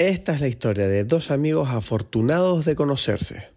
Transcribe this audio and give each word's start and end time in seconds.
Esta 0.00 0.32
es 0.32 0.40
la 0.40 0.48
historia 0.48 0.88
de 0.88 1.04
dos 1.04 1.30
amigos 1.30 1.68
afortunados 1.68 2.64
de 2.64 2.74
conocerse. 2.74 3.48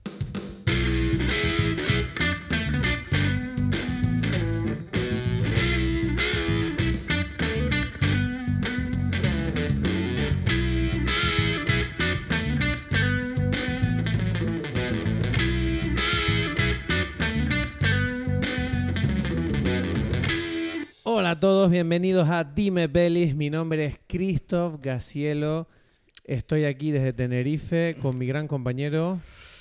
Hola 21.04 21.32
a 21.32 21.40
todos, 21.40 21.72
bienvenidos 21.72 22.28
a 22.28 22.44
Dime 22.44 22.88
Belis. 22.88 23.34
Mi 23.34 23.50
nombre 23.50 23.86
es 23.86 24.00
Christoph 24.10 24.82
Gacielo. 24.82 25.70
Estoy 26.26 26.66
aquí 26.66 26.92
desde 26.92 27.14
Tenerife 27.14 27.96
con 28.02 28.18
mi 28.18 28.26
gran 28.26 28.48
compañero. 28.48 29.20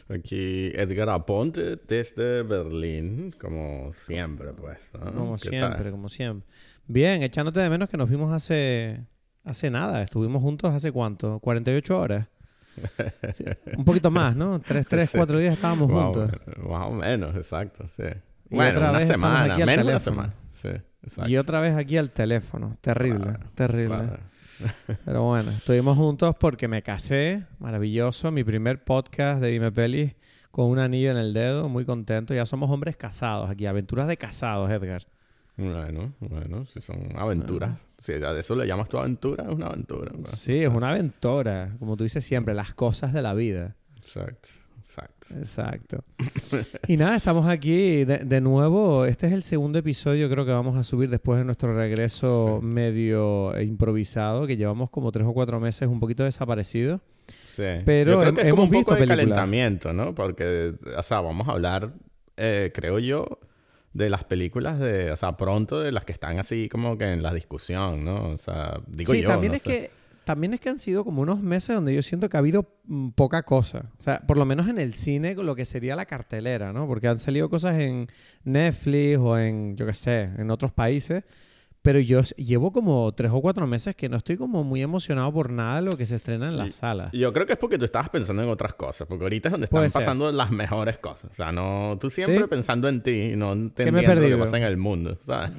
Aquí 0.08 0.70
Edgar 0.74 1.08
Aponte 1.10 1.76
desde 1.88 2.42
Berlín, 2.42 3.32
como 3.40 3.92
siempre, 3.94 4.52
pues. 4.52 4.78
¿no? 4.94 5.12
Como 5.12 5.32
¿Qué 5.34 5.48
siempre, 5.48 5.82
tal? 5.82 5.90
como 5.92 6.08
siempre. 6.08 6.46
Bien, 6.86 7.22
echándote 7.22 7.60
de 7.60 7.70
menos 7.70 7.88
que 7.88 7.96
nos 7.96 8.08
vimos 8.10 8.32
hace, 8.32 9.00
hace 9.44 9.70
nada. 9.70 10.02
Estuvimos 10.02 10.42
juntos 10.42 10.72
hace 10.74 10.92
cuánto? 10.92 11.38
48 11.40 11.98
horas. 11.98 12.28
Sí, 13.34 13.44
un 13.76 13.84
poquito 13.84 14.10
más, 14.10 14.34
¿no? 14.34 14.58
Tres, 14.58 14.86
tres, 14.86 15.10
Sí. 15.10 15.18
cuatro 15.18 15.38
días 15.38 15.54
estábamos 15.54 15.90
juntos. 15.90 16.30
Más 16.66 16.86
o 16.88 16.92
menos, 16.92 17.36
exacto, 17.36 17.86
sí. 17.88 18.02
Y 18.50 18.54
bueno, 18.56 18.70
otra 18.70 18.90
una 18.90 18.98
vez 18.98 19.08
semana, 19.08 19.40
menos 19.42 19.56
de 19.58 19.62
una 19.64 19.76
teléfono. 19.76 19.98
semana. 20.00 20.34
Sí, 20.62 20.68
exacto. 21.02 21.30
Y 21.30 21.36
otra 21.36 21.60
vez 21.60 21.74
aquí 21.76 21.96
al 21.98 22.10
teléfono. 22.10 22.74
Terrible, 22.80 23.24
Claro, 23.24 23.50
terrible. 23.54 23.86
claro. 23.98 24.18
Pero 25.04 25.22
bueno, 25.22 25.50
estuvimos 25.50 25.96
juntos 25.96 26.34
porque 26.38 26.68
me 26.68 26.82
casé, 26.82 27.44
maravilloso, 27.58 28.30
mi 28.30 28.44
primer 28.44 28.84
podcast 28.84 29.40
de 29.40 29.48
Dime 29.48 29.72
Pelis 29.72 30.14
con 30.50 30.66
un 30.66 30.78
anillo 30.78 31.10
en 31.10 31.16
el 31.16 31.32
dedo, 31.32 31.68
muy 31.68 31.84
contento. 31.84 32.34
Ya 32.34 32.46
somos 32.46 32.70
hombres 32.70 32.96
casados 32.96 33.50
aquí, 33.50 33.66
aventuras 33.66 34.06
de 34.06 34.16
casados, 34.16 34.70
Edgar. 34.70 35.02
Bueno, 35.56 36.14
bueno, 36.20 36.64
si 36.66 36.80
son 36.80 37.16
aventuras. 37.16 37.78
Si 37.98 38.12
a 38.12 38.38
eso 38.38 38.56
le 38.56 38.66
llamas 38.66 38.88
tu 38.88 38.98
aventura, 38.98 39.44
es 39.44 39.50
una 39.50 39.66
aventura. 39.66 40.12
¿no? 40.14 40.26
Sí, 40.26 40.62
es 40.62 40.68
una 40.68 40.90
aventura, 40.90 41.74
como 41.78 41.96
tú 41.96 42.04
dices 42.04 42.24
siempre, 42.24 42.54
las 42.54 42.74
cosas 42.74 43.12
de 43.12 43.22
la 43.22 43.32
vida. 43.32 43.76
Exacto, 43.96 44.48
exacto. 44.92 45.26
Exacto. 45.36 46.04
Y 46.86 46.96
nada, 46.96 47.16
estamos 47.16 47.46
aquí 47.46 48.04
de, 48.04 48.18
de 48.18 48.40
nuevo. 48.40 49.06
Este 49.06 49.26
es 49.26 49.32
el 49.32 49.42
segundo 49.42 49.78
episodio, 49.78 50.28
creo 50.28 50.44
que 50.44 50.52
vamos 50.52 50.76
a 50.76 50.82
subir 50.82 51.08
después 51.08 51.38
de 51.38 51.44
nuestro 51.44 51.74
regreso 51.74 52.60
medio 52.62 53.58
improvisado, 53.60 54.46
que 54.46 54.56
llevamos 54.56 54.90
como 54.90 55.12
tres 55.12 55.26
o 55.26 55.32
cuatro 55.32 55.60
meses 55.60 55.88
un 55.88 56.00
poquito 56.00 56.24
desaparecidos. 56.24 57.00
Sí. 57.54 57.64
Pero 57.84 58.24
como 58.24 58.40
hemos 58.40 58.64
un 58.64 58.70
visto 58.70 58.92
poco 58.92 59.00
de 59.00 59.06
calentamiento, 59.06 59.92
¿no? 59.92 60.14
Porque, 60.14 60.74
o 60.96 61.02
sea, 61.02 61.20
vamos 61.20 61.48
a 61.48 61.52
hablar, 61.52 61.92
eh, 62.36 62.70
creo 62.74 62.98
yo, 62.98 63.38
de 63.92 64.08
las 64.08 64.24
películas 64.24 64.78
de, 64.78 65.10
o 65.10 65.16
sea, 65.16 65.36
pronto 65.36 65.80
de 65.80 65.92
las 65.92 66.04
que 66.04 66.12
están 66.12 66.38
así 66.38 66.68
como 66.68 66.96
que 66.96 67.12
en 67.12 67.22
la 67.22 67.32
discusión, 67.34 68.04
¿no? 68.04 68.30
O 68.30 68.38
sea, 68.38 68.80
digo 68.86 69.12
sí, 69.12 69.22
yo. 69.22 69.28
también 69.28 69.52
no 69.52 69.56
es 69.56 69.62
sé. 69.62 69.68
que 69.70 69.90
también 70.24 70.54
es 70.54 70.60
que 70.60 70.68
han 70.68 70.78
sido 70.78 71.04
como 71.04 71.22
unos 71.22 71.42
meses 71.42 71.74
donde 71.74 71.94
yo 71.94 72.02
siento 72.02 72.28
que 72.28 72.36
ha 72.36 72.40
habido 72.40 72.68
mm, 72.84 73.08
poca 73.10 73.42
cosa. 73.42 73.90
O 73.98 74.02
sea, 74.02 74.20
por 74.26 74.36
lo 74.36 74.44
menos 74.44 74.68
en 74.68 74.78
el 74.78 74.94
cine, 74.94 75.34
lo 75.34 75.54
que 75.54 75.64
sería 75.64 75.96
la 75.96 76.06
cartelera, 76.06 76.72
¿no? 76.72 76.86
Porque 76.86 77.08
han 77.08 77.18
salido 77.18 77.48
cosas 77.50 77.78
en 77.78 78.08
Netflix 78.44 79.18
o 79.18 79.38
en, 79.38 79.76
yo 79.76 79.86
qué 79.86 79.94
sé, 79.94 80.30
en 80.38 80.50
otros 80.50 80.72
países. 80.72 81.24
Pero 81.82 81.98
yo 81.98 82.20
llevo 82.36 82.70
como 82.70 83.10
tres 83.12 83.32
o 83.34 83.40
cuatro 83.40 83.66
meses 83.66 83.96
que 83.96 84.08
no 84.08 84.16
estoy 84.16 84.36
como 84.36 84.62
muy 84.62 84.82
emocionado 84.82 85.32
por 85.32 85.50
nada 85.50 85.76
de 85.76 85.82
lo 85.82 85.96
que 85.96 86.06
se 86.06 86.14
estrena 86.14 86.46
en 86.48 86.56
las 86.56 86.76
salas. 86.76 87.10
Yo 87.12 87.32
creo 87.32 87.44
que 87.44 87.54
es 87.54 87.58
porque 87.58 87.76
tú 87.76 87.84
estabas 87.84 88.08
pensando 88.08 88.40
en 88.42 88.48
otras 88.48 88.74
cosas, 88.74 89.08
porque 89.08 89.24
ahorita 89.24 89.48
es 89.48 89.50
donde 89.52 89.64
están 89.64 89.78
Puede 89.78 89.88
ser. 89.88 90.00
pasando 90.02 90.30
las 90.30 90.52
mejores 90.52 90.98
cosas. 90.98 91.32
O 91.32 91.34
sea, 91.34 91.50
no, 91.50 91.98
tú 92.00 92.08
siempre 92.08 92.38
¿Sí? 92.38 92.44
pensando 92.48 92.88
en 92.88 93.02
ti 93.02 93.32
y 93.32 93.36
no 93.36 93.52
entendiendo 93.52 94.14
lo 94.14 94.28
que 94.28 94.36
pasa 94.36 94.58
en 94.58 94.62
el 94.62 94.76
mundo, 94.76 95.18
¿sabes? 95.20 95.50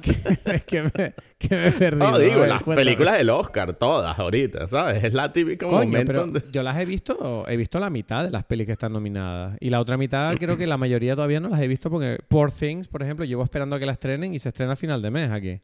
es 0.46 0.64
que 0.64 0.82
me, 0.84 0.90
que 1.38 1.48
me 1.56 1.68
he 1.68 1.72
perdido. 1.72 2.10
No, 2.12 2.18
digo, 2.18 2.40
ver, 2.40 2.48
las 2.48 2.62
cuéntame. 2.62 2.76
películas 2.86 3.18
del 3.18 3.28
Oscar, 3.28 3.74
todas 3.74 4.18
ahorita, 4.18 4.66
¿sabes? 4.66 5.04
Es 5.04 5.12
la 5.12 5.30
típica 5.30 5.66
Coño, 5.66 5.78
momento 5.84 6.06
pero 6.06 6.20
donde... 6.20 6.42
yo 6.50 6.62
las 6.62 6.78
he 6.78 6.86
visto, 6.86 7.44
he 7.48 7.56
visto 7.58 7.78
la 7.80 7.90
mitad 7.90 8.24
de 8.24 8.30
las 8.30 8.44
pelis 8.44 8.64
que 8.64 8.72
están 8.72 8.94
nominadas. 8.94 9.58
Y 9.60 9.68
la 9.68 9.78
otra 9.78 9.98
mitad 9.98 10.34
creo 10.38 10.56
que 10.56 10.66
la 10.66 10.78
mayoría 10.78 11.14
todavía 11.16 11.40
no 11.40 11.50
las 11.50 11.60
he 11.60 11.68
visto 11.68 11.90
porque 11.90 12.18
Poor 12.28 12.50
Things, 12.50 12.88
por 12.88 13.02
ejemplo, 13.02 13.26
llevo 13.26 13.42
esperando 13.44 13.76
a 13.76 13.78
que 13.78 13.84
la 13.84 13.92
estrenen 13.92 14.32
y 14.32 14.38
se 14.38 14.48
estrena 14.48 14.72
a 14.72 14.76
final 14.76 15.02
de 15.02 15.10
mes 15.10 15.30
aquí. 15.30 15.60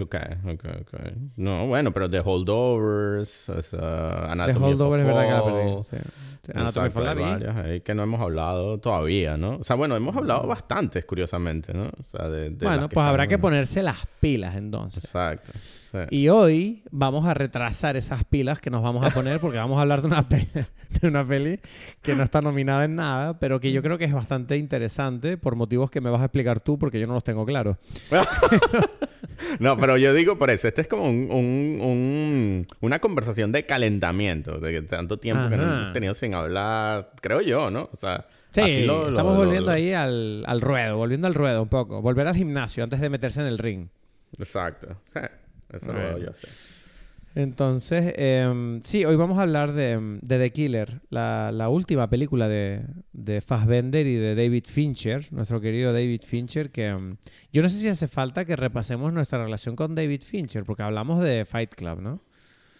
Ok, 0.00 0.14
ok, 0.46 0.64
ok. 0.80 1.00
No, 1.36 1.66
bueno, 1.66 1.92
pero 1.92 2.08
The 2.08 2.20
Holdovers, 2.24 3.48
o 3.50 3.60
sea, 3.62 3.78
The 3.80 4.32
Anatomy 4.32 4.56
of 4.58 4.62
a 4.62 4.66
Holdover 4.68 5.00
es 5.00 5.06
verdad 5.06 5.26
que 5.26 5.32
la 5.32 5.44
perdí. 5.44 5.82
Sí. 5.82 5.96
Sí, 6.42 6.52
Anatomy 6.54 6.86
Exacto, 6.86 7.08
hay 7.10 7.16
varias 7.32 7.56
ahí 7.56 7.80
que 7.80 7.94
no 7.94 8.02
hemos 8.04 8.20
hablado 8.20 8.78
todavía, 8.78 9.36
¿no? 9.36 9.56
O 9.56 9.64
sea, 9.64 9.76
bueno, 9.76 9.96
hemos 9.96 10.16
hablado 10.16 10.46
bastantes, 10.46 11.04
curiosamente, 11.04 11.74
¿no? 11.74 11.86
O 11.88 12.04
sea, 12.10 12.28
de, 12.28 12.50
de 12.50 12.64
Bueno, 12.64 12.88
pues 12.88 13.04
habrá 13.06 13.24
están- 13.24 13.36
que 13.36 13.42
ponerse 13.42 13.82
las 13.82 14.06
pilas 14.20 14.56
entonces. 14.56 15.04
Exacto. 15.04 15.52
Sí. 16.08 16.16
Y 16.16 16.28
hoy 16.28 16.82
vamos 16.90 17.24
a 17.26 17.34
retrasar 17.34 17.96
esas 17.96 18.24
pilas 18.24 18.60
que 18.60 18.70
nos 18.70 18.82
vamos 18.82 19.04
a 19.04 19.10
poner 19.10 19.40
porque 19.40 19.58
vamos 19.58 19.78
a 19.78 19.82
hablar 19.82 20.00
de 20.02 20.08
una, 20.08 20.28
pe- 20.28 20.46
de 21.00 21.08
una 21.08 21.24
peli 21.24 21.60
que 22.02 22.14
no 22.14 22.22
está 22.22 22.40
nominada 22.42 22.84
en 22.84 22.96
nada, 22.96 23.38
pero 23.38 23.60
que 23.60 23.72
yo 23.72 23.82
creo 23.82 23.98
que 23.98 24.04
es 24.04 24.12
bastante 24.12 24.56
interesante 24.56 25.36
por 25.36 25.56
motivos 25.56 25.90
que 25.90 26.00
me 26.00 26.10
vas 26.10 26.20
a 26.20 26.24
explicar 26.26 26.60
tú 26.60 26.78
porque 26.78 27.00
yo 27.00 27.06
no 27.06 27.14
los 27.14 27.24
tengo 27.24 27.44
claros. 27.46 27.76
no, 29.60 29.76
pero 29.76 29.96
yo 29.96 30.12
digo 30.14 30.38
por 30.38 30.50
eso, 30.50 30.68
este 30.68 30.82
es 30.82 30.88
como 30.88 31.04
un, 31.04 31.28
un- 31.30 31.80
un- 31.80 32.66
una 32.80 32.98
conversación 32.98 33.52
de 33.52 33.66
calentamiento, 33.66 34.58
de 34.60 34.82
tanto 34.82 35.18
tiempo 35.18 35.48
que 35.48 35.56
no 35.56 35.62
Ajá. 35.64 35.76
hemos 35.80 35.92
tenido 35.92 36.14
sin 36.14 36.34
hablar, 36.34 37.12
creo 37.20 37.40
yo, 37.40 37.70
¿no? 37.70 37.88
O 37.92 37.96
sea, 37.96 38.26
Sí, 38.52 38.84
lo- 38.84 39.08
estamos 39.08 39.34
lo- 39.34 39.40
volviendo 39.44 39.70
lo- 39.70 39.76
ahí 39.76 39.92
al, 39.92 40.42
al 40.46 40.60
ruedo, 40.62 40.96
volviendo 40.96 41.26
al 41.26 41.34
ruedo 41.34 41.62
un 41.62 41.68
poco. 41.68 42.00
Volver 42.00 42.26
al 42.26 42.34
gimnasio 42.34 42.84
antes 42.84 43.00
de 43.00 43.10
meterse 43.10 43.40
en 43.42 43.46
el 43.48 43.58
ring. 43.58 43.88
Exacto. 44.38 44.96
Sí, 45.12 45.20
eso 45.72 46.18
yo 46.18 46.32
sé. 46.34 46.48
Entonces, 47.34 48.14
em, 48.16 48.80
sí, 48.82 49.04
hoy 49.04 49.14
vamos 49.16 49.38
a 49.38 49.42
hablar 49.42 49.72
de, 49.74 50.18
de 50.22 50.38
The 50.38 50.52
Killer, 50.52 51.02
la, 51.10 51.50
la 51.52 51.68
última 51.68 52.08
película 52.08 52.48
de, 52.48 52.80
de 53.12 53.42
Fassbender 53.42 54.06
y 54.06 54.14
de 54.16 54.34
David 54.34 54.64
Fincher, 54.66 55.30
nuestro 55.34 55.60
querido 55.60 55.92
David 55.92 56.22
Fincher, 56.26 56.70
que 56.70 56.86
em, 56.86 57.16
yo 57.52 57.60
no 57.60 57.68
sé 57.68 57.76
si 57.76 57.88
hace 57.88 58.08
falta 58.08 58.46
que 58.46 58.56
repasemos 58.56 59.12
nuestra 59.12 59.44
relación 59.44 59.76
con 59.76 59.94
David 59.94 60.22
Fincher, 60.22 60.64
porque 60.64 60.82
hablamos 60.82 61.22
de 61.22 61.44
Fight 61.44 61.74
Club, 61.74 62.00
¿no? 62.00 62.22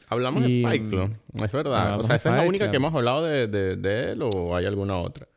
Hablamos 0.09 0.45
Y, 0.49 0.63
de 0.63 0.69
Fight 0.69 0.89
Club, 0.89 1.11
es 1.45 1.53
verdad. 1.53 2.01
O 2.01 2.03
sea, 2.03 2.17
¿esa 2.17 2.31
es 2.31 2.37
la 2.37 2.49
única 2.49 2.65
Club. 2.65 2.71
que 2.71 2.77
hemos 2.79 2.95
hablado 2.95 3.25
de, 3.25 3.49
de- 3.49 3.77
de 3.77 4.13
él 4.13 4.23
o 4.23 4.57
hay 4.57 4.65
alguna 4.65 4.97
otra? 4.97 5.29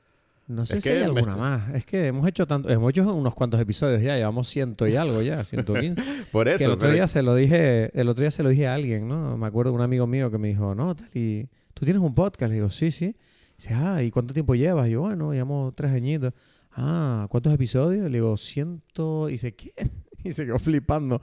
No 0.50 0.66
sé 0.66 0.78
Es 0.78 0.84
si 0.84 0.90
hay 0.90 1.04
alguna 1.04 1.38
más. 1.38 1.70
Es 1.76 1.86
que 1.86 2.08
hemos 2.08 2.28
hecho 2.28 2.48
tanto, 2.48 2.70
hemos 2.70 2.90
hecho 2.90 3.14
unos 3.14 3.36
cuantos 3.36 3.62
episodios 3.62 4.02
ya, 4.02 4.18
llevamos 4.18 4.48
ciento 4.48 4.88
y 4.88 4.96
algo 4.96 5.22
ya, 5.22 5.44
115. 5.44 6.02
Por 6.32 6.48
eso. 6.48 6.58
Que 6.58 6.64
el 6.64 6.72
otro 6.72 6.88
pero- 6.88 6.94
día 6.96 7.08
se 7.08 7.22
lo 7.22 7.36
dije, 7.36 7.92
el 8.00 8.10
otro 8.10 8.22
día 8.24 8.32
se 8.32 8.42
lo 8.42 8.50
dije 8.50 8.68
a 8.68 8.74
alguien, 8.74 9.08
¿no? 9.08 9.38
Me 9.38 9.46
acuerdo 9.46 9.72
de 9.72 9.76
un 9.78 9.84
amigo 9.84 10.08
mío 10.08 10.32
que 10.32 10.40
me 10.40 10.48
dijo, 10.48 10.74
no, 10.74 10.96
tal, 10.96 11.08
y 11.14 11.48
tú 11.76 11.86
tienes 11.86 12.02
un 12.02 12.16
podcast. 12.16 12.50
Le 12.50 12.56
digo, 12.56 12.70
sí, 12.72 12.90
sí. 12.90 13.16
dice, 13.58 13.76
ah, 13.76 14.02
¿y 14.02 14.10
cuánto 14.10 14.34
tiempo 14.34 14.56
llevas? 14.56 14.88
Y 14.88 14.92
yo, 14.92 15.02
bueno, 15.02 15.32
llevamos 15.34 15.76
tres 15.76 15.92
añitos. 15.92 16.34
Ah, 16.72 17.28
¿cuántos 17.30 17.54
episodios? 17.54 18.04
Le 18.10 18.18
digo, 18.18 18.36
ciento. 18.36 19.30
Y 19.30 19.34
dice, 19.34 19.54
¿qué? 19.56 19.72
Y 20.22 20.34
se 20.34 20.46
quedó 20.46 20.60
flipando 20.60 21.22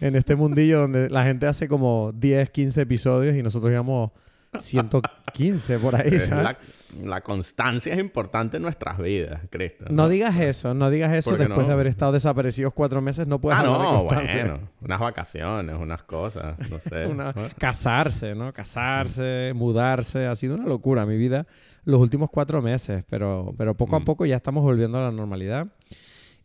en 0.00 0.14
este 0.14 0.36
mundillo 0.36 0.78
donde 0.82 1.10
la 1.10 1.24
gente 1.24 1.48
hace 1.48 1.66
como 1.66 2.12
10, 2.14 2.50
15 2.50 2.82
episodios 2.82 3.34
y 3.36 3.42
nosotros 3.42 3.72
llevamos 3.72 4.12
115 4.56 5.78
por 5.80 5.96
ahí, 5.96 6.14
es 6.14 6.26
¿sabes? 6.26 6.56
La, 7.04 7.20
constancia 7.20 7.92
es 7.92 7.98
importante 7.98 8.56
en 8.58 8.62
nuestras 8.62 8.98
vidas, 8.98 9.40
Cristo. 9.50 9.84
No 9.90 10.08
digas 10.08 10.36
eso, 10.38 10.74
no 10.74 10.90
digas 10.90 11.12
eso 11.12 11.30
¿Por 11.30 11.38
qué 11.38 11.44
después 11.46 11.64
no? 11.64 11.68
de 11.68 11.72
haber 11.74 11.86
estado 11.86 12.12
desaparecidos 12.12 12.72
cuatro 12.74 13.00
meses, 13.00 13.26
no 13.26 13.40
puedes 13.40 13.58
Ah, 13.58 13.62
hablar 13.62 13.78
de 13.78 13.84
no, 13.84 13.92
constancia. 13.98 14.42
bueno. 14.44 14.70
Unas 14.80 15.00
vacaciones, 15.00 15.76
unas 15.78 16.02
cosas, 16.04 16.56
no 16.70 16.78
sé. 16.78 17.08
Casarse, 17.58 18.34
¿no? 18.34 18.52
Casarse, 18.52 19.52
mudarse, 19.54 20.26
ha 20.26 20.36
sido 20.36 20.54
una 20.54 20.66
locura 20.66 21.06
mi 21.06 21.16
vida 21.16 21.46
los 21.84 22.00
últimos 22.00 22.30
cuatro 22.30 22.62
meses, 22.62 23.04
pero, 23.08 23.54
pero 23.56 23.74
poco 23.76 23.96
a 23.96 24.00
Mm. 24.00 24.04
poco 24.04 24.26
ya 24.26 24.36
estamos 24.36 24.62
volviendo 24.62 24.98
a 24.98 25.02
la 25.02 25.12
normalidad. 25.12 25.68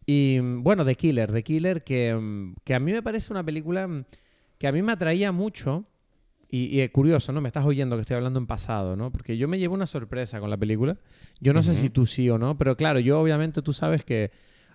Y 0.06 0.40
bueno, 0.40 0.84
The 0.86 0.96
Killer, 0.96 1.32
The 1.32 1.44
Killer, 1.44 1.84
que, 1.84 2.52
que 2.64 2.74
a 2.76 2.80
mí 2.80 2.92
me 2.92 3.02
parece 3.04 3.32
una 3.32 3.44
película 3.44 3.88
que 4.58 4.68
a 4.68 4.72
mí 4.72 4.82
me 4.82 4.92
atraía 4.92 5.32
mucho. 5.32 5.86
Y, 6.54 6.66
y 6.66 6.82
es 6.82 6.92
curioso, 6.92 7.32
¿no? 7.32 7.40
Me 7.40 7.48
estás 7.48 7.66
oyendo 7.66 7.96
que 7.96 8.02
estoy 8.02 8.18
hablando 8.18 8.38
en 8.38 8.46
pasado, 8.46 8.98
¿no? 8.98 9.10
Porque 9.12 9.38
yo 9.38 9.48
me 9.48 9.58
llevo 9.58 9.74
una 9.74 9.88
sorpresa 9.88 10.42
con 10.42 10.50
la 10.50 10.58
película. 10.58 10.98
Yo 11.40 11.54
no 11.54 11.64
sé 11.64 11.76
si 11.76 11.90
tú 11.90 12.06
sí 12.06 12.30
o 12.30 12.38
no, 12.38 12.58
pero 12.58 12.76
claro, 12.76 13.00
yo 13.00 13.22
obviamente 13.22 13.62
tú 13.62 13.72
sabes 13.72 14.04
que 14.04 14.32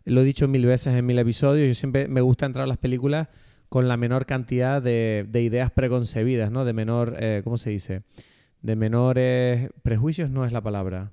lo 0.06 0.22
he 0.22 0.24
dicho 0.24 0.48
mil 0.48 0.64
veces 0.64 0.94
en 0.94 1.04
mil 1.04 1.18
episodios, 1.18 1.68
yo 1.68 1.74
siempre 1.74 2.08
me 2.08 2.22
gusta 2.22 2.46
entrar 2.46 2.64
a 2.64 2.66
las 2.66 2.78
películas 2.78 3.28
con 3.68 3.88
la 3.88 3.96
menor 3.98 4.24
cantidad 4.24 4.80
de, 4.80 5.26
de 5.28 5.42
ideas 5.42 5.70
preconcebidas, 5.70 6.50
¿no? 6.50 6.64
De 6.64 6.72
menor, 6.72 7.16
eh, 7.20 7.42
¿cómo 7.44 7.58
se 7.58 7.70
dice? 7.70 8.02
De 8.62 8.74
menores 8.76 9.68
prejuicios 9.82 10.30
no 10.30 10.46
es 10.46 10.52
la 10.52 10.62
palabra. 10.62 11.12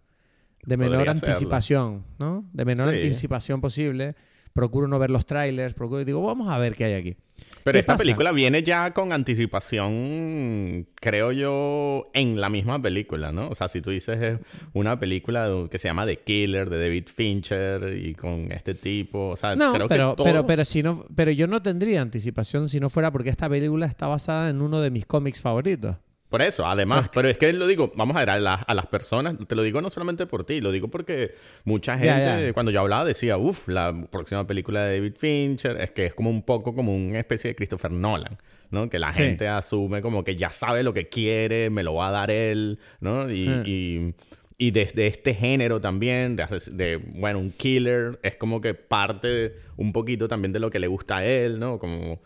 De 0.66 0.78
menor 0.78 1.00
Podría 1.00 1.14
serlo. 1.16 1.34
anticipación, 1.34 2.06
¿no? 2.20 2.46
De 2.54 2.64
menor 2.64 2.90
Sí. 2.92 2.96
anticipación 2.96 3.60
posible. 3.60 4.16
Procuro 4.54 4.88
no 4.88 5.00
ver 5.00 5.10
los 5.10 5.26
trailers, 5.26 5.74
procuro, 5.74 6.06
digo, 6.06 6.22
vamos 6.24 6.48
a 6.50 6.58
ver 6.58 6.76
qué 6.76 6.86
hay 6.86 6.94
aquí. 6.94 7.16
Pero 7.64 7.74
¿Qué 7.74 7.80
esta 7.80 7.94
pasa? 7.94 8.04
película 8.04 8.32
viene 8.32 8.62
ya 8.62 8.94
con 8.94 9.12
anticipación, 9.14 10.88
creo 10.96 11.32
yo, 11.32 12.10
en 12.14 12.40
la 12.40 12.50
misma 12.50 12.82
película, 12.82 13.32
¿no? 13.32 13.50
O 13.50 13.56
sea, 13.56 13.68
si 13.68 13.82
tú 13.82 13.90
dices 13.90 14.22
es 14.22 14.40
una 14.74 15.00
película 15.00 15.50
que 15.70 15.78
se 15.78 15.88
llama 15.88 16.06
The 16.06 16.18
Killer, 16.20 16.70
de 16.70 16.80
David 16.80 17.06
Fincher, 17.14 17.98
y 17.98 18.14
con 18.16 18.52
este 18.52 18.74
tipo, 18.76 19.30
o 19.30 19.36
sea, 19.38 19.56
No, 19.56 19.74
creo 19.74 19.88
pero, 19.88 20.12
que 20.12 20.16
todo... 20.18 20.24
pero, 20.26 20.46
pero, 20.46 20.66
si 20.66 20.84
no, 20.84 21.06
pero 21.16 21.32
yo 21.32 21.48
no 21.48 21.62
tendría 21.62 22.02
anticipación 22.02 22.70
si 22.70 22.80
no 22.80 22.90
fuera 22.90 23.12
porque 23.12 23.30
esta 23.30 23.50
película 23.50 23.86
está 23.86 24.08
basada 24.08 24.50
en 24.50 24.62
uno 24.62 24.82
de 24.82 24.92
mis 24.92 25.06
cómics 25.06 25.42
favoritos. 25.42 25.96
Por 26.34 26.42
eso, 26.42 26.66
además, 26.66 27.12
pero 27.14 27.28
es 27.30 27.38
que 27.38 27.54
lo 27.54 27.68
digo, 27.68 27.94
vamos 27.96 28.18
a 28.18 28.22
ver, 28.22 28.32
a, 28.32 28.40
la- 28.40 28.54
a 28.56 28.74
las 28.74 28.88
personas, 28.88 29.36
te 29.48 29.54
lo 29.56 29.62
digo 29.62 29.82
no 29.82 29.92
solamente 29.92 30.26
por 30.26 30.44
ti, 30.48 30.62
lo 30.62 30.72
digo 30.72 30.88
porque 30.88 31.36
mucha 31.64 31.96
gente, 31.96 32.54
cuando 32.54 32.72
yo 32.72 32.80
hablaba, 32.80 33.06
decía, 33.06 33.38
uff, 33.38 33.68
la 33.68 33.94
próxima 34.10 34.48
película 34.48 34.84
de 34.84 34.96
David 34.98 35.14
Fincher, 35.16 35.80
es 35.80 35.92
que 35.92 36.08
es 36.08 36.16
como 36.16 36.32
un 36.32 36.42
poco 36.42 36.74
como 36.74 36.96
una 36.96 37.20
especie 37.20 37.50
de 37.50 37.56
Christopher 37.56 37.92
Nolan, 37.92 38.40
¿no? 38.72 38.90
Que 38.90 38.98
la 38.98 39.12
Sí. 39.12 39.22
gente 39.22 39.48
asume 39.48 40.02
como 40.02 40.24
que 40.24 40.36
ya 40.36 40.50
sabe 40.50 40.82
lo 40.82 40.92
que 40.92 41.08
quiere, 41.08 41.70
me 41.70 41.84
lo 41.84 41.94
va 41.94 42.08
a 42.08 42.12
dar 42.12 42.32
él, 42.32 42.80
¿no? 43.00 43.30
Y, 43.32 43.48
Eh. 43.48 43.64
y, 43.68 44.14
y 44.58 44.72
desde 44.72 45.06
este 45.06 45.36
género 45.36 45.82
también, 45.82 46.36
de, 46.36 46.96
bueno, 47.14 47.38
un 47.38 47.52
killer, 47.52 48.20
es 48.24 48.38
como 48.38 48.60
que 48.60 48.74
parte 48.74 49.54
un 49.78 49.94
poquito 49.94 50.28
también 50.28 50.52
de 50.52 50.60
lo 50.60 50.72
que 50.72 50.80
le 50.80 50.88
gusta 50.88 51.18
a 51.18 51.26
él, 51.26 51.60
¿no? 51.60 51.78
Como, 51.78 52.24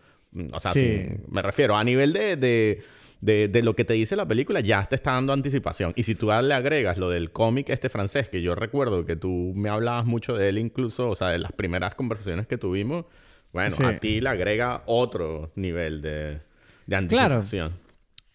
o 0.53 0.59
sea, 0.61 0.71
Sí. 0.71 1.07
me 1.27 1.41
refiero 1.41 1.75
a 1.75 1.83
nivel 1.83 2.13
de, 2.13 2.37
de, 2.37 2.81
de- 3.21 3.47
de 3.47 3.61
lo 3.63 3.75
que 3.75 3.83
te 3.85 3.93
dice 3.93 4.15
la 4.15 4.27
película, 4.27 4.59
ya 4.59 4.83
te 4.85 4.95
está 4.95 5.11
dando 5.13 5.33
anticipación. 5.33 5.93
Y 5.95 6.03
si 6.03 6.15
tú 6.15 6.27
le 6.27 6.53
agregas 6.53 6.97
lo 6.97 7.09
del 7.09 7.31
cómic 7.31 7.69
este 7.69 7.89
francés, 7.89 8.29
que 8.29 8.41
yo 8.41 8.53
recuerdo 8.55 9.05
que 9.05 9.15
tú 9.15 9.53
me 9.55 9.69
hablabas 9.69 10.05
mucho 10.05 10.35
de 10.35 10.49
él 10.49 10.57
incluso, 10.57 11.09
o 11.09 11.15
sea, 11.15 11.29
de 11.29 11.39
las 11.39 11.51
primeras 11.51 11.95
conversaciones 11.95 12.45
que 12.47 12.57
tuvimos, 12.57 13.05
bueno, 13.53 13.71
Sí. 13.71 13.83
a 13.83 13.99
ti 13.99 14.21
le 14.21 14.29
agrega 14.29 14.83
otro 14.85 15.51
nivel 15.55 16.01
de, 16.01 16.39
de 16.85 16.95
anticipación. 16.95 17.71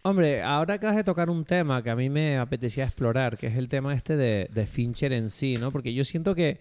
Hombre, 0.05 0.43
ahora 0.43 0.75
acabas 0.75 0.97
de 0.97 1.05
tocar 1.05 1.31
un 1.31 1.45
tema 1.45 1.81
que 1.83 1.91
a 1.91 1.95
mí 1.95 2.11
me 2.11 2.37
apetecía 2.39 2.85
explorar, 2.85 3.37
que 3.37 3.47
es 3.47 3.57
el 3.57 3.69
tema 3.69 3.95
este 3.95 4.17
de, 4.17 4.49
de 4.53 4.67
Fincher 4.67 5.13
en 5.13 5.31
sí, 5.31 5.57
¿no? 5.61 5.71
Porque 5.71 5.95
yo 5.95 6.03
siento 6.03 6.35
que 6.35 6.59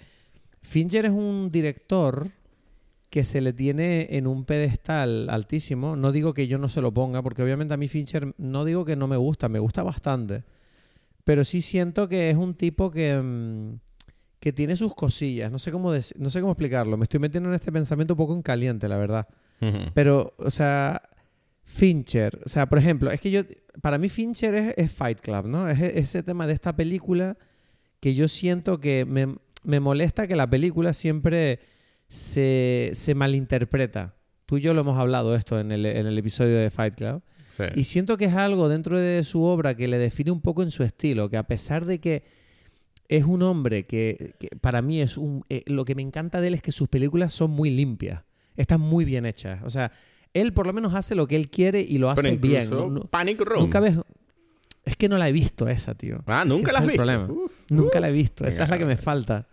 Fincher 0.62 1.06
es 1.06 1.12
un 1.12 1.50
director 1.50 2.28
que 3.12 3.26
se 3.26 3.42
le 3.42 3.52
tiene 3.52 4.08
en 4.12 4.26
un 4.26 4.46
pedestal 4.46 5.30
altísimo. 5.30 5.98
No 5.98 6.14
digo 6.14 6.34
que 6.34 6.48
yo 6.48 6.58
no 6.58 6.70
se 6.70 6.80
lo 6.82 6.94
ponga, 6.94 7.22
porque 7.22 7.44
obviamente 7.44 7.74
a 7.74 7.78
mí 7.78 7.90
Fincher 7.90 8.34
no 8.38 8.64
digo 8.64 8.86
que 8.86 8.96
no 8.96 9.08
me 9.10 9.18
gusta, 9.18 9.50
me 9.50 9.60
gusta 9.60 9.84
bastante. 9.84 10.46
Pero 11.26 11.44
sí 11.44 11.62
siento 11.62 12.08
que 12.08 12.30
es 12.30 12.38
un 12.38 12.54
tipo 12.54 12.90
que, 12.90 13.20
mm, 13.22 13.80
que 14.40 14.54
tiene 14.54 14.78
sus 14.78 14.96
cosillas. 14.96 15.52
No 15.52 15.60
sé, 15.60 15.74
cómo 15.74 15.92
no 15.92 16.30
sé 16.30 16.40
cómo 16.40 16.54
explicarlo. 16.54 16.96
Me 16.96 17.04
estoy 17.04 17.20
metiendo 17.20 17.50
en 17.50 17.56
este 17.56 17.70
pensamiento 17.72 18.14
un 18.14 18.18
poco 18.18 18.34
en 18.34 18.42
caliente, 18.42 18.88
la 18.88 18.98
verdad. 18.98 19.28
Ujú. 19.62 19.92
Pero, 19.94 20.34
o 20.38 20.50
sea, 20.50 21.02
Fincher, 21.66 22.40
o 22.46 22.50
sea, 22.50 22.68
por 22.70 22.78
ejemplo, 22.80 23.12
es 23.12 23.20
que 23.20 23.30
yo, 23.30 23.42
para 23.82 23.98
mí 23.98 24.08
Fincher 24.08 24.56
es, 24.56 24.74
es 24.78 24.90
Fight 24.92 25.20
Club, 25.20 25.48
¿no? 25.48 25.70
Es 25.70 25.82
e- 25.82 26.00
ese 26.00 26.24
tema 26.24 26.48
de 26.48 26.54
esta 26.54 26.76
película 26.78 27.38
que 28.00 28.16
yo 28.16 28.30
siento 28.30 28.80
que 28.80 29.04
me, 29.06 29.36
me 29.64 29.82
molesta 29.82 30.28
que 30.28 30.38
la 30.38 30.50
película 30.50 30.94
siempre 30.94 31.60
se, 32.16 32.92
se 32.94 33.16
malinterpreta. 33.16 34.16
Tú 34.46 34.58
y 34.58 34.62
yo 34.62 34.74
lo 34.74 34.82
hemos 34.82 35.00
hablado 35.00 35.34
esto 35.34 35.58
en 35.62 35.72
el, 35.72 35.86
en 35.86 36.06
el 36.08 36.18
episodio 36.18 36.58
de 36.58 36.70
Fight 36.70 36.96
Club. 36.96 37.22
Sí. 37.56 37.64
Y 37.76 37.84
siento 37.86 38.18
que 38.18 38.26
es 38.26 38.36
algo 38.36 38.68
dentro 38.68 39.00
de 39.00 39.24
su 39.24 39.44
obra 39.44 39.76
que 39.76 39.88
le 39.88 39.98
define 39.98 40.30
un 40.32 40.42
poco 40.42 40.62
en 40.62 40.72
su 40.72 40.84
estilo, 40.84 41.30
que 41.30 41.38
a 41.38 41.44
pesar 41.44 41.86
de 41.86 42.00
que 42.02 42.24
es 43.08 43.24
un 43.24 43.42
hombre 43.44 43.86
que, 43.86 44.34
que 44.40 44.50
para 44.60 44.82
mí 44.82 45.00
es 45.02 45.16
un... 45.18 45.46
eh, 45.50 45.64
lo 45.68 45.86
que 45.86 45.96
me 45.96 46.02
encanta 46.02 46.42
de 46.42 46.48
él 46.50 46.54
es 46.54 46.62
que 46.62 46.74
sus 46.74 46.90
películas 46.90 47.32
son 47.34 47.52
muy 47.52 47.70
limpias, 47.70 48.24
están 48.58 48.82
muy 48.82 49.06
bien 49.06 49.26
hechas. 49.26 49.62
O 49.64 49.70
sea, 49.70 49.92
él 50.34 50.52
por 50.54 50.68
lo 50.68 50.74
menos 50.74 50.96
hace 50.96 51.16
lo 51.16 51.28
que 51.28 51.38
él 51.38 51.50
quiere 51.50 51.80
y 51.82 51.98
lo 51.98 52.10
hace 52.10 52.36
bien. 52.36 52.64
incluso 52.66 52.88
No- 52.88 52.92
no- 53.00 53.02
Panic 53.06 53.40
Room. 53.40 53.62
nunca 53.62 53.80
ves... 53.80 53.96
Es 54.84 54.96
que 54.98 55.08
no 55.08 55.18
la 55.18 55.30
he 55.30 55.32
visto 55.32 55.68
esa, 55.70 55.94
tío. 55.96 56.24
Ah, 56.26 56.42
Es 56.44 56.50
nunca 56.50 56.66
que 56.68 56.72
la 56.74 56.80
has 56.80 56.88
visto. 56.88 57.34
Uf, 57.34 57.52
Nunca 57.70 58.00
la 58.00 58.10
he 58.10 58.12
visto. 58.12 58.46
Esa 58.48 58.64
es 58.64 58.70
la 58.70 58.78
que 58.80 58.86
me 58.86 58.98
falta. 58.98 59.48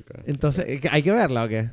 Ok. 0.00 0.22
Entonces, 0.26 0.64
eh, 0.68 0.80
¿hay 0.90 1.02
que 1.02 1.12
verla 1.12 1.44
o 1.44 1.48
qué? 1.48 1.70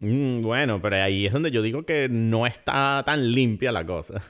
Mm, 0.00 0.42
bueno, 0.42 0.80
pero 0.80 0.96
ahí 0.96 1.26
es 1.26 1.32
donde 1.32 1.50
yo 1.50 1.60
digo 1.60 1.82
que 1.84 2.08
no 2.08 2.46
está 2.46 3.02
tan 3.04 3.32
limpia 3.32 3.72
la 3.72 3.84
cosa. 3.84 4.22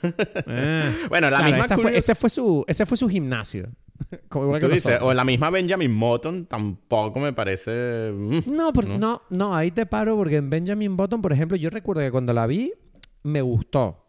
Ah. 0.47 0.93
bueno, 1.11 1.31
la 1.31 1.39
Claro, 1.41 1.57
misma 1.57 1.77
fue- 1.79 1.97
ese, 1.97 2.15
fue 2.15 2.31
su, 2.31 2.65
ese 2.67 2.87
fue 2.87 2.97
su 2.97 3.09
gimnasio. 3.09 3.69
Como 4.29 4.47
igual 4.47 4.61
que 4.61 4.67
Tú 4.69 4.73
dices, 4.73 4.87
nosotros. 4.87 5.11
o 5.11 5.15
la 5.15 5.25
misma 5.25 5.51
Benjamin 5.51 5.99
Button 6.01 6.47
tampoco 6.47 7.21
me 7.21 7.33
parece... 7.35 8.11
mm. 8.15 8.41
No, 8.51 8.73
por- 8.73 8.87
no, 8.89 9.23
no, 9.29 9.55
ahí 9.55 9.71
te 9.71 9.85
paro 9.87 10.17
porque 10.17 10.37
en 10.37 10.49
Benjamin 10.49 10.97
Button, 10.97 11.21
por 11.21 11.33
ejemplo, 11.33 11.57
yo 11.57 11.69
recuerdo 11.71 12.01
que 12.03 12.11
cuando 12.11 12.33
la 12.33 12.47
vi 12.47 12.73
me 13.25 13.43
gustó. 13.43 14.07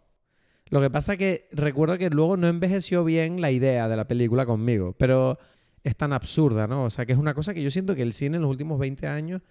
Lo 0.70 0.80
que 0.82 0.90
pasa 0.92 1.18
que 1.18 1.50
recuerdo 1.52 1.98
que 1.98 2.10
luego 2.12 2.38
no 2.38 2.48
envejeció 2.48 3.04
bien 3.04 3.42
la 3.42 3.50
idea 3.52 3.90
de 3.90 3.98
la 3.98 4.08
película 4.08 4.46
conmigo, 4.46 4.96
pero 4.98 5.40
es 5.84 5.96
tan 5.96 6.14
absurda, 6.14 6.68
¿no? 6.68 6.86
O 6.86 6.90
sea, 6.90 7.06
que 7.06 7.14
es 7.14 7.20
una 7.20 7.34
cosa 7.34 7.54
que 7.54 7.64
yo 7.64 7.72
siento 7.72 7.96
que 7.96 8.02
el 8.02 8.14
cine 8.14 8.36
en 8.38 8.42
los 8.42 8.52
últimos 8.52 8.80
20 8.80 9.08
años 9.08 9.42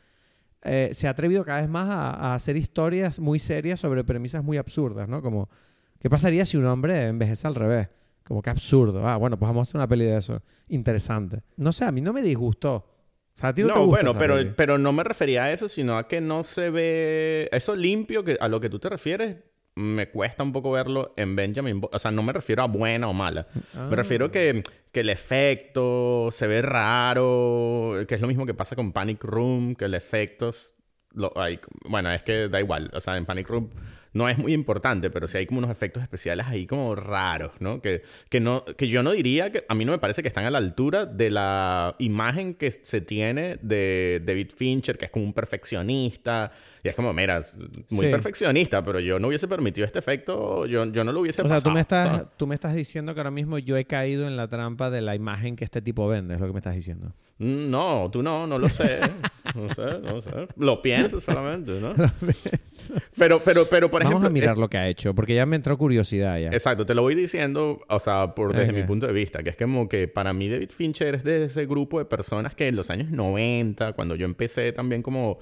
eh, 0.63 0.91
se 0.93 1.07
ha 1.07 1.11
atrevido 1.11 1.45
cada 1.45 1.61
vez 1.61 1.69
más 1.69 1.89
a, 1.89 2.11
a 2.11 2.35
hacer 2.35 2.57
historias 2.57 3.19
muy 3.21 3.39
serias 3.39 3.81
sobre 3.81 4.05
premisas 4.05 4.43
muy 4.43 4.57
absurdas, 4.57 5.09
¿no? 5.09 5.23
Como, 5.23 5.49
¿qué 6.01 6.11
pasaría 6.11 6.45
si 6.45 6.57
un 6.57 6.67
hombre 6.67 7.07
envejece 7.07 7.47
al 7.47 7.55
revés? 7.55 7.89
Como 8.25 8.43
que 8.43 8.51
absurdo. 8.51 9.07
Ah, 9.09 9.17
bueno, 9.17 9.39
pues 9.39 9.49
vamos 9.49 9.67
a 9.67 9.71
hacer 9.71 9.79
una 9.79 9.89
peli 9.89 10.05
de 10.05 10.19
eso. 10.19 10.43
Interesante. 10.69 11.43
No 11.57 11.73
sé, 11.73 11.85
a 11.87 11.93
mí 11.93 12.01
no 12.03 12.13
me 12.13 12.21
disgustó. 12.23 12.75
O 12.75 13.41
sea, 13.41 13.51
a 13.51 13.55
ti 13.55 13.63
no, 13.63 13.69
te 13.69 13.75
No, 13.75 13.87
gusta 13.87 13.97
bueno, 13.97 14.11
esa 14.11 14.19
pero, 14.19 14.35
peli? 14.35 14.53
pero 14.57 14.79
no 14.79 14.93
me 14.93 15.05
refería 15.05 15.45
a 15.45 15.53
eso, 15.53 15.69
sino 15.69 15.97
a 15.97 16.09
que 16.09 16.21
no 16.21 16.45
se 16.45 16.69
ve... 16.71 17.49
Eso 17.53 17.75
limpio, 17.77 18.25
que 18.25 18.37
a 18.39 18.49
lo 18.49 18.61
que 18.61 18.69
tú 18.69 18.79
te 18.81 18.89
refieres, 18.91 19.37
me 19.79 20.09
cuesta 20.09 20.43
un 20.43 20.53
poco 20.53 20.73
verlo 20.73 21.13
en 21.17 21.37
Benjamin 21.37 21.81
Button. 21.81 21.97
O 21.97 21.99
sea, 21.99 22.11
no 22.11 22.23
me 22.23 22.33
refiero 22.33 22.63
a 22.63 22.67
buena 22.67 23.09
o 23.09 23.13
mala. 23.13 23.47
Ah. 23.75 23.87
Me 23.89 23.97
refiero 23.97 24.31
que, 24.31 24.63
que 24.93 25.01
el 25.01 25.09
efecto 25.11 26.31
se 26.33 26.47
ve 26.47 26.63
raro, 26.63 27.95
que 28.09 28.15
es 28.17 28.21
lo 28.21 28.27
mismo 28.29 28.45
que 28.47 28.55
pasa 28.55 28.75
con 28.77 28.93
Panic 28.93 29.23
Room, 29.25 29.75
que 29.75 29.85
el 29.87 29.95
efecto... 29.95 30.49
es- 30.49 30.75
Lo, 31.15 31.33
hay, 31.41 31.59
bueno, 31.85 32.11
es 32.13 32.23
que 32.23 32.49
da 32.49 32.59
igual. 32.61 32.91
O 32.93 33.01
sea, 33.01 33.17
en 33.17 33.25
Panic 33.25 33.49
Room 33.49 33.71
no 34.13 34.29
es 34.29 34.37
muy 34.39 34.53
importante, 34.53 35.11
pero 35.11 35.29
sí 35.29 35.39
hay 35.39 35.47
como 35.47 35.59
unos 35.59 35.71
efectos 35.71 36.03
especiales 36.03 36.47
ahí 36.47 36.67
como 36.67 36.95
raros, 36.95 37.53
¿no? 37.61 37.81
Que, 37.81 38.03
que, 38.31 38.41
no, 38.41 38.65
que 38.65 38.89
yo 38.89 39.03
no 39.03 39.13
diría 39.13 39.53
que... 39.53 39.65
A 39.69 39.75
mí 39.75 39.85
no 39.85 39.93
me 39.93 39.99
parece 39.99 40.23
que 40.23 40.29
están 40.29 40.45
a 40.45 40.51
la 40.51 40.59
altura 40.59 41.07
de 41.07 41.31
la 41.31 41.95
imagen 41.99 42.55
que 42.55 42.71
se 42.71 43.01
tiene 43.01 43.59
de 43.63 44.21
David 44.25 44.51
Fincher, 44.57 44.97
que 44.99 45.05
es 45.07 45.11
como 45.11 45.25
un 45.27 45.33
perfeccionista. 45.35 46.51
Y 46.83 46.89
es 46.89 46.95
como, 46.95 47.13
mira, 47.13 47.41
muy 47.91 48.07
Sí. 48.07 48.11
perfeccionista, 48.13 48.85
pero 48.85 49.01
yo 49.01 49.19
no 49.19 49.29
hubiese 49.29 49.49
permitido 49.49 49.85
este 49.87 49.99
efecto, 49.99 50.67
yo, 50.67 50.85
yo 50.87 51.05
no 51.05 51.13
lo 51.13 51.21
hubiese 51.21 51.43
O 51.43 51.49
sea, 51.49 51.59
tú 51.61 51.71
pasado, 51.71 51.75
me, 51.75 51.85
¿sabes? 51.85 52.13
estás, 52.23 52.37
tú 52.37 52.47
me 52.47 52.55
estás 52.55 52.75
diciendo 52.75 53.15
que 53.15 53.21
ahora 53.21 53.31
mismo 53.31 53.59
yo 53.59 53.77
he 53.77 53.85
caído 53.85 54.27
en 54.27 54.37
la 54.37 54.47
trampa 54.49 54.91
de 54.91 55.01
la 55.01 55.15
imagen 55.17 55.57
que 55.57 55.65
este 55.65 55.83
tipo 55.83 56.07
vende, 56.09 56.35
es 56.35 56.41
lo 56.41 56.47
que 56.47 56.53
me 56.53 56.59
estás 56.61 56.75
diciendo. 56.75 57.13
Mm, 57.39 57.71
No, 57.71 58.09
tú 58.13 58.23
no, 58.23 58.47
no 58.47 58.59
lo 58.59 58.69
sé. 58.69 58.99
No 59.55 59.73
sé, 59.75 59.99
no 60.03 60.21
sé. 60.23 60.31
Lo 60.57 60.83
piensas 60.83 61.23
solamente, 61.23 61.81
¿no? 61.81 61.95
Pero, 63.17 63.41
pero, 63.45 63.67
pero, 63.69 63.91
por 63.91 64.03
Vamos 64.03 64.13
ejemplo... 64.21 64.29
a 64.29 64.31
mirar 64.33 64.53
es- 64.55 64.59
lo 64.59 64.69
que 64.71 64.79
ha 64.79 64.89
hecho, 64.89 65.15
porque 65.15 65.35
ya 65.35 65.45
me 65.47 65.57
entró 65.57 65.77
curiosidad 65.77 66.39
ya. 66.39 66.49
Exacto, 66.51 66.87
te 66.87 66.95
lo 66.95 67.03
voy 67.03 67.15
diciendo, 67.15 67.81
o 67.89 67.99
sea, 67.99 68.35
por, 68.35 68.55
desde 68.55 68.73
mi 68.73 68.83
punto 68.85 69.07
de 69.07 69.13
vista, 69.13 69.43
que 69.43 69.51
es 69.51 69.57
como 69.57 69.89
que 69.89 70.09
para 70.09 70.33
mí 70.33 70.49
David 70.49 70.71
Fincher 70.71 71.17
es 71.17 71.25
de 71.25 71.45
ese 71.45 71.67
grupo 71.67 71.99
de 71.99 72.05
personas 72.05 72.55
que 72.55 72.69
en 72.69 72.77
los 72.77 72.89
años 72.91 73.11
90, 73.11 73.93
cuando 73.95 74.15
yo 74.15 74.25
empecé 74.25 74.73
también 74.73 75.03
como, 75.03 75.39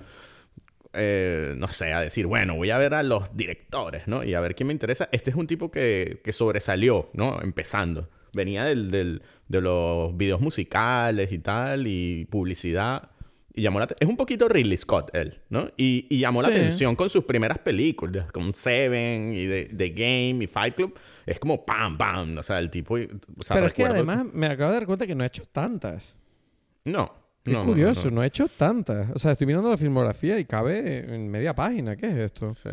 eh, 0.97 1.55
no 1.57 1.69
sé, 1.69 1.93
a 1.93 2.01
decir, 2.01 2.27
bueno, 2.27 2.57
voy 2.57 2.71
a 2.71 2.79
ver 2.79 2.95
a 2.95 3.03
los 3.03 3.37
directores, 3.37 4.09
¿no? 4.09 4.25
Y 4.25 4.35
a 4.35 4.41
ver 4.41 4.55
quién 4.55 4.67
me 4.69 4.73
interesa. 4.73 5.09
Este 5.13 5.31
es 5.31 5.37
un 5.37 5.47
tipo 5.47 5.71
que, 5.71 6.21
que 6.25 6.33
sobresalió, 6.33 7.11
¿no? 7.13 7.41
Empezando. 7.43 8.09
Venía 8.33 8.65
del, 8.65 8.91
del- 8.91 9.23
de 9.49 9.61
los 9.61 10.17
videos 10.17 10.41
musicales 10.41 11.31
y 11.33 11.39
tal, 11.39 11.87
y 11.87 12.25
publicidad. 12.27 13.11
Y 13.55 13.63
llamó 13.63 13.81
la 13.81 13.89
es 13.99 14.07
un 14.07 14.17
poquito 14.19 14.49
Ridley 14.49 14.77
Scott 14.77 15.15
él, 15.17 15.41
¿no? 15.49 15.69
Y, 15.79 16.07
y 16.11 16.19
llamó 16.19 16.43
la 16.43 16.49
atención 16.49 16.95
con 16.95 17.09
sus 17.09 17.25
primeras 17.25 17.59
películas, 17.61 18.31
con 18.31 18.53
Seven 18.55 19.33
y 19.35 19.47
The, 19.47 19.65
The 19.75 19.89
Game 19.91 20.45
y 20.45 20.47
Fight 20.47 20.75
Club. 20.75 20.99
Es 21.25 21.39
como 21.39 21.65
pam, 21.65 21.97
pam. 21.97 22.37
O 22.37 22.43
sea, 22.43 22.59
el 22.59 22.71
tipo... 22.71 22.97
O 22.97 23.43
sea, 23.43 23.55
Pero 23.55 23.69
es 23.69 23.73
que 23.73 23.85
además 23.85 24.27
me 24.31 24.47
acabo 24.49 24.73
de 24.73 24.77
dar 24.79 24.87
cuenta 24.87 25.07
que 25.07 25.15
no 25.15 25.25
ha 25.25 25.29
hecho 25.29 25.45
tantas. 25.51 26.19
No. 26.85 27.15
Es 27.47 27.53
no, 27.53 27.61
curioso, 27.63 28.09
no, 28.09 28.17
no, 28.17 28.21
ha 28.23 28.27
hecho 28.27 28.49
tantas. 28.49 29.11
O 29.15 29.19
sea, 29.19 29.33
estoy 29.33 29.47
mirando 29.47 29.71
la 29.71 29.79
filmografía 29.79 30.39
y 30.39 30.45
cabe 30.45 30.99
en 31.15 31.29
media 31.31 31.55
página. 31.55 31.97
¿Qué 31.97 32.07
es 32.07 32.15
esto? 32.17 32.55
Sí. 32.63 32.71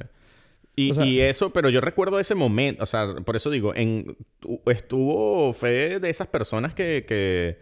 Y, 0.76 0.92
O 0.92 0.94
sea- 0.96 1.06
y 1.06 1.20
eso, 1.20 1.52
pero 1.52 1.70
yo 1.70 1.80
recuerdo 1.82 2.20
ese 2.20 2.34
momento, 2.34 2.82
o 2.84 2.88
sea, 2.88 3.14
por 3.24 3.36
eso 3.36 3.52
digo, 3.52 3.76
en, 3.76 4.18
tu- 4.40 4.60
estuvo, 4.66 5.54
fue 5.54 6.00
de 6.00 6.10
esas 6.10 6.26
personas 6.28 6.74
que, 6.74 7.06
que, 7.08 7.60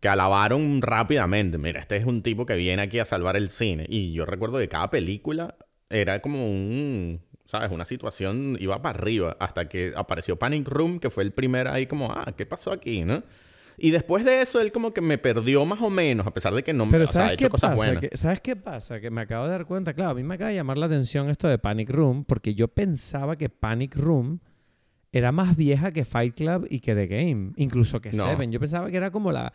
que 0.00 0.08
alabaron 0.08 0.80
rápidamente. 0.80 1.58
Mira, 1.58 1.80
este 1.80 1.96
es 1.96 2.06
un 2.06 2.22
tipo 2.22 2.46
que 2.46 2.56
viene 2.56 2.80
aquí 2.82 2.98
a 2.98 3.04
salvar 3.04 3.36
el 3.36 3.50
cine. 3.50 3.84
Y 3.88 4.12
yo 4.12 4.24
recuerdo 4.24 4.58
que 4.58 4.68
cada 4.68 4.88
película 4.90 5.54
era 5.90 6.20
como 6.22 6.46
un, 6.50 7.20
¿sabes? 7.44 7.70
Una 7.70 7.84
situación 7.84 8.56
iba 8.58 8.80
para 8.80 8.98
arriba 8.98 9.36
hasta 9.38 9.68
que 9.68 9.92
apareció 9.94 10.36
Panic 10.36 10.66
Room, 10.66 10.98
que 10.98 11.10
fue 11.10 11.24
el 11.24 11.32
primer 11.32 11.68
ahí 11.68 11.86
como, 11.86 12.10
ah, 12.10 12.32
¿qué 12.36 12.46
pasó 12.46 12.72
aquí, 12.72 13.04
no? 13.04 13.22
Y 13.78 13.90
después 13.90 14.24
de 14.24 14.40
eso, 14.42 14.60
él 14.60 14.72
como 14.72 14.92
que 14.94 15.00
me 15.00 15.18
perdió 15.18 15.64
más 15.66 15.80
o 15.82 15.90
menos, 15.90 16.26
a 16.26 16.32
pesar 16.32 16.54
de 16.54 16.62
que 16.62 16.72
no 16.72 16.86
me 16.86 16.92
Pero 16.92 17.04
o 17.04 17.06
sea, 17.06 17.22
ha 17.22 17.24
¿sabes 17.26 17.32
hecho 17.34 17.46
qué 17.46 17.50
cosas 17.50 17.70
pasa? 17.70 17.76
buenas. 17.76 18.00
Que- 18.00 18.16
¿Sabes 18.16 18.40
qué 18.40 18.56
pasa? 18.56 19.00
Que 19.00 19.10
me 19.10 19.20
acabo 19.20 19.44
de 19.44 19.50
dar 19.50 19.66
cuenta. 19.66 19.92
Claro, 19.92 20.10
a 20.12 20.14
mí 20.14 20.22
me 20.22 20.34
acaba 20.34 20.48
de 20.50 20.56
llamar 20.56 20.78
la 20.78 20.86
atención 20.86 21.28
esto 21.30 21.46
de 21.48 21.58
Panic 21.58 21.90
Room 21.90 22.24
porque 22.24 22.54
yo 22.54 22.68
pensaba 22.68 23.36
que 23.36 23.48
Panic 23.50 23.96
Room 23.96 24.40
era 25.12 25.32
más 25.32 25.56
vieja 25.56 25.90
que 25.92 26.04
Fight 26.04 26.34
Club 26.34 26.66
y 26.70 26.80
que 26.80 26.94
The 26.94 27.06
Game. 27.06 27.52
Incluso 27.56 28.00
que 28.00 28.12
No. 28.12 28.24
Seven. 28.24 28.50
Yo 28.52 28.60
pensaba 28.60 28.90
que 28.90 28.96
era 28.96 29.10
como 29.10 29.32
la 29.32 29.52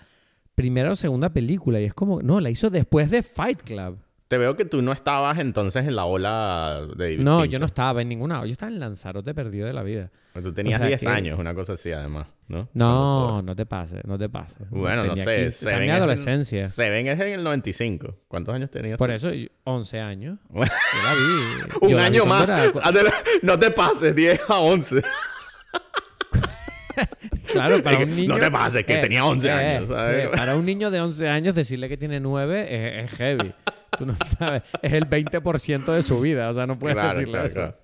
primera 0.55 0.91
o 0.91 0.95
segunda 0.95 1.31
película 1.33 1.79
y 1.79 1.85
es 1.85 1.93
como... 1.93 2.21
No, 2.21 2.39
la 2.39 2.49
hizo 2.49 2.69
después 2.69 3.09
de 3.09 3.23
Fight 3.23 3.61
Club. 3.63 3.97
Te 4.31 4.37
veo 4.37 4.55
que 4.55 4.63
tú 4.63 4.81
no 4.81 4.93
estabas 4.93 5.39
entonces 5.39 5.85
en 5.85 5.93
la 5.93 6.05
ola 6.05 6.87
de 6.95 6.95
David 6.95 7.19
No, 7.19 7.39
Fincher. 7.41 7.51
yo 7.51 7.59
no 7.59 7.65
estaba 7.65 8.01
en 8.01 8.07
ninguna... 8.07 8.39
Yo 8.45 8.51
estaba 8.53 8.71
en 8.71 8.79
Lanzarote 8.79 9.33
perdido 9.33 9.67
de 9.67 9.73
la 9.73 9.83
vida. 9.83 10.09
Tú 10.41 10.53
tenías 10.53 10.75
o 10.79 10.83
sea 10.83 10.87
10 10.87 11.01
que- 11.01 11.07
años, 11.09 11.37
una 11.37 11.53
cosa 11.53 11.73
así, 11.73 11.91
además, 11.91 12.27
¿no? 12.47 12.69
No, 12.73 13.41
no 13.41 13.53
te 13.57 13.65
pases, 13.65 14.05
no 14.05 14.17
te 14.17 14.29
pases. 14.29 14.69
Bueno, 14.69 15.03
no 15.03 15.09
Tenía 15.15 15.23
sé. 15.25 15.33
15, 15.33 15.47
estaba 15.47 15.83
en 15.83 15.89
adolescencia. 15.91 16.65
Seven 16.69 17.07
es 17.09 17.19
en 17.19 17.27
el 17.27 17.43
95. 17.43 18.15
¿Cuántos 18.29 18.55
años 18.55 18.71
tenías? 18.71 18.97
Por 18.97 19.09
tú? 19.09 19.15
eso, 19.15 19.33
yo- 19.33 19.49
11 19.65 19.99
años. 19.99 20.39
Bueno, 20.49 20.71
Yo 20.93 21.03
la 21.03 21.13
vi. 21.13 21.75
Un 21.81 21.89
Yo 21.89 21.97
la 21.97 22.03
vi 22.09 22.15
año 22.15 22.25
más. 22.25 22.43
era- 22.45 22.71
No 23.41 23.59
te 23.59 23.69
pases, 23.71 24.15
10 24.15 24.39
a 24.47 24.59
11. 24.59 25.01
Claro, 27.51 27.81
para 27.83 27.97
Es 27.97 28.03
un 28.03 28.09
que 28.09 28.15
niño. 28.15 28.35
no 28.35 28.39
te 28.39 28.49
pases, 28.51 28.85
que 28.85 28.95
tenía 28.97 29.25
11 29.25 29.51
años, 29.51 29.89
¿sabes? 29.89 30.29
para 30.29 30.55
un 30.55 30.65
niño 30.65 30.89
de 30.89 31.01
11 31.01 31.27
años, 31.27 31.53
decirle 31.53 31.89
que 31.89 31.97
tiene 31.97 32.21
9 32.21 32.61
es, 32.69 33.11
es 33.11 33.17
heavy. 33.17 33.53
Tú 33.97 34.05
no 34.05 34.15
sabes. 34.25 34.63
Es 34.81 34.93
el 34.93 35.09
20% 35.09 35.93
de 35.93 36.01
su 36.01 36.19
vida. 36.21 36.49
O 36.49 36.53
sea, 36.53 36.65
no 36.67 36.79
puedes 36.79 36.95
Claro, 36.95 37.09
decirle 37.09 37.31
claro, 37.33 37.45
eso. 37.45 37.55
claro. 37.55 37.77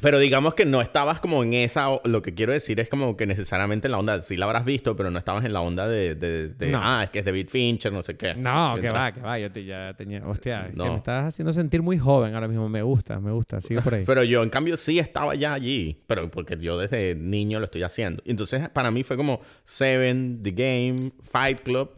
Pero 0.00 0.18
digamos 0.18 0.54
que 0.54 0.64
no 0.66 0.80
estabas 0.80 1.20
como 1.20 1.42
en 1.44 1.54
esa... 1.54 1.88
Lo 2.04 2.20
que 2.20 2.34
quiero 2.34 2.52
decir 2.52 2.80
es 2.80 2.88
como 2.88 3.16
que 3.16 3.26
necesariamente 3.26 3.86
en 3.86 3.92
la 3.92 3.98
onda... 3.98 4.20
Sí 4.20 4.36
la 4.36 4.46
habrás 4.46 4.64
visto, 4.64 4.96
pero 4.96 5.10
no 5.12 5.18
estabas 5.20 5.44
en 5.44 5.52
la 5.52 5.60
onda 5.60 5.86
de... 5.86 6.16
de- 6.16 6.48
de, 6.48 6.70
No. 6.70 6.80
Ah, 6.82 7.04
es 7.04 7.10
que 7.10 7.20
es 7.20 7.24
David 7.24 7.48
Fincher, 7.48 7.92
no 7.92 8.02
sé 8.02 8.16
qué. 8.16 8.34
No, 8.34 8.76
que 8.80 8.90
va, 8.90 9.12
que 9.12 9.20
va. 9.20 9.38
Yo 9.38 9.52
te- 9.52 9.64
ya 9.64 9.94
tenía. 9.96 10.26
Hostia, 10.26 10.62
es 10.66 10.70
que 10.72 10.76
No. 10.76 10.86
me 10.90 10.96
estás 10.96 11.26
haciendo 11.26 11.52
sentir 11.52 11.80
muy 11.80 11.96
joven 11.96 12.34
ahora 12.34 12.48
mismo. 12.48 12.68
Me 12.68 12.82
gusta, 12.82 13.20
me 13.20 13.30
gusta. 13.30 13.60
Sigue 13.60 13.80
por 13.82 13.94
ahí. 13.94 14.02
Pero 14.04 14.24
yo, 14.24 14.42
en 14.42 14.50
cambio, 14.50 14.76
sí 14.76 14.98
estaba 14.98 15.36
ya 15.36 15.54
allí. 15.54 16.02
Pero 16.08 16.28
porque 16.28 16.58
yo 16.60 16.76
desde 16.76 17.14
niño 17.14 17.60
lo 17.60 17.66
estoy 17.66 17.84
haciendo. 17.84 18.20
Entonces, 18.26 18.68
para 18.68 18.90
mí 18.90 19.04
fue 19.04 19.16
como 19.16 19.40
Seven, 19.64 20.40
The 20.42 20.50
Game, 20.50 21.12
Fight 21.22 21.60
Club. 21.60 21.90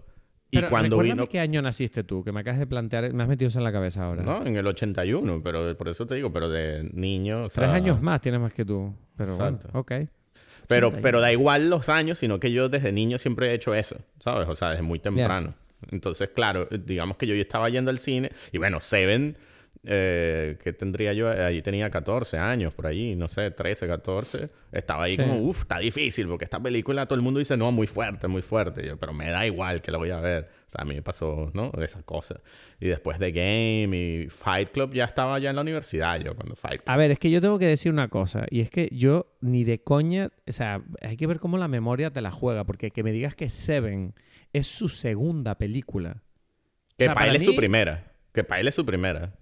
Y 0.54 0.58
Pero 0.58 0.70
cuando 0.70 0.99
vino... 0.99 1.28
qué 1.28 1.40
año 1.40 1.61
naciste 1.62 2.04
tú, 2.04 2.23
que 2.23 2.30
me 2.30 2.40
acabas 2.40 2.61
de 2.61 2.66
plantear, 2.68 3.12
me 3.12 3.25
has 3.25 3.28
metido 3.28 3.49
eso 3.49 3.58
en 3.58 3.64
la 3.64 3.73
cabeza 3.73 4.04
ahora. 4.04 4.23
No, 4.23 4.46
en 4.46 4.56
el 4.56 4.64
81. 4.64 5.40
Pero 5.42 5.76
por 5.76 5.88
eso 5.88 6.06
te 6.06 6.14
digo, 6.14 6.32
pero 6.32 6.49
de 6.49 6.88
niño... 6.92 7.46
o 7.46 7.49
Tres 7.49 7.70
años 7.70 8.00
más 8.00 8.20
tienes 8.20 8.40
más 8.40 8.52
que 8.52 8.64
tú. 8.64 8.94
Pero 9.16 9.37
bueno, 9.37 9.56
Exacto. 9.56 9.78
ok. 9.78 9.92
Pero, 10.68 10.87
81. 10.88 11.02
pero 11.02 11.20
da 11.20 11.32
igual 11.32 11.68
los 11.68 11.88
años, 11.88 12.18
sino 12.18 12.38
que 12.38 12.52
yo 12.52 12.68
desde 12.68 12.92
niño 12.92 13.18
siempre 13.18 13.50
he 13.50 13.54
hecho 13.54 13.75
eso, 13.75 13.96
¿sabes? 14.20 14.49
O 14.49 14.54
sea, 14.54 14.70
desde 14.70 14.82
muy 14.82 15.00
temprano. 15.00 15.54
Entonces, 15.90 16.30
claro, 16.32 16.66
digamos 16.66 17.16
que 17.16 17.26
yo 17.26 17.34
ya 17.34 17.42
estaba 17.42 17.68
yendo 17.68 17.90
al 17.90 17.99
cine. 17.99 18.30
Y 18.52 18.58
bueno, 18.58 18.78
Seven, 18.78 19.37
eh, 19.86 20.56
¿qué 20.62 20.72
tendría 20.72 21.12
yo? 21.12 21.28
Allí 21.28 21.62
tenía 21.62 21.90
14 21.90 22.38
años, 22.38 22.72
por 22.74 22.86
ahí, 22.86 23.14
no 23.16 23.28
sé, 23.28 23.50
13, 23.50 23.86
14. 23.86 24.48
Estaba 24.72 25.04
ahí 25.04 25.14
Sí. 25.14 25.22
como, 25.22 25.40
uff, 25.42 25.60
está 25.60 25.78
difícil, 25.78 26.26
porque 26.26 26.44
esta 26.44 26.60
película 26.60 27.06
todo 27.06 27.16
el 27.16 27.22
mundo 27.22 27.38
dice, 27.38 27.56
no, 27.56 27.70
muy 27.72 27.86
fuerte, 27.86 28.26
muy 28.28 28.42
fuerte. 28.42 28.86
Yo, 28.86 28.96
pero 28.96 29.12
me 29.12 29.30
da 29.30 29.46
igual 29.46 29.80
que 29.82 29.90
la 29.92 29.98
voy 29.98 30.10
a 30.10 30.20
ver. 30.20 30.48
O 30.68 30.70
sea, 30.70 30.82
a 30.82 30.84
mí 30.84 30.94
me 30.94 31.02
pasó, 31.02 31.50
¿no? 31.54 31.70
Esas 31.82 32.02
cosas. 32.02 32.38
Y 32.80 32.88
después 32.88 33.18
de 33.18 33.30
Game 33.32 33.96
y 33.96 34.28
Fight 34.28 34.70
Club 34.70 34.92
ya 34.94 35.04
estaba 35.04 35.38
ya 35.38 35.50
en 35.50 35.56
la 35.56 35.62
universidad 35.62 36.18
yo, 36.20 36.34
cuando 36.34 36.56
Fight 36.56 36.82
Club. 36.82 36.90
A 36.90 36.96
ver, 36.96 37.10
es 37.12 37.18
que 37.18 37.30
yo 37.30 37.40
tengo 37.40 37.58
que 37.58 37.66
decir 37.68 37.92
una 37.92 38.08
cosa, 38.08 38.46
y 38.50 38.60
es 38.60 38.70
que 38.70 38.88
yo 38.90 39.26
ni 39.40 39.64
de 39.64 39.82
coña, 39.82 40.30
o 40.48 40.52
sea, 40.52 40.82
hay 41.00 41.16
que 41.16 41.26
ver 41.26 41.38
cómo 41.38 41.58
la 41.58 41.68
memoria 41.68 42.10
te 42.10 42.20
la 42.22 42.30
juega, 42.32 42.64
porque 42.64 42.90
que 42.90 43.02
me 43.04 43.12
digas 43.12 43.34
que 43.34 43.48
Seven 43.50 44.14
es 44.52 44.66
su 44.66 44.88
segunda 44.88 45.56
película. 45.58 46.22
Que 46.96 47.04
o 47.04 47.06
sea, 47.06 47.14
para 47.14 47.26
él 47.26 47.30
para 47.32 47.38
es 47.38 47.44
su 47.44 47.50
mí- 47.50 47.56
primera. 47.56 48.12
Que 48.32 48.42
para 48.42 48.60
él 48.60 48.66
es 48.68 48.74
su 48.74 48.84
primera. 48.84 49.32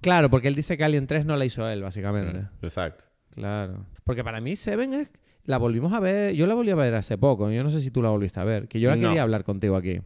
Claro, 0.00 0.30
porque 0.30 0.48
él 0.48 0.54
dice 0.54 0.76
que 0.76 0.84
Alien 0.84 1.06
3 1.06 1.26
no 1.26 1.36
la 1.36 1.44
hizo 1.44 1.68
él, 1.68 1.82
básicamente. 1.82 2.48
Exacto. 2.62 3.04
Claro. 3.30 3.86
Porque 4.04 4.24
para 4.24 4.40
mí 4.40 4.56
Seven 4.56 4.92
es... 4.94 5.10
La 5.44 5.58
volvimos 5.58 5.92
a 5.92 5.98
ver, 5.98 6.34
yo 6.34 6.46
la 6.46 6.54
volví 6.54 6.70
a 6.70 6.76
ver 6.76 6.94
hace 6.94 7.18
poco, 7.18 7.50
yo 7.50 7.64
no 7.64 7.70
sé 7.70 7.80
si 7.80 7.90
tú 7.90 8.00
la 8.00 8.10
volviste 8.10 8.38
a 8.38 8.44
ver, 8.44 8.68
que 8.68 8.78
yo 8.78 8.90
la 8.90 8.96
No. 8.96 9.08
quería 9.08 9.22
hablar 9.22 9.42
contigo 9.42 9.74
aquí. 9.74 10.00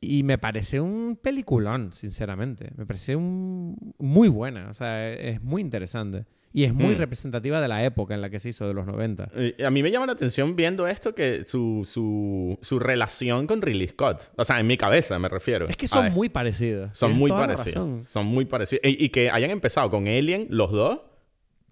Y 0.00 0.24
me 0.24 0.38
parece 0.38 0.80
un 0.80 1.16
peliculón, 1.22 1.92
sinceramente. 1.92 2.70
Me 2.76 2.84
parece 2.84 3.14
un... 3.14 3.94
muy 3.98 4.28
buena, 4.28 4.68
o 4.70 4.74
sea, 4.74 5.12
es 5.12 5.40
muy 5.40 5.62
interesante. 5.62 6.24
Y 6.52 6.64
es 6.64 6.72
muy 6.72 6.94
Hmm. 6.94 6.98
representativa 6.98 7.60
de 7.60 7.68
la 7.68 7.84
época 7.84 8.14
en 8.14 8.22
la 8.22 8.30
que 8.30 8.40
se 8.40 8.48
hizo, 8.48 8.66
de 8.66 8.72
los 8.74 8.86
90. 8.86 9.28
Eh, 9.34 9.56
A 9.64 9.70
mí 9.70 9.82
me 9.82 9.90
llama 9.90 10.06
la 10.06 10.12
atención 10.12 10.56
viendo 10.56 10.88
esto 10.88 11.14
que 11.14 11.44
su, 11.44 11.82
su, 11.84 12.58
su 12.62 12.78
relación 12.78 13.46
con 13.46 13.60
Ridley 13.60 13.88
Scott. 13.88 14.30
O 14.36 14.44
sea, 14.44 14.58
en 14.58 14.66
mi 14.66 14.76
cabeza 14.78 15.18
me 15.18 15.28
refiero. 15.28 15.66
Es 15.68 15.76
que 15.76 15.86
son 15.86 16.10
muy 16.12 16.28
parecidos. 16.30 16.96
son 16.96 17.12
muy 17.14 17.30
razón. 17.30 18.04
Son 18.06 18.24
muy 18.26 18.46
parecidos. 18.46 18.82
Y, 18.84 19.04
y 19.04 19.08
que 19.10 19.30
hayan 19.30 19.50
empezado 19.50 19.90
con 19.90 20.08
Alien, 20.08 20.46
los 20.50 20.72
dos, 20.72 21.00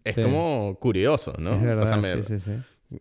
es 0.04 0.14
Sí. 0.16 0.22
como 0.22 0.76
curioso, 0.78 1.32
¿no? 1.38 1.54
Es 1.54 1.62
verdad, 1.62 1.82
O 1.84 1.86
sea, 1.86 1.96
me- 1.96 2.22
sí, 2.22 2.38
sí, 2.38 2.38
sí. 2.38 2.52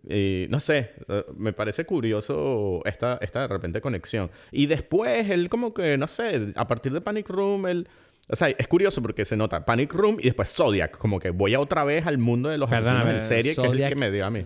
y 0.10 0.48
no 0.50 0.60
sé, 0.60 0.94
eh, 1.10 1.26
me 1.38 1.54
parece 1.54 1.86
curioso 1.86 2.80
esta, 2.86 3.20
esta 3.22 3.42
de 3.42 3.48
repente 3.50 3.82
conexión. 3.82 4.32
Y 4.52 4.66
después, 4.66 5.30
él 5.30 5.50
como 5.50 5.74
que, 5.74 5.98
no 5.98 6.08
sé, 6.08 6.54
a 6.56 6.68
partir 6.68 6.94
de 6.94 7.02
Panic 7.02 7.30
Room, 7.30 7.68
él... 7.68 7.88
O 8.28 8.36
sea, 8.36 8.50
es 8.50 8.68
curioso 8.68 9.02
porque 9.02 9.24
se 9.26 9.36
nota 9.36 9.66
Panic 9.66 9.94
Room 9.94 10.18
y 10.20 10.26
después 10.26 10.50
Zodiac. 10.50 10.98
Como 10.98 11.20
que 11.20 11.30
voy 11.30 11.54
a 11.54 11.60
otra 11.60 11.84
vez 11.84 12.08
al 12.08 12.18
mundo 12.18 12.50
de 12.50 12.58
los 12.58 12.72
asesinos 12.72 13.08
en 13.08 13.22
serie, 13.22 13.56
que 13.56 13.62
es 13.62 13.72
el 13.72 13.88
que 13.88 13.96
me 13.96 14.12
dio 14.12 14.26
a 14.26 14.32
mí. 14.32 14.42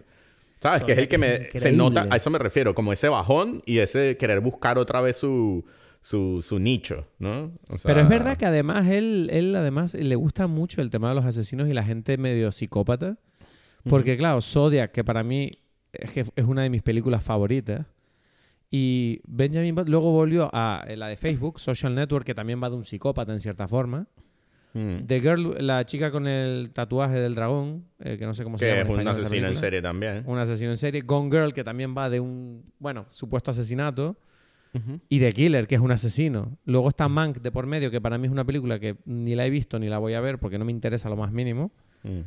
¿Sabes? 0.61 0.83
que 0.83 0.91
es 0.91 0.97
el 0.97 1.07
que 1.07 1.17
me... 1.17 1.49
Se 1.55 1.71
nota... 1.71 2.07
A 2.09 2.17
eso 2.17 2.29
me 2.29 2.37
refiero. 2.37 2.75
Como 2.75 2.91
ese 2.91 3.07
bajón 3.07 3.63
y 3.65 3.77
ese 3.79 4.17
querer 4.17 4.41
buscar 4.41 4.77
otra 4.77 5.01
vez 5.01 5.17
su... 5.17 5.65
Su, 6.01 6.41
su 6.41 6.59
nicho, 6.59 7.09
¿no? 7.19 7.51
O 7.67 7.77
sea, 7.77 7.89
Pero 7.89 7.99
es 7.99 8.07
verdad 8.07 8.37
que 8.37 8.45
además 8.45 8.87
él, 8.87 9.27
él 9.33 9.53
además 9.53 9.93
le 9.95 10.15
gusta 10.15 10.47
mucho 10.47 10.81
el 10.81 10.89
tema 10.89 11.09
de 11.09 11.15
los 11.15 11.25
asesinos 11.25 11.67
y 11.67 11.73
la 11.73 11.83
gente 11.83 12.17
medio 12.17 12.53
psicópata. 12.53 13.17
Porque 13.83 14.15
claro, 14.15 14.39
Zodiac, 14.39 14.93
que 14.93 15.03
para 15.03 15.23
mí 15.23 15.51
es, 15.91 16.11
que 16.11 16.21
es 16.21 16.45
una 16.45 16.63
de 16.63 16.69
mis 16.69 16.81
películas 16.83 17.21
favoritas. 17.21 17.85
Y 18.71 19.21
Benjamin 19.27 19.73
Button 19.73 19.91
luego 19.91 20.11
volvió 20.11 20.49
a 20.53 20.85
la 20.95 21.07
de 21.07 21.15
Facebook, 21.15 21.59
Social 21.59 21.95
Network, 21.95 22.25
que 22.25 22.35
también 22.35 22.61
va 22.61 22.69
de 22.69 22.75
un 22.75 22.83
psicópata 22.83 23.33
en 23.33 23.39
cierta 23.39 23.67
forma. 23.67 24.07
Mm. 24.73 25.05
The 25.07 25.19
Girl, 25.19 25.55
la 25.65 25.83
chica 25.85 26.11
con 26.11 26.27
el 26.27 26.69
tatuaje 26.71 27.19
del 27.19 27.33
dragón, 27.33 27.85
eh, 27.99 28.17
que 28.19 28.25
no 28.27 28.35
sé 28.35 28.43
cómo 28.43 28.57
se 28.59 28.65
Que 28.65 28.71
llama. 28.71 28.81
es 28.81 28.95
en 28.95 29.01
un 29.01 29.07
asesino 29.07 29.47
en 29.47 29.55
serie 29.55 29.81
también. 29.81 30.23
Un 30.27 30.37
asesino 30.37 30.69
en 30.69 30.77
serie. 30.77 31.01
Gone 31.01 31.31
Girl, 31.31 31.53
que 31.53 31.63
también 31.63 31.95
va 31.97 32.09
de 32.11 32.19
un, 32.19 32.63
bueno, 32.77 33.07
supuesto 33.09 33.51
asesinato. 33.51 34.17
Y 35.09 35.19
The 35.19 35.31
Killer, 35.31 35.65
que 35.65 35.73
es 35.73 35.81
un 35.81 35.91
asesino. 35.91 36.59
Luego 36.63 36.89
está 36.89 37.09
Mank 37.09 37.39
de 37.39 37.51
por 37.51 37.65
medio, 37.65 37.89
que 37.89 37.99
para 37.99 38.19
mí 38.19 38.27
es 38.27 38.31
una 38.31 38.45
película 38.45 38.79
que 38.79 38.97
ni 39.05 39.33
la 39.33 39.47
he 39.47 39.49
visto 39.49 39.79
ni 39.79 39.89
la 39.89 39.97
voy 39.97 40.13
a 40.13 40.21
ver 40.21 40.37
porque 40.37 40.59
no 40.59 40.65
me 40.65 40.71
interesa 40.71 41.09
lo 41.09 41.15
más 41.15 41.31
mínimo. 41.31 41.71
Mm. 42.03 42.19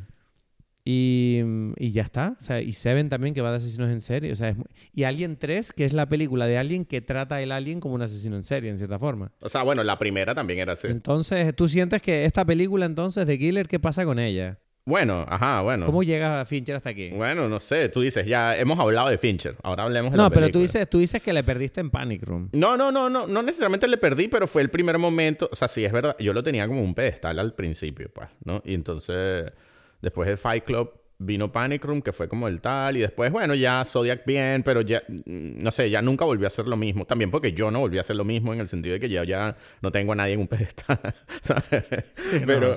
Y, 0.85 1.41
y 1.77 1.91
ya 1.91 2.01
está. 2.01 2.35
O 2.37 2.41
sea, 2.41 2.61
y 2.61 2.73
Seven 2.73 3.07
también, 3.09 3.33
que 3.33 3.41
va 3.41 3.51
de 3.51 3.57
asesinos 3.57 3.89
en 3.89 4.01
serie. 4.01 4.31
O 4.31 4.35
sea, 4.35 4.49
es 4.49 4.57
muy- 4.57 4.65
Y 4.93 5.03
Alien 5.03 5.37
3, 5.37 5.71
que 5.73 5.85
es 5.85 5.93
la 5.93 6.07
película 6.07 6.45
de 6.45 6.57
Alien 6.57 6.83
que 6.85 7.01
trata 7.01 7.41
el 7.41 7.51
Alien 7.51 7.79
como 7.79 7.95
un 7.95 8.01
asesino 8.01 8.35
en 8.35 8.43
serie, 8.43 8.69
en 8.69 8.77
cierta 8.77 8.99
forma. 8.99 9.31
O 9.39 9.49
sea, 9.49 9.63
bueno, 9.63 9.83
la 9.83 9.97
primera 9.97 10.35
también 10.35 10.59
era 10.59 10.73
así. 10.73 10.87
Entonces, 10.87 11.55
¿tú 11.55 11.69
sientes 11.69 12.01
que 12.01 12.25
esta 12.25 12.43
película 12.43 12.85
entonces 12.85 13.25
de 13.25 13.39
Killer, 13.39 13.67
qué 13.67 13.79
pasa 13.79 14.03
con 14.05 14.19
ella? 14.19 14.59
Bueno, 14.85 15.25
ajá, 15.29 15.61
bueno. 15.61 15.85
¿Cómo 15.85 16.03
llega 16.03 16.43
Fincher 16.43 16.75
hasta 16.75 16.89
aquí? 16.89 17.11
Bueno, 17.11 17.47
no 17.47 17.61
sé, 17.61 17.87
tú 17.87 18.01
dices, 18.01 18.25
ya 18.27 18.57
hemos 18.57 18.77
hablado 18.77 19.07
de 19.07 19.17
Fincher, 19.17 19.55
ahora 19.63 19.83
hablemos 19.83 20.11
de 20.11 20.17
no, 20.17 20.23
la 20.23 20.29
pero 20.29 20.49
tú 20.51 20.59
dices, 20.59 20.89
tú 20.89 20.99
dices 20.99 21.21
que 21.21 21.31
le 21.31 21.41
perdiste 21.41 21.79
en 21.79 21.89
Panic 21.89 22.23
Room. 22.23 22.49
No, 22.51 22.75
no, 22.75 22.91
no, 22.91 23.09
no, 23.09 23.25
no 23.25 23.41
necesariamente 23.41 23.87
le 23.87 23.95
perdí, 23.97 24.27
pero 24.27 24.45
fue 24.45 24.61
el 24.61 24.69
primer 24.69 24.97
momento, 24.97 25.47
o 25.49 25.55
sea, 25.55 25.69
sí, 25.69 25.85
es 25.85 25.91
verdad, 25.93 26.17
yo 26.19 26.33
lo 26.33 26.43
tenía 26.43 26.67
como 26.67 26.83
un 26.83 26.93
pedestal 26.93 27.39
al 27.39 27.55
principio, 27.55 28.11
pues, 28.13 28.27
¿no? 28.43 28.61
Y 28.65 28.73
entonces, 28.73 29.53
después 30.03 30.27
de 30.27 30.37
Fight 30.37 30.65
Club, 30.65 30.91
vino 31.17 31.51
Panic 31.51 31.85
Room, 31.85 32.01
que 32.01 32.11
fue 32.11 32.27
como 32.27 32.47
el 32.47 32.59
tal, 32.59 32.97
y 32.97 32.99
después, 32.99 33.31
bueno, 33.31 33.55
ya 33.55 33.83
Zodiac 33.85 34.25
bien, 34.25 34.61
pero 34.61 34.81
ya, 34.81 35.01
mm, 35.07 35.63
no 35.63 35.71
sé, 35.71 35.89
ya 35.89 36.01
nunca 36.01 36.25
volvió 36.25 36.45
a 36.45 36.49
hacer 36.49 36.67
lo 36.67 36.75
mismo. 36.75 37.05
También 37.05 37.31
porque 37.31 37.53
yo 37.53 37.71
no 37.71 37.79
volví 37.79 37.97
a 37.97 38.01
hacer 38.01 38.17
lo 38.17 38.25
mismo 38.25 38.53
en 38.53 38.59
el 38.59 38.67
sentido 38.67 38.93
de 38.93 38.99
que 38.99 39.09
ya, 39.09 39.23
ya 39.23 39.55
no 39.81 39.91
tengo 39.91 40.11
a 40.11 40.15
nadie 40.15 40.33
en 40.33 40.41
un 40.41 40.47
pedestal, 40.49 40.99
¿sabes? 41.41 41.85
pero... 42.45 42.73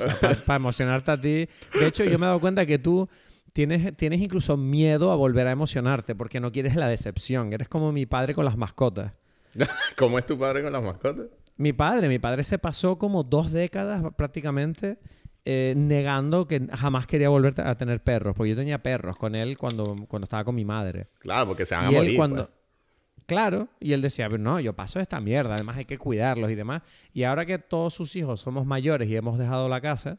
para 0.47 0.57
emocionarte 0.57 1.11
a 1.11 1.21
ti. 1.21 1.49
De 1.79 1.87
hecho, 1.87 2.05
yo 2.05 2.19
me 2.19 2.27
he 2.27 2.29
dado 2.29 2.41
cuenta 2.41 2.65
que 2.65 2.79
tú 2.79 3.09
tienes, 3.53 3.97
tienes 3.97 4.21
incluso 4.21 4.57
miedo 4.57 5.11
a 5.11 5.17
volver 5.17 5.49
a 5.49 5.51
emocionarte 5.51 6.15
porque 6.15 6.39
no 6.39 6.53
quieres 6.53 6.77
la 6.77 6.89
decepción. 6.89 7.53
Eres 7.53 7.69
como 7.69 7.91
mi 7.91 8.07
padre 8.07 8.35
con 8.35 8.45
las 8.45 8.57
mascotas. 8.57 9.13
¿Cómo 9.97 10.19
es 10.19 10.27
tu 10.27 10.39
padre 10.39 10.63
con 10.63 10.73
las 10.73 10.83
mascotas? 10.83 11.27
Mi 11.57 11.73
padre, 11.73 12.09
mi 12.09 12.21
padre 12.21 12.45
se 12.45 12.59
pasó 12.59 12.99
como 12.99 13.25
dos 13.25 13.51
décadas 13.51 14.03
prácticamente 14.15 14.99
eh, 15.47 15.75
negando 15.77 16.47
que 16.47 16.67
jamás 16.73 17.07
quería 17.07 17.29
volver 17.29 17.55
a 17.63 17.77
tener 17.77 18.03
perros, 18.03 18.35
porque 18.37 18.51
yo 18.51 18.57
tenía 18.57 18.83
perros 18.83 19.17
con 19.17 19.35
él 19.35 19.57
cuando, 19.57 19.95
cuando 20.09 20.25
estaba 20.25 20.45
con 20.45 20.55
mi 20.57 20.65
madre. 20.65 21.07
Claro, 21.21 21.47
porque 21.47 21.65
se 21.65 21.75
van 21.75 21.85
a 21.87 21.89
él 21.89 21.95
morir, 21.95 22.17
cuando... 22.17 22.47
pues. 22.47 22.57
Claro, 23.27 23.69
y 23.81 23.93
él 23.93 24.03
decía, 24.03 24.29
"Pero 24.29 24.43
no, 24.43 24.61
yo 24.61 24.73
paso 24.75 25.01
esta 25.01 25.21
mierda, 25.21 25.55
además 25.55 25.77
hay 25.79 25.85
que 25.85 25.99
cuidarlos 25.99 26.51
y 26.51 26.55
demás. 26.55 26.83
Y 27.13 27.25
ahora 27.25 27.45
que 27.47 27.59
todos 27.59 27.95
sus 27.95 28.15
hijos 28.17 28.41
somos 28.41 28.67
mayores 28.67 29.09
y 29.09 29.17
hemos 29.17 29.39
dejado 29.39 29.69
la 29.69 29.81
casa, 29.81 30.19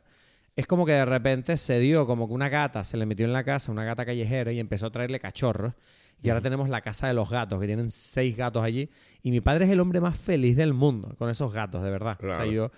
es 0.55 0.65
como 0.67 0.85
que 0.85 0.91
de 0.93 1.05
repente 1.05 1.55
se 1.57 1.79
dio 1.79 2.05
como 2.07 2.27
que 2.27 2.33
una 2.33 2.49
gata 2.49 2.83
se 2.83 2.97
le 2.97 3.05
metió 3.05 3.25
en 3.25 3.31
la 3.33 3.43
casa, 3.43 3.71
una 3.71 3.83
gata 3.85 4.05
callejera, 4.05 4.51
y 4.51 4.59
empezó 4.59 4.87
a 4.87 4.91
traerle 4.91 5.19
cachorros. 5.19 5.73
Y 6.21 6.29
ahora 6.29 6.41
tenemos 6.41 6.67
la 6.67 6.81
casa 6.81 7.07
de 7.07 7.13
los 7.13 7.29
gatos, 7.29 7.59
que 7.61 7.67
tienen 7.67 7.89
seis 7.91 8.35
gatos 8.35 8.63
allí. 8.63 8.89
Y 9.21 9.31
mi 9.31 9.39
padre 9.39 9.65
es 9.65 9.71
el 9.71 9.79
hombre 9.79 10.01
más 10.01 10.17
feliz 10.17 10.57
del 10.57 10.73
mundo 10.73 11.15
con 11.17 11.29
esos 11.29 11.53
gatos, 11.53 11.83
de 11.83 11.91
verdad. 11.91 12.17
O 12.19 12.23
sea, 12.23 12.35
Claro. 12.37 12.51
yo... 12.51 12.71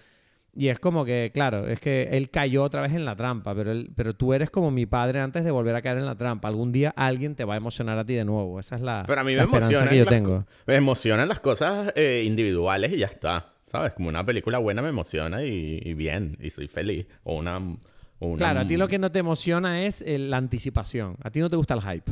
Y 0.60 0.68
es 0.68 0.78
como 0.80 1.06
que, 1.06 1.32
claro, 1.34 1.68
es 1.70 1.80
que 1.80 2.10
él 2.12 2.30
cayó 2.30 2.64
otra 2.64 2.82
vez 2.82 2.92
en 2.94 3.06
la 3.06 3.16
trampa, 3.16 3.56
pero, 3.56 3.72
él, 3.72 3.92
pero 3.96 4.14
tú 4.14 4.34
eres 4.34 4.52
como 4.52 4.72
mi 4.72 4.86
padre 4.86 5.22
antes 5.22 5.46
de 5.46 5.52
volver 5.52 5.74
a 5.74 5.82
caer 5.82 6.00
en 6.00 6.06
la 6.06 6.16
trampa. 6.16 6.50
Algún 6.50 6.74
día 6.74 6.94
alguien 6.98 7.36
te 7.36 7.46
va 7.46 7.54
a 7.54 7.58
emocionar 7.58 7.98
a 7.98 8.04
ti 8.06 8.14
de 8.14 8.26
nuevo. 8.26 8.60
Esa 8.60 8.76
es 8.76 8.82
la, 8.82 9.06
Pero 9.08 9.22
a 9.22 9.24
mí 9.24 9.36
me 9.36 9.40
esperanza 9.40 9.68
emocionan 9.68 9.90
que 9.90 9.98
yo 10.00 10.04
las 10.04 10.14
tengo. 10.14 10.46
Me 10.68 10.76
emocionan 10.76 11.30
las 11.30 11.40
cosas 11.40 11.94
eh, 11.96 12.24
individuales 12.26 12.92
y 12.92 12.98
ya 12.98 13.06
está. 13.06 13.54
¿Sabes? 13.68 13.94
Como 13.94 14.10
una 14.10 14.26
película 14.26 14.58
buena 14.58 14.82
me 14.82 14.90
emociona 14.90 15.44
y, 15.46 15.80
y 15.82 15.94
bien. 15.94 16.36
Y 16.42 16.50
soy 16.50 16.68
feliz. 16.68 17.06
O 17.24 17.38
una... 17.38 17.58
o 17.60 18.28
una- 18.28 18.38
Claro, 18.38 18.60
a 18.60 18.68
ti 18.68 18.76
lo 18.76 18.90
que 18.90 19.00
no 19.00 19.12
te 19.14 19.20
emociona 19.20 19.86
es 19.86 20.02
eh, 20.02 20.20
la 20.20 20.36
anticipación. 20.36 21.16
A 21.24 21.30
ti 21.32 21.40
no 21.40 21.50
te 21.50 21.56
gusta 21.56 21.74
el 21.76 21.82
hype. 21.82 22.12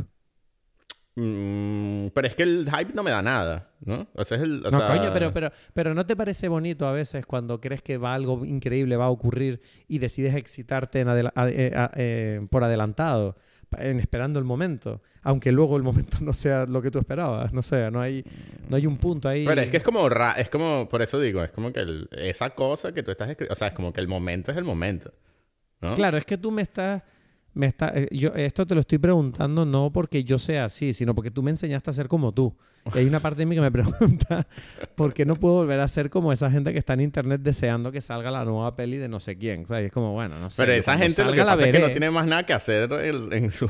Mm, 1.19 2.09
pero 2.13 2.27
es 2.27 2.35
que 2.35 2.43
el 2.43 2.69
hype 2.69 2.93
no 2.93 3.01
me 3.01 3.09
da 3.09 3.23
nada, 3.23 3.71
¿no? 3.83 4.07
O 4.13 4.23
sea, 4.23 4.37
es 4.37 4.43
el... 4.43 4.63
o 4.65 4.69
no, 4.69 4.77
sea- 4.77 4.87
coño, 4.87 5.09
pero, 5.11 5.33
pero, 5.33 5.51
pero 5.73 5.95
¿no 5.95 6.05
te 6.05 6.15
parece 6.15 6.47
bonito 6.47 6.87
a 6.87 6.91
veces 6.91 7.25
cuando 7.25 7.59
crees 7.59 7.81
que 7.81 7.97
va 7.97 8.13
algo 8.13 8.45
increíble 8.45 8.95
va 8.97 9.05
a 9.05 9.09
ocurrir 9.09 9.59
y 9.87 9.97
decides 9.97 10.35
excitarte 10.35 10.99
en 10.99 11.07
adela- 11.07 11.33
a- 11.35 11.49
eh, 11.49 11.71
a- 11.75 11.91
eh, 11.95 12.45
por 12.51 12.63
adelantado, 12.63 13.35
en 13.79 13.99
esperando 13.99 14.37
el 14.37 14.45
momento? 14.45 15.01
Aunque 15.23 15.51
luego 15.51 15.75
el 15.75 15.83
momento 15.83 16.17
no 16.21 16.33
sea 16.33 16.65
lo 16.67 16.83
que 16.83 16.91
tú 16.91 16.99
esperabas. 16.99 17.51
No 17.51 17.63
sé, 17.63 17.89
no 17.89 17.99
hay, 17.99 18.23
no 18.69 18.77
hay 18.77 18.85
un 18.85 18.97
punto 18.97 19.27
ahí. 19.27 19.43
Pero 19.45 19.61
es 19.61 19.69
que 19.69 19.77
es 19.77 19.83
como... 19.83 20.07
ra- 20.09 20.33
Es 20.33 20.49
como... 20.49 20.87
Por 20.87 21.01
eso 21.01 21.19
digo, 21.19 21.43
es 21.43 21.51
como 21.51 21.73
que 21.73 21.79
el- 21.79 22.07
esa 22.11 22.51
cosa 22.51 22.91
que 22.93 23.01
tú 23.01 23.09
estás 23.09 23.27
escribiendo... 23.29 23.53
O 23.53 23.55
sea, 23.55 23.69
es 23.69 23.73
como 23.73 23.91
que 23.91 24.01
el 24.01 24.07
momento 24.07 24.51
es 24.51 24.57
el 24.57 24.63
momento. 24.65 25.11
¿no? 25.81 25.95
Claro, 25.95 26.17
es 26.17 26.25
que 26.25 26.37
tú 26.37 26.51
me 26.51 26.61
estás... 26.61 27.01
Me 27.57 27.65
está, 27.65 27.91
eh, 27.95 28.07
yo 28.11 28.29
esto 28.35 28.65
te 28.67 28.75
lo 28.75 28.81
estoy 28.81 28.99
preguntando 28.99 29.65
no 29.65 29.91
porque 29.91 30.23
yo 30.23 30.37
sea 30.37 30.65
así, 30.65 30.93
sino 30.93 31.15
porque 31.15 31.31
tú 31.31 31.41
me 31.43 31.49
enseñaste 31.51 31.89
a 31.89 31.93
ser 31.93 32.07
como 32.07 32.31
tú. 32.33 32.55
Y 32.93 32.99
hay 32.99 33.05
una 33.05 33.19
parte 33.19 33.39
de 33.39 33.45
mí 33.47 33.55
que 33.55 33.61
me 33.61 33.71
pregunta 33.71 34.47
por 34.95 35.13
qué 35.13 35.25
no 35.25 35.35
puedo 35.35 35.55
volver 35.55 35.79
a 35.79 35.87
ser 35.87 36.09
como 36.09 36.31
esa 36.31 36.49
gente 36.51 36.71
que 36.71 36.79
está 36.79 36.93
en 36.93 37.01
internet 37.01 37.41
deseando 37.41 37.91
que 37.91 37.99
salga 37.99 38.29
la 38.31 38.45
nueva 38.45 38.75
peli 38.75 38.97
de 38.97 39.09
no 39.09 39.19
sé 39.19 39.37
quién. 39.37 39.65
¿sabes? 39.65 39.83
Y 39.83 39.85
es 39.87 39.91
como, 39.91 40.13
bueno, 40.13 40.39
no 40.39 40.49
sé. 40.49 40.61
Pero 40.63 40.73
esa 40.73 40.97
gente 40.97 41.23
lo 41.23 41.33
que 41.33 41.39
pasa 41.43 41.65
es 41.65 41.71
que 41.71 41.79
no 41.79 41.85
veré. 41.85 41.93
tiene 41.93 42.11
más 42.11 42.27
nada 42.27 42.45
que 42.45 42.53
hacer 42.53 42.91
el- 42.93 43.33
en 43.33 43.51
su... 43.51 43.69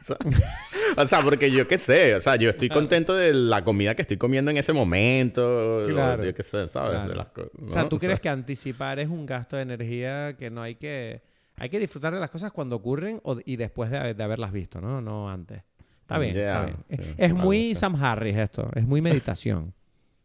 o 0.96 1.06
sea, 1.06 1.22
porque 1.22 1.50
yo 1.50 1.68
qué 1.68 1.78
sé, 1.78 2.14
o 2.14 2.20
sea, 2.20 2.36
yo 2.36 2.50
estoy 2.50 2.68
contento 2.68 3.14
de 3.14 3.32
la 3.32 3.62
comida 3.64 3.94
que 3.94 4.02
estoy 4.02 4.16
comiendo 4.16 4.50
en 4.50 4.56
ese 4.56 4.72
momento. 4.72 5.82
Claro. 5.86 6.22
o 6.22 6.26
Yo 6.26 6.34
qué 6.34 6.42
sé, 6.42 6.66
¿sabes? 6.68 6.90
Claro. 6.92 7.08
De 7.10 7.14
las 7.16 7.28
co- 7.28 7.50
O 7.66 7.70
sea, 7.70 7.82
¿no? 7.82 7.88
¿tú 7.88 7.98
crees 7.98 8.18
que 8.20 8.28
anticipar 8.28 8.98
es 8.98 9.08
un 9.08 9.26
gasto 9.26 9.56
de 9.56 9.62
energía 9.62 10.36
que 10.36 10.50
no 10.50 10.62
hay 10.62 10.74
que... 10.74 11.22
Hay 11.60 11.68
que 11.68 11.78
disfrutar 11.78 12.12
de 12.12 12.18
las 12.20 12.30
cosas 12.30 12.50
cuando 12.50 12.74
ocurren 12.76 13.20
o- 13.22 13.38
y 13.44 13.54
después 13.56 13.90
de, 13.90 14.14
de 14.14 14.22
haberlas 14.24 14.50
visto, 14.52 14.80
¿no? 14.80 15.00
No 15.00 15.30
antes. 15.30 15.62
Está 16.00 16.18
bien, 16.18 16.34
Yeah, 16.34 16.66
está 16.66 16.66
bien. 16.88 17.14
Es- 17.18 17.34
muy. 17.34 17.74
Sam 17.76 17.94
Harris 18.02 18.36
esto, 18.36 18.68
es 18.74 18.84
muy 18.86 19.00
meditación. 19.00 19.72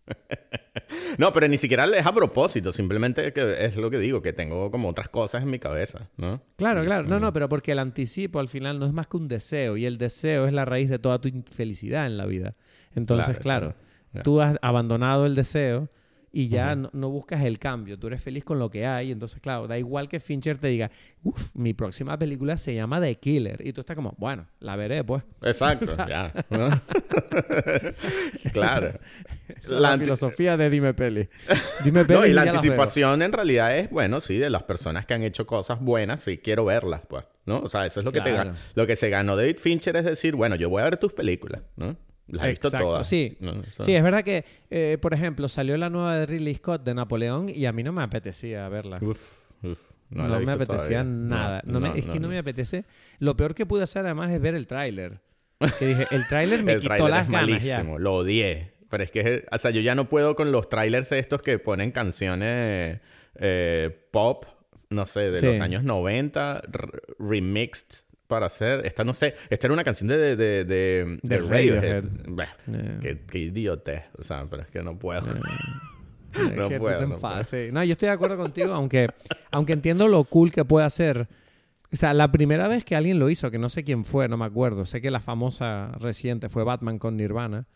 No, 1.17 1.31
pero 1.31 1.47
ni 1.47 1.57
siquiera 1.57 1.85
es 1.85 2.05
a 2.05 2.11
propósito, 2.13 2.71
simplemente 2.73 3.31
que 3.31 3.65
es 3.65 3.77
lo 3.77 3.89
que 3.89 3.97
digo, 3.99 4.21
que 4.21 4.33
tengo 4.33 4.69
como 4.69 4.89
otras 4.89 5.07
cosas 5.07 5.43
en 5.43 5.49
mi 5.49 5.59
cabeza, 5.59 6.09
¿no? 6.17 6.41
Claro, 6.57 6.83
claro. 6.83 7.07
No, 7.07 7.19
no, 7.19 7.31
pero 7.31 7.47
porque 7.47 7.71
el 7.71 7.79
anticipo 7.79 8.39
al 8.39 8.49
final 8.49 8.79
no 8.79 8.85
es 8.85 8.91
más 8.93 9.07
que 9.07 9.17
un 9.17 9.27
deseo 9.29 9.77
y 9.77 9.85
el 9.85 9.97
deseo 9.97 10.45
es 10.45 10.53
la 10.53 10.65
raíz 10.65 10.89
de 10.89 10.99
toda 10.99 11.19
tu 11.19 11.27
infelicidad 11.29 12.05
en 12.05 12.17
la 12.17 12.25
vida. 12.25 12.55
Entonces, 12.95 13.37
Claro, 13.39 13.67
claro, 13.69 13.75
claro. 14.11 14.23
tú 14.23 14.41
has 14.41 14.57
abandonado 14.61 15.25
el 15.25 15.35
deseo 15.35 15.87
y 16.37 16.49
ya 16.49 16.75
no, 16.75 16.89
no 16.91 17.09
buscas 17.09 17.43
el 17.43 17.59
cambio. 17.59 17.97
Tú 17.97 18.07
eres 18.07 18.21
feliz 18.21 18.43
con 18.43 18.59
lo 18.59 18.69
que 18.69 18.85
hay. 18.85 19.13
Entonces, 19.13 19.39
claro, 19.39 19.67
da 19.67 19.77
igual 19.77 20.09
que 20.09 20.19
Fincher 20.19 20.57
te 20.57 20.67
diga, 20.67 20.91
uff, 21.23 21.55
mi 21.55 21.73
próxima 21.73 22.19
película 22.19 22.57
se 22.57 22.75
llama 22.75 22.99
The 22.99 23.15
Killer. 23.15 23.65
Y 23.65 23.71
tú 23.71 23.79
estás 23.79 23.95
como, 23.95 24.15
bueno, 24.17 24.45
la 24.59 24.75
veré, 24.75 25.01
pues. 25.05 25.23
Exacto, 25.41 25.95
ya. 26.09 26.33
¿no? 26.49 26.69
claro. 28.51 28.99
Esa 29.47 29.79
La 29.79 29.97
filosofía 29.97 30.57
de 30.57 30.69
Dime 30.69 30.93
Peli. 30.93 31.29
Dime 31.85 32.03
Peli 32.03 32.19
No, 32.19 32.25
y 32.27 32.33
la 32.33 32.41
anticipación 32.41 33.21
en 33.21 33.31
realidad 33.31 33.77
es, 33.77 33.89
bueno, 33.89 34.19
sí, 34.19 34.37
de 34.37 34.49
las 34.49 34.63
personas 34.63 35.05
que 35.05 35.13
han 35.13 35.23
hecho 35.23 35.45
cosas 35.45 35.79
buenas, 35.79 36.21
sí 36.21 36.39
quiero 36.39 36.65
verlas, 36.65 37.03
pues, 37.07 37.23
¿no? 37.45 37.59
O 37.59 37.69
sea, 37.69 37.85
eso 37.85 38.01
es 38.01 38.05
lo 38.05 38.11
que 38.11 38.19
te 38.19 38.31
Claro. 38.31 38.55
lo 38.73 38.85
que 38.85 38.97
se 38.97 39.09
ganó 39.09 39.37
David 39.37 39.57
Fincher 39.59 39.95
es 39.95 40.03
decir, 40.03 40.35
bueno, 40.35 40.57
yo 40.57 40.69
voy 40.69 40.81
a 40.81 40.85
ver 40.85 40.97
tus 40.97 41.13
películas, 41.13 41.61
¿no? 41.77 41.95
Las 42.27 42.46
he 42.46 42.50
visto 42.50 42.67
Exacto, 42.67 42.88
todas. 42.88 43.08
sí. 43.08 43.38
¿no? 43.39 43.51
O 43.51 43.63
sea, 43.63 43.86
Sí, 43.86 43.96
es 43.96 44.01
verdad 44.03 44.24
que, 44.24 44.46
eh, 44.72 44.98
por 45.01 45.13
ejemplo, 45.13 45.48
salió 45.48 45.77
la 45.77 45.89
nueva 45.89 46.17
de 46.17 46.25
Ridley 46.25 46.55
Scott 46.55 46.83
de 46.83 46.94
Napoleón 46.96 47.50
y 47.50 47.66
a 47.66 47.72
mí 47.72 47.83
no 47.83 47.92
me 47.94 48.01
apetecía 48.01 48.68
verla. 48.70 48.98
uf, 49.01 49.20
uf, 49.64 49.79
No, 50.09 50.25
he 50.35 50.46
me 50.46 50.51
apetecía 50.53 51.01
todavía. 51.01 51.03
nada. 51.03 51.61
No, 51.66 51.74
No 51.74 51.79
me- 51.81 51.90
no, 51.90 51.96
es 51.96 52.05
que 52.05 52.16
no, 52.20 52.22
no. 52.22 52.27
me 52.29 52.38
apetece. 52.40 52.85
Lo 53.20 53.35
peor 53.38 53.53
que 53.53 53.66
pude 53.66 53.83
hacer 53.83 54.05
además 54.05 54.31
es 54.31 54.42
ver 54.42 54.55
el 54.55 54.66
tráiler. 54.68 55.20
Que 55.79 55.85
dije, 55.85 56.07
el 56.11 56.27
tráiler 56.27 56.64
me 56.64 56.74
el 56.74 56.79
quitó 56.79 56.96
tráiler 56.96 57.09
las 57.11 57.25
es 57.25 57.31
ganas 57.31 57.64
ya. 57.64 57.83
lo 57.83 58.16
odié. 58.16 58.74
Pero 58.90 59.03
es 59.03 59.11
que, 59.11 59.46
o 59.51 59.57
sea, 59.57 59.72
yo 59.72 59.81
ya 59.81 59.96
no 59.96 60.07
puedo 60.09 60.35
con 60.35 60.51
los 60.51 60.70
trailers 60.70 61.11
estos 61.11 61.42
que 61.42 61.59
ponen 61.59 61.92
canciones 61.92 63.00
eh, 63.35 64.07
pop, 64.11 64.46
no 64.90 65.05
sé, 65.05 65.31
de 65.31 65.40
Sí. 65.40 65.46
los 65.48 65.59
años 65.59 65.83
90, 65.83 66.61
r- 66.72 67.01
remixed 67.20 68.03
para 68.27 68.48
hacer. 68.48 68.85
Esta, 68.85 69.03
no 69.03 69.14
sé, 69.14 69.35
esta 69.50 69.68
era 69.68 69.74
una 69.74 69.83
canción 69.83 70.07
de, 70.07 70.35
de, 70.35 70.66
de, 70.66 71.20
de, 71.22 71.38
Radiohead. 71.38 72.05
Bah, 72.27 72.48
Yeah. 72.68 73.00
qué, 73.01 73.20
qué 73.27 73.40
idiotez. 73.40 74.03
O 74.18 74.24
sea, 74.24 74.46
pero 74.50 74.64
es 74.64 74.70
que 74.70 74.81
no 74.81 74.98
puedo. 74.98 75.22
Es 75.27 75.35
No 76.55 76.70
que 76.70 76.79
puedo, 76.79 77.07
no 77.07 77.44
sí. 77.44 77.70
No, 77.72 77.83
yo 77.83 77.94
estoy 77.94 78.07
de 78.07 78.14
acuerdo 78.14 78.38
contigo, 78.38 78.74
aunque, 78.74 79.07
aunque 79.51 79.74
entiendo 79.74 80.07
lo 80.07 80.24
cool 80.25 80.51
que 80.51 80.66
puede 80.66 80.85
hacer. 80.85 81.27
O 81.92 81.96
sea, 81.96 82.14
la 82.14 82.31
primera 82.31 82.68
vez 82.68 82.83
que 82.83 82.96
alguien 82.96 83.20
lo 83.20 83.29
hizo, 83.29 83.51
que 83.51 83.59
no 83.59 83.70
sé 83.70 83.83
quién 83.83 84.03
fue, 84.03 84.27
no 84.27 84.35
me 84.38 84.46
acuerdo. 84.46 84.85
Sé 84.85 85.01
que 85.01 85.11
la 85.11 85.22
famosa 85.22 85.92
reciente 86.00 86.50
fue 86.50 86.64
Batman 86.64 87.00
con 87.00 87.16
Nirvana. 87.16 87.68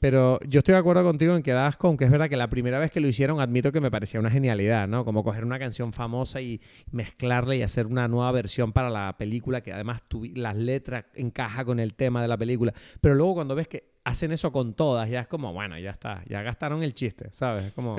Pero 0.00 0.38
yo 0.48 0.58
estoy 0.58 0.72
de 0.72 0.78
acuerdo 0.78 1.02
contigo 1.04 1.34
en 1.36 1.42
que 1.42 1.52
das 1.52 1.76
con 1.76 1.96
que 1.96 2.04
es 2.04 2.10
verdad 2.10 2.28
que 2.28 2.36
la 2.36 2.48
primera 2.48 2.78
vez 2.78 2.90
que 2.90 3.00
lo 3.00 3.06
hicieron 3.08 3.40
admito 3.40 3.72
que 3.72 3.80
me 3.80 3.90
parecía 3.90 4.20
una 4.20 4.30
genialidad, 4.30 4.88
¿no? 4.88 5.04
Como 5.04 5.22
coger 5.24 5.44
una 5.44 5.58
canción 5.58 5.92
famosa 5.92 6.40
y 6.40 6.60
mezclarla 6.90 7.54
y 7.56 7.62
hacer 7.62 7.86
una 7.86 8.08
nueva 8.08 8.32
versión 8.32 8.72
para 8.72 8.90
la 8.90 9.16
película 9.18 9.60
que 9.62 9.72
además 9.72 10.02
tuvi- 10.08 10.34
las 10.36 10.56
letras 10.56 11.04
encaja 11.14 11.64
con 11.64 11.80
el 11.80 11.94
tema 11.94 12.22
de 12.22 12.28
la 12.28 12.36
película. 12.38 12.72
Pero 13.00 13.14
luego 13.14 13.34
cuando 13.34 13.54
ves 13.54 13.68
que 13.68 13.92
hacen 14.04 14.32
eso 14.32 14.50
con 14.50 14.74
todas, 14.74 15.08
ya 15.08 15.20
es 15.20 15.28
como, 15.28 15.52
bueno, 15.52 15.78
ya 15.78 15.90
está, 15.90 16.24
ya 16.28 16.42
gastaron 16.42 16.82
el 16.82 16.92
chiste, 16.92 17.28
¿sabes? 17.30 17.66
Es 17.66 17.72
como, 17.72 17.96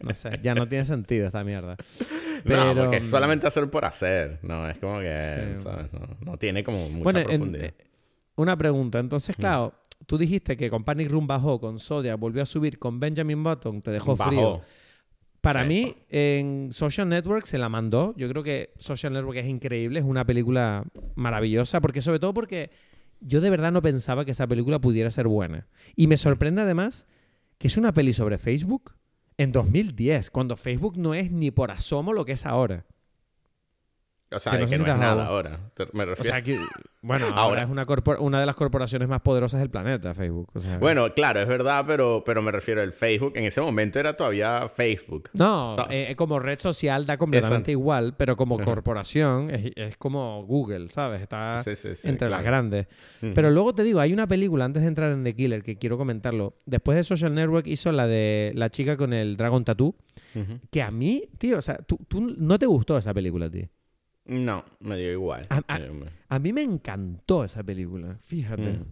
no 0.00 0.12
sé, 0.14 0.40
ya 0.42 0.54
no 0.56 0.66
tiene 0.66 0.84
sentido 0.84 1.26
esta 1.26 1.44
mierda. 1.44 1.76
No, 2.38 2.42
Pero, 2.44 2.74
porque 2.76 2.98
es 2.98 3.06
solamente 3.08 3.48
hacer 3.48 3.68
por 3.68 3.84
hacer. 3.84 4.38
No, 4.42 4.68
es 4.70 4.78
como 4.78 5.00
que, 5.00 5.24
Sí. 5.24 5.60
¿sabes? 5.60 5.92
No, 5.92 6.16
no 6.20 6.36
tiene 6.38 6.62
como 6.62 6.78
mucha 6.90 7.02
Bueno, 7.02 7.18
en- 7.18 7.26
profundidad. 7.26 7.64
eh, 7.64 7.74
una 8.36 8.56
pregunta. 8.56 9.00
Entonces, 9.00 9.34
claro, 9.34 9.74
tú 10.08 10.16
dijiste 10.16 10.56
que 10.56 10.70
con 10.70 10.84
Panic 10.84 11.10
Room 11.10 11.26
bajó, 11.26 11.60
con 11.60 11.78
Zodiac 11.78 12.18
volvió 12.18 12.42
a 12.42 12.46
subir, 12.46 12.78
con 12.78 12.98
Benjamin 12.98 13.42
Button 13.44 13.82
te 13.82 13.90
dejó 13.90 14.16
Bajó. 14.16 14.30
frío. 14.30 14.60
Para 15.42 15.62
Sí. 15.62 15.68
mí, 15.68 15.94
en 16.08 16.72
Social 16.72 17.08
Network 17.10 17.44
se 17.44 17.58
la 17.58 17.68
mandó. 17.68 18.14
Yo 18.16 18.26
creo 18.30 18.42
que 18.42 18.72
Social 18.78 19.12
Network 19.12 19.36
es 19.36 19.46
increíble, 19.46 19.98
es 20.00 20.04
una 20.06 20.24
película 20.24 20.84
maravillosa, 21.14 21.82
porque 21.82 22.00
sobre 22.00 22.18
todo 22.20 22.32
porque 22.32 22.70
yo 23.20 23.42
de 23.42 23.50
verdad 23.50 23.70
no 23.70 23.82
pensaba 23.82 24.24
que 24.24 24.30
esa 24.30 24.46
película 24.46 24.80
pudiera 24.80 25.10
ser 25.10 25.28
buena. 25.28 25.66
Y 25.94 26.06
me 26.06 26.16
sorprende 26.16 26.62
además 26.62 27.06
que 27.58 27.68
es 27.68 27.76
una 27.76 27.92
peli 27.92 28.14
sobre 28.14 28.38
Facebook 28.38 28.94
en 29.36 29.52
2010, 29.52 30.30
cuando 30.30 30.56
Facebook 30.56 30.96
no 30.96 31.12
es 31.14 31.30
ni 31.30 31.50
por 31.50 31.70
asomo 31.70 32.14
lo 32.14 32.24
que 32.24 32.32
es 32.32 32.46
ahora. 32.46 32.86
O 34.30 34.38
sea, 34.38 34.52
que 34.52 34.58
no 34.58 34.64
es 34.66 34.70
que 34.70 34.78
no 34.78 34.96
nada 34.96 35.26
ahora. 35.26 35.58
Me 35.94 36.02
O 36.02 36.06
refiero. 36.06 36.24
sea, 36.34 36.42
que, 36.42 36.58
bueno, 37.00 37.26
ahora, 37.34 37.40
Ahora. 37.40 37.62
es 37.62 37.68
una, 37.70 37.86
una 38.18 38.40
de 38.40 38.44
las 38.46 38.54
corporaciones 38.56 39.08
más 39.08 39.22
poderosas 39.22 39.60
del 39.60 39.70
planeta, 39.70 40.12
Facebook. 40.14 40.50
O 40.54 40.60
sea, 40.60 40.76
Bueno, 40.78 41.14
claro, 41.14 41.40
es 41.40 41.48
verdad, 41.48 41.84
pero, 41.86 42.22
pero 42.26 42.42
me 42.42 42.52
refiero 42.52 42.82
al 42.82 42.92
Facebook. 42.92 43.32
En 43.36 43.44
ese 43.44 43.60
momento 43.62 43.98
era 43.98 44.16
todavía 44.16 44.68
Facebook. 44.68 45.30
No, 45.32 45.74
Sa- 45.76 45.86
eh, 45.90 46.14
como 46.16 46.38
red 46.40 46.58
social 46.60 47.06
da 47.06 47.16
completamente 47.16 47.70
Exacto. 47.72 47.80
igual, 47.80 48.14
pero 48.18 48.36
como 48.36 48.58
corporación 48.58 49.50
es, 49.50 49.70
es 49.76 49.96
como 49.96 50.44
Google, 50.44 50.90
¿sabes? 50.90 51.22
Está 51.22 51.62
Sí, 51.64 51.74
sí, 51.76 51.96
sí, 51.96 52.06
entre 52.08 52.28
las 52.28 52.42
grandes. 52.42 52.86
Pero 53.20 53.50
luego 53.50 53.74
te 53.74 53.82
digo, 53.82 54.00
hay 54.00 54.12
una 54.12 54.26
película, 54.26 54.66
antes 54.66 54.82
de 54.82 54.88
entrar 54.88 55.10
en 55.10 55.24
The 55.24 55.34
Killer, 55.34 55.62
que 55.62 55.78
quiero 55.78 55.96
comentarlo. 55.96 56.52
Después 56.66 56.96
de 56.96 57.04
Social 57.04 57.34
Network 57.34 57.66
hizo 57.66 57.92
la 57.92 58.06
de 58.06 58.52
la 58.54 58.68
chica 58.70 58.96
con 58.98 59.14
el 59.14 59.36
Dragon 59.38 59.64
Tattoo, 59.64 59.94
que 60.70 60.82
a 60.82 60.90
mí, 60.90 61.22
tío, 61.38 61.56
o 61.58 61.62
sea, 61.62 61.76
tú, 61.78 61.98
tú 62.08 62.34
no 62.38 62.58
te 62.58 62.66
gustó 62.66 62.98
esa 62.98 63.14
película, 63.14 63.48
tío. 63.50 63.68
No, 64.28 64.64
me 64.80 64.96
dio 64.96 65.10
igual. 65.12 65.46
A- 65.50 65.62
a- 65.66 65.78
Eh, 65.78 65.90
A 66.28 66.38
mí 66.38 66.52
me 66.52 66.62
encantó 66.62 67.44
esa 67.44 67.62
película, 67.62 68.16
fíjate. 68.20 68.70
Ujú. 68.70 68.86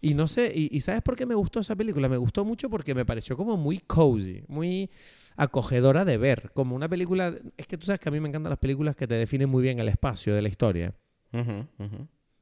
Y 0.00 0.14
no 0.14 0.28
sé, 0.28 0.52
y, 0.54 0.68
y 0.74 0.80
¿sabes 0.80 1.02
por 1.02 1.16
qué 1.16 1.26
me 1.26 1.34
gustó 1.34 1.58
esa 1.60 1.74
película? 1.74 2.08
Me 2.08 2.16
gustó 2.16 2.44
mucho 2.44 2.70
porque 2.70 2.94
me 2.94 3.04
pareció 3.04 3.36
como 3.36 3.56
muy 3.56 3.80
cozy, 3.80 4.44
muy 4.46 4.88
acogedora 5.36 6.04
de 6.04 6.16
ver. 6.18 6.50
Como 6.54 6.76
una 6.76 6.88
película. 6.88 7.34
Es 7.56 7.66
que 7.66 7.76
tú 7.76 7.86
sabes 7.86 7.98
que 8.00 8.08
a 8.08 8.12
mí 8.12 8.20
me 8.20 8.28
encantan 8.28 8.50
las 8.50 8.60
películas 8.60 8.94
que 8.94 9.08
te 9.08 9.16
definen 9.16 9.48
muy 9.50 9.62
bien 9.62 9.80
el 9.80 9.88
espacio 9.88 10.34
de 10.36 10.42
la 10.42 10.48
historia. 10.48 10.94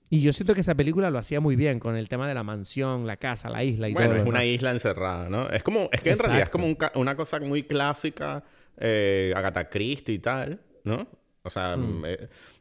Y 0.08 0.20
yo 0.20 0.32
siento 0.32 0.54
que 0.54 0.60
esa 0.60 0.74
película 0.74 1.10
lo 1.10 1.18
hacía 1.18 1.40
muy 1.40 1.56
bien 1.56 1.80
con 1.80 1.96
el 1.96 2.08
tema 2.08 2.28
de 2.28 2.34
la 2.34 2.44
mansión, 2.44 3.06
la 3.06 3.16
casa, 3.16 3.48
la 3.50 3.64
isla 3.64 3.88
y 3.88 3.92
Bueno, 3.94 4.10
todo. 4.10 4.18
es 4.18 4.24
lo 4.24 4.28
una 4.30 4.44
isla 4.44 4.70
encerrada, 4.70 5.28
¿no? 5.28 5.48
Es 5.48 5.62
como, 5.62 5.88
es 5.90 6.00
que 6.02 6.10
en 6.10 6.18
realidad 6.18 6.44
es 6.44 6.50
como 6.50 6.66
un 6.66 6.76
una 6.94 7.16
cosa 7.16 7.40
muy 7.40 7.64
clásica, 7.64 8.44
eh, 8.76 9.32
Agatha 9.34 9.68
Christie 9.68 10.14
y 10.14 10.18
tal, 10.20 10.60
¿no? 10.84 11.08
O 11.46 11.50
sea, 11.50 11.76
Hmm. 11.76 12.04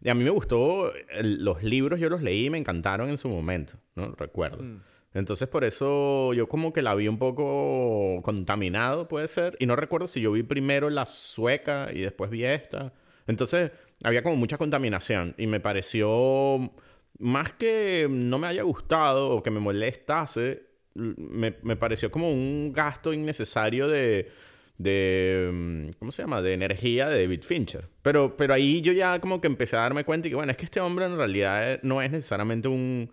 a 0.08 0.13
mí 0.13 0.24
me 0.24 0.30
gustó, 0.30 0.93
el- 1.10 1.43
los 1.43 1.63
libros 1.63 2.00
yo 2.00 2.08
los 2.10 2.21
leí 2.21 2.45
y 2.45 2.50
me 2.50 2.58
encantaron 2.60 3.10
en 3.10 3.17
su 3.17 3.28
momento, 3.30 3.74
¿no? 3.95 4.13
Recuerdo. 4.15 4.62
Mm. 4.63 4.82
Entonces 5.15 5.48
por 5.48 5.63
eso 5.63 6.34
yo 6.34 6.48
como 6.48 6.71
que 6.74 6.82
la 6.82 6.93
vi 6.93 7.08
un 7.08 7.17
poco 7.17 8.21
contaminado, 8.21 9.08
puede 9.08 9.28
ser. 9.28 9.56
Y 9.60 9.65
no 9.65 9.76
recuerdo 9.76 10.08
si 10.08 10.21
yo 10.21 10.32
vi 10.34 10.43
primero 10.43 10.89
la 10.89 11.06
sueca 11.06 11.89
y 11.93 12.02
después 12.02 12.30
vi 12.30 12.43
esta. 12.45 12.93
Entonces 13.26 13.71
había 14.04 14.21
como 14.21 14.36
mucha 14.36 14.58
contaminación 14.58 15.34
y 15.38 15.48
me 15.48 15.60
pareció, 15.62 16.71
más 17.17 17.54
que 17.54 18.08
no 18.10 18.38
me 18.39 18.48
haya 18.48 18.63
gustado 18.63 19.30
o 19.30 19.41
que 19.41 19.52
me 19.52 19.60
molestase, 19.62 20.63
me, 20.95 21.56
me 21.63 21.76
pareció 21.76 22.12
como 22.12 22.30
un 22.30 22.71
gasto 22.74 23.13
innecesario 23.13 23.88
de, 23.88 24.30
de 24.77 25.49
mm, 25.53 25.89
¿cómo 25.99 26.11
se 26.11 26.23
llama? 26.23 26.41
de 26.41 26.53
energía 26.53 27.07
de 27.09 27.21
David 27.21 27.43
Fincher. 27.43 27.88
Pero, 28.01 28.35
pero 28.38 28.53
ahí 28.53 28.81
yo 28.81 28.93
ya 28.93 29.19
como 29.19 29.41
que 29.41 29.47
empecé 29.47 29.75
a 29.77 29.81
darme 29.81 30.03
cuenta 30.03 30.27
y 30.27 30.31
que 30.31 30.35
bueno, 30.35 30.51
es 30.51 30.57
que 30.57 30.65
este 30.65 30.81
hombre 30.81 31.05
en 31.05 31.17
realidad 31.17 31.79
no 31.83 32.01
es 32.01 32.11
necesariamente 32.11 32.67
un 32.67 33.09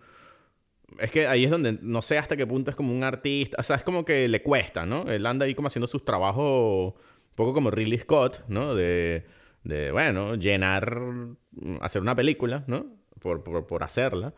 es 0.99 1.11
que 1.11 1.27
ahí 1.27 1.45
es 1.45 1.51
donde 1.51 1.77
no 1.81 2.01
sé 2.01 2.17
hasta 2.17 2.37
qué 2.37 2.45
punto 2.45 2.71
es 2.71 2.77
como 2.77 2.93
un 2.93 3.03
artista, 3.03 3.57
o 3.59 3.63
sea, 3.63 3.77
es 3.77 3.83
como 3.83 4.05
que 4.05 4.27
le 4.27 4.41
cuesta, 4.41 4.85
¿no? 4.85 5.03
Él 5.11 5.25
anda 5.25 5.45
ahí 5.45 5.55
como 5.55 5.67
haciendo 5.67 5.87
sus 5.87 6.05
trabajos 6.05 6.93
un 6.93 7.35
poco 7.35 7.53
como 7.53 7.71
Ridley 7.71 7.99
Scott, 7.99 8.43
¿no? 8.47 8.75
De, 8.75 9.25
de 9.63 9.91
bueno, 9.91 10.35
llenar, 10.35 10.99
hacer 11.81 12.01
una 12.01 12.15
película, 12.15 12.63
¿no? 12.67 12.85
Por, 13.19 13.43
por, 13.43 13.65
por 13.65 13.83
hacerla. 13.83 14.33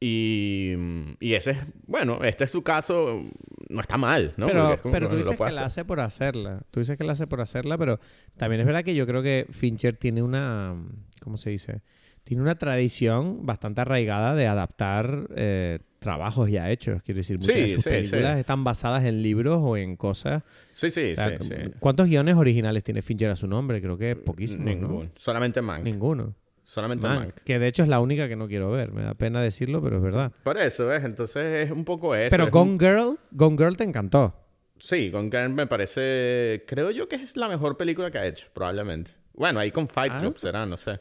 Y, 0.00 0.74
y, 1.18 1.34
ese 1.34 1.52
es, 1.52 1.58
bueno, 1.86 2.20
este 2.22 2.44
es 2.44 2.50
su 2.50 2.62
caso, 2.62 3.20
no 3.68 3.80
está 3.80 3.96
mal, 3.96 4.32
¿no? 4.36 4.46
Pero, 4.46 4.78
pero 4.92 5.08
tú 5.08 5.16
dices 5.16 5.36
que 5.36 5.50
la 5.50 5.64
hace 5.64 5.84
por 5.84 5.98
hacerla. 5.98 6.62
Tú 6.70 6.78
dices 6.78 6.96
que 6.96 7.02
la 7.02 7.14
hace 7.14 7.26
por 7.26 7.40
hacerla, 7.40 7.76
pero 7.76 7.98
también 8.36 8.60
es 8.60 8.66
verdad 8.66 8.84
que 8.84 8.94
yo 8.94 9.06
creo 9.06 9.22
que 9.22 9.46
Fincher 9.50 9.96
tiene 9.96 10.22
una, 10.22 10.76
¿cómo 11.20 11.36
se 11.36 11.50
dice? 11.50 11.82
Tiene 12.22 12.42
una 12.42 12.56
tradición 12.56 13.44
bastante 13.44 13.80
arraigada 13.80 14.36
de 14.36 14.46
adaptar 14.46 15.28
eh, 15.34 15.80
trabajos 15.98 16.48
ya 16.48 16.70
hechos. 16.70 17.02
Quiero 17.02 17.18
decir, 17.18 17.38
muchas 17.38 17.56
de 17.56 17.68
sus 17.68 17.82
películas 17.82 18.38
están 18.38 18.62
basadas 18.62 19.04
en 19.04 19.22
libros 19.22 19.58
o 19.60 19.76
en 19.76 19.96
cosas. 19.96 20.44
Sí, 20.74 20.92
sí, 20.92 21.14
sí, 21.14 21.54
¿Cuántos 21.80 22.06
guiones 22.06 22.36
originales 22.36 22.84
tiene 22.84 23.02
Fincher 23.02 23.30
a 23.30 23.36
su 23.36 23.48
nombre? 23.48 23.80
Creo 23.80 23.98
que 23.98 24.14
poquísimos, 24.14 24.66
Ninguno. 24.66 25.04
¿no? 25.04 25.10
Solamente 25.16 25.60
Mank. 25.60 25.82
Ninguno. 25.82 26.34
Solamente 26.68 27.08
Mank, 27.08 27.32
Que 27.44 27.58
de 27.58 27.66
hecho 27.66 27.82
es 27.82 27.88
la 27.88 27.98
única 27.98 28.28
que 28.28 28.36
no 28.36 28.46
quiero 28.46 28.70
ver. 28.70 28.92
Me 28.92 29.00
da 29.00 29.14
pena 29.14 29.40
decirlo, 29.40 29.82
pero 29.82 29.96
es 29.96 30.02
verdad. 30.02 30.32
Por 30.42 30.58
eso, 30.58 30.86
¿ves? 30.86 31.02
Entonces 31.02 31.64
es 31.64 31.70
un 31.70 31.86
poco 31.86 32.14
eso. 32.14 32.28
Pero 32.28 32.50
Gone 32.50 32.76
Girl, 32.78 33.18
Gone 33.30 33.56
Girl 33.56 33.74
te 33.74 33.84
encantó. 33.84 34.34
Sí, 34.78 35.08
Gone 35.08 35.30
Girl 35.30 35.48
me 35.48 35.66
parece... 35.66 36.64
Creo 36.66 36.90
yo 36.90 37.08
que 37.08 37.16
es 37.16 37.38
la 37.38 37.48
mejor 37.48 37.78
película 37.78 38.10
que 38.10 38.18
ha 38.18 38.26
hecho, 38.26 38.48
probablemente. 38.52 39.12
Bueno, 39.32 39.60
ahí 39.60 39.70
con 39.70 39.88
Fight 39.88 40.18
Club 40.18 40.34
ah. 40.36 40.38
será, 40.38 40.66
no 40.66 40.76
sé. 40.76 41.00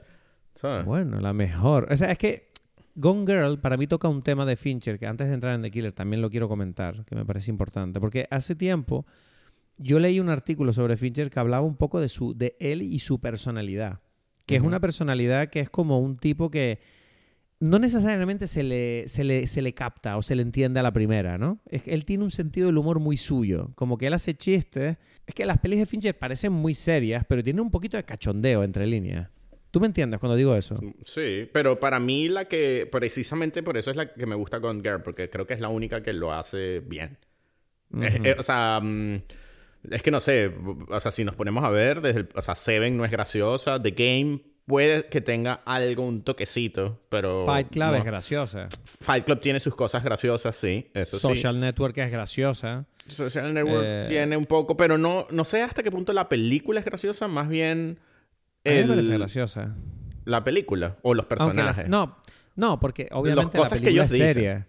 Bueno, 0.85 1.19
la 1.19 1.33
mejor. 1.33 1.91
O 1.91 1.97
sea, 1.97 2.13
es 2.13 2.17
que 2.17 2.47
Gone 2.95 3.25
Girl 3.25 3.59
para 3.59 3.75
mí 3.75 3.87
toca 3.87 4.07
un 4.07 4.21
tema 4.21 4.45
de 4.45 4.55
Fincher 4.55 4.97
que 4.97 5.05
antes 5.05 5.27
de 5.27 5.33
entrar 5.33 5.53
en 5.53 5.63
The 5.63 5.69
Killer 5.69 5.91
también 5.91 6.21
lo 6.21 6.29
quiero 6.29 6.47
comentar, 6.47 7.03
que 7.03 7.13
me 7.13 7.25
parece 7.25 7.51
importante. 7.51 7.99
Porque 7.99 8.25
hace 8.31 8.55
tiempo 8.55 9.05
yo 9.77 9.99
leí 9.99 10.21
un 10.21 10.29
artículo 10.29 10.71
sobre 10.71 10.95
Fincher 10.95 11.29
que 11.29 11.41
hablaba 11.41 11.65
un 11.65 11.75
poco 11.75 11.99
de, 11.99 12.07
su, 12.07 12.37
de 12.37 12.55
él 12.61 12.81
y 12.81 12.99
su 12.99 13.19
personalidad. 13.19 13.99
Que 14.47 14.55
es 14.55 14.61
una 14.61 14.79
personalidad 14.79 15.49
que 15.49 15.59
es 15.59 15.69
como 15.69 15.99
un 15.99 16.17
tipo 16.17 16.49
que 16.49 16.79
no 17.59 17.79
necesariamente 17.79 18.47
se 18.47 18.63
le, 18.63 19.07
se 19.07 19.23
le, 19.23 19.47
se 19.47 19.61
le 19.61 19.73
capta 19.73 20.17
o 20.17 20.21
se 20.21 20.35
le 20.35 20.41
entiende 20.41 20.79
a 20.79 20.83
la 20.83 20.93
primera, 20.93 21.37
¿no? 21.37 21.59
Es 21.69 21.83
que 21.83 21.93
él 21.93 22.05
tiene 22.05 22.23
un 22.23 22.31
sentido 22.31 22.67
del 22.67 22.77
humor 22.77 22.99
muy 22.99 23.17
suyo. 23.17 23.71
Como 23.75 23.97
que 23.97 24.07
él 24.07 24.13
hace 24.13 24.35
chistes. 24.35 24.97
Es 25.25 25.35
que 25.35 25.45
las 25.45 25.57
pelis 25.57 25.79
de 25.79 25.85
Fincher 25.85 26.17
parecen 26.17 26.53
muy 26.53 26.73
serias, 26.73 27.25
pero 27.27 27.43
tiene 27.43 27.61
un 27.61 27.71
poquito 27.71 27.97
de 27.97 28.03
cachondeo 28.03 28.63
entre 28.63 28.87
líneas. 28.87 29.29
¿Tú 29.71 29.81
me 29.81 29.87
entiendes 29.87 30.19
cuando 30.19 30.35
digo 30.35 30.55
eso? 30.55 30.75
Mm, 30.75 30.93
sí, 31.03 31.49
pero 31.51 31.79
para 31.79 31.99
mí 31.99 32.29
la 32.29 32.45
que, 32.45 32.87
precisamente 32.91 33.63
por 33.63 33.77
eso 33.77 33.91
es 33.91 33.97
la 33.97 34.13
que 34.13 34.25
me 34.25 34.35
gusta 34.35 34.61
con 34.61 34.81
Girl, 34.81 35.01
porque 35.01 35.29
creo 35.29 35.45
que 35.45 35.53
es 35.53 35.59
la 35.59 35.69
única 35.69 36.01
que 36.01 36.13
lo 36.13 36.33
hace 36.33 36.79
bien. 36.79 37.17
Eh, 38.01 38.35
o 38.37 38.43
sea, 38.43 38.79
mm, 38.81 39.21
es 39.89 40.03
que 40.03 40.11
no 40.11 40.19
sé, 40.19 40.51
o 40.89 40.99
sea, 40.99 41.11
si 41.11 41.23
nos 41.23 41.35
ponemos 41.35 41.63
a 41.63 41.69
ver, 41.69 42.01
desde 42.01 42.27
o 42.35 42.41
sea, 42.41 42.55
Seven 42.55 42.97
no 42.97 43.05
es 43.05 43.11
graciosa, 43.11 43.81
The 43.81 43.91
Game 43.91 44.41
puede 44.65 45.05
que 45.05 45.21
tenga 45.21 45.61
algo, 45.65 46.05
un 46.05 46.23
toquecito, 46.23 47.01
pero... 47.09 47.45
Fight 47.45 47.69
Club 47.69 47.95
es 47.95 48.03
graciosa. 48.03 48.67
Fight 48.83 49.25
Club 49.25 49.39
tiene 49.39 49.59
sus 49.59 49.75
cosas 49.75 50.03
graciosas, 50.03 50.55
sí, 50.55 50.89
eso 50.93 51.17
Social 51.17 51.59
Network 51.59 51.97
es 51.97 52.11
graciosa. 52.11 52.85
Social 53.07 53.53
Network 53.53 53.83
eh, 53.85 54.05
tiene 54.09 54.35
un 54.35 54.45
poco, 54.45 54.75
pero 54.75 54.97
no, 54.97 55.27
no 55.31 55.45
sé 55.45 55.61
hasta 55.61 55.81
qué 55.83 55.91
punto 55.91 56.11
la 56.11 56.27
película 56.27 56.79
es 56.79 56.85
graciosa, 56.85 57.27
más 57.27 57.47
bien 57.47 57.99
me 58.63 58.83
parece 58.85 59.13
graciosa. 59.17 59.75
La 60.25 60.43
película 60.43 60.97
o 61.01 61.13
los 61.13 61.25
personajes. 61.25 61.87
no, 61.87 62.17
no, 62.55 62.79
porque 62.79 63.07
obviamente 63.11 63.57
la 63.57 63.69
película 63.69 64.03
es 64.03 64.11
seria. 64.11 64.67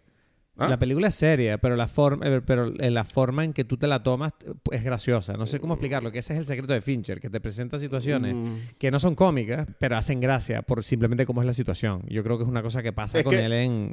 ¿Ah? 0.58 0.68
La 0.68 0.78
película 0.78 1.06
es 1.06 1.14
seria, 1.14 1.58
pero 1.58 1.76
la 1.76 1.86
forma, 1.86 2.26
eh, 2.26 2.40
pero 2.44 2.66
la 2.66 3.04
forma 3.04 3.44
en 3.44 3.52
que 3.52 3.64
tú 3.64 3.76
te 3.76 3.86
la 3.86 4.02
tomas 4.02 4.32
eh, 4.44 4.52
es 4.72 4.82
graciosa. 4.82 5.34
No 5.34 5.46
sé 5.46 5.60
cómo 5.60 5.74
explicarlo, 5.74 6.10
que 6.10 6.18
ese 6.18 6.32
es 6.32 6.40
el 6.40 6.46
secreto 6.46 6.72
de 6.72 6.80
Fincher, 6.80 7.20
que 7.20 7.30
te 7.30 7.40
presenta 7.40 7.78
situaciones 7.78 8.34
mm. 8.34 8.76
que 8.76 8.90
no 8.90 8.98
son 8.98 9.14
cómicas, 9.14 9.68
pero 9.78 9.96
hacen 9.96 10.20
gracia 10.20 10.62
por 10.62 10.82
simplemente 10.82 11.26
cómo 11.26 11.42
es 11.42 11.46
la 11.46 11.52
situación. 11.52 12.02
Yo 12.08 12.24
creo 12.24 12.38
que 12.38 12.42
es 12.42 12.50
una 12.50 12.62
cosa 12.62 12.82
que 12.82 12.92
pasa 12.92 13.22
con 13.22 13.34
él 13.34 13.52
en, 13.52 13.90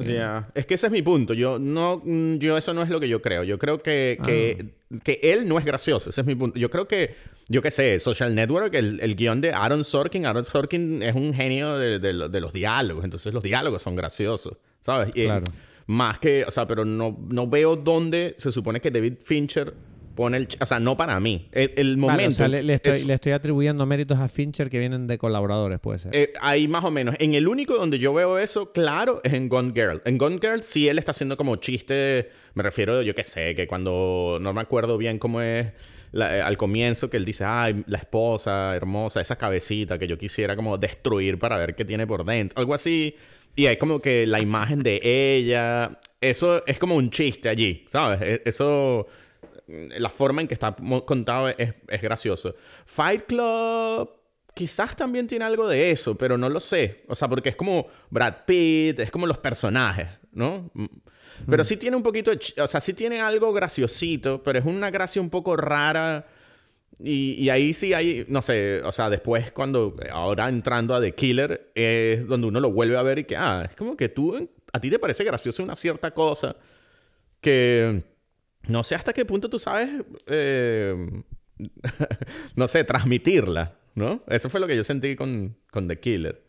Es 0.55 0.65
que 0.65 0.73
ese 0.73 0.87
es 0.87 0.91
mi 0.91 1.03
punto. 1.03 1.35
Yo 1.35 1.59
no, 1.59 2.01
mm, 2.03 2.37
yo 2.37 2.57
eso 2.57 2.73
no 2.73 2.81
es 2.81 2.89
lo 2.89 2.99
que 2.99 3.07
yo 3.07 3.21
creo. 3.21 3.43
Yo 3.43 3.59
creo 3.59 3.83
que, 3.83 4.17
que, 4.25 4.73
ah. 4.91 4.97
que 5.03 5.19
él 5.21 5.47
no 5.47 5.59
es 5.59 5.65
gracioso. 5.65 6.09
Ese 6.09 6.21
es 6.21 6.27
mi 6.27 6.33
punto. 6.33 6.57
Yo 6.57 6.71
creo 6.71 6.87
que 6.87 7.15
yo 7.47 7.61
qué 7.61 7.69
sé, 7.69 7.99
Social 7.99 8.33
Network, 8.33 8.73
el, 8.73 8.99
el, 9.01 9.15
guion 9.15 9.39
de 9.39 9.53
Aaron 9.53 9.83
Sorkin. 9.83 10.25
Aaron 10.25 10.45
Sorkin 10.45 11.03
es 11.03 11.13
un 11.13 11.33
genio 11.33 11.77
de, 11.77 11.99
de, 11.99 12.41
los 12.41 12.53
diálogos, 12.53 13.03
entonces 13.03 13.33
los 13.33 13.43
diálogos 13.43 13.83
son 13.83 13.95
graciosos, 13.95 14.57
¿sabes? 14.81 15.11
claro. 15.13 15.45
Más 15.87 16.19
que, 16.19 16.43
o 16.45 16.51
sea, 16.51 16.65
pero 16.65 16.83
no, 16.83 17.17
no 17.29 17.47
veo 17.47 17.75
dónde 17.75 18.35
se 18.37 18.51
supone 18.51 18.81
que 18.81 18.89
David 18.89 19.15
Fincher 19.23 19.73
pone 20.15 20.37
el... 20.37 20.47
O 20.59 20.65
sea, 20.65 20.79
no 20.79 20.97
para 20.97 21.19
mí. 21.19 21.47
El, 21.51 21.97
momento... 21.97 22.29
o 22.29 22.31
sea, 22.31 22.47
le, 22.47 22.73
estoy, 22.73 23.03
le, 23.03 23.13
estoy, 23.13 23.33
atribuyendo 23.33 23.85
méritos 23.85 24.17
a 24.17 24.27
Fincher 24.27 24.69
que 24.69 24.79
vienen 24.79 25.05
de 25.05 25.17
colaboradores, 25.17 25.79
puede 25.79 25.99
ser. 25.99 26.15
Eh, 26.15 26.33
ahí 26.41 26.67
más 26.67 26.83
o 26.85 26.91
menos. 26.91 27.15
En 27.19 27.35
el 27.35 27.47
único 27.47 27.75
donde 27.75 27.99
yo 27.99 28.13
veo 28.13 28.39
eso, 28.39 28.71
claro, 28.71 29.21
es 29.23 29.33
en 29.33 29.47
Gone 29.49 29.73
Girl. 29.75 30.01
En 30.05 30.17
Gone 30.17 30.39
Girl 30.41 30.63
sí 30.63 30.87
él 30.87 30.97
está 30.97 31.11
haciendo 31.11 31.37
como 31.37 31.57
chiste... 31.57 32.31
Me 32.55 32.63
refiero, 32.63 33.01
yo 33.01 33.13
qué 33.13 33.23
sé, 33.23 33.53
que 33.53 33.67
cuando... 33.67 34.39
No 34.41 34.53
me 34.53 34.61
acuerdo 34.61 34.97
bien 34.97 35.19
cómo 35.19 35.41
es... 35.41 35.67
Eh, 36.13 36.41
al 36.41 36.55
comienzo 36.57 37.09
que 37.09 37.17
él 37.17 37.25
dice, 37.25 37.43
ay, 37.43 37.83
la 37.87 37.97
esposa 37.97 38.73
hermosa, 38.75 39.19
esa 39.19 39.35
cabecita 39.35 39.99
que 39.99 40.07
yo 40.07 40.17
quisiera 40.17 40.55
como 40.55 40.77
destruir 40.77 41.37
para 41.37 41.57
ver 41.57 41.75
qué 41.75 41.83
tiene 41.83 42.07
por 42.07 42.23
dentro. 42.25 42.57
Algo 42.57 42.73
así. 42.73 43.15
Y 43.55 43.67
hay 43.67 43.77
como 43.77 43.99
que 43.99 44.27
la 44.27 44.41
imagen 44.41 44.79
de 44.79 44.99
ella. 45.03 45.99
Eso 46.19 46.65
es 46.65 46.79
como 46.79 46.95
un 46.95 47.09
chiste 47.09 47.49
allí, 47.49 47.85
¿sabes? 47.87 48.21
E, 48.21 48.41
eso. 48.45 49.07
La 49.67 50.09
forma 50.09 50.41
en 50.41 50.47
que 50.47 50.53
está 50.53 50.75
contado 51.05 51.49
es, 51.49 51.73
es 51.87 52.01
gracioso. 52.01 52.55
Fight 52.85 53.25
Club 53.25 54.09
quizás 54.55 54.95
también 54.95 55.27
tiene 55.27 55.45
algo 55.45 55.67
de 55.67 55.91
eso, 55.91 56.15
pero 56.15 56.37
no 56.37 56.49
lo 56.49 56.59
sé. 56.59 57.03
O 57.07 57.13
sea, 57.13 57.27
porque 57.27 57.49
es 57.49 57.55
como 57.55 57.87
Brad 58.09 58.45
Pitt, 58.45 58.99
es 58.99 59.11
como 59.11 59.27
los 59.27 59.37
personajes, 59.37 60.07
¿no? 60.31 60.71
Pero 61.47 61.63
sí 61.63 61.77
tiene 61.77 61.97
un 61.97 62.03
poquito, 62.03 62.31
o 62.31 62.67
sea, 62.67 62.79
sí 62.79 62.93
tiene 62.93 63.19
algo 63.19 63.51
graciosito, 63.53 64.41
pero 64.41 64.57
es 64.57 64.65
una 64.65 64.89
gracia 64.89 65.21
un 65.21 65.29
poco 65.29 65.55
rara. 65.57 66.25
Y, 66.99 67.49
ahí 67.49 67.73
sí 67.73 67.93
hay, 67.93 68.25
no 68.29 68.41
sé, 68.41 68.81
o 68.81 68.91
sea, 68.91 69.09
después 69.09 69.51
cuando, 69.51 69.95
ahora 70.11 70.47
entrando 70.47 70.95
a 70.95 71.01
The 71.01 71.13
Killer, 71.13 71.71
es 71.75 72.25
donde 72.25 72.47
uno 72.47 72.59
lo 72.59 72.71
vuelve 72.71 72.97
a 72.97 73.03
ver 73.03 73.19
y 73.19 73.23
que, 73.25 73.35
ah, 73.35 73.65
es 73.69 73.75
como 73.75 73.97
que 73.97 74.07
tú, 74.07 74.49
a 74.71 74.79
ti 74.79 74.89
te 74.89 74.99
parece 74.99 75.23
gracioso 75.23 75.61
una 75.61 75.75
cierta 75.75 76.11
cosa 76.11 76.55
que 77.41 78.01
no 78.67 78.83
sé 78.83 78.95
hasta 78.95 79.13
qué 79.13 79.25
punto 79.25 79.49
tú 79.49 79.59
sabes, 79.59 79.89
eh, 80.27 80.95
no 82.55 82.67
sé, 82.67 82.83
transmitirla, 82.85 83.77
¿no? 83.93 84.23
Eso 84.27 84.49
fue 84.49 84.59
lo 84.59 84.67
que 84.67 84.75
yo 84.77 84.83
sentí 84.83 85.15
con, 85.15 85.57
con 85.71 85.87
The 85.89 85.99
Killer, 85.99 86.41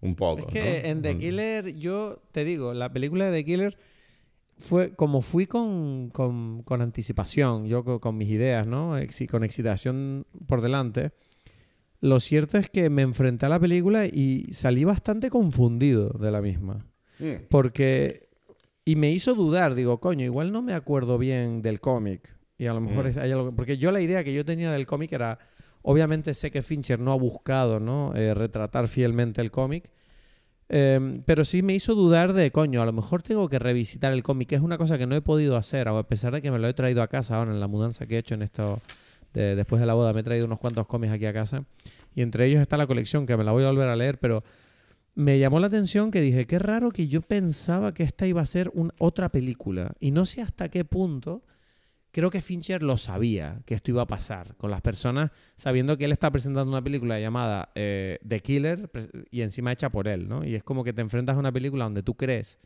un 0.00 0.16
poco. 0.16 0.40
Es 0.40 0.46
que 0.46 0.88
en 0.88 1.02
The 1.02 1.16
Killer, 1.16 1.76
yo 1.76 2.22
te 2.32 2.44
digo, 2.44 2.74
la 2.74 2.92
película 2.92 3.30
de 3.30 3.38
The 3.38 3.44
Killer 3.44 3.78
fue 4.58 4.94
como 4.94 5.20
fui 5.20 5.46
con, 5.46 6.10
con, 6.10 6.82
anticipación, 6.82 7.66
yo 7.66 7.84
con, 7.84 8.16
mis 8.16 8.28
ideas, 8.30 8.66
¿no? 8.66 8.96
con 9.30 9.44
excitación 9.44 10.26
por 10.46 10.62
delante. 10.62 11.12
Lo 12.00 12.20
cierto 12.20 12.58
es 12.58 12.68
que 12.70 12.90
me 12.90 13.02
enfrenté 13.02 13.46
a 13.46 13.48
la 13.48 13.60
película 13.60 14.06
y 14.06 14.44
salí 14.52 14.84
bastante 14.84 15.30
confundido 15.30 16.10
de 16.10 16.30
la 16.30 16.40
misma. 16.40 16.78
Mm. 17.18 17.46
Porque. 17.48 18.28
Y 18.84 18.94
me 18.94 19.10
hizo 19.10 19.34
dudar, 19.34 19.74
digo, 19.74 19.98
coño, 19.98 20.24
igual 20.24 20.52
no 20.52 20.62
me 20.62 20.72
acuerdo 20.72 21.18
bien 21.18 21.60
del 21.60 21.80
cómic. 21.80 22.36
Y 22.56 22.66
a 22.66 22.72
lo 22.72 22.80
mejor 22.80 23.12
mm. 23.12 23.18
hay 23.18 23.32
algo. 23.32 23.54
Porque 23.54 23.78
yo 23.78 23.90
la 23.90 24.00
idea 24.00 24.22
que 24.24 24.32
yo 24.32 24.44
tenía 24.44 24.70
del 24.72 24.86
cómic 24.86 25.12
era. 25.12 25.38
Obviamente 25.82 26.34
sé 26.34 26.50
que 26.50 26.62
Fincher 26.62 26.98
no 26.98 27.12
ha 27.12 27.16
buscado, 27.16 27.78
¿no? 27.78 28.12
Eh, 28.16 28.34
retratar 28.34 28.88
fielmente 28.88 29.40
el 29.40 29.52
cómic. 29.52 29.88
Em, 30.68 31.22
pero 31.24 31.44
sí 31.44 31.62
me 31.62 31.74
hizo 31.74 31.94
dudar 31.94 32.32
de, 32.32 32.50
coño, 32.50 32.82
a 32.82 32.86
lo 32.86 32.92
mejor 32.92 33.22
tengo 33.22 33.48
que 33.48 33.58
revisitar 33.58 34.12
el 34.12 34.22
cómic, 34.22 34.48
que 34.48 34.54
es 34.56 34.62
una 34.62 34.78
cosa 34.78 34.98
que 34.98 35.06
no 35.06 35.14
he 35.14 35.20
podido 35.20 35.56
hacer, 35.56 35.86
a 35.88 36.02
pesar 36.02 36.32
de 36.34 36.42
que 36.42 36.50
me 36.50 36.58
lo 36.58 36.66
he 36.68 36.74
traído 36.74 37.02
a 37.02 37.06
casa 37.08 37.36
ahora 37.36 37.52
en 37.52 37.60
la 37.60 37.68
mudanza 37.68 38.06
que 38.06 38.16
he 38.16 38.18
hecho 38.18 38.34
en 38.34 38.42
esto, 38.42 38.80
después 39.32 39.80
de 39.80 39.86
la 39.86 39.94
boda, 39.94 40.12
me 40.12 40.20
he 40.20 40.24
traído 40.24 40.46
unos 40.46 40.58
cuantos 40.58 40.86
cómics 40.86 41.12
aquí 41.12 41.26
a 41.26 41.32
casa. 41.32 41.64
Y 42.14 42.22
entre 42.22 42.46
ellos 42.46 42.60
está 42.62 42.76
la 42.78 42.86
colección, 42.86 43.26
que 43.26 43.36
me 43.36 43.44
la 43.44 43.52
voy 43.52 43.64
a 43.64 43.68
volver 43.68 43.88
a 43.88 43.94
leer, 43.96 44.18
pero 44.18 44.42
me 45.14 45.38
llamó 45.38 45.60
la 45.60 45.66
atención 45.68 46.10
que 46.10 46.20
dije, 46.20 46.46
qué 46.46 46.58
raro 46.58 46.90
que 46.90 47.06
yo 47.08 47.20
pensaba 47.22 47.92
que 47.92 48.02
esta 48.02 48.26
iba 48.26 48.40
a 48.40 48.46
ser 48.46 48.70
un- 48.74 48.92
otra 48.98 49.28
película. 49.30 49.92
Y 50.00 50.10
no 50.10 50.26
sé 50.26 50.42
hasta 50.42 50.68
qué 50.70 50.84
punto 50.84 51.42
creo 52.16 52.30
que 52.30 52.40
Fincher 52.40 52.82
lo 52.82 52.96
sabía 52.96 53.60
que 53.66 53.74
esto 53.74 53.90
iba 53.90 54.00
a 54.00 54.06
pasar 54.06 54.56
con 54.56 54.70
las 54.70 54.80
personas, 54.80 55.30
sabiendo 55.54 55.98
que 55.98 56.06
él 56.06 56.12
está 56.12 56.30
presentando 56.30 56.70
una 56.72 56.80
película 56.82 57.20
llamada 57.20 57.68
eh, 57.74 58.18
The 58.26 58.40
Killer 58.40 58.90
y 59.30 59.42
encima 59.42 59.70
hecha 59.70 59.90
por 59.90 60.08
él, 60.08 60.26
¿no? 60.26 60.42
Y 60.42 60.54
es 60.54 60.62
como 60.64 60.82
que 60.82 60.94
te 60.94 61.02
enfrentas 61.02 61.36
a 61.36 61.38
una 61.38 61.52
película 61.52 61.84
donde 61.84 62.02
tú 62.02 62.14
crees 62.14 62.58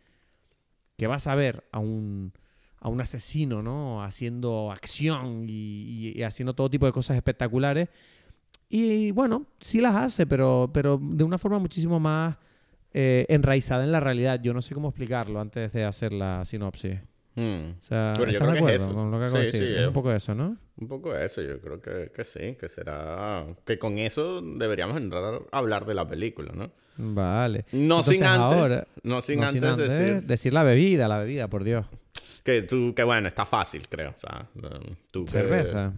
que 0.96 1.08
vas 1.08 1.26
a 1.26 1.34
ver 1.34 1.64
a 1.72 1.80
un, 1.80 2.32
a 2.78 2.88
un 2.88 3.00
asesino, 3.00 3.60
¿no? 3.60 4.04
Haciendo 4.04 4.70
acción 4.70 5.46
y- 5.48 6.12
y 6.16 6.22
haciendo 6.22 6.54
todo 6.54 6.70
tipo 6.70 6.86
de 6.86 6.92
cosas 6.92 7.16
espectaculares. 7.16 7.88
Y 8.68 9.10
bueno, 9.10 9.46
sí 9.58 9.80
las 9.80 9.96
hace, 9.96 10.26
pero, 10.28 10.70
pero 10.72 10.96
de 11.02 11.24
una 11.24 11.38
forma 11.38 11.58
muchísimo 11.58 11.98
más 11.98 12.36
eh, 12.94 13.26
enraizada 13.28 13.82
en 13.82 13.90
la 13.90 13.98
realidad. 13.98 14.40
Yo 14.40 14.54
no 14.54 14.62
sé 14.62 14.74
cómo 14.74 14.90
explicarlo 14.90 15.40
antes 15.40 15.72
de 15.72 15.84
hacer 15.84 16.12
la 16.12 16.44
sinopsis. 16.44 17.00
Hmm. 17.40 17.70
O 17.78 17.82
sea, 17.82 18.12
¿estás 18.12 18.26
de 18.26 18.32
es 18.32 18.82
acuerdo 18.82 18.94
con 18.94 19.10
lo 19.10 19.18
que 19.18 19.24
acabo 19.24 19.38
de 19.38 19.44
Sí, 19.46 19.52
decir? 19.52 19.68
sí, 19.68 19.74
es 19.80 19.86
un 19.86 19.92
poco 19.94 20.12
eso, 20.12 20.34
¿no? 20.34 20.56
Un 20.76 20.88
poco 20.88 21.14
eso, 21.16 21.40
yo 21.42 21.60
creo 21.60 21.80
que, 21.80 22.10
que 22.14 22.24
sí, 22.24 22.56
que 22.60 22.68
será... 22.68 23.46
Que 23.64 23.78
con 23.78 23.98
eso 23.98 24.42
deberíamos 24.42 24.96
entrar 24.98 25.40
a 25.50 25.58
hablar 25.58 25.86
de 25.86 25.94
la 25.94 26.06
película, 26.06 26.52
¿no? 26.54 26.70
Vale. 26.98 27.64
No 27.72 27.78
Entonces, 28.00 28.16
sin 28.18 28.26
antes... 28.26 28.58
ahora- 28.58 28.86
no 29.02 29.22
sin 29.22 29.40
no 29.40 29.46
antes, 29.46 29.60
sin 29.62 29.70
antes 29.70 29.88
decir... 29.88 30.22
decir 30.24 30.52
la 30.52 30.64
bebida, 30.64 31.08
la 31.08 31.18
bebida, 31.18 31.48
por 31.48 31.64
Dios. 31.64 31.86
Que 32.44 32.62
tú, 32.62 32.94
que 32.94 33.04
bueno, 33.04 33.28
está 33.28 33.46
fácil, 33.46 33.88
creo. 33.88 34.10
O 34.10 34.18
sea, 34.18 34.48
tú 35.10 35.24
que- 35.24 35.30
Cerveza. 35.30 35.92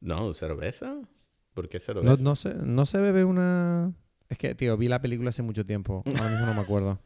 No, 0.00 0.32
¿cerveza? 0.32 0.94
¿Por 1.54 1.68
qué 1.68 1.80
cerveza? 1.80 2.08
No, 2.08 2.16
no, 2.18 2.36
se, 2.36 2.54
no 2.54 2.86
se 2.86 2.98
bebe 2.98 3.24
una... 3.24 3.92
Es 4.28 4.38
que, 4.38 4.54
tío, 4.54 4.76
vi 4.76 4.88
la 4.88 5.00
película 5.02 5.30
hace 5.30 5.42
mucho 5.42 5.66
tiempo. 5.66 6.02
Ahora 6.06 6.28
mismo 6.30 6.46
no 6.46 6.54
me 6.54 6.60
acuerdo. 6.60 6.98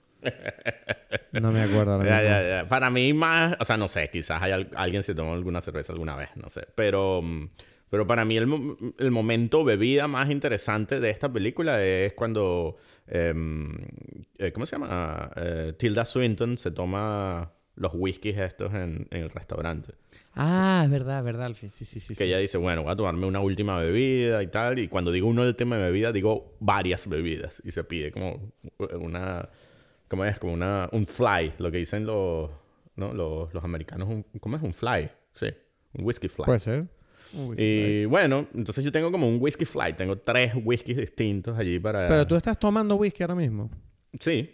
No 1.32 1.50
me 1.52 1.62
acuerdo 1.62 1.92
ahora 1.94 2.04
Ya, 2.04 2.16
mismo. 2.20 2.28
ya, 2.30 2.62
ya. 2.62 2.68
Para 2.68 2.90
mí 2.90 3.12
más, 3.12 3.56
o 3.60 3.64
sea, 3.64 3.76
no 3.76 3.88
sé, 3.88 4.08
quizás 4.10 4.40
hay 4.42 4.52
al- 4.52 4.70
alguien 4.76 5.02
se 5.02 5.14
tomó 5.14 5.34
alguna 5.34 5.60
cerveza 5.60 5.92
alguna 5.92 6.14
vez, 6.16 6.28
no 6.36 6.48
sé, 6.48 6.66
pero, 6.74 7.22
mm, 7.22 7.48
pero 7.90 8.06
para 8.06 8.24
mí 8.24 8.36
el, 8.36 8.46
mo- 8.46 8.76
el 8.98 9.10
momento 9.10 9.64
bebida 9.64 10.08
más 10.08 10.30
interesante 10.30 11.00
de 11.00 11.10
esta 11.10 11.32
película 11.32 11.82
es 11.82 12.12
cuando, 12.14 12.76
em, 13.06 13.72
eh, 14.38 14.52
¿cómo 14.52 14.66
se 14.66 14.76
llama? 14.76 15.30
Eh, 15.36 15.72
Tilda 15.78 16.04
Swinton 16.04 16.58
se 16.58 16.70
toma 16.70 17.52
los 17.74 17.92
whiskies 17.94 18.36
estos 18.38 18.72
en, 18.74 19.08
en 19.10 19.22
el 19.22 19.30
restaurante. 19.30 19.94
Ah, 20.34 20.82
es 20.84 20.90
verdad, 20.90 21.18
es 21.20 21.24
verdad, 21.24 21.46
Alfie. 21.46 21.70
Sí, 21.70 21.84
sí, 21.86 22.00
sí. 22.00 22.08
Que 22.14 22.24
sí. 22.24 22.28
ella 22.28 22.38
dice, 22.38 22.58
bueno, 22.58 22.82
voy 22.82 22.92
a 22.92 22.96
tomarme 22.96 23.26
una 23.26 23.40
última 23.40 23.78
bebida 23.78 24.42
y 24.42 24.46
tal. 24.48 24.78
Y 24.78 24.88
cuando 24.88 25.10
digo 25.10 25.26
una 25.28 25.42
última 25.42 25.76
bebida, 25.78 26.12
digo 26.12 26.54
varias 26.60 27.06
bebidas. 27.08 27.62
Y 27.64 27.72
se 27.72 27.82
pide 27.84 28.12
como 28.12 28.52
una... 29.00 29.48
¿Cómo 30.12 30.26
es? 30.26 30.38
Como 30.38 30.52
una, 30.52 30.90
un 30.92 31.06
fly. 31.06 31.54
Lo 31.56 31.70
que 31.72 31.78
dicen 31.78 32.04
los, 32.04 32.50
¿no? 32.96 33.14
los, 33.14 33.54
los 33.54 33.64
americanos. 33.64 34.10
un- 34.10 34.26
¿Cómo 34.40 34.58
es 34.58 34.62
un 34.62 34.74
fly? 34.74 35.08
Sí. 35.30 35.46
Un 35.94 36.04
whiskey 36.04 36.28
fly. 36.28 36.44
Puede 36.44 36.60
ser. 36.60 36.86
Un 37.32 37.48
whisky 37.48 37.62
y 37.62 38.04
bueno, 38.04 38.46
entonces 38.54 38.84
yo 38.84 38.92
tengo 38.92 39.10
como 39.10 39.26
un 39.26 39.38
whisky 39.40 39.64
fly. 39.64 39.94
Tengo 39.96 40.18
tres 40.18 40.52
whiskies 40.62 40.98
distintos 40.98 41.58
allí 41.58 41.78
para... 41.78 42.06
Pero 42.08 42.26
tú 42.26 42.36
estás 42.36 42.58
tomando 42.58 42.96
whisky 42.96 43.22
ahora 43.22 43.36
mismo. 43.36 43.70
Sí. 44.20 44.50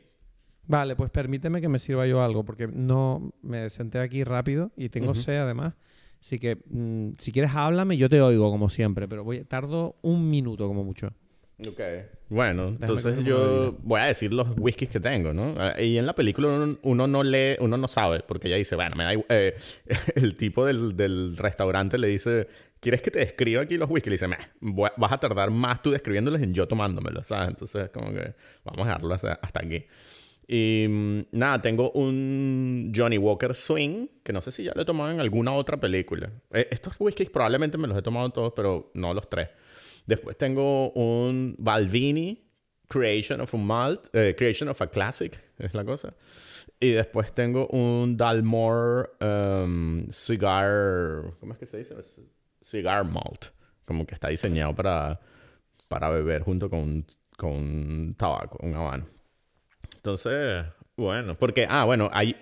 Vale, 0.68 0.94
pues 0.94 1.10
permíteme 1.10 1.60
que 1.60 1.68
me 1.68 1.80
sirva 1.80 2.06
yo 2.06 2.22
algo, 2.22 2.44
porque 2.44 2.68
no 2.68 3.32
me 3.42 3.68
senté 3.68 3.98
aquí 3.98 4.22
rápido 4.22 4.70
y 4.76 4.90
tengo 4.90 5.12
sed 5.16 5.38
además. 5.38 5.74
Así 6.20 6.38
que 6.38 6.56
mm, 6.70 7.14
si 7.18 7.32
quieres 7.32 7.50
háblame, 7.56 7.96
yo 7.96 8.08
te 8.08 8.20
oigo 8.22 8.48
como 8.48 8.68
siempre, 8.68 9.08
pero 9.08 9.24
voy, 9.24 9.42
tardo 9.42 9.96
un 10.02 10.30
minuto 10.30 10.68
como 10.68 10.84
mucho. 10.84 11.12
Ok. 11.66 11.80
Bueno, 12.28 12.68
entonces 12.80 13.24
yo 13.24 13.76
voy 13.82 14.00
a 14.00 14.04
decir 14.04 14.32
los 14.32 14.48
whiskies 14.60 14.90
que 14.90 15.00
tengo, 15.00 15.32
¿no? 15.32 15.54
Ah, 15.58 15.80
Y 15.80 15.98
en 15.98 16.06
la 16.06 16.14
película 16.14 16.48
uno, 16.48 16.78
uno 16.82 17.06
no 17.08 17.22
lee, 17.24 17.56
uno 17.58 17.76
no 17.76 17.88
sabe, 17.88 18.20
porque 18.20 18.48
ella 18.48 18.56
dice, 18.56 18.76
bueno, 18.76 18.94
me 18.96 19.04
da 19.04 19.12
eh, 19.30 19.56
el 20.14 20.36
tipo 20.36 20.64
del, 20.64 20.96
del 20.96 21.36
restaurante 21.36 21.98
le 21.98 22.06
dice, 22.08 22.46
¿quieres 22.80 23.02
que 23.02 23.10
te 23.10 23.18
describa 23.20 23.62
aquí 23.62 23.76
los 23.76 23.90
whiskies? 23.90 24.06
Le 24.10 24.14
dice, 24.14 24.28
"Meh, 24.28 24.36
voy 24.60 24.88
a- 24.88 24.92
vas 24.96 25.10
a 25.12 25.18
tardar 25.18 25.50
más 25.50 25.82
tú 25.82 25.90
describiéndolos 25.90 26.40
en 26.42 26.54
yo 26.54 26.68
tomándomelos, 26.68 27.26
¿sabes? 27.26 27.48
Entonces, 27.48 27.88
como 27.90 28.12
que 28.12 28.34
vamos 28.64 28.82
a 28.82 28.84
dejarlo 28.84 29.14
hasta, 29.14 29.32
hasta 29.32 29.60
aquí. 29.64 29.84
Y 30.46 30.86
mm, 30.88 31.20
nada, 31.32 31.60
tengo 31.60 31.90
un 31.92 32.92
Johnny 32.94 33.18
Walker 33.18 33.54
Swing, 33.54 34.06
que 34.22 34.32
no 34.32 34.40
sé 34.42 34.52
si 34.52 34.62
ya 34.64 34.72
lo 34.74 34.82
he 34.82 34.84
tomado 34.84 35.10
en 35.10 35.18
alguna 35.20 35.52
otra 35.52 35.76
película. 35.78 36.30
Eh, 36.52 36.68
estos 36.70 36.94
whiskies 36.98 37.30
probablemente 37.30 37.78
me 37.78 37.88
los 37.88 37.98
he 37.98 38.02
tomado 38.02 38.30
todos, 38.30 38.52
pero 38.54 38.90
no 38.94 39.12
los 39.12 39.28
tres. 39.28 39.48
Después 40.08 40.38
tengo 40.38 40.90
un 40.92 41.54
Balvini 41.58 42.42
Creation 42.88 43.42
of 43.42 43.54
a 43.54 43.58
Malt, 43.58 44.08
eh, 44.14 44.34
Creation 44.34 44.70
of 44.70 44.80
a 44.80 44.86
Classic, 44.86 45.38
es 45.58 45.74
la 45.74 45.84
cosa. 45.84 46.14
Y 46.80 46.92
después 46.92 47.34
tengo 47.34 47.66
un 47.68 48.16
Dalmore 48.16 49.10
um, 49.20 50.08
Cigar, 50.08 51.34
¿cómo 51.38 51.52
es 51.52 51.58
que 51.58 51.66
se 51.66 51.76
dice? 51.78 51.94
Cigar 52.62 53.04
Malt, 53.04 53.48
como 53.84 54.06
que 54.06 54.14
está 54.14 54.28
diseñado 54.28 54.74
para, 54.74 55.20
para 55.88 56.08
beber 56.08 56.42
junto 56.42 56.70
con, 56.70 57.04
con 57.36 58.14
tabaco, 58.14 58.58
un 58.62 58.74
habano. 58.74 59.06
Entonces, 59.94 60.64
bueno, 60.96 61.38
porque, 61.38 61.66
ah, 61.68 61.84
bueno, 61.84 62.08
hay... 62.14 62.34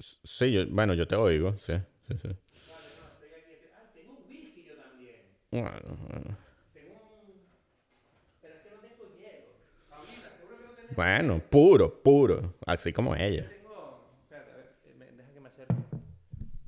Sí, 0.00 0.50
yo, 0.50 0.66
bueno, 0.70 0.94
yo 0.94 1.06
te 1.06 1.14
oigo, 1.14 1.56
sí, 1.56 1.74
sí, 2.08 2.16
sí. 2.20 2.28
Bueno, 5.52 5.70
bueno. 6.08 6.36
Bueno, 10.94 11.40
puro, 11.48 12.02
puro. 12.02 12.54
Así 12.66 12.92
como 12.92 13.14
ella. 13.14 13.50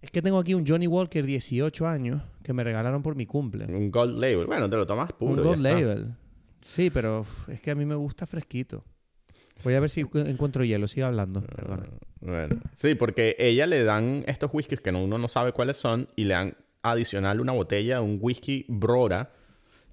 Es 0.01 0.11
que 0.11 0.23
tengo 0.23 0.39
aquí 0.39 0.55
un 0.55 0.67
Johnny 0.67 0.87
Walker 0.87 1.25
18 1.25 1.87
años 1.87 2.23
que 2.43 2.53
me 2.53 2.63
regalaron 2.63 3.03
por 3.03 3.17
mi 3.17 3.27
cumple. 3.27 3.65
Un 3.67 3.91
gold 3.91 4.19
label. 4.19 4.47
Bueno, 4.47 4.69
te 4.71 4.77
lo 4.77 4.87
tomas 4.87 5.13
puro. 5.13 5.33
un 5.33 5.43
gold 5.43 5.63
label. 5.63 6.15
Sí, 6.61 6.91
pero 6.91 7.23
es 7.49 7.61
que 7.61 7.71
a 7.71 7.75
mí 7.75 7.85
me 7.85 7.95
gusta 7.95 8.27
fresquito. 8.27 8.85
Voy 9.63 9.75
a 9.75 9.81
ver 9.81 9.89
si 9.91 10.03
encu- 10.03 10.27
encuentro 10.27 10.63
hielo. 10.65 10.87
Sigue 10.89 11.05
hablando. 11.05 11.41
Perdona. 11.43 11.87
Bueno, 12.21 12.61
sí, 12.75 12.95
porque 12.95 13.35
ella 13.39 13.67
le 13.67 13.83
dan 13.85 14.25
estos 14.27 14.53
whiskies 14.53 14.81
que 14.81 14.93
no- 14.93 15.03
uno 15.05 15.19
no 15.19 15.29
sabe 15.29 15.53
cuáles 15.53 15.77
son 15.77 16.09
y 16.17 16.25
le 16.25 16.35
dan 16.35 16.57
adicional 16.85 17.41
una 17.41 17.53
botella, 17.53 18.01
un 18.01 18.19
whisky 18.21 18.65
Brora, 18.69 19.31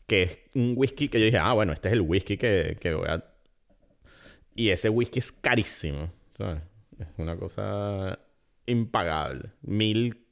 que 0.06 0.24
es 0.24 0.40
un 0.54 0.74
whisky 0.76 1.08
que 1.08 1.20
yo 1.20 1.26
dije, 1.26 1.38
ah, 1.38 1.54
bueno, 1.54 1.74
este 1.74 1.90
es 1.90 1.94
el 1.94 2.02
whisky 2.02 2.38
que, 2.38 2.78
voy 2.84 3.08
a... 3.08 3.24
Y 4.56 4.70
ese 4.70 4.90
whisky 4.90 5.20
es 5.20 5.32
carísimo. 5.32 6.12
Es 7.00 7.08
una 7.18 7.38
cosa 7.38 8.20
impagable. 8.66 9.52
Mil... 9.62 10.26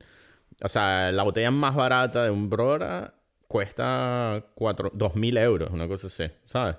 O 0.61 0.67
sea, 0.67 1.11
la 1.13 1.23
botella 1.23 1.51
más 1.51 1.73
barata 1.73 2.25
de 2.25 2.31
un 2.31 2.49
Brora 2.49 3.13
cuesta 3.47 4.45
cuatro, 4.55 4.91
dos 4.93 5.15
mil 5.15 5.37
euros, 5.37 5.71
una 5.71 5.87
cosa 5.87 6.07
así, 6.07 6.25
¿sabes? 6.43 6.75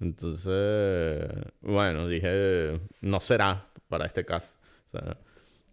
Entonces, 0.00 1.28
bueno, 1.60 2.08
dije, 2.08 2.80
no 3.02 3.20
será 3.20 3.68
para 3.88 4.06
este 4.06 4.24
caso. 4.24 4.54
O 4.92 4.98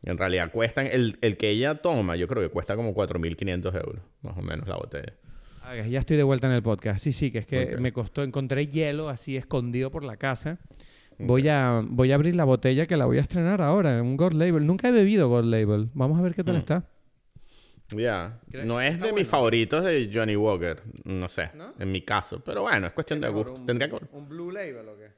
en 0.05 0.17
realidad 0.17 0.51
cuestan, 0.51 0.87
el, 0.87 1.17
el 1.21 1.37
que 1.37 1.49
ella 1.49 1.75
toma, 1.81 2.15
yo 2.15 2.27
creo 2.27 2.41
que 2.43 2.49
cuesta 2.49 2.75
como 2.75 2.93
4.500 2.93 3.75
euros, 3.75 4.01
más 4.21 4.37
o 4.37 4.41
menos 4.41 4.67
la 4.67 4.75
botella. 4.77 5.13
Ah, 5.63 5.75
ya 5.77 5.99
estoy 5.99 6.15
de 6.17 6.23
vuelta 6.23 6.47
en 6.47 6.53
el 6.53 6.61
podcast. 6.61 6.99
Sí, 7.03 7.11
sí, 7.11 7.31
que 7.31 7.39
es 7.39 7.45
que 7.47 7.77
me 7.77 7.91
costó, 7.91 8.21
encontré 8.23 8.67
hielo 8.67 9.09
así 9.09 9.35
escondido 9.35 9.89
por 9.91 10.03
la 10.03 10.15
casa. 10.17 10.59
Voy 11.17 11.47
a, 11.47 11.81
voy 11.83 12.11
a 12.11 12.15
abrir 12.15 12.35
la 12.35 12.43
botella 12.43 12.85
que 12.85 12.97
la 12.97 13.05
voy 13.05 13.17
a 13.17 13.21
estrenar 13.21 13.61
ahora, 13.61 14.01
un 14.01 14.15
Gold 14.17 14.35
Label. 14.35 14.67
Nunca 14.67 14.89
he 14.89 14.91
bebido 14.91 15.27
Gold 15.29 15.49
Label. 15.49 15.89
Vamos 15.93 16.19
a 16.19 16.21
ver 16.21 16.35
qué 16.35 16.43
tal 16.43 16.55
Mm. 16.55 16.57
está. 16.59 16.87
Ya, 17.95 18.39
¿Crees 18.49 18.65
no 18.65 18.81
es 18.81 18.99
de 18.99 19.13
mis 19.13 19.27
favoritos 19.27 19.83
de 19.83 20.09
Johnny 20.11 20.35
Walker, 20.35 20.81
no 21.03 21.29
sé, 21.29 21.51
¿No? 21.55 21.73
en 21.79 21.91
mi 21.91 22.01
caso. 22.01 22.41
Pero 22.43 22.63
bueno, 22.63 22.87
es 22.87 22.93
cuestión 22.93 23.21
de 23.21 23.29
gusto. 23.29 23.61
Tendría 23.65 23.89
que... 23.89 23.97
¿Un 24.11 24.27
Blue 24.27 24.51
Label 24.51 24.87
o 24.89 24.97
qué? 24.97 25.09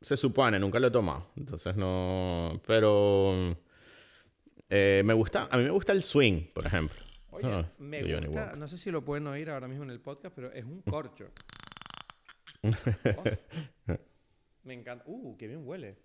Se 0.00 0.16
supone, 0.16 0.58
nunca 0.58 0.80
lo 0.80 0.86
he 0.86 0.90
tomado. 0.90 1.28
Entonces 1.36 1.76
no... 1.76 2.60
Pero... 2.66 3.56
eh, 4.70 5.02
me 5.04 5.14
gusta... 5.14 5.48
A 5.50 5.56
mí 5.56 5.64
me 5.64 5.70
gusta 5.70 5.92
el 5.92 6.02
swing, 6.02 6.52
por 6.52 6.66
ejemplo. 6.66 6.96
Oye, 7.30 7.48
Ah, 7.52 7.68
me 7.78 8.02
gusta, 8.02 8.54
no 8.56 8.68
sé 8.68 8.78
si 8.78 8.90
lo 8.90 9.04
pueden 9.04 9.26
oír 9.26 9.50
ahora 9.50 9.66
mismo 9.66 9.82
en 9.84 9.90
el 9.90 10.00
podcast, 10.00 10.34
pero 10.34 10.52
es 10.52 10.64
un 10.64 10.82
corcho. 10.82 11.30
Oh, 12.62 13.92
me 14.64 14.74
encanta. 14.74 15.04
Uh, 15.06 15.36
qué 15.36 15.48
bien 15.48 15.62
huele. 15.66 15.96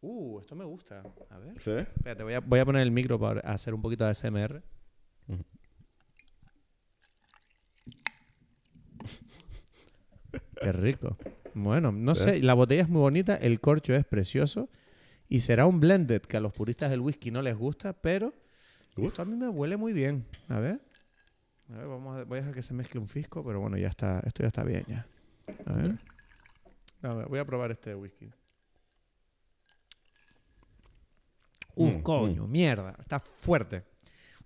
Uh, 0.00 0.38
esto 0.40 0.54
me 0.54 0.64
gusta. 0.64 1.02
A 1.30 1.38
ver. 1.38 1.60
¿Sí? 1.60 1.72
Espérate, 1.72 2.22
voy 2.22 2.34
a, 2.34 2.40
voy 2.40 2.60
a 2.60 2.64
poner 2.64 2.82
el 2.82 2.90
micro 2.90 3.18
para 3.18 3.40
hacer 3.40 3.74
un 3.74 3.82
poquito 3.82 4.04
de 4.04 4.10
ASMR. 4.10 4.62
Qué 10.60 10.72
rico. 10.72 11.16
Bueno, 11.54 11.92
no 11.92 12.14
sé, 12.14 12.40
la 12.42 12.54
botella 12.54 12.82
es 12.82 12.88
muy 12.88 13.00
bonita, 13.00 13.36
el 13.36 13.60
corcho 13.60 13.94
es 13.94 14.04
precioso 14.04 14.68
y 15.28 15.40
será 15.40 15.66
un 15.66 15.80
blended 15.80 16.22
que 16.22 16.36
a 16.36 16.40
los 16.40 16.52
puristas 16.52 16.90
del 16.90 17.00
whisky 17.00 17.30
no 17.30 17.42
les 17.42 17.56
gusta, 17.56 17.92
pero 17.92 18.32
Uf. 18.96 19.06
esto 19.06 19.22
a 19.22 19.24
mí 19.24 19.36
me 19.36 19.48
huele 19.48 19.76
muy 19.76 19.92
bien. 19.92 20.24
A 20.48 20.58
ver. 20.60 20.80
A 21.70 21.76
ver, 21.78 21.86
vamos 21.86 22.18
a, 22.20 22.24
voy 22.24 22.38
a 22.38 22.40
dejar 22.42 22.54
que 22.54 22.62
se 22.62 22.74
mezcle 22.74 23.00
un 23.00 23.08
fisco, 23.08 23.42
pero 23.44 23.60
bueno, 23.60 23.76
ya 23.78 23.88
está, 23.88 24.20
esto 24.26 24.42
ya 24.42 24.48
está 24.48 24.62
bien 24.64 24.84
ya. 24.86 25.06
A 25.66 25.72
ver. 25.72 25.98
A 27.02 27.14
ver, 27.14 27.26
voy 27.28 27.38
a 27.38 27.44
probar 27.44 27.70
este 27.70 27.94
whisky. 27.94 28.30
Uf, 31.76 31.96
Mm, 31.96 32.02
coño, 32.02 32.46
mierda. 32.46 32.94
Está 33.00 33.18
fuerte. 33.18 33.84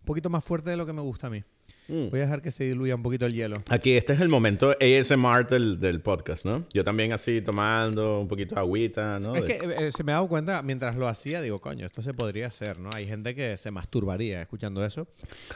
Un 0.00 0.04
poquito 0.06 0.30
más 0.30 0.42
fuerte 0.44 0.70
de 0.70 0.76
lo 0.76 0.86
que 0.86 0.92
me 0.92 1.02
gusta 1.02 1.26
a 1.26 1.30
mí. 1.30 1.44
Mm. 1.88 2.11
Voy 2.11 2.20
a 2.20 2.24
dejar 2.24 2.42
que 2.42 2.51
se 2.51 2.64
diluya 2.64 2.94
un 2.94 3.03
poquito 3.03 3.24
el 3.27 3.33
hielo. 3.33 3.62
Aquí, 3.68 3.96
este 3.96 4.12
es 4.12 4.20
el 4.20 4.29
momento 4.29 4.70
ASMR 4.81 5.46
del, 5.48 5.81
del 5.81 6.01
podcast, 6.01 6.44
¿no? 6.44 6.66
Yo 6.72 6.85
también 6.85 7.12
así 7.12 7.40
tomando 7.40 8.20
un 8.20 8.29
poquito 8.29 8.55
de 8.55 8.61
agüita, 8.61 9.18
¿no? 9.18 9.35
Es 9.35 9.46
De- 9.46 9.59
que 9.59 9.87
eh, 9.87 9.92
se 9.92 10.05
me 10.05 10.12
ha 10.12 10.16
dado 10.16 10.29
cuenta 10.29 10.62
mientras 10.62 10.96
lo 10.96 11.09
hacía, 11.09 11.40
digo, 11.40 11.61
coño, 11.61 11.87
esto 11.87 12.03
se 12.03 12.12
podría 12.14 12.46
hacer, 12.48 12.79
¿no? 12.79 12.90
Hay 12.92 13.07
gente 13.07 13.35
que 13.35 13.57
se 13.57 13.70
masturbaría 13.70 14.40
escuchando 14.42 14.85
eso. 14.85 15.09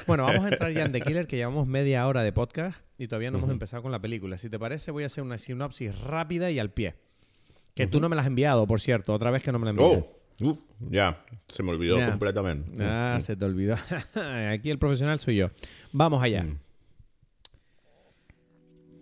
Bueno, 0.07 0.25
vamos 0.25 0.45
a 0.45 0.49
entrar 0.49 0.73
ya 0.73 0.85
en 0.85 0.93
The 0.93 1.03
Killer, 1.03 1.27
que 1.27 1.37
llevamos 1.37 1.67
media 1.67 2.07
hora 2.07 2.23
de 2.23 2.33
podcast 2.33 2.81
y 2.99 3.09
todavía 3.09 3.31
no 3.31 3.39
hemos 3.39 3.51
empezado 3.51 3.83
con 3.83 3.93
la 3.93 4.01
película. 4.01 4.39
Si 4.39 4.49
te 4.49 4.59
parece, 4.59 4.91
voy 4.91 5.03
a 5.03 5.07
hacer 5.07 5.23
una 5.25 5.37
sinopsis 5.39 5.99
rápida 6.01 6.51
y 6.51 6.59
al 6.59 6.71
pie. 6.71 6.95
Que 7.75 7.87
tú 7.87 8.01
no 8.01 8.09
me 8.09 8.17
la 8.17 8.23
has 8.23 8.29
enviado, 8.29 8.67
por 8.67 8.81
cierto, 8.81 9.13
otra 9.15 9.31
vez 9.31 9.43
que 9.43 9.51
no 9.53 9.59
me 9.59 9.65
la 9.65 9.71
enviaste. 9.71 9.97
Oh, 9.99 10.22
uf, 10.43 10.59
ya, 10.91 11.25
se 11.49 11.63
me 11.63 11.71
olvidó 11.71 11.99
Ya. 11.99 12.11
completamente. 12.11 12.83
Ah, 12.85 13.19
se 13.21 13.37
te 13.37 13.45
olvidó. 13.45 13.77
Aquí 14.53 14.71
el 14.71 14.79
profesional 14.79 15.19
soy 15.21 15.37
yo. 15.37 15.51
Vamos 15.93 16.23
allá. 16.23 16.43
Mm. 16.45 16.59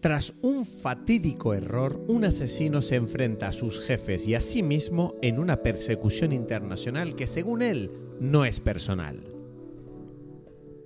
Tras 0.00 0.32
un 0.40 0.64
fatídico 0.64 1.52
error, 1.52 2.02
un 2.08 2.24
asesino 2.24 2.80
se 2.80 2.96
enfrenta 2.96 3.48
a 3.48 3.52
sus 3.52 3.80
jefes 3.80 4.26
y 4.26 4.34
a 4.34 4.40
sí 4.40 4.62
mismo 4.62 5.14
en 5.20 5.38
una 5.38 5.56
persecución 5.62 6.32
internacional 6.32 7.14
que, 7.14 7.26
según 7.26 7.60
él, 7.60 7.90
no 8.18 8.46
es 8.46 8.60
personal. 8.60 9.22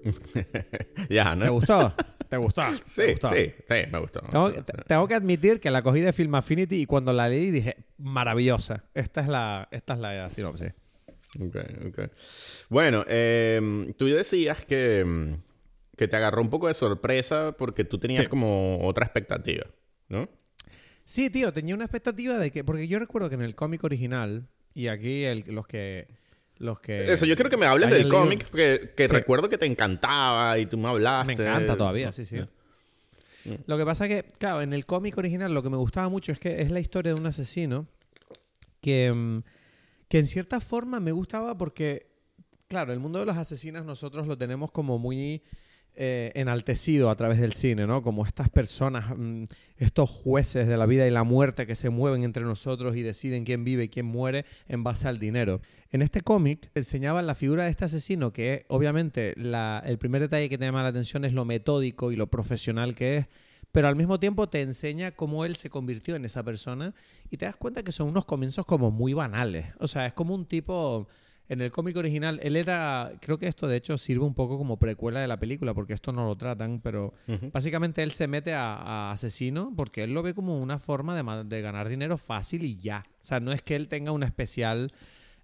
ya, 1.08 1.30
¿Te 1.30 1.36
¿no? 1.46 1.52
gustó? 1.52 1.94
¿Te 2.28 2.36
gustó? 2.36 2.62
Sí, 2.86 3.02
¿Te 3.02 3.10
gustó? 3.12 3.30
sí, 3.30 3.52
sí, 3.68 3.74
me 3.92 3.98
gustó. 4.00 4.20
Tengo, 4.22 4.52
te- 4.52 4.72
tengo 4.86 5.06
que 5.06 5.14
admitir 5.14 5.60
que 5.60 5.70
la 5.70 5.82
cogí 5.82 6.00
de 6.00 6.12
Film 6.12 6.34
Affinity 6.34 6.82
y 6.82 6.86
cuando 6.86 7.12
la 7.12 7.28
leí 7.28 7.50
dije, 7.52 7.76
maravillosa. 8.04 8.84
Esta 8.94 9.20
es 9.22 9.28
la, 9.28 9.68
esta 9.70 9.94
es 9.94 9.98
la 9.98 10.30
sinopsis. 10.30 10.72
Ok, 11.40 11.56
ok. 11.88 12.10
Bueno, 12.68 13.04
eh, 13.08 13.92
tú 13.98 14.06
decías 14.06 14.64
que, 14.64 15.04
mm, 15.04 15.34
que 15.96 16.06
te 16.06 16.16
agarró 16.16 16.40
un 16.42 16.50
poco 16.50 16.68
de 16.68 16.74
sorpresa 16.74 17.52
porque 17.58 17.84
tú 17.84 17.98
tenías 17.98 18.24
Sí. 18.24 18.28
como 18.28 18.78
otra 18.86 19.04
expectativa, 19.06 19.64
¿no? 20.08 20.28
Sí, 21.04 21.30
tío, 21.30 21.52
tenía 21.52 21.74
una 21.74 21.84
expectativa 21.84 22.38
de 22.38 22.50
que. 22.50 22.62
Porque 22.64 22.86
yo 22.88 22.98
recuerdo 22.98 23.28
que 23.28 23.34
en 23.34 23.42
el 23.42 23.54
cómic 23.54 23.82
original, 23.84 24.48
y 24.74 24.88
aquí 24.88 25.24
el- 25.24 25.44
los 25.48 25.66
que. 25.66 26.06
Los 26.58 26.78
que 26.80 27.12
Eso, 27.12 27.26
yo 27.26 27.34
quiero 27.34 27.50
que 27.50 27.56
me 27.56 27.66
hables 27.66 27.90
del 27.90 28.08
cómic, 28.08 28.48
que, 28.50 28.92
que 28.96 29.08
Sí. 29.08 29.12
recuerdo 29.12 29.48
que 29.48 29.58
te 29.58 29.66
encantaba 29.66 30.56
y 30.56 30.66
tú 30.66 30.78
me 30.78 30.88
hablaste. 30.88 31.34
Me 31.36 31.42
encanta 31.42 31.76
todavía, 31.76 32.12
sí, 32.12 32.24
sí. 32.24 32.36
Lo 33.66 33.76
que 33.76 33.84
pasa 33.84 34.08
que, 34.08 34.24
claro, 34.38 34.62
en 34.62 34.72
el 34.72 34.86
cómic 34.86 35.18
original 35.18 35.52
lo 35.52 35.62
que 35.62 35.70
me 35.70 35.76
gustaba 35.76 36.08
mucho 36.08 36.32
es 36.32 36.38
que 36.38 36.62
es 36.62 36.70
la 36.70 36.80
historia 36.80 37.12
de 37.14 37.20
un 37.20 37.26
asesino 37.26 37.86
que, 38.80 39.12
mm, 39.12 39.42
que 40.08 40.18
en 40.18 40.26
cierta 40.26 40.60
forma 40.60 41.00
me 41.00 41.12
gustaba 41.12 41.56
porque, 41.56 42.06
claro, 42.68 42.92
el 42.92 43.00
mundo 43.00 43.18
de 43.18 43.26
los 43.26 43.36
asesinos 43.36 43.84
nosotros 43.84 44.26
lo 44.26 44.38
tenemos 44.38 44.70
como 44.70 44.98
muy 44.98 45.42
eh, 45.96 46.32
enaltecido 46.34 47.08
a 47.08 47.14
través 47.14 47.38
del 47.38 47.52
cine, 47.52 47.86
¿no? 47.86 48.02
Como 48.02 48.26
estas 48.26 48.48
personas, 48.48 49.16
mm, 49.16 49.44
estos 49.76 50.10
jueces 50.10 50.66
de 50.66 50.76
la 50.76 50.86
vida 50.86 51.06
y 51.06 51.10
la 51.10 51.22
muerte 51.22 51.66
que 51.66 51.76
se 51.76 51.90
mueven 51.90 52.24
entre 52.24 52.42
nosotros 52.42 52.96
y 52.96 53.02
deciden 53.02 53.44
quién 53.44 53.64
vive 53.64 53.84
y 53.84 53.88
quién 53.88 54.06
muere 54.06 54.44
en 54.66 54.82
base 54.82 55.06
al 55.06 55.18
dinero. 55.18 55.60
En 55.92 56.02
este 56.02 56.20
cómic 56.20 56.70
enseñaban 56.74 57.28
la 57.28 57.36
figura 57.36 57.64
de 57.64 57.70
este 57.70 57.84
asesino 57.84 58.32
que 58.32 58.64
obviamente 58.68 59.34
el 59.36 59.98
primer 59.98 60.22
detalle 60.22 60.48
que 60.48 60.58
te 60.58 60.64
llama 60.64 60.82
la 60.82 60.88
atención 60.88 61.24
es 61.24 61.32
lo 61.32 61.44
metódico 61.44 62.10
y 62.10 62.16
lo 62.16 62.26
profesional 62.26 62.96
que 62.96 63.18
es, 63.18 63.26
pero 63.70 63.86
al 63.86 63.94
mismo 63.94 64.18
tiempo 64.18 64.48
te 64.48 64.62
enseña 64.62 65.12
cómo 65.12 65.44
él 65.44 65.54
se 65.54 65.70
convirtió 65.70 66.16
en 66.16 66.24
esa 66.24 66.42
persona 66.42 66.92
y 67.30 67.36
te 67.36 67.46
das 67.46 67.54
cuenta 67.54 67.84
que 67.84 67.92
son 67.92 68.08
unos 68.08 68.24
comienzos 68.24 68.66
como 68.66 68.90
muy 68.90 69.12
banales. 69.12 69.66
O 69.78 69.86
sea, 69.86 70.06
es 70.06 70.12
como 70.12 70.34
un 70.34 70.44
tipo... 70.44 71.06
En 71.48 71.60
el 71.60 71.70
cómic 71.70 71.94
original, 71.98 72.40
él 72.42 72.56
era, 72.56 73.12
creo 73.20 73.36
que 73.38 73.46
esto 73.46 73.68
de 73.68 73.76
hecho 73.76 73.98
sirve 73.98 74.24
un 74.24 74.32
poco 74.34 74.56
como 74.56 74.78
precuela 74.78 75.20
de 75.20 75.28
la 75.28 75.38
película, 75.38 75.74
porque 75.74 75.92
esto 75.92 76.10
no 76.10 76.24
lo 76.26 76.36
tratan, 76.36 76.80
pero 76.80 77.12
básicamente 77.52 78.02
él 78.02 78.12
se 78.12 78.26
mete 78.28 78.54
a, 78.54 78.74
a 78.76 79.10
asesino 79.12 79.72
porque 79.76 80.04
él 80.04 80.14
lo 80.14 80.22
ve 80.22 80.32
como 80.32 80.56
una 80.56 80.78
forma 80.78 81.14
de, 81.14 81.44
de 81.44 81.60
ganar 81.60 81.88
dinero 81.90 82.16
fácil 82.16 82.64
y 82.64 82.76
ya. 82.76 83.04
O 83.20 83.24
sea, 83.24 83.40
no 83.40 83.52
es 83.52 83.60
que 83.62 83.76
él 83.76 83.88
tenga 83.88 84.10
una 84.12 84.24
especial 84.24 84.90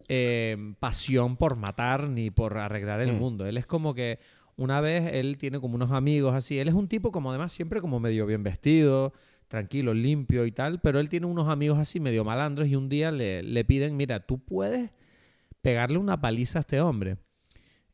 eh, 0.08 0.56
pasión 0.80 1.36
por 1.36 1.56
matar 1.56 2.08
ni 2.08 2.30
por 2.30 2.56
arreglar 2.58 3.00
el 3.00 3.12
Mm. 3.12 3.16
mundo. 3.18 3.46
Él 3.46 3.56
es 3.56 3.66
como 3.66 3.94
que 3.94 4.18
una 4.56 4.80
vez 4.80 5.12
él 5.14 5.36
tiene 5.38 5.60
como 5.60 5.74
unos 5.76 5.90
amigos 5.92 6.34
así. 6.34 6.58
Él 6.58 6.68
es 6.68 6.74
un 6.74 6.88
tipo 6.88 7.12
como 7.12 7.30
además 7.30 7.52
siempre 7.52 7.80
como 7.80 8.00
medio 8.00 8.26
bien 8.26 8.42
vestido, 8.42 9.12
tranquilo, 9.48 9.94
limpio 9.94 10.46
y 10.46 10.52
tal, 10.52 10.80
pero 10.80 10.98
él 11.00 11.08
tiene 11.08 11.26
unos 11.26 11.48
amigos 11.48 11.78
así 11.78 12.00
medio 12.00 12.24
malandros 12.24 12.68
y 12.68 12.76
un 12.76 12.88
día 12.88 13.10
le, 13.10 13.42
le 13.42 13.64
piden, 13.64 13.96
mira, 13.96 14.20
tú 14.20 14.38
puedes 14.38 14.90
pegarle 15.62 15.98
una 15.98 16.20
paliza 16.20 16.58
a 16.58 16.60
este 16.60 16.80
hombre. 16.80 17.18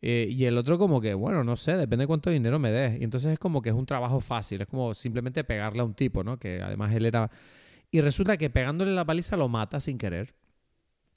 Eh, 0.02 0.28
y 0.30 0.44
el 0.44 0.56
otro 0.58 0.78
como 0.78 1.00
que, 1.00 1.14
bueno, 1.14 1.42
no 1.42 1.56
sé, 1.56 1.72
depende 1.72 2.06
cuánto 2.06 2.30
dinero 2.30 2.58
me 2.58 2.70
des. 2.70 3.00
Y 3.00 3.04
entonces 3.04 3.32
es 3.32 3.38
como 3.38 3.62
que 3.62 3.70
es 3.70 3.74
un 3.74 3.86
trabajo 3.86 4.20
fácil, 4.20 4.60
es 4.60 4.68
como 4.68 4.94
simplemente 4.94 5.42
pegarle 5.44 5.80
a 5.80 5.84
un 5.84 5.94
tipo, 5.94 6.22
¿no? 6.22 6.38
Que 6.38 6.62
además 6.62 6.92
él 6.94 7.06
era... 7.06 7.30
Y 7.90 8.00
resulta 8.00 8.36
que 8.36 8.50
pegándole 8.50 8.92
la 8.92 9.04
paliza 9.04 9.36
lo 9.36 9.48
mata 9.48 9.80
sin 9.80 9.98
querer. 9.98 10.34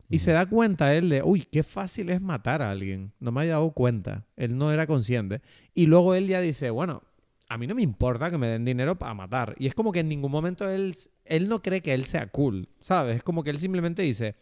Y 0.10 0.20
se 0.20 0.32
da 0.32 0.48
cuenta 0.48 0.96
él 0.96 1.10
de, 1.10 1.22
uy, 1.24 1.42
qué 1.44 1.62
fácil 1.62 2.10
es 2.10 2.22
matar 2.22 2.62
a 2.62 2.72
alguien. 2.72 3.14
No 3.20 3.32
me 3.32 3.42
había 3.42 3.54
dado 3.54 3.72
cuenta. 3.72 4.26
Él 4.36 4.58
no 4.58 4.72
era 4.72 4.88
consciente. 4.88 5.42
Y 5.76 5.86
luego 5.86 6.16
él 6.16 6.28
ya 6.28 6.42
dice, 6.42 6.72
bueno, 6.72 7.04
a 7.48 7.58
mí 7.58 7.68
no 7.68 7.76
me 7.76 7.84
importa 7.84 8.30
que 8.30 8.38
me 8.38 8.48
den 8.48 8.66
dinero 8.66 8.98
para 8.98 9.14
matar. 9.14 9.56
Y 9.60 9.68
es 9.68 9.76
como 9.76 9.92
que 9.92 10.00
en 10.00 10.10
ningún 10.10 10.32
momento 10.32 10.70
él, 10.70 10.96
él 11.26 11.48
no 11.48 11.62
cree 11.62 11.82
que 11.82 11.94
él 11.94 12.06
sea 12.06 12.28
cool, 12.28 12.70
¿sabes? 12.80 13.18
Es 13.18 13.24
como 13.24 13.44
que 13.44 13.52
él 13.52 13.60
simplemente 13.60 14.02
dice, 14.02 14.36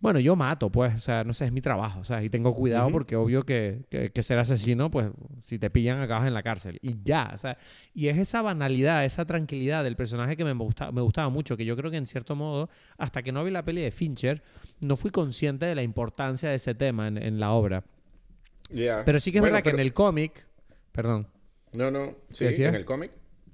bueno, 0.00 0.20
yo 0.20 0.36
mato, 0.36 0.70
pues, 0.70 0.94
o 0.94 1.00
sea, 1.00 1.24
no 1.24 1.32
sé, 1.32 1.46
es 1.46 1.52
mi 1.52 1.60
trabajo, 1.62 2.00
o 2.00 2.04
sea, 2.04 2.22
y 2.22 2.28
tengo 2.28 2.54
cuidado 2.54 2.90
porque 2.90 3.16
obvio 3.16 3.44
que, 3.44 3.86
que, 3.88 4.10
que 4.10 4.22
ser 4.22 4.38
asesino, 4.38 4.90
pues, 4.90 5.10
si 5.40 5.58
te 5.58 5.70
pillan 5.70 6.00
acabas 6.00 6.26
en 6.26 6.34
la 6.34 6.42
cárcel. 6.42 6.78
Y 6.82 6.96
ya, 7.02 7.30
o 7.32 7.38
sea, 7.38 7.56
y 7.94 8.08
es 8.08 8.18
esa 8.18 8.42
banalidad, 8.42 9.04
esa 9.04 9.24
tranquilidad 9.24 9.82
del 9.82 9.96
personaje 9.96 10.36
que 10.36 10.44
me, 10.44 10.52
gusta, 10.52 10.92
me 10.92 11.00
gustaba 11.00 11.30
mucho, 11.30 11.56
que 11.56 11.64
yo 11.64 11.76
creo 11.76 11.90
que 11.90 11.96
en 11.96 12.06
cierto 12.06 12.36
modo, 12.36 12.68
hasta 12.98 13.22
que 13.22 13.32
no 13.32 13.42
vi 13.44 13.50
la 13.50 13.64
peli 13.64 13.80
de 13.80 13.90
Fincher, 13.90 14.42
no 14.80 14.96
fui 14.96 15.10
consciente 15.10 15.64
de 15.66 15.74
la 15.74 15.82
importancia 15.82 16.50
de 16.50 16.56
ese 16.56 16.74
tema 16.74 17.08
en, 17.08 17.16
en 17.16 17.40
la 17.40 17.52
obra. 17.52 17.84
Ya. 18.70 19.04
Pero 19.04 19.20
sí 19.20 19.32
que 19.32 19.38
es 19.38 19.42
Bueno, 19.42 19.54
verdad 19.54 19.64
que 19.64 19.74
en 19.74 19.80
el 19.80 19.92
cómic, 19.92 20.46
perdón, 20.92 21.28
No, 21.72 21.90
no. 21.90 22.16
Sí, 22.32 22.44
en 22.44 22.74
el 22.74 22.84
cómic. 22.84 23.10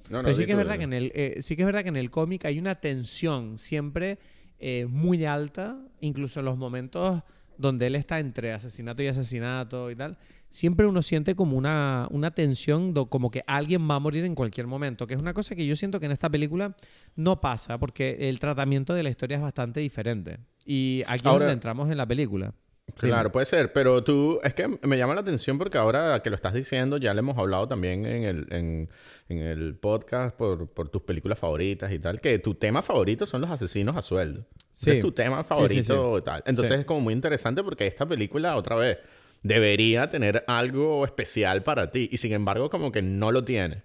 No, 0.09 0.18
no, 0.18 0.24
Pero 0.24 0.35
sí 0.35 0.44
que 0.44 0.53
es 0.53 0.59
verdad 0.59 0.76
que 0.76 0.85
en 0.85 0.92
el, 0.92 1.12
eh, 1.14 1.37
sí 1.40 1.55
que 1.55 1.62
es 1.62 1.66
verdad 1.66 1.83
que 1.83 1.88
en 1.88 1.96
el 1.96 2.11
cómic 2.11 2.44
hay 2.44 2.59
una 2.59 2.74
tensión 2.74 3.59
siempre 3.59 4.18
eh, 4.60 4.86
muy 4.86 5.24
alta, 5.24 5.78
incluso 6.00 6.40
en 6.40 6.46
los 6.46 6.56
momentos 6.56 7.22
donde 7.58 7.88
él 7.88 7.94
está 7.94 8.18
entre 8.20 8.52
asesinato 8.54 9.02
y 9.02 9.08
asesinato 9.08 9.90
y 9.90 9.96
tal, 9.96 10.16
siempre 10.48 10.86
uno 10.86 11.02
siente 11.02 11.34
como 11.34 11.58
una, 11.58 12.06
una 12.10 12.30
tensión, 12.30 12.94
do- 12.94 13.10
como 13.10 13.30
que 13.30 13.44
alguien 13.46 13.88
va 13.88 13.96
a 13.96 13.98
morir 13.98 14.24
en 14.24 14.34
cualquier 14.34 14.66
momento, 14.66 15.06
que 15.06 15.12
es 15.12 15.20
una 15.20 15.34
cosa 15.34 15.54
que 15.54 15.66
yo 15.66 15.76
siento 15.76 16.00
que 16.00 16.06
en 16.06 16.12
esta 16.12 16.30
película 16.30 16.74
no 17.16 17.40
pasa, 17.42 17.76
porque 17.76 18.16
el 18.30 18.38
tratamiento 18.40 18.94
de 18.94 19.02
la 19.02 19.10
historia 19.10 19.36
es 19.36 19.42
bastante 19.42 19.80
diferente. 19.80 20.38
Y 20.64 21.02
aquí 21.06 21.16
es 21.16 21.22
donde 21.40 21.52
entramos 21.52 21.90
en 21.90 21.98
la 21.98 22.06
película. 22.06 22.54
Claro, 22.96 23.31
puede 23.33 23.46
ser, 23.46 23.72
pero 23.72 24.03
tú, 24.05 24.38
es 24.42 24.55
que 24.55 24.68
me 24.83 24.98
llama 24.98 25.14
la 25.14 25.20
atención 25.20 25.59
porque 25.59 25.79
ahora 25.79 26.20
que 26.22 26.31
lo 26.31 26.37
estás 26.37 26.55
diciendo, 26.55 26.96
ya 26.98 27.12
le 27.14 27.20
hemos 27.20 27.37
hablado 27.38 27.66
también 27.68 28.07
en 28.07 28.24
el, 28.24 28.46
en, 28.50 28.88
en 29.29 29.38
el 29.38 29.74
podcast 29.76 30.37
por, 30.37 30.68
por 30.68 30.88
tus 30.88 31.03
películas 31.03 31.38
favoritas 31.38 31.92
y 31.92 31.98
tal, 31.98 32.20
que 32.20 32.38
tu 32.38 32.55
tema 32.55 32.83
favorito 32.83 33.26
son 33.26 33.40
los 33.40 33.50
asesinos 33.50 33.96
a 33.96 34.03
sueldo. 34.03 34.46
Ese 34.72 34.85
Sí. 34.85 34.90
es 34.92 35.00
tu 35.00 35.12
tema 35.12 35.38
Sí, 35.38 35.42
sí, 35.42 35.48
favorito 35.48 36.12
sí. 36.14 36.18
y 36.20 36.24
tal. 36.24 36.42
Entonces 36.46 36.79
es 36.81 36.85
como 36.87 37.00
muy 37.00 37.12
interesante 37.14 37.62
porque 37.62 37.87
esta 37.87 38.07
película, 38.07 38.57
otra 38.57 38.76
vez, 38.76 38.98
debería 39.42 40.09
tener 40.11 40.44
algo 40.46 41.05
especial 41.05 41.62
para 41.62 41.90
ti 41.90 42.09
y 42.12 42.18
sin 42.18 42.33
embargo 42.33 42.70
como 42.70 42.92
que 42.92 43.03
no 43.03 43.33
lo 43.33 43.44
tiene. 43.44 43.83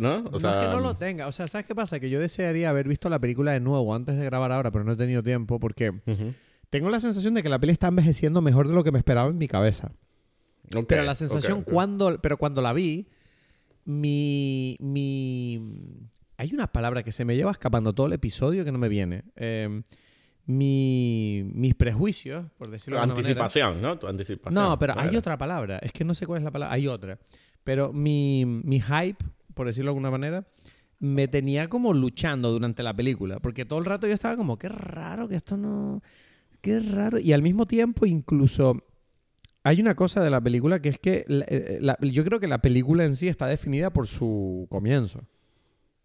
¿No? 0.00 0.16
O 0.16 0.30
no 0.32 0.38
sea, 0.40 0.50
es 0.60 0.66
que 0.66 0.72
no 0.72 0.80
lo 0.80 0.96
tenga. 0.96 1.28
O 1.28 1.32
sea, 1.32 1.46
¿sabes 1.46 1.64
qué 1.64 1.76
pasa? 1.76 2.00
Que 2.00 2.10
yo 2.10 2.18
desearía 2.18 2.70
haber 2.70 2.88
visto 2.88 3.08
la 3.08 3.20
película 3.20 3.52
de 3.52 3.60
nuevo 3.60 3.94
antes 3.94 4.16
de 4.18 4.24
grabar 4.24 4.50
ahora, 4.50 4.72
pero 4.72 4.84
no 4.84 4.92
he 4.92 4.96
tenido 4.96 5.22
tiempo 5.22 5.60
porque. 5.60 5.92
Tengo 6.70 6.88
la 6.88 7.00
sensación 7.00 7.34
de 7.34 7.42
que 7.42 7.48
la 7.48 7.58
peli 7.58 7.72
está 7.72 7.88
envejeciendo 7.88 8.40
mejor 8.40 8.68
de 8.68 8.74
lo 8.74 8.82
que 8.82 8.92
me 8.92 8.98
esperaba 8.98 9.28
en 9.28 9.38
mi 9.38 9.48
cabeza. 9.48 9.92
Pero 10.86 11.02
la 11.02 11.14
sensación 11.14 11.58
ok, 11.58 11.64
ok. 11.66 11.72
cuando, 11.72 12.20
pero 12.22 12.36
cuando 12.38 12.62
la 12.62 12.72
vi, 12.72 13.08
mi, 13.84 14.76
mi, 14.78 16.08
hay 16.36 16.54
una 16.54 16.68
palabra 16.68 17.02
que 17.02 17.10
se 17.10 17.24
me 17.24 17.34
lleva 17.34 17.50
escapando 17.50 17.92
todo 17.92 18.06
el 18.06 18.12
episodio 18.12 18.64
que 18.64 18.70
no 18.70 18.78
me 18.78 18.88
viene. 18.88 19.24
Eh, 19.34 19.82
mi, 20.46 21.42
mis 21.54 21.74
prejuicios, 21.74 22.46
por 22.56 22.70
decirlo 22.70 22.96
de 22.96 23.02
alguna 23.02 23.14
manera. 23.16 23.30
Anticipación, 23.30 23.82
¿no? 23.82 23.98
Tu 23.98 24.06
anticipación. 24.06 24.54
No, 24.62 24.78
pero 24.78 24.94
hay 24.96 25.16
otra 25.16 25.36
palabra. 25.36 25.78
Es 25.78 25.92
que 25.92 26.04
no 26.04 26.14
sé 26.14 26.26
cuál 26.26 26.38
es 26.38 26.44
la 26.44 26.50
palabra. 26.52 26.74
Hay 26.74 26.86
otra. 26.86 27.18
Pero 27.64 27.92
mi, 27.92 28.44
mi 28.46 28.80
hype, 28.80 29.24
por 29.54 29.66
decirlo 29.66 29.88
de 29.88 29.90
alguna 29.90 30.10
manera, 30.10 30.46
me 31.00 31.28
tenía 31.28 31.68
como 31.68 31.92
luchando 31.92 32.50
durante 32.52 32.82
la 32.82 32.94
película. 32.94 33.40
Porque 33.40 33.64
todo 33.64 33.80
el 33.80 33.84
rato 33.84 34.06
yo 34.06 34.14
estaba 34.14 34.36
como, 34.36 34.56
qué 34.56 34.68
raro 34.68 35.28
que 35.28 35.34
esto 35.34 35.56
no... 35.56 36.00
Qué 36.60 36.80
raro. 36.80 37.18
Y 37.18 37.32
al 37.32 37.42
mismo 37.42 37.66
tiempo, 37.66 38.06
incluso... 38.06 38.76
Hay 39.62 39.78
una 39.80 39.94
cosa 39.94 40.22
de 40.22 40.30
la 40.30 40.40
película 40.40 40.80
que 40.80 40.88
es 40.88 40.98
que 40.98 41.24
la- 41.28 41.44
eh, 41.46 41.78
la- 41.82 41.98
yo 42.00 42.24
creo 42.24 42.40
que 42.40 42.46
la 42.46 42.62
película 42.62 43.04
en 43.04 43.14
sí 43.14 43.28
está 43.28 43.46
definida 43.46 43.92
por 43.92 44.06
su 44.06 44.66
comienzo. 44.70 45.20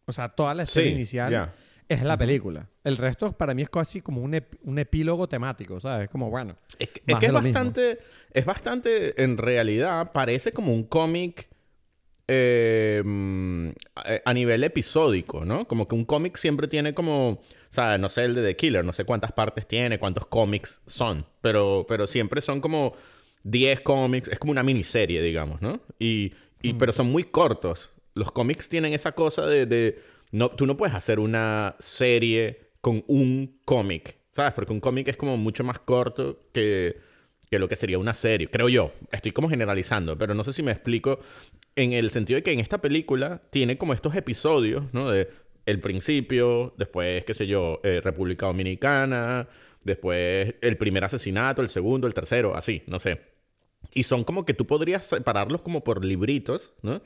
O 0.05 0.11
sea, 0.11 0.27
toda 0.27 0.53
la 0.53 0.63
escena 0.63 0.87
Sí, 0.87 0.91
inicial 0.91 1.51
es 1.87 2.03
la 2.03 2.17
película. 2.17 2.69
El 2.83 2.97
resto 2.97 3.31
para 3.31 3.53
mí 3.53 3.61
es 3.61 3.69
casi 3.69 4.01
como 4.01 4.21
un, 4.21 4.33
ep- 4.33 4.57
un 4.63 4.77
epílogo 4.77 5.29
temático, 5.29 5.79
¿sabes? 5.79 6.09
Como, 6.09 6.29
bueno. 6.29 6.57
Es 6.77 6.89
que, 6.89 7.01
es, 7.07 7.15
que 7.17 7.27
mismo. 7.27 7.41
bastante, 7.41 7.99
es 8.33 8.45
bastante, 8.45 9.23
en 9.23 9.37
realidad, 9.37 10.11
parece 10.11 10.51
como 10.51 10.73
un 10.73 10.83
cómic 10.83 11.47
eh, 12.27 13.01
mm, 13.05 13.69
a 14.25 14.33
nivel 14.33 14.63
episódico, 14.65 15.45
¿no? 15.45 15.65
Como 15.65 15.87
que 15.87 15.95
un 15.95 16.03
cómic 16.05 16.35
siempre 16.37 16.67
tiene 16.67 16.93
como, 16.93 17.39
o 17.69 17.73
sea, 17.73 17.97
no 17.97 18.09
sé, 18.09 18.25
el 18.25 18.35
de 18.35 18.41
The 18.43 18.55
Killer, 18.55 18.85
no 18.85 18.93
sé 18.93 19.03
cuántas 19.05 19.31
partes 19.31 19.67
tiene, 19.67 19.99
cuántos 19.99 20.25
cómics 20.27 20.81
son, 20.85 21.25
pero, 21.41 21.85
pero 21.87 22.07
siempre 22.07 22.41
son 22.41 22.61
como 22.61 22.93
10 23.43 23.81
cómics, 23.81 24.27
es 24.29 24.39
como 24.39 24.51
una 24.51 24.63
miniserie, 24.63 25.21
digamos, 25.21 25.61
¿no? 25.61 25.81
Y, 25.99 26.33
y- 26.61 26.73
Mm. 26.73 26.77
Pero 26.79 26.91
son 26.93 27.07
muy 27.11 27.25
cortos. 27.25 27.91
Los 28.15 28.31
cómics 28.31 28.69
tienen 28.69 28.93
esa 28.93 29.11
cosa 29.11 29.45
de... 29.45 29.65
de- 29.65 29.99
no, 30.31 30.49
tú 30.49 30.65
no 30.65 30.75
puedes 30.77 30.95
hacer 30.95 31.19
una 31.19 31.75
serie 31.79 32.71
con 32.81 33.03
un 33.07 33.59
cómic, 33.65 34.17
¿sabes? 34.31 34.53
Porque 34.53 34.73
un 34.73 34.79
cómic 34.79 35.07
es 35.07 35.15
como 35.17 35.37
mucho 35.37 35.63
más 35.63 35.79
corto 35.79 36.39
que, 36.53 36.97
que 37.51 37.59
lo 37.59 37.67
que 37.69 37.75
sería 37.75 37.99
una 37.99 38.13
serie, 38.13 38.47
creo 38.49 38.67
yo. 38.67 38.91
Estoy 39.11 39.31
como 39.31 39.47
generalizando, 39.49 40.17
pero 40.17 40.33
no 40.33 40.43
sé 40.43 40.53
si 40.53 40.63
me 40.63 40.71
explico 40.71 41.19
en 41.75 41.93
el 41.93 42.09
sentido 42.09 42.37
de 42.37 42.43
que 42.43 42.51
en 42.51 42.59
esta 42.59 42.79
película 42.79 43.41
tiene 43.51 43.77
como 43.77 43.93
estos 43.93 44.15
episodios, 44.15 44.85
¿no? 44.93 45.09
De 45.11 45.29
el 45.65 45.79
principio, 45.81 46.73
después, 46.77 47.25
qué 47.25 47.33
sé 47.33 47.47
yo, 47.47 47.81
eh, 47.83 48.01
República 48.03 48.45
Dominicana, 48.47 49.47
después 49.83 50.55
el 50.61 50.77
primer 50.77 51.03
asesinato, 51.03 51.61
el 51.61 51.69
segundo, 51.69 52.07
el 52.07 52.13
tercero, 52.13 52.55
así, 52.55 52.83
no 52.87 52.99
sé. 52.99 53.21
Y 53.93 54.03
son 54.03 54.23
como 54.23 54.45
que 54.45 54.53
tú 54.53 54.65
podrías 54.67 55.05
separarlos 55.05 55.61
como 55.61 55.83
por 55.83 56.03
libritos, 56.03 56.73
¿no? 56.81 57.01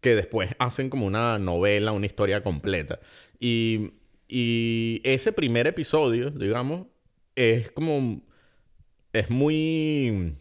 Que 0.00 0.14
después 0.14 0.50
hacen 0.58 0.90
como 0.90 1.06
una 1.06 1.38
novela, 1.38 1.92
una 1.92 2.06
historia 2.06 2.42
completa. 2.42 3.00
Y, 3.40 3.92
y 4.28 5.00
ese 5.04 5.32
primer 5.32 5.66
episodio, 5.66 6.30
digamos, 6.30 6.86
es 7.34 7.70
como... 7.70 8.22
Es 9.12 9.30
muy... 9.30 10.34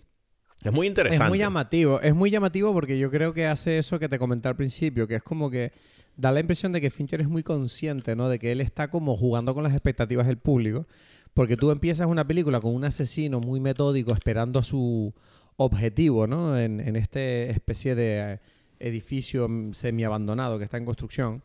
Es 0.63 0.71
muy 0.71 0.87
interesante. 0.87 1.23
Es 1.23 1.29
muy 1.29 1.37
llamativo, 1.39 2.01
es 2.01 2.15
muy 2.15 2.29
llamativo 2.31 2.73
porque 2.73 2.97
yo 2.97 3.11
creo 3.11 3.33
que 3.33 3.45
hace 3.47 3.77
eso 3.77 3.99
que 3.99 4.09
te 4.09 4.17
comenté 4.19 4.47
al 4.47 4.55
principio, 4.55 5.07
que 5.07 5.15
es 5.15 5.23
como 5.23 5.49
que 5.49 5.71
da 6.15 6.31
la 6.31 6.39
impresión 6.39 6.71
de 6.73 6.81
que 6.81 6.89
Fincher 6.89 7.21
es 7.21 7.29
muy 7.29 7.43
consciente, 7.43 8.15
¿no? 8.15 8.27
De 8.27 8.39
que 8.39 8.51
él 8.51 8.59
está 8.61 8.89
como 8.89 9.15
jugando 9.15 9.53
con 9.53 9.63
las 9.63 9.73
expectativas 9.73 10.25
del 10.25 10.37
público, 10.37 10.87
porque 11.35 11.55
tú 11.57 11.69
empiezas 11.69 12.07
una 12.07 12.25
película 12.27 12.59
con 12.59 12.73
un 12.73 12.83
asesino 12.85 13.39
muy 13.39 13.59
metódico 13.59 14.13
esperando 14.13 14.59
a 14.59 14.63
su 14.63 15.13
objetivo, 15.57 16.25
¿no? 16.25 16.57
En, 16.57 16.79
en 16.79 16.95
este 16.95 17.51
especie 17.51 17.93
de 17.93 18.33
eh, 18.33 18.39
edificio 18.79 19.47
semiabandonado 19.73 20.57
que 20.57 20.63
está 20.63 20.77
en 20.77 20.85
construcción, 20.85 21.43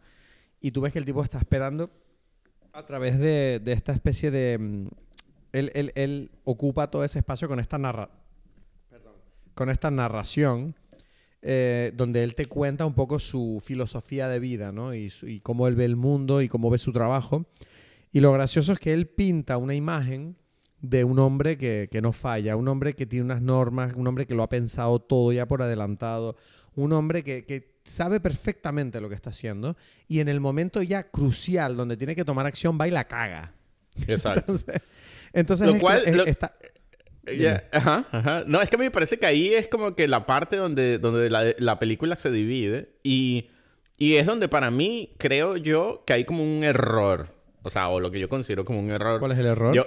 y 0.60 0.70
tú 0.70 0.80
ves 0.80 0.92
que 0.94 0.98
el 0.98 1.04
tipo 1.04 1.22
está 1.22 1.36
esperando 1.38 1.90
a 2.72 2.86
través 2.86 3.18
de, 3.18 3.60
de 3.62 3.72
esta 3.72 3.92
especie 3.92 4.30
de... 4.30 4.56
mm, 4.58 4.86
Él, 5.52 5.70
él- 5.74 5.92
él 5.96 6.30
ocupa 6.44 6.90
todo 6.90 7.04
ese 7.04 7.18
espacio 7.18 7.46
con 7.46 7.60
esta 7.60 7.76
narra 7.76 8.08
con 9.54 9.70
esta 9.70 9.90
narración 9.90 10.74
eh, 11.42 11.92
donde 11.96 12.22
él 12.22 12.34
te 12.34 12.46
cuenta 12.46 12.86
un 12.86 12.94
poco 12.94 13.18
su 13.18 13.60
filosofía 13.64 14.28
de 14.28 14.38
vida, 14.38 14.70
¿no? 14.72 14.94
Y, 14.94 15.10
su- 15.10 15.26
y 15.26 15.40
cómo 15.40 15.66
él 15.66 15.74
ve 15.74 15.84
el 15.84 15.96
mundo 15.96 16.40
y 16.40 16.48
cómo 16.48 16.70
ve 16.70 16.78
su 16.78 16.92
trabajo. 16.92 17.46
Y 18.12 18.20
lo 18.20 18.32
gracioso 18.32 18.72
es 18.72 18.78
que 18.78 18.92
él 18.92 19.08
pinta 19.08 19.56
una 19.56 19.74
imagen 19.74 20.36
de 20.80 21.02
un 21.04 21.18
hombre 21.18 21.56
que, 21.58 21.88
que 21.90 22.00
no 22.00 22.12
falla, 22.12 22.54
un 22.56 22.68
hombre 22.68 22.94
que 22.94 23.06
tiene 23.06 23.24
unas 23.24 23.42
normas, 23.42 23.94
un 23.94 24.06
hombre 24.06 24.26
que 24.26 24.34
lo 24.34 24.42
ha 24.42 24.48
pensado 24.48 25.00
todo 25.00 25.32
ya 25.32 25.46
por 25.46 25.62
adelantado, 25.62 26.36
un 26.74 26.92
hombre 26.92 27.22
que, 27.24 27.44
que 27.44 27.72
sabe 27.84 28.20
perfectamente 28.20 29.00
lo 29.00 29.08
que 29.08 29.14
está 29.16 29.30
haciendo 29.30 29.76
y 30.06 30.20
en 30.20 30.28
el 30.28 30.40
momento 30.40 30.82
ya 30.82 31.10
crucial 31.10 31.76
donde 31.76 31.96
tiene 31.96 32.14
que 32.14 32.24
tomar 32.24 32.46
acción 32.46 32.78
va 32.80 32.86
y 32.86 32.92
la 32.92 33.08
caga. 33.08 33.54
Exacto. 34.06 34.52
Entonces, 34.52 34.82
entonces 35.34 35.66
Lo 35.68 35.74
es 35.76 35.80
cual- 35.82 36.02
es- 36.06 36.16
lo- 36.16 36.26
está- 36.26 36.54
Ya, 37.24 37.68
Ajá, 37.72 38.06
ajá. 38.10 38.44
No, 38.46 38.60
es 38.60 38.68
que 38.68 38.76
me 38.76 38.90
parece 38.90 39.18
que 39.18 39.26
ahí 39.26 39.54
es 39.54 39.68
como 39.68 39.94
que 39.94 40.08
la 40.08 40.26
parte 40.26 40.56
donde, 40.56 40.98
donde 40.98 41.30
la, 41.30 41.54
la 41.58 41.78
película 41.78 42.16
se 42.16 42.30
divide 42.32 42.96
y, 43.04 43.48
y 43.96 44.16
es 44.16 44.26
donde 44.26 44.48
para 44.48 44.70
mí 44.72 45.14
creo 45.18 45.56
yo 45.56 46.02
que 46.04 46.14
hay 46.14 46.24
como 46.24 46.42
un 46.42 46.64
error. 46.64 47.28
O 47.62 47.70
sea, 47.70 47.88
o 47.90 48.00
lo 48.00 48.10
que 48.10 48.18
yo 48.18 48.28
considero 48.28 48.64
como 48.64 48.80
un 48.80 48.90
error. 48.90 49.20
¿Cuál 49.20 49.32
es 49.32 49.38
el 49.38 49.46
error? 49.46 49.72
Yo, 49.74 49.86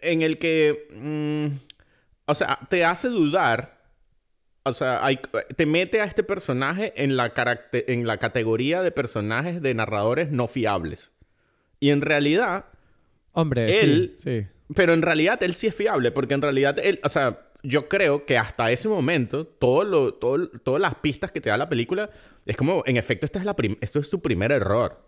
en 0.00 0.22
el 0.22 0.38
que, 0.38 0.88
mm, 0.94 1.46
o 2.24 2.34
sea, 2.34 2.58
te 2.70 2.84
hace 2.86 3.08
dudar. 3.08 3.82
O 4.64 4.72
sea, 4.72 5.04
hay- 5.04 5.18
te 5.56 5.66
mete 5.66 6.00
a 6.00 6.04
este 6.04 6.22
personaje 6.22 6.94
en 6.96 7.16
la, 7.18 7.32
en 7.72 8.06
la 8.06 8.16
categoría 8.16 8.80
de 8.82 8.92
personajes 8.92 9.60
de 9.60 9.74
narradores 9.74 10.30
no 10.30 10.48
fiables. 10.48 11.12
Y 11.80 11.90
en 11.90 12.00
realidad, 12.00 12.64
Hombre, 13.32 13.78
él- 13.80 14.14
sí, 14.16 14.40
sí. 14.40 14.46
Pero 14.74 14.92
en 14.92 15.02
realidad 15.02 15.42
él 15.42 15.54
sí 15.54 15.66
es 15.66 15.74
fiable, 15.74 16.10
porque 16.12 16.34
en 16.34 16.42
realidad 16.42 16.78
él, 16.78 17.00
o 17.04 17.08
sea, 17.08 17.40
yo 17.62 17.88
creo 17.88 18.24
que 18.26 18.36
hasta 18.38 18.70
ese 18.72 18.88
momento, 18.88 19.46
todo 19.46 19.84
lo, 19.84 20.14
todo, 20.14 20.48
todas 20.48 20.80
las 20.80 20.96
pistas 20.96 21.30
que 21.30 21.40
te 21.40 21.50
da 21.50 21.56
la 21.56 21.68
película, 21.68 22.10
es 22.46 22.56
como, 22.56 22.82
en 22.86 22.96
efecto, 22.96 23.24
esta 23.26 23.38
es 23.38 23.44
la 23.44 23.54
esto 23.80 24.00
es 24.00 24.08
su 24.08 24.20
primer 24.20 24.50
error. 24.52 25.00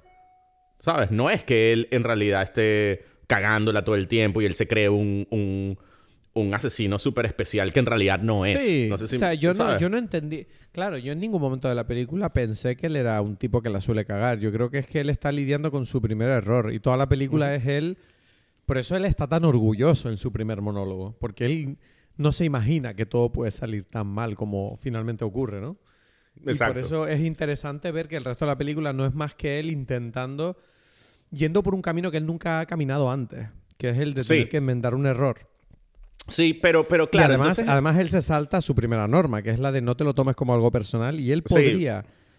¿Sabes? 0.78 1.10
No 1.10 1.30
es 1.30 1.44
que 1.44 1.72
él 1.72 1.88
en 1.90 2.04
realidad 2.04 2.42
esté 2.42 3.04
cagándola 3.26 3.84
todo 3.84 3.94
el 3.94 4.06
tiempo 4.06 4.42
y 4.42 4.44
él 4.44 4.54
se 4.54 4.68
cree 4.68 4.88
un, 4.88 5.26
un, 5.30 5.78
un 6.34 6.54
asesino 6.54 6.98
súper 6.98 7.24
especial 7.26 7.72
que 7.72 7.80
en 7.80 7.86
realidad 7.86 8.18
no 8.20 8.44
es. 8.44 8.60
Sí, 8.60 8.88
No 8.90 8.98
sé 8.98 9.08
si- 9.08 9.16
o 9.16 9.18
sea, 9.18 9.32
yo 9.34 9.54
no, 9.54 9.78
yo 9.78 9.88
no 9.88 9.96
entendí. 9.96 10.46
Claro, 10.72 10.98
yo 10.98 11.12
en 11.12 11.20
ningún 11.20 11.40
momento 11.40 11.68
de 11.68 11.74
la 11.74 11.86
película 11.86 12.32
pensé 12.32 12.76
que 12.76 12.88
él 12.88 12.96
era 12.96 13.20
un 13.22 13.36
tipo 13.36 13.62
que 13.62 13.70
la 13.70 13.80
suele 13.80 14.04
cagar. 14.04 14.38
Yo 14.40 14.52
creo 14.52 14.70
que 14.70 14.78
es 14.78 14.86
que 14.86 15.00
él 15.00 15.08
está 15.10 15.32
lidiando 15.32 15.70
con 15.70 15.86
su 15.86 16.02
primer 16.02 16.28
error 16.28 16.72
y 16.72 16.80
toda 16.80 16.96
la 16.98 17.08
película 17.08 17.54
es 17.54 17.66
él. 17.66 17.96
Por 18.66 18.78
eso 18.78 18.96
él 18.96 19.04
está 19.04 19.26
tan 19.28 19.44
orgulloso 19.44 20.08
en 20.08 20.16
su 20.16 20.32
primer 20.32 20.60
monólogo, 20.62 21.16
porque 21.20 21.46
él 21.46 21.78
no 22.16 22.32
se 22.32 22.44
imagina 22.44 22.94
que 22.94 23.06
todo 23.06 23.30
puede 23.32 23.50
salir 23.50 23.84
tan 23.86 24.06
mal 24.06 24.36
como 24.36 24.76
finalmente 24.78 25.24
ocurre, 25.24 25.60
¿no? 25.60 25.76
Y 26.36 26.50
Exacto. 26.50 26.74
por 26.74 26.82
eso 26.82 27.06
es 27.06 27.20
interesante 27.20 27.92
ver 27.92 28.08
que 28.08 28.16
el 28.16 28.24
resto 28.24 28.44
de 28.44 28.50
la 28.52 28.58
película 28.58 28.92
no 28.92 29.04
es 29.06 29.14
más 29.14 29.34
que 29.34 29.58
él 29.60 29.70
intentando, 29.70 30.56
yendo 31.30 31.62
por 31.62 31.74
un 31.74 31.82
camino 31.82 32.10
que 32.10 32.16
él 32.16 32.26
nunca 32.26 32.60
ha 32.60 32.66
caminado 32.66 33.10
antes, 33.10 33.48
que 33.78 33.90
es 33.90 33.98
el 33.98 34.14
de 34.14 34.24
Sí. 34.24 34.28
tener 34.30 34.48
que 34.48 34.56
enmendar 34.58 34.94
un 34.94 35.06
error. 35.06 35.36
Sí, 36.28 36.54
pero, 36.54 36.84
pero 36.88 37.04
Y 37.04 37.08
claro, 37.08 37.28
además, 37.34 37.48
entonces- 37.58 37.68
además 37.72 37.98
él 37.98 38.08
se 38.08 38.22
salta 38.22 38.60
su 38.62 38.74
primera 38.74 39.06
norma, 39.06 39.42
que 39.42 39.50
es 39.50 39.58
la 39.58 39.72
de 39.72 39.82
no 39.82 39.94
te 39.96 40.04
lo 40.04 40.14
tomes 40.14 40.34
como 40.34 40.54
algo 40.54 40.70
personal. 40.70 41.20
Y 41.20 41.32
él 41.32 41.42
Sí. 41.46 41.54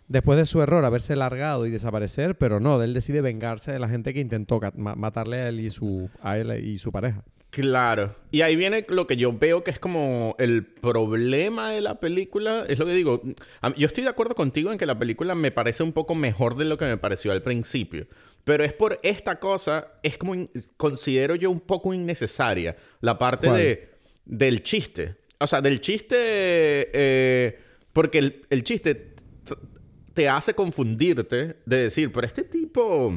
Después 0.08 0.38
de 0.38 0.46
su 0.46 0.62
error, 0.62 0.86
haberse 0.86 1.16
largado 1.16 1.66
y 1.66 1.72
desaparecer, 1.72 2.36
pero 2.38 2.60
no, 2.60 2.82
él 2.82 2.94
decide 2.94 3.22
vengarse 3.22 3.72
de 3.72 3.80
la 3.80 3.88
gente 3.88 4.14
que 4.14 4.20
intentó 4.20 4.60
matarle 4.76 5.38
a 5.38 5.50
él 5.50 5.60
y 5.60 5.72
su, 5.72 6.10
a 6.22 6.38
él 6.38 6.52
y 6.64 6.78
su 6.78 6.92
pareja. 6.92 7.24
Claro. 7.56 8.14
Y 8.32 8.42
ahí 8.42 8.58
viene 8.58 8.86
lo 8.90 9.08
que 9.08 9.16
yo 9.16 9.32
veo 9.32 9.64
que 9.64 9.72
es 9.72 9.80
como 9.80 10.36
el 10.40 10.66
problema 10.66 11.72
de 11.72 11.80
la 11.80 12.02
película. 12.02 12.66
Es 12.68 12.80
lo 12.80 12.86
que 12.86 12.94
digo. 12.94 13.22
Yo 13.78 13.88
estoy 13.88 14.04
de 14.04 14.10
acuerdo 14.10 14.36
contigo 14.36 14.74
en 14.74 14.78
que 14.78 14.86
la 14.86 15.00
película 15.00 15.36
me 15.36 15.52
parece 15.52 15.82
un 15.82 15.94
poco 15.94 16.16
mejor 16.16 16.58
de 16.58 16.66
lo 16.66 16.78
que 16.78 16.84
me 16.84 16.98
pareció 16.98 17.32
al 17.32 17.42
principio. 17.42 18.08
Pero 18.44 18.66
es 18.66 18.74
por 18.74 19.00
esta 19.04 19.40
cosa, 19.40 19.88
es 20.04 20.18
como, 20.18 20.36
considero 20.76 21.36
yo 21.36 21.50
un 21.50 21.62
poco 21.62 21.94
innecesaria. 21.94 22.76
La 23.00 23.18
parte 23.18 23.50
de, 23.50 23.90
del 24.26 24.62
chiste. 24.62 25.16
O 25.40 25.48
sea, 25.48 25.62
del 25.62 25.80
chiste... 25.80 26.18
eh, 26.20 27.60
porque 27.94 28.18
el, 28.18 28.46
el 28.50 28.66
chiste 28.66 29.15
te 30.16 30.28
hace 30.28 30.56
confundirte 30.56 31.58
de 31.66 31.78
decir, 31.78 32.12
pero 32.12 32.26
este 32.26 32.42
tipo 32.44 33.14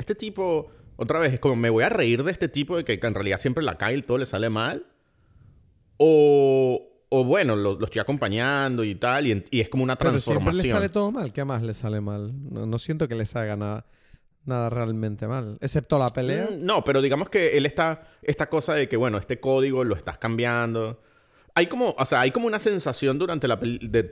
este 0.00 0.14
tipo, 0.14 0.70
otra 0.96 1.18
vez, 1.18 1.34
es 1.34 1.40
como 1.40 1.56
me 1.56 1.68
voy 1.68 1.84
a 1.84 1.90
reír 1.90 2.24
de 2.24 2.32
este 2.32 2.48
tipo 2.48 2.76
de 2.76 2.84
que, 2.84 2.98
en 3.00 3.14
realidad 3.14 3.38
siempre 3.38 3.62
la 3.62 3.76
cae 3.76 3.98
y 3.98 4.02
todo 4.02 4.16
le 4.16 4.24
sale 4.26 4.48
mal. 4.48 4.86
O, 5.98 7.04
o 7.10 7.24
bueno, 7.24 7.54
lo, 7.54 7.78
lo 7.78 7.84
estoy 7.84 8.00
acompañando 8.00 8.82
y 8.82 8.94
tal, 8.94 9.26
y, 9.26 9.44
es 9.50 9.68
como 9.68 9.84
una 9.84 9.96
Pero 9.96 10.12
siempre 10.12 10.32
transformación. 10.32 10.66
le 10.66 10.70
sale 10.72 10.88
todo 10.88 11.12
mal. 11.12 11.32
¿Qué 11.34 11.44
más 11.44 11.62
le 11.62 11.74
sale 11.74 12.00
mal? 12.00 12.32
No, 12.50 12.64
no 12.64 12.78
siento 12.78 13.06
que 13.08 13.14
les 13.14 13.36
haga 13.36 13.56
nada, 13.56 13.84
nada 14.46 14.70
realmente 14.70 15.28
mal. 15.28 15.58
Excepto 15.60 15.98
la 15.98 16.08
pelea. 16.08 16.48
Mm, 16.50 16.64
No, 16.64 16.82
pero 16.82 17.02
digamos 17.02 17.28
que 17.28 17.58
él 17.58 17.66
está, 17.66 18.08
esta 18.22 18.48
cosa 18.48 18.72
de 18.74 18.88
que, 18.88 18.96
bueno, 18.96 19.18
este 19.18 19.38
código 19.38 19.84
lo 19.84 19.94
estás 19.94 20.16
cambiando. 20.16 21.02
Hay 21.60 21.66
como, 21.66 21.94
o 21.98 22.06
sea, 22.06 22.22
hay 22.22 22.30
como 22.30 22.46
una 22.46 22.58
sensación 22.58 23.18
durante, 23.18 23.46
la 23.46 23.60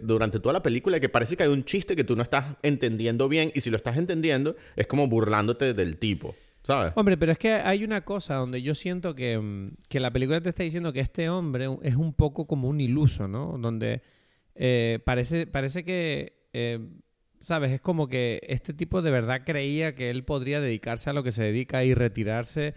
durante 0.02 0.38
toda 0.38 0.52
la 0.52 0.62
película 0.62 1.00
que 1.00 1.08
parece 1.08 1.34
que 1.34 1.44
hay 1.44 1.48
un 1.48 1.64
chiste 1.64 1.96
que 1.96 2.04
tú 2.04 2.14
no 2.14 2.22
estás 2.22 2.44
entendiendo 2.62 3.26
bien, 3.26 3.50
y 3.54 3.62
si 3.62 3.70
lo 3.70 3.78
estás 3.78 3.96
entendiendo, 3.96 4.54
es 4.76 4.86
como 4.86 5.08
burlándote 5.08 5.72
del 5.72 5.96
tipo, 5.96 6.34
¿sabes? 6.62 6.92
Hombre, 6.94 7.16
pero 7.16 7.32
es 7.32 7.38
que 7.38 7.54
hay 7.54 7.84
una 7.84 8.04
cosa 8.04 8.34
donde 8.34 8.60
yo 8.60 8.74
siento 8.74 9.14
que, 9.14 9.38
mm, 9.38 9.76
que 9.88 9.98
la 9.98 10.10
película 10.10 10.42
te 10.42 10.50
está 10.50 10.62
diciendo 10.62 10.92
que 10.92 11.00
este 11.00 11.30
hombre 11.30 11.68
es 11.84 11.96
un 11.96 12.12
poco 12.12 12.46
como 12.46 12.68
un 12.68 12.82
iluso, 12.82 13.28
¿no? 13.28 13.56
Donde 13.56 14.02
eh, 14.54 14.98
parece, 15.06 15.46
parece 15.46 15.86
que, 15.86 16.48
eh, 16.52 16.86
¿sabes? 17.40 17.72
Es 17.72 17.80
como 17.80 18.08
que 18.08 18.42
este 18.46 18.74
tipo 18.74 19.00
de 19.00 19.10
verdad 19.10 19.40
creía 19.46 19.94
que 19.94 20.10
él 20.10 20.22
podría 20.22 20.60
dedicarse 20.60 21.08
a 21.08 21.14
lo 21.14 21.22
que 21.22 21.32
se 21.32 21.44
dedica 21.44 21.82
y 21.82 21.94
retirarse 21.94 22.74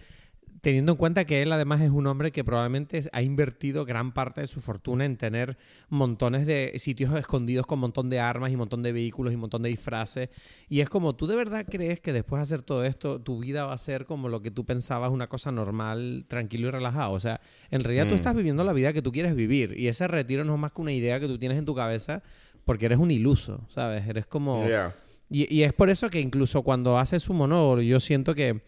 teniendo 0.62 0.92
en 0.92 0.96
cuenta 0.96 1.24
que 1.24 1.42
él 1.42 1.52
además 1.52 1.80
es 1.80 1.90
un 1.90 2.06
hombre 2.06 2.30
que 2.30 2.44
probablemente 2.44 3.02
ha 3.12 3.20
invertido 3.20 3.84
gran 3.84 4.12
parte 4.12 4.40
de 4.42 4.46
su 4.46 4.60
fortuna 4.60 5.04
en 5.04 5.16
tener 5.16 5.58
montones 5.88 6.46
de 6.46 6.72
sitios 6.76 7.12
escondidos 7.14 7.66
con 7.66 7.80
montón 7.80 8.08
de 8.08 8.20
armas 8.20 8.52
y 8.52 8.56
montón 8.56 8.80
de 8.82 8.92
vehículos 8.92 9.32
y 9.32 9.36
montón 9.36 9.62
de 9.62 9.70
disfraces. 9.70 10.30
Y 10.68 10.78
es 10.78 10.88
como, 10.88 11.16
¿tú 11.16 11.26
de 11.26 11.34
verdad 11.34 11.66
crees 11.68 12.00
que 12.00 12.12
después 12.12 12.38
de 12.38 12.42
hacer 12.44 12.62
todo 12.62 12.84
esto, 12.84 13.20
tu 13.20 13.40
vida 13.40 13.66
va 13.66 13.72
a 13.72 13.78
ser 13.78 14.06
como 14.06 14.28
lo 14.28 14.40
que 14.40 14.52
tú 14.52 14.64
pensabas, 14.64 15.10
una 15.10 15.26
cosa 15.26 15.50
normal, 15.50 16.26
tranquilo 16.28 16.68
y 16.68 16.70
relajado? 16.70 17.10
O 17.12 17.18
sea, 17.20 17.40
en 17.72 17.82
realidad 17.82 18.06
tú 18.06 18.12
Mm. 18.14 18.16
estás 18.16 18.36
viviendo 18.36 18.62
la 18.62 18.72
vida 18.72 18.92
que 18.92 19.02
tú 19.02 19.10
quieres 19.10 19.34
vivir 19.34 19.74
y 19.76 19.88
ese 19.88 20.06
retiro 20.06 20.44
no 20.44 20.54
es 20.54 20.60
más 20.60 20.70
que 20.70 20.80
una 20.80 20.92
idea 20.92 21.18
que 21.18 21.26
tú 21.26 21.38
tienes 21.38 21.58
en 21.58 21.64
tu 21.64 21.74
cabeza 21.74 22.22
porque 22.64 22.86
eres 22.86 22.98
un 23.00 23.10
iluso, 23.10 23.66
¿sabes? 23.68 24.06
Eres 24.06 24.26
como... 24.26 24.64
Yeah. 24.64 24.94
Y, 25.28 25.52
y 25.52 25.64
es 25.64 25.72
por 25.72 25.90
eso 25.90 26.08
que 26.08 26.20
incluso 26.20 26.62
cuando 26.62 26.98
hace 26.98 27.18
su 27.18 27.32
monólogo, 27.34 27.80
yo 27.80 27.98
siento 27.98 28.34
que, 28.36 28.60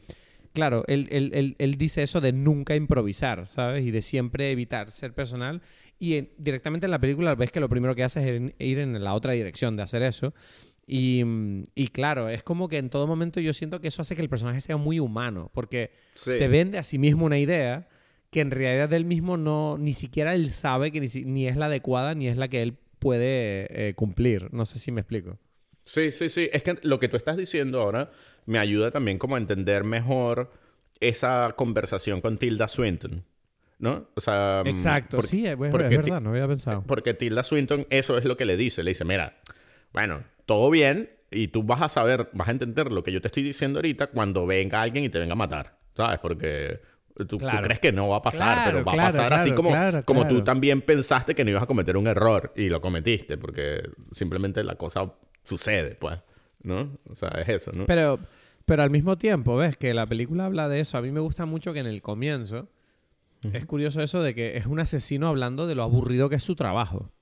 claro, 0.54 0.84
él, 0.86 1.08
él- 1.10 1.30
él- 1.34 1.56
él 1.58 1.74
dice 1.76 2.02
eso 2.02 2.20
de 2.22 2.32
nunca 2.32 2.74
improvisar, 2.76 3.46
¿sabes? 3.46 3.84
Y 3.84 3.90
de 3.90 4.00
siempre 4.00 4.50
evitar 4.50 4.90
ser 4.90 5.12
personal. 5.12 5.60
Y 5.98 6.14
en- 6.14 6.30
directamente 6.38 6.86
en 6.86 6.90
la 6.92 6.98
película 7.00 7.34
ves 7.34 7.52
que 7.52 7.60
lo 7.60 7.68
primero 7.68 7.94
que 7.94 8.04
hace 8.04 8.20
es 8.36 8.42
ir- 8.58 8.78
en 8.78 9.04
la 9.04 9.12
otra 9.14 9.32
dirección 9.32 9.76
de 9.76 9.82
hacer 9.82 10.02
eso. 10.02 10.32
Y, 10.86 11.22
mm, 11.24 11.62
y 11.74 11.88
claro, 11.88 12.28
es 12.28 12.42
como 12.42 12.68
que 12.68 12.78
en 12.78 12.88
todo 12.90 13.06
momento 13.06 13.40
yo 13.40 13.52
siento 13.52 13.80
que 13.80 13.88
eso 13.88 14.02
hace 14.02 14.14
que 14.16 14.22
el 14.22 14.28
personaje 14.28 14.60
sea 14.60 14.76
muy 14.76 15.00
humano, 15.00 15.50
porque 15.54 15.90
Sí. 16.14 16.30
se 16.30 16.48
vende 16.48 16.78
a 16.78 16.82
sí 16.82 16.98
mismo 16.98 17.24
una 17.26 17.38
idea 17.38 17.88
que 18.30 18.40
en 18.40 18.50
realidad 18.50 18.92
él 18.92 19.04
mismo 19.04 19.36
no, 19.36 19.76
ni 19.78 19.94
siquiera 19.94 20.34
él 20.34 20.50
sabe 20.50 20.90
que 20.92 21.00
ni, 21.00 21.06
ni 21.24 21.46
es 21.46 21.56
la 21.56 21.66
adecuada 21.66 22.14
ni 22.14 22.26
es 22.28 22.36
la 22.36 22.48
que 22.48 22.62
él 22.62 22.76
puede 22.98 23.66
eh, 23.88 23.94
cumplir. 23.94 24.52
No 24.52 24.64
sé 24.64 24.78
si 24.78 24.90
me 24.92 25.00
explico. 25.00 25.38
Sí, 25.84 26.10
sí, 26.12 26.28
sí. 26.30 26.48
Es 26.52 26.62
que 26.62 26.78
lo 26.82 26.98
que 26.98 27.08
tú 27.08 27.16
estás 27.16 27.36
diciendo 27.36 27.80
ahora 27.80 28.10
me 28.46 28.58
ayuda 28.58 28.90
también 28.90 29.18
como 29.18 29.36
a 29.36 29.38
entender 29.38 29.84
mejor 29.84 30.50
esa 31.00 31.54
conversación 31.56 32.20
con 32.20 32.38
Tilda 32.38 32.68
Swinton. 32.68 33.24
¿No? 33.78 34.06
O 34.14 34.20
sea... 34.20 34.62
mm, 34.64 34.68
Exacto, 34.68 35.16
por- 35.18 35.26
sí, 35.26 35.44
es, 35.46 35.52
es 35.52 35.56
porque 35.56 35.88
verdad, 35.88 36.20
no 36.20 36.30
había 36.30 36.46
pensado. 36.46 36.84
Porque 36.86 37.12
Tilda 37.12 37.42
Swinton 37.42 37.86
eso 37.90 38.16
es 38.16 38.24
lo 38.24 38.36
que 38.36 38.44
le 38.44 38.56
dice. 38.56 38.82
Le 38.82 38.92
dice, 38.92 39.04
mira, 39.04 39.36
bueno, 39.92 40.22
todo 40.46 40.70
bien 40.70 41.10
y 41.30 41.48
tú 41.48 41.64
vas 41.64 41.82
a 41.82 41.88
saber, 41.88 42.30
vas 42.32 42.48
a 42.48 42.52
entender 42.52 42.92
lo 42.92 43.02
que 43.02 43.10
yo 43.12 43.20
te 43.20 43.28
estoy 43.28 43.42
diciendo 43.42 43.78
ahorita 43.78 44.06
cuando 44.06 44.46
venga 44.46 44.80
alguien 44.80 45.04
y 45.04 45.08
te 45.08 45.18
venga 45.18 45.32
a 45.32 45.36
matar. 45.36 45.76
¿Sabes? 45.96 46.18
Porque 46.20 46.80
tú, 47.28 47.38
crees 47.38 47.80
que 47.80 47.92
no 47.92 48.08
va 48.08 48.16
a 48.18 48.22
pasar, 48.22 48.54
Claro, 48.54 48.70
pero 48.72 48.84
va 48.84 48.92
claro, 48.92 49.08
a 49.08 49.22
pasar 49.22 49.32
así 49.34 49.52
como, 49.52 49.70
como 50.04 50.26
tú 50.26 50.42
también 50.42 50.80
pensaste 50.80 51.34
que 51.34 51.44
no 51.44 51.50
ibas 51.50 51.64
a 51.64 51.66
cometer 51.66 51.96
un 51.96 52.06
error 52.06 52.52
y 52.56 52.68
lo 52.68 52.80
cometiste 52.80 53.36
porque 53.38 53.82
simplemente 54.12 54.62
la 54.64 54.76
cosa 54.76 55.12
sucede, 55.42 55.96
pues. 55.96 56.18
¿No? 56.64 56.98
O 57.08 57.14
sea, 57.14 57.28
es 57.40 57.48
eso, 57.48 57.70
¿no? 57.72 57.86
Pero, 57.86 58.18
pero 58.64 58.82
al 58.82 58.90
mismo 58.90 59.16
tiempo, 59.16 59.56
ves 59.56 59.76
que 59.76 59.94
la 59.94 60.06
película 60.06 60.46
habla 60.46 60.68
de 60.68 60.80
eso. 60.80 60.98
A 60.98 61.02
mí 61.02 61.12
me 61.12 61.20
gusta 61.20 61.46
mucho 61.46 61.72
que 61.72 61.78
en 61.78 61.86
el 61.86 62.02
comienzo 62.02 62.68
es 63.52 63.66
curioso 63.66 64.02
eso 64.02 64.22
de 64.22 64.34
que 64.34 64.56
es 64.56 64.66
un 64.66 64.80
asesino 64.80 65.28
hablando 65.28 65.66
de 65.66 65.74
lo 65.74 65.82
aburrido 65.82 66.28
que 66.28 66.36
es 66.36 66.42
su 66.42 66.56
trabajo. 66.56 67.12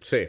Sí. 0.00 0.26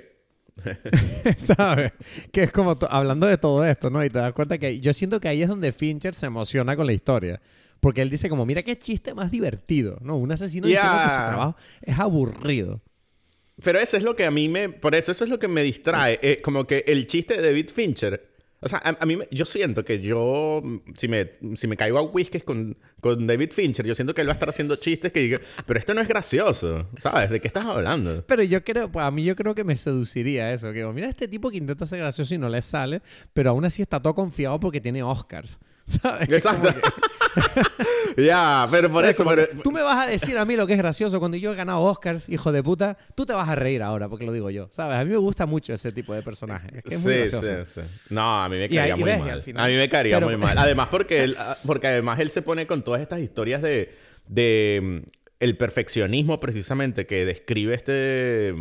¿Sabes? 1.38 1.94
Que 2.32 2.44
es 2.44 2.52
como 2.52 2.78
hablando 2.90 3.28
de 3.28 3.38
todo 3.38 3.66
esto, 3.66 3.90
¿no? 3.90 4.04
Y 4.04 4.10
te 4.10 4.20
das 4.20 4.34
cuenta 4.34 4.58
que 4.58 4.80
yo 4.80 4.94
siento 4.94 5.20
que 5.20 5.28
ahí 5.28 5.42
es 5.42 5.50
donde 5.50 5.72
Fincher 5.72 6.14
se 6.14 6.26
emociona 6.26 6.76
con 6.76 6.86
la 6.86 6.94
historia. 6.94 7.42
Porque 7.80 8.02
él 8.02 8.10
dice 8.10 8.30
como, 8.30 8.46
mira 8.46 8.64
qué 8.64 8.78
chiste 8.78 9.14
más 9.14 9.32
divertido, 9.32 9.98
¿no? 10.02 10.18
Un 10.18 10.32
asesino 10.32 10.68
diciendo 10.68 10.98
que 11.04 11.10
su 11.10 11.16
trabajo 11.16 11.56
es 11.82 12.00
aburrido. 12.00 12.82
Pero 13.64 13.80
eso 13.80 13.97
es 13.97 14.03
lo 14.03 14.16
que 14.16 14.26
a 14.26 14.32
mí 14.32 14.49
me... 14.49 14.70
Por 14.70 14.95
eso 14.95 15.12
eso 15.12 15.24
es 15.24 15.30
lo 15.30 15.39
que 15.39 15.47
me 15.47 15.64
distrae. 15.64 16.20
eh, 16.22 16.41
como 16.41 16.66
que 16.68 16.84
el 16.88 17.08
chiste 17.08 17.38
de 17.39 17.47
David 17.47 17.70
Fincher... 17.74 18.34
O 18.62 18.68
sea, 18.70 18.80
a, 18.84 18.97
a 18.99 19.06
mí 19.06 19.16
me- 19.16 19.28
yo 19.32 19.45
siento 19.45 19.86
que 19.86 19.99
yo... 20.01 20.62
mm, 20.64 20.78
Si 20.95 21.08
me, 21.08 21.32
si 21.56 21.68
me 21.68 21.78
caigo 21.78 21.99
a 21.99 22.01
whiskies 22.01 22.43
con, 22.43 22.76
con 22.99 23.28
David 23.28 23.51
Fincher, 23.51 23.86
yo 23.86 23.93
siento 23.93 24.14
que 24.16 24.22
él 24.22 24.28
va 24.28 24.32
a 24.32 24.34
estar 24.34 24.49
haciendo 24.49 24.76
chistes 24.78 25.12
que 25.12 25.20
diga... 25.20 25.39
Pero 25.68 25.78
esto 25.80 25.93
no 25.93 26.01
es 26.01 26.08
gracioso. 26.08 26.89
¿Sabes? 26.99 27.30
¿De 27.30 27.39
qué 27.39 27.47
estás 27.47 27.66
hablando? 27.66 28.24
Pero 28.28 28.41
yo 28.43 28.64
creo, 28.64 28.91
pues 28.91 29.06
a 29.06 29.12
mí 29.12 29.24
yo 29.24 29.36
creo 29.36 29.53
que 29.56 29.64
me 29.64 29.76
seduciría 29.76 30.51
eso. 30.53 30.74
Que 30.74 30.84
mira 30.88 31.08
este 31.08 31.28
tipo 31.28 31.51
que 31.51 31.58
intenta 31.58 31.86
ser 31.86 31.99
gracioso 31.99 32.34
y 32.34 32.38
no 32.39 32.49
le 32.49 32.62
sale, 32.62 33.01
pero 33.34 33.51
aún 33.51 33.66
así 33.66 33.82
está 33.82 34.01
todo 34.01 34.16
confiado 34.16 34.60
porque 34.60 34.82
tiene 34.82 35.03
Oscars. 35.03 35.60
¿Sabes? 35.86 36.30
Exacto. 36.32 36.74
ya, 38.18 38.68
pero 38.72 38.92
por 38.92 39.06
eso... 39.06 39.24
Pero- 39.26 39.48
tú 39.64 39.72
me 39.72 39.82
vas 39.82 40.08
a 40.08 40.10
decir 40.10 40.38
a 40.38 40.46
mí 40.46 40.56
lo 40.56 40.66
que 40.66 40.74
es 40.74 40.80
gracioso 40.80 41.20
cuando 41.20 41.38
yo 41.38 41.54
he 41.54 41.56
ganado 41.56 41.82
Oscars, 41.82 42.28
hijo 42.30 42.52
de 42.52 42.64
puta, 42.64 42.98
tú 43.14 43.26
te 43.26 43.34
vas 43.34 43.48
a 43.50 43.56
reír 43.56 43.82
ahora 43.84 44.10
porque 44.10 44.26
lo 44.26 44.32
digo 44.34 44.50
yo. 44.50 44.68
¿Sabes? 44.72 44.98
A 44.98 45.04
mí 45.06 45.12
me 45.12 45.18
gusta 45.18 45.46
mucho 45.46 45.74
ese 45.74 45.92
tipo 45.92 46.14
de 46.14 46.22
personaje. 46.22 46.70
Es 46.78 46.84
que 46.84 46.96
es 46.96 47.02
muy 47.02 47.14
gracioso. 47.14 47.48
sí, 47.66 47.72
sí. 47.76 47.82
No, 48.10 48.44
a 48.44 48.50
mí 48.50 48.58
me 48.58 48.70
caería 48.70 48.96
muy 48.96 49.04
mal. 49.18 49.44
A 49.58 49.68
mí 49.68 49.76
me 49.76 49.90
caería 49.90 50.16
Pero- 50.18 50.28
muy 50.28 50.38
mal. 50.38 50.58
Además, 50.58 50.88
porque 50.90 51.24
él, 51.24 51.36
ah, 51.38 51.56
porque 51.66 51.88
además 51.88 52.20
él 52.20 52.32
se 52.32 52.42
pone 52.42 52.66
con 52.68 52.84
todas 52.84 53.02
estas 53.02 53.20
historias 53.20 53.62
de, 53.62 53.94
de 54.28 54.80
mm, 55.06 55.10
el 55.40 55.58
perfeccionismo 55.58 56.40
precisamente 56.40 57.06
que 57.06 57.26
describe 57.26 57.76
este, 57.76 58.56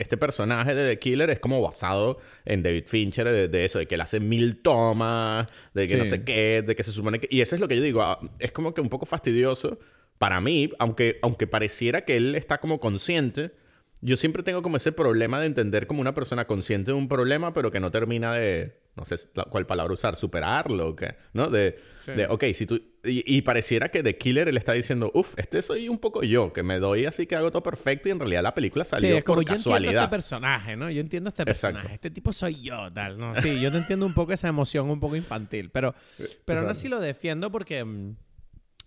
este 0.00 0.16
personaje 0.16 0.74
de 0.74 0.88
The 0.88 0.98
Killer 0.98 1.30
es 1.30 1.38
como 1.38 1.60
basado 1.60 2.18
en 2.44 2.62
David 2.62 2.84
Fincher 2.86 3.26
de, 3.28 3.48
de 3.48 3.64
eso, 3.66 3.78
de 3.78 3.86
que 3.86 3.96
él 3.96 4.00
hace 4.00 4.18
mil 4.18 4.62
tomas, 4.62 5.46
de 5.74 5.86
que 5.86 5.96
no 5.96 6.04
sé 6.06 6.24
qué, 6.24 6.62
de 6.66 6.74
que 6.74 6.82
se 6.82 6.90
supone 6.90 7.20
que... 7.20 7.28
Y 7.30 7.42
eso 7.42 7.54
es 7.54 7.60
lo 7.60 7.68
que 7.68 7.76
yo 7.76 7.82
digo, 7.82 8.02
ah, 8.02 8.18
es 8.38 8.50
como 8.50 8.72
que 8.72 8.80
un 8.80 8.88
poco 8.88 9.04
fastidioso 9.04 9.78
para 10.18 10.40
mí, 10.40 10.70
aunque, 10.78 11.18
aunque 11.22 11.46
pareciera 11.46 12.04
que 12.04 12.16
él 12.16 12.34
está 12.34 12.58
como 12.58 12.80
consciente, 12.80 13.52
yo 14.00 14.16
siempre 14.16 14.42
tengo 14.42 14.62
como 14.62 14.78
ese 14.78 14.90
problema 14.92 15.38
de 15.38 15.46
entender 15.46 15.86
como 15.86 16.00
una 16.00 16.14
persona 16.14 16.46
consciente 16.46 16.92
de 16.92 16.96
un 16.96 17.08
problema, 17.08 17.52
pero 17.52 17.70
que 17.70 17.80
no 17.80 17.90
termina 17.90 18.32
de, 18.32 18.79
no 18.96 19.04
sé 19.04 19.16
cuál 19.50 19.66
palabra 19.66 19.92
usar, 19.94 20.16
superarlo, 20.16 20.88
o 20.88 20.96
qué, 20.96 21.16
¿no? 21.32 21.48
De, 21.48 21.78
Sí. 22.00 22.12
de 22.12 22.26
ok, 22.26 22.44
si 22.54 22.66
tú... 22.66 22.80
Y, 23.04 23.22
y 23.36 23.42
pareciera 23.42 23.90
que 23.90 24.02
The 24.02 24.18
Killer 24.18 24.48
él 24.48 24.56
está 24.58 24.72
diciendo, 24.72 25.10
uff, 25.14 25.34
este 25.38 25.62
soy 25.62 25.88
un 25.88 25.98
poco 25.98 26.22
yo, 26.22 26.52
que 26.52 26.62
me 26.62 26.78
doy 26.78 27.06
así 27.06 27.26
que 27.26 27.34
hago 27.36 27.50
todo 27.50 27.62
perfecto 27.62 28.08
y 28.08 28.12
en 28.12 28.18
realidad 28.18 28.42
la 28.42 28.52
película 28.54 28.84
Sí, 28.84 28.90
salió 28.90 29.16
es 29.16 29.24
como 29.24 29.36
por 29.36 29.44
yo 29.46 29.52
entiendo 29.54 29.64
casualidad. 29.70 30.02
este 30.04 30.10
personaje, 30.10 30.76
¿no? 30.76 30.90
Yo 30.90 31.00
entiendo 31.00 31.28
este 31.28 31.42
Exacto. 31.42 31.74
personaje. 31.76 31.94
Este 31.94 32.10
tipo 32.10 32.32
soy 32.32 32.60
yo, 32.62 32.92
tal. 32.92 33.16
No, 33.18 33.34
sí, 33.34 33.58
yo 33.60 33.70
te 33.70 33.78
entiendo 33.78 34.04
un 34.04 34.12
poco 34.12 34.32
esa 34.34 34.48
emoción 34.48 34.90
un 34.90 35.00
poco 35.00 35.16
infantil. 35.16 35.70
Pero, 35.70 35.94
pero 36.44 36.60
aún 36.60 36.68
así 36.68 36.88
lo 36.88 37.00
defiendo 37.00 37.50
porque, 37.50 37.82
mm, 37.84 38.16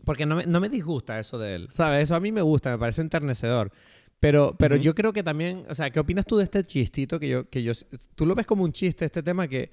porque 0.05 0.25
no, 0.27 0.35
me, 0.35 0.45
no 0.45 0.59
me 0.59 0.69
disgusta 0.69 1.17
eso 1.17 1.39
de 1.39 1.55
él. 1.55 1.67
¿Sabes? 1.71 2.03
Eso 2.03 2.15
a 2.15 2.19
mí 2.19 2.31
me 2.31 2.41
gusta, 2.41 2.69
me 2.71 2.77
parece 2.77 3.01
enternecedor. 3.01 3.71
Pero, 4.19 4.55
pero 4.57 4.75
yo 4.77 4.95
creo 4.95 5.11
que 5.11 5.21
también, 5.23 5.65
o 5.69 5.75
sea, 5.75 5.89
¿qué 5.89 5.99
opinas 5.99 6.25
tú 6.25 6.37
de 6.37 6.43
este 6.45 6.63
chistito 6.63 7.19
que 7.19 7.27
yo, 7.27 7.49
que 7.49 7.61
yo, 7.61 7.73
tú 8.15 8.25
lo 8.25 8.35
ves 8.35 8.45
como 8.45 8.63
un 8.63 8.71
chiste, 8.71 9.03
este 9.05 9.21
tema 9.21 9.47
que 9.49 9.69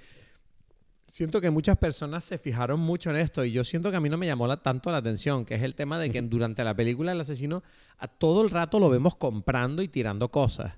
siento 1.11 1.40
que 1.40 1.50
muchas 1.50 1.76
personas 1.76 2.24
se 2.24 2.38
fijaron 2.38 2.80
mucho 2.80 3.11
en 3.11 3.16
esto 3.16 3.44
y 3.44 3.52
yo 3.52 3.64
siento 3.64 3.90
que 3.90 3.96
a 3.96 4.00
mí 4.00 4.08
no 4.08 4.16
me 4.16 4.26
llamó 4.26 4.46
la- 4.46 4.62
tanto 4.62 4.90
la 4.90 4.98
atención, 4.98 5.44
que 5.44 5.54
es 5.56 5.62
el 5.62 5.74
tema 5.74 5.98
de 5.98 6.11
que 6.11 6.22
durante 6.22 6.62
la 6.64 6.74
película 6.74 7.12
el 7.12 7.20
asesino 7.20 7.62
a 7.98 8.08
todo 8.08 8.42
el 8.42 8.50
rato 8.50 8.78
lo 8.78 8.88
vemos 8.88 9.16
comprando 9.16 9.82
y 9.82 9.88
tirando 9.88 10.30
cosas. 10.30 10.74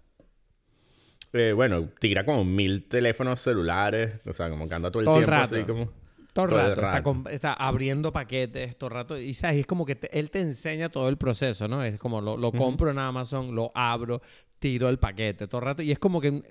Eh, 1.34 1.52
bueno, 1.54 1.88
tira 1.98 2.24
como 2.26 2.44
mil 2.44 2.88
teléfonos 2.88 3.40
celulares, 3.40 4.20
o 4.26 4.32
sea, 4.32 4.50
como 4.50 4.68
que 4.68 4.74
anda 4.74 4.90
todo 4.90 5.00
el 5.00 5.06
Todo 5.06 5.18
el 5.18 5.24
tiempo 5.24 5.40
rato. 5.40 5.54
así 5.56 5.64
como... 5.64 5.90
Todo 6.34 6.46
el 6.60 6.70
el 6.70 6.76
rato, 6.76 7.24
Está, 7.30 7.52
abriendo 7.52 8.10
paquetes 8.10 8.76
todo 8.78 8.88
el 8.88 8.94
rato. 8.94 9.18
Y 9.18 9.34
sabes, 9.34 9.60
es 9.60 9.66
como 9.66 9.84
que 9.84 9.96
te- 9.96 10.18
él 10.18 10.30
te 10.30 10.40
enseña 10.40 10.88
todo 10.88 11.10
el 11.10 11.18
proceso, 11.18 11.68
¿no? 11.68 11.84
Es 11.84 11.98
como 11.98 12.22
lo, 12.22 12.38
lo 12.38 12.52
compro 12.52 12.90
en 12.90 12.98
Amazon, 12.98 13.54
lo 13.54 13.70
abro, 13.74 14.22
tiro 14.58 14.88
el 14.88 14.98
paquete 14.98 15.46
todo 15.46 15.60
el 15.60 15.64
rato. 15.66 15.82
Y 15.82 15.92
es 15.92 15.98
como 15.98 16.22
que 16.22 16.42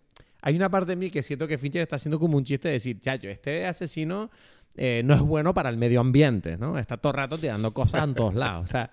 hay 0.42 0.56
una 0.56 0.70
parte 0.70 0.92
de 0.92 0.96
mí 0.96 1.10
que 1.10 1.22
siento 1.24 1.48
que 1.48 1.58
Fincher 1.58 1.82
está 1.82 1.96
haciendo 1.98 2.20
como 2.20 2.38
un 2.38 2.44
chiste 2.44 2.68
de 2.68 2.74
decir, 2.76 3.00
chacho, 3.00 3.30
este 3.30 3.66
asesino 3.66 4.30
eh, 4.78 5.02
no 5.06 5.14
es 5.14 5.22
bueno 5.22 5.54
para 5.54 5.70
el 5.70 5.78
medio 5.78 6.00
ambiente, 6.00 6.58
¿no? 6.58 6.78
Está 6.78 6.98
todo 6.98 7.12
el 7.12 7.18
rato 7.18 7.38
tirando 7.38 7.74
cosas 7.74 8.04
en 8.06 8.16
todos 8.16 8.34
lados. 8.36 8.64
O 8.64 8.68
sea, 8.68 8.90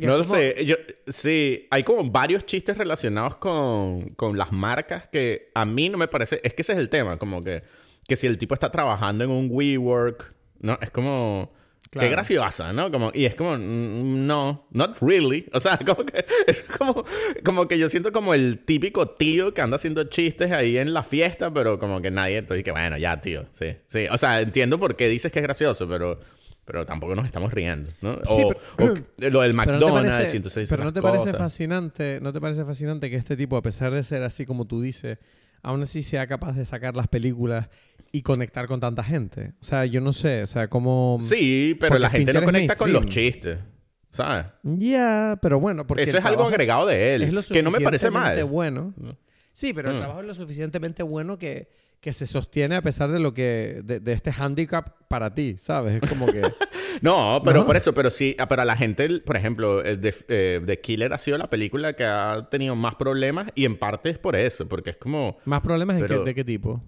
No 0.00 0.18
lo 0.18 0.24
como- 0.24 0.34
sé. 0.34 0.64
Yo, 0.64 0.74
sí, 1.06 1.66
hay 1.70 1.82
como 1.84 2.10
varios 2.10 2.44
chistes 2.44 2.76
relacionados 2.76 3.36
con, 3.36 4.10
con 4.16 4.36
las 4.36 4.52
marcas 4.52 5.08
que 5.10 5.50
a 5.54 5.64
mí 5.64 5.88
no 5.88 5.96
me 5.98 6.08
parece. 6.08 6.40
Es 6.42 6.54
que 6.54 6.62
ese 6.62 6.72
es 6.72 6.78
el 6.78 6.88
tema, 6.88 7.18
como 7.18 7.42
que, 7.42 7.62
que 8.06 8.16
si 8.16 8.26
el 8.26 8.36
tipo 8.36 8.52
está 8.54 8.70
trabajando 8.70 9.24
en 9.24 9.30
un 9.30 9.48
WeWork, 9.50 10.34
¿no? 10.60 10.78
Es 10.80 10.90
como. 10.90 11.52
Claro. 11.90 12.08
Qué 12.08 12.12
graciosa, 12.12 12.72
¿no? 12.72 12.90
Como, 12.90 13.10
y 13.14 13.24
es 13.26 13.34
como, 13.34 13.56
mm, 13.56 14.26
no, 14.26 14.66
not 14.72 14.98
really. 15.00 15.46
O 15.52 15.60
sea, 15.60 15.78
como 15.86 16.04
que 16.04 16.24
es 16.46 16.62
como, 16.64 17.04
como 17.44 17.68
que 17.68 17.78
yo 17.78 17.88
siento 17.88 18.12
como 18.12 18.34
el 18.34 18.58
típico 18.64 19.08
tío 19.10 19.54
que 19.54 19.60
anda 19.62 19.76
haciendo 19.76 20.04
chistes 20.04 20.50
ahí 20.52 20.78
en 20.78 20.92
la 20.92 21.02
fiesta, 21.04 21.52
pero 21.52 21.78
como 21.78 22.00
que 22.02 22.10
nadie, 22.10 22.38
entonces 22.38 22.64
que 22.64 22.72
bueno, 22.72 22.98
ya, 22.98 23.20
tío, 23.20 23.46
sí, 23.52 23.66
sí. 23.86 24.06
O 24.10 24.18
sea, 24.18 24.40
entiendo 24.40 24.78
por 24.78 24.96
qué 24.96 25.08
dices 25.08 25.30
que 25.30 25.38
es 25.38 25.42
gracioso, 25.44 25.88
pero, 25.88 26.18
pero 26.64 26.84
tampoco 26.84 27.14
nos 27.14 27.24
estamos 27.24 27.52
riendo, 27.54 27.88
¿no? 28.00 28.16
Sí, 28.24 28.42
o, 28.44 28.48
pero- 28.76 28.92
o 28.92 29.30
lo 29.30 29.40
del 29.42 29.52
Pero 29.52 29.52
no 29.52 29.52
te 29.52 29.56
McDonald's, 29.56 30.14
parece, 30.14 30.36
entonces 30.36 30.68
pero 30.68 30.82
no 30.84 30.92
te 30.92 31.00
parece 31.02 31.26
cosas. 31.26 31.38
fascinante, 31.38 32.18
no 32.20 32.32
te 32.32 32.40
parece 32.40 32.64
fascinante 32.64 33.08
que 33.10 33.16
este 33.16 33.36
tipo, 33.36 33.56
a 33.56 33.62
pesar 33.62 33.92
de 33.94 34.02
ser 34.02 34.22
así 34.24 34.44
como 34.44 34.64
tú 34.64 34.80
dices, 34.82 35.18
aún 35.66 35.82
así 35.82 36.02
sea 36.02 36.26
capaz 36.26 36.52
de 36.54 36.64
sacar 36.64 36.94
las 36.94 37.08
películas 37.08 37.68
y 38.12 38.22
conectar 38.22 38.66
con 38.68 38.78
tanta 38.80 39.02
gente. 39.02 39.54
O 39.60 39.64
sea, 39.64 39.84
yo 39.84 40.00
no 40.00 40.12
sé, 40.12 40.42
o 40.42 40.46
sea, 40.46 40.68
como 40.68 41.18
Sí, 41.20 41.76
pero 41.80 41.90
Porque 41.90 42.02
la 42.02 42.10
gente 42.10 42.26
Fincher 42.32 42.42
no 42.42 42.46
conecta 42.46 42.76
con 42.76 42.92
los 42.92 43.04
chistes, 43.06 43.58
¿sabes? 44.10 44.46
ya, 44.62 45.38
pero 45.42 45.58
bueno, 45.60 45.86
porque 45.86 46.04
Eso 46.04 46.18
es 46.18 46.24
algo 46.24 46.44
agregado 46.44 46.86
de 46.86 47.14
él, 47.16 47.22
es 47.22 47.32
lo 47.32 47.42
que 47.42 47.62
no 47.62 47.70
me 47.70 47.80
parece 47.80 48.10
mal. 48.10 48.42
bueno. 48.44 48.94
Sí, 49.52 49.72
pero 49.72 49.90
el 49.90 49.96
Mm. 49.96 49.98
trabajo 50.00 50.20
es 50.20 50.26
lo 50.26 50.34
suficientemente 50.34 51.02
bueno 51.02 51.38
que, 51.38 51.68
que 52.00 52.12
se 52.12 52.26
sostiene 52.26 52.76
a 52.76 52.82
pesar 52.82 53.10
de 53.10 53.18
lo 53.18 53.34
que. 53.34 53.80
de, 53.84 54.00
de 54.00 54.12
este 54.12 54.30
handicap 54.36 54.90
para 55.08 55.34
ti, 55.34 55.56
¿sabes? 55.58 56.00
Es 56.02 56.08
como 56.08 56.26
que. 56.26 56.42
No, 57.02 57.42
pero 57.44 57.60
¿No? 57.60 57.66
por 57.66 57.76
eso, 57.76 57.92
pero 57.92 58.10
sí, 58.10 58.34
ah, 58.38 58.48
pero 58.48 58.62
a 58.62 58.64
la 58.64 58.74
gente, 58.74 59.20
por 59.20 59.36
ejemplo, 59.36 59.82
el 59.84 60.00
de, 60.00 60.14
eh, 60.28 60.62
The 60.64 60.80
Killer 60.80 61.12
ha 61.12 61.18
sido 61.18 61.36
la 61.36 61.50
película 61.50 61.92
que 61.92 62.04
ha 62.06 62.48
tenido 62.50 62.74
más 62.74 62.94
problemas 62.94 63.48
y 63.54 63.66
en 63.66 63.78
parte 63.78 64.08
es 64.08 64.18
por 64.18 64.34
eso, 64.34 64.66
porque 64.66 64.88
es 64.90 64.96
como, 64.96 65.36
¿Más 65.44 65.60
problemas 65.60 66.00
de 66.00 66.06
qué- 66.06 66.18
de 66.20 66.34
qué 66.34 66.42
tipo? 66.42 66.82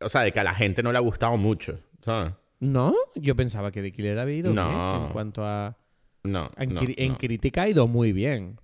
o 0.00 0.08
sea, 0.08 0.20
de 0.20 0.30
que 0.30 0.38
a 0.38 0.44
la 0.44 0.54
gente 0.54 0.84
no 0.84 0.92
le 0.92 0.98
ha 0.98 1.00
gustado 1.00 1.36
mucho, 1.36 1.80
¿sabes? 2.04 2.32
¿No? 2.60 2.94
Yo 3.16 3.34
pensaba 3.34 3.72
que 3.72 3.82
The 3.82 3.90
Killer 3.90 4.20
había 4.20 4.36
ido 4.36 4.54
No. 4.54 4.68
bien 4.68 5.02
en 5.06 5.12
cuanto 5.12 5.44
a. 5.44 5.76
No. 6.22 6.48
En, 6.56 6.72
no, 6.74 7.18
crítica 7.18 7.62
ha 7.62 7.68
ido 7.68 7.88
muy 7.88 8.12
bien. 8.12 8.60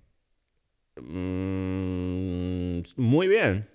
Mm, 1.01 2.81
muy 2.95 3.27
bien. 3.27 3.67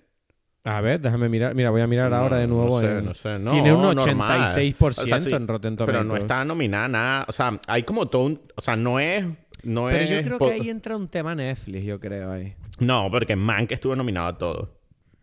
A 0.63 0.81
ver, 0.81 0.99
déjame 0.99 1.29
mirar. 1.29 1.55
Mira, 1.55 1.69
voy 1.69 1.81
a 1.81 1.87
mirar 1.87 2.13
ahora 2.13 2.37
de 2.37 2.47
nuevo. 2.47 2.81
No 2.81 2.87
sé, 2.87 2.97
en- 2.97 3.05
no 3.05 3.13
sé. 3.13 3.39
No, 3.39 3.51
Tiene 3.51 3.71
un 3.73 3.81
normal. 3.81 4.41
86% 4.41 5.03
O 5.03 5.07
sea, 5.07 5.19
sí, 5.19 5.33
en 5.33 5.47
Rotten 5.47 5.75
Pero 5.77 5.91
no 5.93 5.99
Tomatoes. 5.99 6.21
está 6.23 6.43
nominada 6.45 6.87
nada. 6.87 7.25
O 7.27 7.31
sea, 7.31 7.59
hay 7.67 7.83
como 7.83 8.07
todo 8.07 8.23
un... 8.23 8.41
O 8.55 8.61
sea, 8.61 8.75
no 8.75 8.99
es... 8.99 9.25
No 9.63 9.85
Pero 9.85 10.03
es 10.03 10.09
yo 10.09 10.21
creo 10.23 10.39
que 10.39 10.53
ahí 10.53 10.69
entra 10.69 10.95
un 10.95 11.07
tema 11.07 11.33
Netflix, 11.35 11.83
yo 11.85 11.99
creo 11.99 12.31
ahí. 12.31 12.53
No, 12.79 13.09
porque 13.09 13.35
Mank 13.35 13.71
estuvo 13.71 13.95
nominado 13.95 14.27
a 14.27 14.37
todo. 14.37 14.77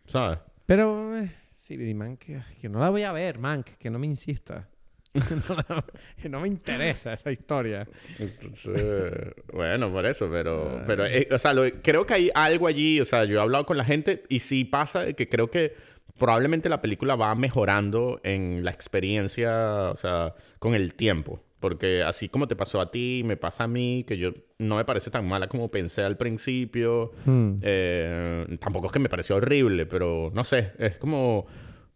¿Sabes? 0.07 0.39
Pero, 0.65 1.15
eh, 1.17 1.29
sí, 1.55 1.77
Mank, 1.93 2.19
que, 2.19 2.41
que 2.61 2.67
no 2.69 2.79
la 2.79 2.89
voy 2.89 3.03
a 3.03 3.11
ver, 3.13 3.39
Mank, 3.39 3.65
que 3.79 3.89
no 3.89 3.97
me 3.99 4.07
insista. 4.07 4.67
No 6.23 6.29
no 6.29 6.39
me 6.41 6.47
interesa 6.47 7.13
esa 7.13 7.31
historia. 7.31 7.87
Entonces, 8.19 9.33
bueno, 9.53 9.91
por 9.91 10.05
eso, 10.05 10.25
Ah. 10.25 10.29
pero, 10.31 10.81
pero 10.87 11.05
eh, 11.05 11.27
o 11.31 11.39
sea, 11.39 11.53
lo- 11.53 11.63
creo 11.81 12.05
que 12.05 12.13
hay 12.13 12.31
algo 12.33 12.67
allí, 12.67 12.99
o 12.99 13.05
sea, 13.05 13.25
yo 13.25 13.37
he 13.37 13.41
hablado 13.41 13.65
con 13.65 13.77
la 13.77 13.85
gente 13.85 14.23
y 14.29 14.39
sí 14.39 14.65
pasa 14.65 15.13
que 15.13 15.27
creo 15.29 15.49
que 15.49 15.73
probablemente 16.17 16.69
la 16.69 16.81
película 16.81 17.15
va 17.15 17.33
mejorando 17.35 18.19
en 18.23 18.63
la 18.63 18.71
experiencia, 18.71 19.89
o 19.91 19.95
sea, 19.95 20.35
con 20.59 20.75
el 20.75 20.93
tiempo. 20.93 21.41
Porque 21.59 22.03
así 22.03 22.29
como 22.29 22.47
te 22.47 22.55
pasó 22.55 22.79
a 22.79 22.91
ti, 22.91 23.23
me 23.25 23.37
pasa 23.37 23.63
a 23.63 23.67
mí, 23.67 24.03
que 24.07 24.17
yo 24.17 24.31
no 24.59 24.75
me 24.75 24.85
parece 24.85 25.09
tan 25.09 25.27
mala 25.27 25.47
como 25.47 25.71
pensé 25.71 26.03
al 26.03 26.15
principio. 26.15 27.11
Hmm. 27.25 27.55
Eh, 27.63 28.45
tampoco 28.59 28.87
es 28.87 28.91
que 28.91 28.99
me 28.99 29.09
pareció 29.09 29.37
horrible, 29.37 29.85
pero 29.87 30.31
no 30.33 30.43
sé, 30.43 30.73
es 30.77 30.97
como 30.99 31.47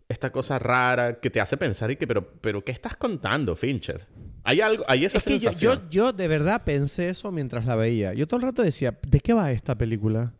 esta 0.09 0.31
cosa 0.31 0.57
rara 0.57 1.19
que 1.19 1.29
te 1.29 1.39
hace 1.39 1.55
pensar 1.55 1.91
y 1.91 1.95
que, 1.95 2.07
pero, 2.07 2.27
pero 2.41 2.65
¿qué 2.65 2.71
estás 2.71 2.97
contando, 2.97 3.55
Fincher? 3.55 4.07
Hay 4.43 4.59
algo, 4.59 4.83
hay 4.87 5.05
esa 5.05 5.19
Es 5.19 5.23
que 5.23 5.37
yo, 5.37 5.51
sensación. 5.51 5.81
yo, 5.83 5.89
yo 5.89 6.13
de 6.13 6.27
verdad 6.27 6.63
pensé 6.63 7.09
eso 7.09 7.31
mientras 7.31 7.67
la 7.67 7.75
veía. 7.75 8.13
Yo 8.13 8.27
todo 8.27 8.37
el 8.37 8.43
rato 8.47 8.63
decía, 8.63 8.97
¿de 9.07 9.19
qué 9.19 9.33
va 9.33 9.51
esta 9.51 9.77
película? 9.77 10.33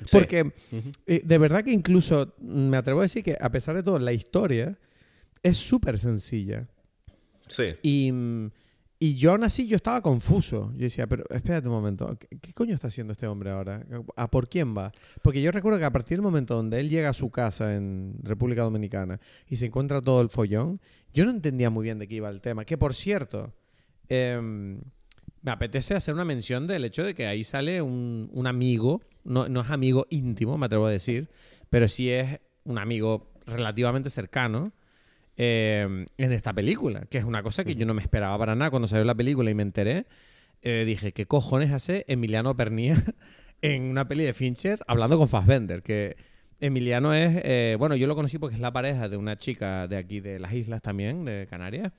Sí. 0.00 0.08
Porque 0.12 0.52
eh, 1.06 1.22
de 1.24 1.38
verdad 1.38 1.64
que 1.64 1.72
incluso 1.72 2.34
me 2.38 2.76
atrevo 2.76 3.00
a 3.00 3.04
decir 3.04 3.24
que 3.24 3.38
a 3.40 3.50
pesar 3.50 3.74
de 3.76 3.82
todo, 3.82 3.98
la 3.98 4.12
historia 4.12 4.78
es 5.42 5.56
súper 5.56 5.98
sencilla. 5.98 6.68
Sí. 7.48 7.64
Y, 7.82 8.12
y 8.98 9.16
yo 9.16 9.32
aún 9.32 9.44
así 9.44 9.66
yo 9.66 9.76
estaba 9.76 10.00
confuso. 10.00 10.72
Yo 10.72 10.84
decía, 10.84 11.06
pero 11.06 11.24
espérate 11.30 11.68
un 11.68 11.74
momento, 11.74 12.16
¿qué, 12.18 12.52
coño 12.52 12.74
está 12.74 12.88
haciendo 12.88 13.12
este 13.12 13.26
hombre 13.26 13.50
ahora? 13.50 13.84
¿A 14.16 14.30
por 14.30 14.48
quién 14.48 14.76
va? 14.76 14.92
Porque 15.22 15.42
yo 15.42 15.50
recuerdo 15.50 15.78
que 15.78 15.84
a 15.84 15.92
partir 15.92 16.16
del 16.16 16.22
momento 16.22 16.54
donde 16.54 16.80
él 16.80 16.88
llega 16.88 17.10
a 17.10 17.12
su 17.12 17.30
casa 17.30 17.74
en 17.74 18.16
República 18.22 18.62
Dominicana 18.62 19.20
y 19.48 19.56
se 19.56 19.66
encuentra 19.66 20.00
todo 20.00 20.20
el 20.20 20.28
follón, 20.28 20.80
yo 21.12 21.24
no 21.24 21.32
entendía 21.32 21.70
muy 21.70 21.84
bien 21.84 21.98
de 21.98 22.08
qué 22.08 22.16
iba 22.16 22.30
el 22.30 22.40
tema. 22.40 22.64
Que 22.64 22.78
por 22.78 22.94
cierto, 22.94 23.52
em, 24.08 24.80
me 25.42 25.50
apetece 25.50 25.94
hacer 25.94 26.14
una 26.14 26.24
mención 26.24 26.66
del 26.66 26.84
hecho 26.84 27.04
de 27.04 27.14
que 27.14 27.26
ahí 27.26 27.44
sale 27.44 27.82
un, 27.82 28.30
un 28.32 28.46
amigo, 28.46 29.02
no, 29.24 29.48
no 29.48 29.60
es 29.60 29.70
amigo 29.70 30.06
íntimo, 30.10 30.56
me 30.56 30.66
atrevo 30.66 30.86
a 30.86 30.90
decir, 30.90 31.28
pero 31.68 31.88
sí 31.88 32.10
es 32.10 32.40
un 32.64 32.78
amigo 32.78 33.32
relativamente 33.46 34.08
cercano 34.08 34.72
eh, 35.36 36.06
en 36.18 36.32
esta 36.32 36.52
película, 36.52 37.06
que 37.10 37.18
es 37.18 37.24
una 37.24 37.42
cosa 37.42 37.64
que 37.64 37.74
yo 37.74 37.86
no 37.86 37.94
me 37.94 38.02
esperaba 38.02 38.38
para 38.38 38.54
nada 38.54 38.70
cuando 38.70 38.88
salió 38.88 39.04
la 39.04 39.14
película 39.14 39.50
y 39.50 39.54
me 39.54 39.62
enteré. 39.62 40.06
eh, 40.62 40.84
dije, 40.86 41.12
¿qué 41.12 41.26
cojones 41.26 41.72
hace 41.72 42.04
Emiliano 42.08 42.56
Pernia 42.56 43.02
en 43.62 43.82
una 43.84 44.06
peli 44.08 44.24
de 44.24 44.32
Fincher 44.32 44.80
hablando 44.86 45.18
con 45.18 45.28
Fassbender? 45.28 45.82
Que 45.82 46.16
Emiliano 46.60 47.12
es, 47.14 47.40
eh, 47.44 47.76
bueno, 47.78 47.96
yo 47.96 48.06
lo 48.06 48.14
conocí 48.16 48.38
porque 48.38 48.54
es 48.56 48.60
la 48.62 48.72
pareja 48.72 49.08
de 49.08 49.16
una 49.16 49.36
chica 49.36 49.86
de 49.88 49.96
aquí 49.98 50.20
de 50.20 50.38
las 50.38 50.52
islas 50.54 50.80
también, 50.82 51.24
de 51.24 51.46
Canarias. 51.50 51.92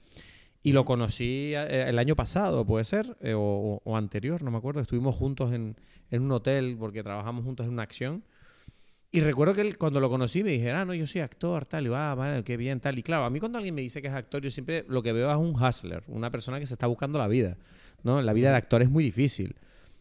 Y 0.64 0.72
lo 0.72 0.84
conocí 0.86 1.54
eh, 1.56 1.86
el 1.90 2.00
año 2.00 2.16
pasado, 2.16 2.66
puede 2.66 2.86
ser, 2.86 3.18
eh, 3.22 3.34
o, 3.36 3.40
o- 3.42 3.82
o 3.84 3.98
anterior, 3.98 4.42
no 4.42 4.50
me 4.50 4.58
acuerdo. 4.58 4.82
Estuvimos 4.82 5.16
juntos 5.16 5.54
en, 5.54 5.76
en 6.10 6.24
un 6.24 6.32
hotel 6.32 6.76
porque 6.80 7.04
trabajamos 7.04 7.44
juntos 7.46 7.68
en 7.68 7.74
una 7.74 7.84
acción. 7.84 8.24
Y 9.18 9.22
recuerdo 9.22 9.53
que 9.53 9.61
él, 9.61 9.78
cuando 9.78 9.99
lo 9.99 10.09
conocí 10.09 10.43
me 10.43 10.51
dije, 10.51 10.72
ah, 10.72 10.86
no, 10.86 10.93
yo 10.93 11.05
soy 11.07 11.22
actor, 11.22 11.66
tal, 11.66 11.86
y 11.86 11.89
va, 11.89 12.11
ah, 12.11 12.16
vale, 12.16 12.43
qué 12.43 12.57
bien, 12.57 12.80
tal. 12.80 12.97
Y 12.99 13.03
claro, 13.03 13.24
a 13.26 13.30
mí 13.30 13.39
cuando 13.39 13.57
alguien 13.57 13.74
me 13.76 13.82
dice 13.82 14.01
que 14.01 14.07
es 14.07 14.13
actor, 14.13 14.41
yo 14.41 14.49
siempre 14.51 14.86
lo 14.88 15.01
que 15.03 15.13
veo 15.13 15.30
es 15.32 15.38
un 15.38 15.55
hustler, 15.55 16.03
una 16.07 16.30
persona 16.32 16.59
que 16.59 16.66
se 16.66 16.74
está 16.74 16.88
buscando 16.88 17.18
la 17.20 17.28
vida, 17.28 17.57
¿no? 18.03 18.22
La 18.22 18.34
vida 18.34 18.49
de 18.51 18.57
actor 18.57 18.82
es 18.82 18.89
muy 18.89 19.03
difícil. 19.03 19.55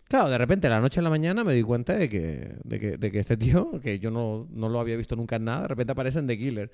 Claro, 0.09 0.29
de 0.29 0.37
repente, 0.37 0.69
la 0.69 0.81
noche 0.81 1.01
a 1.01 1.03
la 1.03 1.09
mañana 1.11 1.45
me 1.45 1.55
di 1.55 1.63
cuenta 1.63 1.95
de 1.95 2.09
que, 2.11 2.57
de 2.63 2.79
que, 2.79 2.99
de 2.99 3.11
que 3.11 3.19
este 3.21 3.37
tío, 3.39 3.81
que 3.83 3.99
yo 3.99 4.11
no, 4.11 4.47
no 4.51 4.69
lo 4.69 4.79
había 4.79 4.97
visto 4.97 5.17
nunca 5.17 5.37
en 5.37 5.45
nada, 5.45 5.63
de 5.63 5.69
repente 5.69 5.93
aparece 5.93 6.19
en 6.19 6.27
The 6.27 6.37
Killer. 6.39 6.71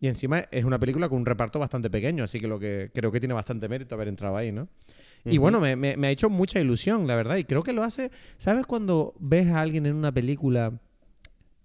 Y 0.00 0.08
encima 0.08 0.40
es 0.50 0.64
una 0.64 0.78
película 0.78 1.08
con 1.08 1.18
un 1.20 1.24
reparto 1.26 1.58
bastante 1.58 1.88
pequeño, 1.88 2.24
así 2.24 2.38
que 2.40 2.46
lo 2.48 2.58
que 2.58 2.90
creo 2.92 3.10
que 3.10 3.20
tiene 3.20 3.32
bastante 3.32 3.68
mérito 3.68 3.94
haber 3.94 4.08
entrado 4.08 4.36
ahí, 4.36 4.52
¿no? 4.52 4.68
Y 5.24 5.38
bueno, 5.38 5.60
me, 5.60 5.76
me- 5.76 5.96
me 5.96 6.08
ha 6.08 6.10
hecho 6.10 6.28
mucha 6.28 6.60
ilusión, 6.60 7.06
la 7.06 7.16
verdad. 7.16 7.36
Y 7.36 7.44
creo 7.44 7.62
que 7.62 7.72
lo 7.72 7.82
hace. 7.82 8.10
¿Sabes 8.36 8.66
cuando 8.66 9.14
ves 9.18 9.48
a 9.48 9.60
alguien 9.62 9.86
en 9.86 9.94
una 9.94 10.12
película 10.12 10.78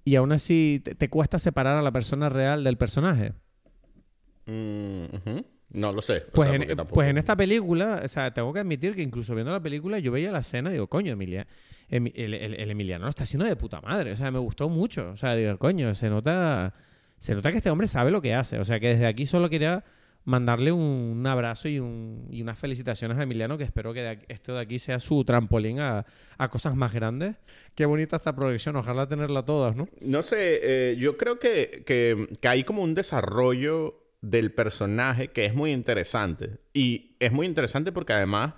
y 0.10 0.16
aún 0.16 0.32
así 0.32 0.82
te, 0.84 0.96
te 0.96 1.10
cuesta 1.10 1.40
separar 1.40 1.78
a 1.78 1.82
la 1.82 1.92
persona 1.92 2.30
real 2.30 2.64
del 2.64 2.78
personaje? 2.78 3.34
Mm. 4.46 5.06
No 5.72 5.92
lo 5.94 6.02
sé. 6.02 6.24
o 6.30 6.32
Pues, 6.34 6.50
sea, 6.50 6.56
en, 6.56 6.68
tampoco- 6.76 6.96
pues 6.96 7.10
en 7.10 7.18
esta 7.20 7.36
película, 7.36 8.02
o 8.04 8.08
sea, 8.08 8.34
tengo 8.34 8.52
que 8.52 8.60
admitir 8.62 8.96
que 8.96 9.04
incluso 9.04 9.36
viendo 9.36 9.52
la 9.52 9.62
película, 9.62 10.00
yo 10.00 10.12
veía 10.12 10.32
la 10.32 10.40
escena 10.40 10.70
y 10.70 10.74
digo, 10.74 10.88
coño, 10.88 11.12
Emilia, 11.14 11.46
Emi- 11.92 12.12
el, 12.16 12.34
el- 12.34 12.56
el 12.56 12.72
Emiliano 12.72 13.04
lo 13.06 13.10
está 13.10 13.24
haciendo 13.24 13.46
de 13.46 13.56
puta 13.56 13.80
madre. 13.82 14.12
O 14.12 14.16
sea, 14.16 14.32
me 14.32 14.40
gustó 14.40 14.68
mucho. 14.70 15.10
O 15.12 15.16
sea, 15.18 15.36
digo, 15.36 15.58
coño, 15.60 15.94
se 15.94 16.10
nota, 16.10 16.74
se 17.18 17.36
nota 17.36 17.52
que 17.52 17.58
este 17.58 17.70
hombre 17.70 17.88
sabe 17.88 18.10
lo 18.10 18.22
que 18.22 18.34
hace. 18.34 18.58
O 18.60 18.66
sea, 18.66 18.80
que 18.80 18.88
desde 18.90 19.06
aquí 19.06 19.28
solo 19.28 19.48
quería 19.50 19.84
mandarle 20.30 20.72
un, 20.72 21.26
abrazo 21.26 21.68
y, 21.68 21.80
un- 21.80 22.28
y 22.30 22.42
unas 22.42 22.60
felicitaciones 22.60 23.18
a 23.18 23.24
Emiliano, 23.24 23.58
que 23.58 23.64
espero 23.64 23.94
que 23.94 24.20
esto 24.28 24.54
de 24.54 24.62
aquí 24.62 24.78
sea 24.78 25.00
su 25.00 25.24
trampolín 25.26 25.80
a, 25.80 26.06
cosas 26.52 26.76
más 26.76 26.94
grandes. 26.94 27.36
Qué 27.76 27.86
bonita 27.86 28.16
esta 28.16 28.36
proyección, 28.36 28.76
ojalá 28.76 29.08
tenerla 29.08 29.44
todas, 29.44 29.76
¿no? 29.76 29.90
No 30.02 30.22
sé, 30.22 30.60
eh, 30.62 30.96
yo 30.98 31.18
creo 31.18 31.40
que, 31.40 32.30
hay 32.44 32.64
como 32.64 32.84
un 32.84 32.94
desarrollo 32.94 34.04
del 34.22 34.54
personaje 34.54 35.30
que 35.30 35.46
es 35.46 35.56
muy 35.56 35.72
interesante. 35.72 36.60
Y 36.74 37.16
es 37.20 37.32
muy 37.32 37.48
interesante 37.48 37.92
porque 37.92 38.14
además 38.14 38.54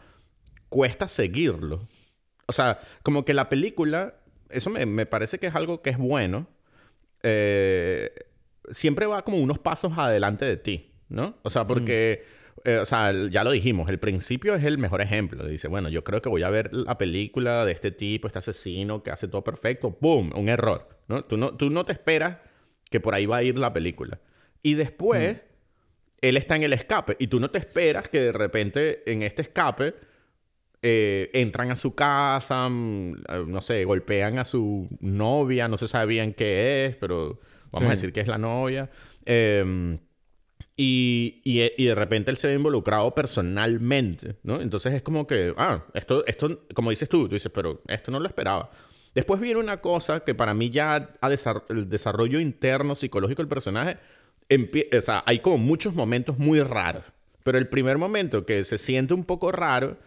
cuesta 0.67 1.07
seguirlo. 1.07 1.82
O 2.47 2.51
sea, 2.51 2.82
como 3.03 3.24
que 3.24 3.34
la 3.34 3.47
película, 3.47 4.15
eso 4.49 4.69
me, 4.69 4.86
me 4.86 5.05
parece 5.05 5.39
que 5.39 5.47
es 5.47 5.55
algo 5.55 5.82
que 5.82 5.91
es 5.91 5.97
bueno. 5.97 6.47
eh, 7.24 8.11
siempre 8.72 9.05
va 9.05 9.24
como 9.24 9.38
unos 9.38 9.59
pasos 9.59 9.93
adelante 9.97 10.45
de 10.45 10.57
ti, 10.57 10.91
¿no? 11.12 11.36
O 11.43 11.49
sea, 11.49 11.66
porque, 11.66 12.24
eh, 12.64 12.78
o 12.78 12.86
sea, 12.86 13.12
ya 13.30 13.43
lo 13.43 13.51
dijimos, 13.51 13.89
el 13.89 13.99
principio 13.99 14.55
es 14.55 14.64
el 14.64 14.78
mejor 14.78 15.01
ejemplo. 15.01 15.45
Dice, 15.45 15.68
bueno, 15.68 15.89
yo 15.89 16.03
creo 16.03 16.22
que 16.22 16.30
voy 16.30 16.43
a 16.43 16.49
ver 16.49 16.74
la 16.74 16.97
película 16.97 17.66
de 17.66 17.74
este 17.74 17.91
tipo, 17.91 18.28
este 18.28 18.39
asesino 18.39 19.03
que 19.03 19.12
hace 19.12 19.28
todo 19.28 19.43
perfecto, 19.43 19.97
¡boom! 19.99 20.32
Un 20.36 20.49
error, 20.49 20.88
¿no? 21.07 21.24
Tú 21.26 21.38
no, 21.38 21.55
tú 21.55 21.70
no 21.70 21.86
te 21.86 21.93
esperas 21.93 22.38
que 22.89 22.99
por 22.99 23.14
ahí 23.14 23.26
va 23.26 23.38
a 23.38 23.43
ir 23.43 23.57
la 23.57 23.74
película. 23.74 24.20
Y 24.64 24.76
después, 24.76 25.41
él 26.22 26.38
está 26.38 26.55
en 26.55 26.64
el 26.64 26.74
escape 26.74 27.18
y 27.20 27.28
tú 27.28 27.39
no 27.39 27.49
te 27.49 27.59
esperas 27.59 28.09
que 28.09 28.22
de 28.22 28.32
repente 28.32 29.03
en 29.12 29.24
este 29.24 29.41
escape 29.41 29.95
eh, 30.82 31.30
entran 31.34 31.72
a 31.72 31.76
su 31.76 31.93
casa, 31.93 32.68
mm, 32.70 33.14
eh, 33.14 33.43
no 33.47 33.62
sé, 33.62 33.84
golpean 33.86 34.39
a 34.39 34.45
su 34.45 34.88
novia, 34.99 35.68
no 35.68 35.78
se 35.78 35.88
sabe 35.88 36.07
bien 36.07 36.34
qué 36.34 36.86
es, 36.86 36.95
pero 36.95 37.39
vamos 37.72 37.89
a 37.89 37.91
decir 37.91 38.14
que 38.14 38.22
es 38.22 38.28
la 38.28 38.38
novia. 38.38 38.89
Eh, 39.26 39.99
y, 40.84 41.42
y, 41.44 41.62
y 41.78 41.86
de 41.86 41.94
repente 41.94 42.32
él 42.32 42.38
se 42.38 42.48
ve 42.48 42.56
involucrado 42.56 43.14
personalmente, 43.14 44.38
¿no? 44.42 44.60
Entonces 44.60 44.96
es 44.96 45.04
como 45.04 45.28
que, 45.28 45.54
ah, 45.56 45.86
esto, 45.94 46.26
esto, 46.26 46.64
como 46.74 46.90
dices 46.90 47.08
tú, 47.08 47.28
tú 47.28 47.36
dices, 47.36 47.52
pero 47.54 47.84
esto 47.88 48.10
no 48.10 48.20
lo 48.20 48.28
esperaba. 48.28 48.72
Después 49.14 49.40
viene 49.40 49.60
una 49.60 49.80
cosa 49.80 50.22
que 50.22 50.34
para 50.34 50.56
mí 50.56 50.72
ya 50.72 51.14
el 51.70 51.88
desarrollo 51.88 52.40
interno 52.40 52.96
psicológico 52.96 53.44
del 53.44 53.48
personaje, 53.48 54.00
o 54.50 55.02
sea, 55.02 55.22
hay 55.28 55.38
como 55.38 55.60
muchos 55.60 55.94
momentos 55.94 56.40
muy 56.40 56.62
raros. 56.62 57.04
Pero 57.44 57.60
el 57.60 57.68
primer 57.68 58.00
momento 58.00 58.48
que 58.48 58.64
se 58.64 58.80
siente 58.80 59.14
un 59.14 59.24
poco 59.24 59.52
raro 59.52 59.98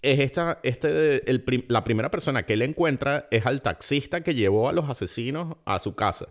es 0.00 0.20
esta, 0.20 0.60
este, 0.62 1.24
la 1.66 1.82
primera 1.82 2.12
persona 2.12 2.44
que 2.44 2.52
él 2.52 2.62
encuentra 2.62 3.26
es 3.32 3.46
al 3.46 3.62
taxista 3.62 4.22
que 4.22 4.36
llevó 4.36 4.68
a 4.68 4.72
los 4.72 4.88
asesinos 4.88 5.56
a 5.64 5.80
su 5.80 5.96
casa. 5.96 6.28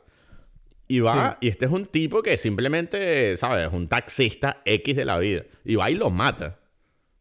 Y 0.88 1.00
va, 1.00 1.38
y 1.42 1.48
este 1.48 1.66
es 1.66 1.72
un 1.72 1.86
tipo 1.86 2.22
que 2.22 2.38
simplemente, 2.38 3.36
¿sabes? 3.38 3.68
Es 3.68 3.74
un 3.74 3.88
taxista 3.88 4.62
X 4.66 4.96
de 4.96 5.06
la 5.06 5.18
vida. 5.18 5.44
Y 5.66 5.76
va 5.76 5.90
y 5.90 5.96
lo 5.96 6.10
mata. 6.10 6.60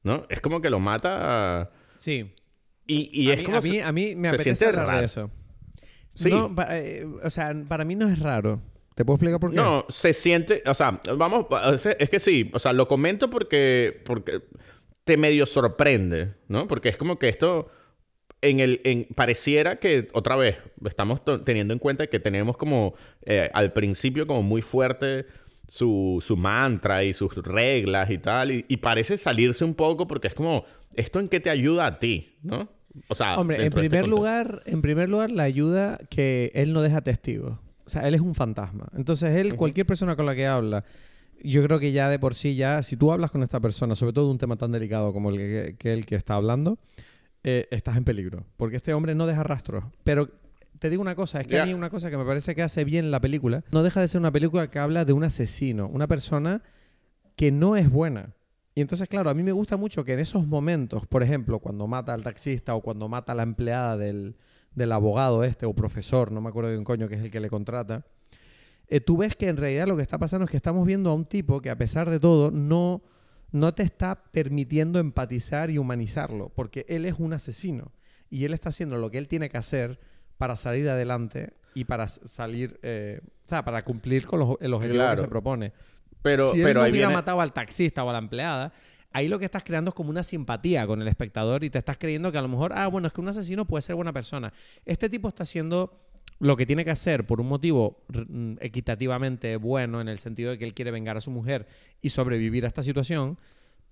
¿No? 0.02 0.26
Es 0.28 0.40
como 0.40 0.60
que 0.60 0.68
lo 0.68 0.80
mata. 0.80 1.70
Sí. 1.96 2.34
Y, 2.86 3.08
y 3.22 3.30
a, 3.30 3.34
es 3.34 3.38
mí, 3.40 3.44
como. 3.44 3.58
a, 3.58 3.60
mí, 3.60 3.80
a 3.80 3.92
mí 3.92 4.16
me 4.16 4.28
se 4.30 4.34
apetece 4.34 4.56
siente 4.56 4.76
raro. 4.76 5.00
eso. 5.00 5.30
Sí. 6.08 6.28
No, 6.28 6.54
pa- 6.54 6.76
eh, 6.76 7.06
o 7.22 7.30
sea, 7.30 7.54
para 7.68 7.84
mí 7.84 7.94
no 7.94 8.08
es 8.08 8.18
raro. 8.18 8.60
¿Te 8.94 9.04
puedo 9.04 9.14
explicar 9.16 9.40
por 9.40 9.50
qué? 9.50 9.56
No, 9.56 9.86
se 9.88 10.12
siente, 10.12 10.62
o 10.66 10.74
sea, 10.74 11.00
vamos, 11.16 11.46
es 11.98 12.10
que 12.10 12.20
sí, 12.20 12.50
o 12.52 12.58
sea, 12.58 12.74
lo 12.74 12.86
comento 12.88 13.30
porque, 13.30 14.02
porque 14.04 14.42
te 15.04 15.16
medio 15.16 15.46
sorprende, 15.46 16.34
¿no? 16.48 16.68
Porque 16.68 16.90
es 16.90 16.98
como 16.98 17.18
que 17.18 17.30
esto, 17.30 17.70
en 18.42 18.60
el, 18.60 18.80
en, 18.84 19.06
pareciera 19.14 19.76
que, 19.76 20.08
otra 20.12 20.36
vez, 20.36 20.56
estamos 20.84 21.22
teniendo 21.44 21.72
en 21.72 21.78
cuenta 21.78 22.08
que 22.08 22.20
tenemos 22.20 22.56
como, 22.56 22.94
eh, 23.24 23.48
al 23.54 23.72
principio 23.72 24.26
como 24.26 24.42
muy 24.42 24.60
fuerte 24.60 25.26
su, 25.68 26.18
su 26.20 26.36
mantra 26.36 27.04
y 27.04 27.12
sus 27.12 27.34
reglas 27.36 28.10
y 28.10 28.18
tal, 28.18 28.50
y, 28.50 28.64
y 28.68 28.76
parece 28.78 29.16
salirse 29.16 29.64
un 29.64 29.74
poco 29.74 30.06
porque 30.06 30.28
es 30.28 30.34
como, 30.34 30.64
¿esto 30.94 31.20
en 31.20 31.28
qué 31.28 31.40
te 31.40 31.50
ayuda 31.50 31.86
a 31.86 31.98
ti, 31.98 32.36
¿no? 32.42 32.68
O 33.08 33.14
sea, 33.14 33.36
Hombre, 33.38 33.56
en 33.56 33.62
este 33.62 33.78
primer 33.78 34.06
lugar, 34.06 34.62
en 34.66 34.82
primer 34.82 35.08
lugar, 35.08 35.30
la 35.30 35.44
ayuda 35.44 35.98
que 36.10 36.50
él 36.54 36.72
no 36.72 36.82
deja 36.82 37.00
testigos. 37.00 37.58
O 37.86 37.90
sea, 37.90 38.06
él 38.06 38.14
es 38.14 38.20
un 38.20 38.34
fantasma. 38.34 38.86
Entonces, 38.96 39.34
él, 39.36 39.56
cualquier 39.56 39.86
persona 39.86 40.14
con 40.14 40.26
la 40.26 40.34
que 40.34 40.46
habla, 40.46 40.84
yo 41.42 41.62
creo 41.64 41.78
que 41.78 41.92
ya 41.92 42.08
de 42.08 42.18
por 42.18 42.34
sí, 42.34 42.54
ya, 42.54 42.82
si 42.82 42.96
tú 42.96 43.12
hablas 43.12 43.30
con 43.30 43.42
esta 43.42 43.60
persona, 43.60 43.94
sobre 43.94 44.12
todo 44.12 44.26
de 44.26 44.32
un 44.32 44.38
tema 44.38 44.56
tan 44.56 44.72
delicado 44.72 45.12
como 45.12 45.30
el 45.30 45.36
que, 45.38 45.76
que 45.78 45.92
el 45.92 46.06
que 46.06 46.16
está 46.16 46.34
hablando, 46.34 46.78
eh, 47.44 47.68
estás 47.70 47.96
en 47.96 48.04
peligro. 48.04 48.44
Porque 48.56 48.76
este 48.76 48.94
hombre 48.94 49.14
no 49.14 49.26
deja 49.26 49.42
rastros. 49.42 49.84
Pero 50.04 50.28
te 50.78 50.90
digo 50.90 51.02
una 51.02 51.14
cosa, 51.14 51.40
es 51.40 51.46
que 51.46 51.54
Ya. 51.54 51.62
a 51.62 51.66
mí 51.66 51.74
una 51.74 51.90
cosa 51.90 52.10
que 52.10 52.16
me 52.18 52.24
parece 52.24 52.54
que 52.54 52.62
hace 52.62 52.84
bien 52.84 53.10
la 53.10 53.20
película, 53.20 53.64
no 53.72 53.82
deja 53.82 54.00
de 54.00 54.08
ser 54.08 54.20
una 54.20 54.32
película 54.32 54.68
que 54.70 54.78
habla 54.78 55.04
de 55.04 55.12
un 55.12 55.24
asesino, 55.24 55.88
una 55.88 56.08
persona 56.08 56.62
que 57.36 57.52
no 57.52 57.76
es 57.76 57.90
buena. 57.90 58.34
Y 58.74 58.80
entonces, 58.80 59.08
claro, 59.08 59.28
a 59.30 59.34
mí 59.34 59.42
me 59.42 59.52
gusta 59.52 59.76
mucho 59.76 60.02
que 60.04 60.14
en 60.14 60.20
esos 60.20 60.46
momentos, 60.46 61.06
por 61.06 61.22
ejemplo, 61.22 61.58
cuando 61.58 61.86
mata 61.86 62.14
al 62.14 62.22
taxista 62.22 62.74
o 62.74 62.80
cuando 62.80 63.08
mata 63.08 63.32
a 63.32 63.34
la 63.34 63.42
empleada 63.42 63.96
del, 63.96 64.34
del 64.74 64.92
abogado 64.92 65.44
este 65.44 65.66
o 65.66 65.74
profesor, 65.74 66.32
no 66.32 66.40
me 66.40 66.48
acuerdo 66.48 66.70
de 66.70 66.78
un 66.78 66.84
coño 66.84 67.06
que 67.08 67.16
es 67.16 67.20
el 67.22 67.30
que 67.30 67.40
le 67.40 67.50
contrata, 67.50 68.06
eh, 68.88 69.00
tú 69.00 69.16
ves 69.18 69.36
que 69.36 69.48
en 69.48 69.56
realidad 69.56 69.86
lo 69.86 69.96
que 69.96 70.02
está 70.02 70.18
pasando 70.18 70.44
es 70.46 70.50
que 70.50 70.56
estamos 70.56 70.86
viendo 70.86 71.10
a 71.10 71.14
un 71.14 71.24
tipo 71.26 71.60
que 71.60 71.70
a 71.70 71.76
pesar 71.76 72.08
de 72.10 72.18
todo 72.18 72.50
no, 72.50 73.02
no 73.52 73.72
te 73.74 73.82
está 73.82 74.24
permitiendo 74.32 74.98
empatizar 74.98 75.70
y 75.70 75.78
humanizarlo, 75.78 76.50
porque 76.54 76.84
él 76.88 77.04
es 77.06 77.14
un 77.18 77.32
asesino 77.32 77.92
y 78.30 78.44
él 78.44 78.54
está 78.54 78.70
haciendo 78.70 78.96
lo 78.96 79.10
que 79.10 79.18
él 79.18 79.28
tiene 79.28 79.48
que 79.50 79.58
hacer 79.58 80.00
para 80.38 80.56
salir 80.56 80.88
adelante 80.88 81.52
y 81.74 81.84
para 81.84 82.08
salir, 82.08 82.78
eh, 82.82 83.20
o 83.44 83.48
sea, 83.48 83.64
para 83.64 83.82
cumplir 83.82 84.26
con 84.26 84.40
los- 84.40 84.56
el 84.60 84.72
objetivo 84.74 84.98
Claro. 85.04 85.16
que 85.16 85.22
se 85.22 85.28
propone. 85.28 85.72
Pero, 86.22 86.50
si 86.50 86.58
él 86.58 86.64
pero 86.64 86.80
no 86.80 86.84
ahí 86.86 86.90
hubiera 86.92 87.08
viene... 87.08 87.18
matado 87.18 87.40
al 87.40 87.52
taxista 87.52 88.02
o 88.04 88.10
a 88.10 88.12
la 88.12 88.18
empleada, 88.18 88.72
ahí 89.12 89.28
lo 89.28 89.38
que 89.38 89.44
estás 89.44 89.62
creando 89.64 89.90
es 89.90 89.94
como 89.94 90.10
una 90.10 90.22
simpatía 90.22 90.86
con 90.86 91.02
el 91.02 91.08
espectador 91.08 91.64
y 91.64 91.70
te 91.70 91.78
estás 91.78 91.98
creyendo 91.98 92.30
que 92.32 92.38
a 92.38 92.42
lo 92.42 92.48
mejor, 92.48 92.72
ah, 92.74 92.86
bueno, 92.86 93.06
es 93.08 93.12
que 93.12 93.20
un 93.20 93.28
asesino 93.28 93.66
puede 93.66 93.82
ser 93.82 93.94
buena 93.96 94.12
persona. 94.12 94.52
Este 94.86 95.08
tipo 95.10 95.28
está 95.28 95.42
haciendo 95.42 96.00
lo 96.42 96.56
que 96.56 96.66
tiene 96.66 96.84
que 96.84 96.90
hacer 96.90 97.24
por 97.24 97.40
un 97.40 97.48
motivo 97.48 98.02
mm, 98.08 98.54
equitativamente 98.60 99.56
bueno, 99.56 100.00
en 100.00 100.08
el 100.08 100.18
sentido 100.18 100.50
de 100.50 100.58
que 100.58 100.64
él 100.64 100.74
quiere 100.74 100.90
vengar 100.90 101.16
a 101.16 101.20
su 101.20 101.30
mujer 101.30 101.66
y 102.00 102.08
sobrevivir 102.10 102.64
a 102.64 102.68
esta 102.68 102.82
situación. 102.82 103.38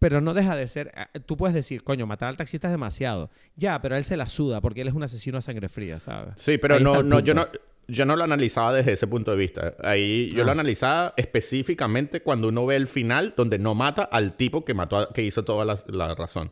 Pero 0.01 0.21
no 0.23 0.33
deja 0.35 0.57
de 0.57 0.67
ser. 0.67 0.91
eh, 1.15 1.21
Tú 1.21 1.37
puedes 1.37 1.55
decir, 1.55 1.85
coño, 1.85 2.07
matar 2.07 2.29
al 2.31 2.37
taxista 2.37 2.69
es 2.69 2.73
demasiado. 2.73 3.31
Ya, 3.55 3.81
pero 3.83 3.95
a 3.95 3.99
él 3.99 4.05
se 4.05 4.17
la 4.17 4.27
suda 4.27 4.61
porque 4.63 4.81
él 4.81 4.89
es 4.89 4.95
un 4.95 5.03
asesino 5.03 5.37
a 5.39 5.43
sangre 5.43 5.69
fría, 5.69 6.01
¿sabes? 6.01 6.35
Sí, 6.37 6.57
pero 6.59 6.77
Ahí 6.77 6.83
no, 6.83 7.03
no, 7.03 7.21
yo 7.21 7.35
no, 7.35 7.47
yo 7.87 8.05
no 8.07 8.17
lo 8.17 8.25
analizaba 8.25 8.73
desde 8.73 8.93
ese 8.93 9.07
punto 9.07 9.31
de 9.31 9.37
vista. 9.37 9.75
Ahí 9.85 10.31
yo 10.31 10.43
lo 10.45 10.51
Ah. 10.51 10.53
analizaba 10.53 11.15
específicamente 11.19 12.23
cuando 12.23 12.49
uno 12.49 12.65
ve 12.67 12.77
el 12.77 12.87
final 12.89 13.35
donde 13.37 13.59
no 13.59 13.75
mata 13.75 14.03
al 14.03 14.37
tipo 14.37 14.65
que 14.65 14.73
mató, 14.75 14.97
a- 14.97 15.13
que 15.13 15.23
hizo 15.23 15.45
toda 15.45 15.65
la, 15.67 15.77
la 15.89 16.15
razón. 16.15 16.51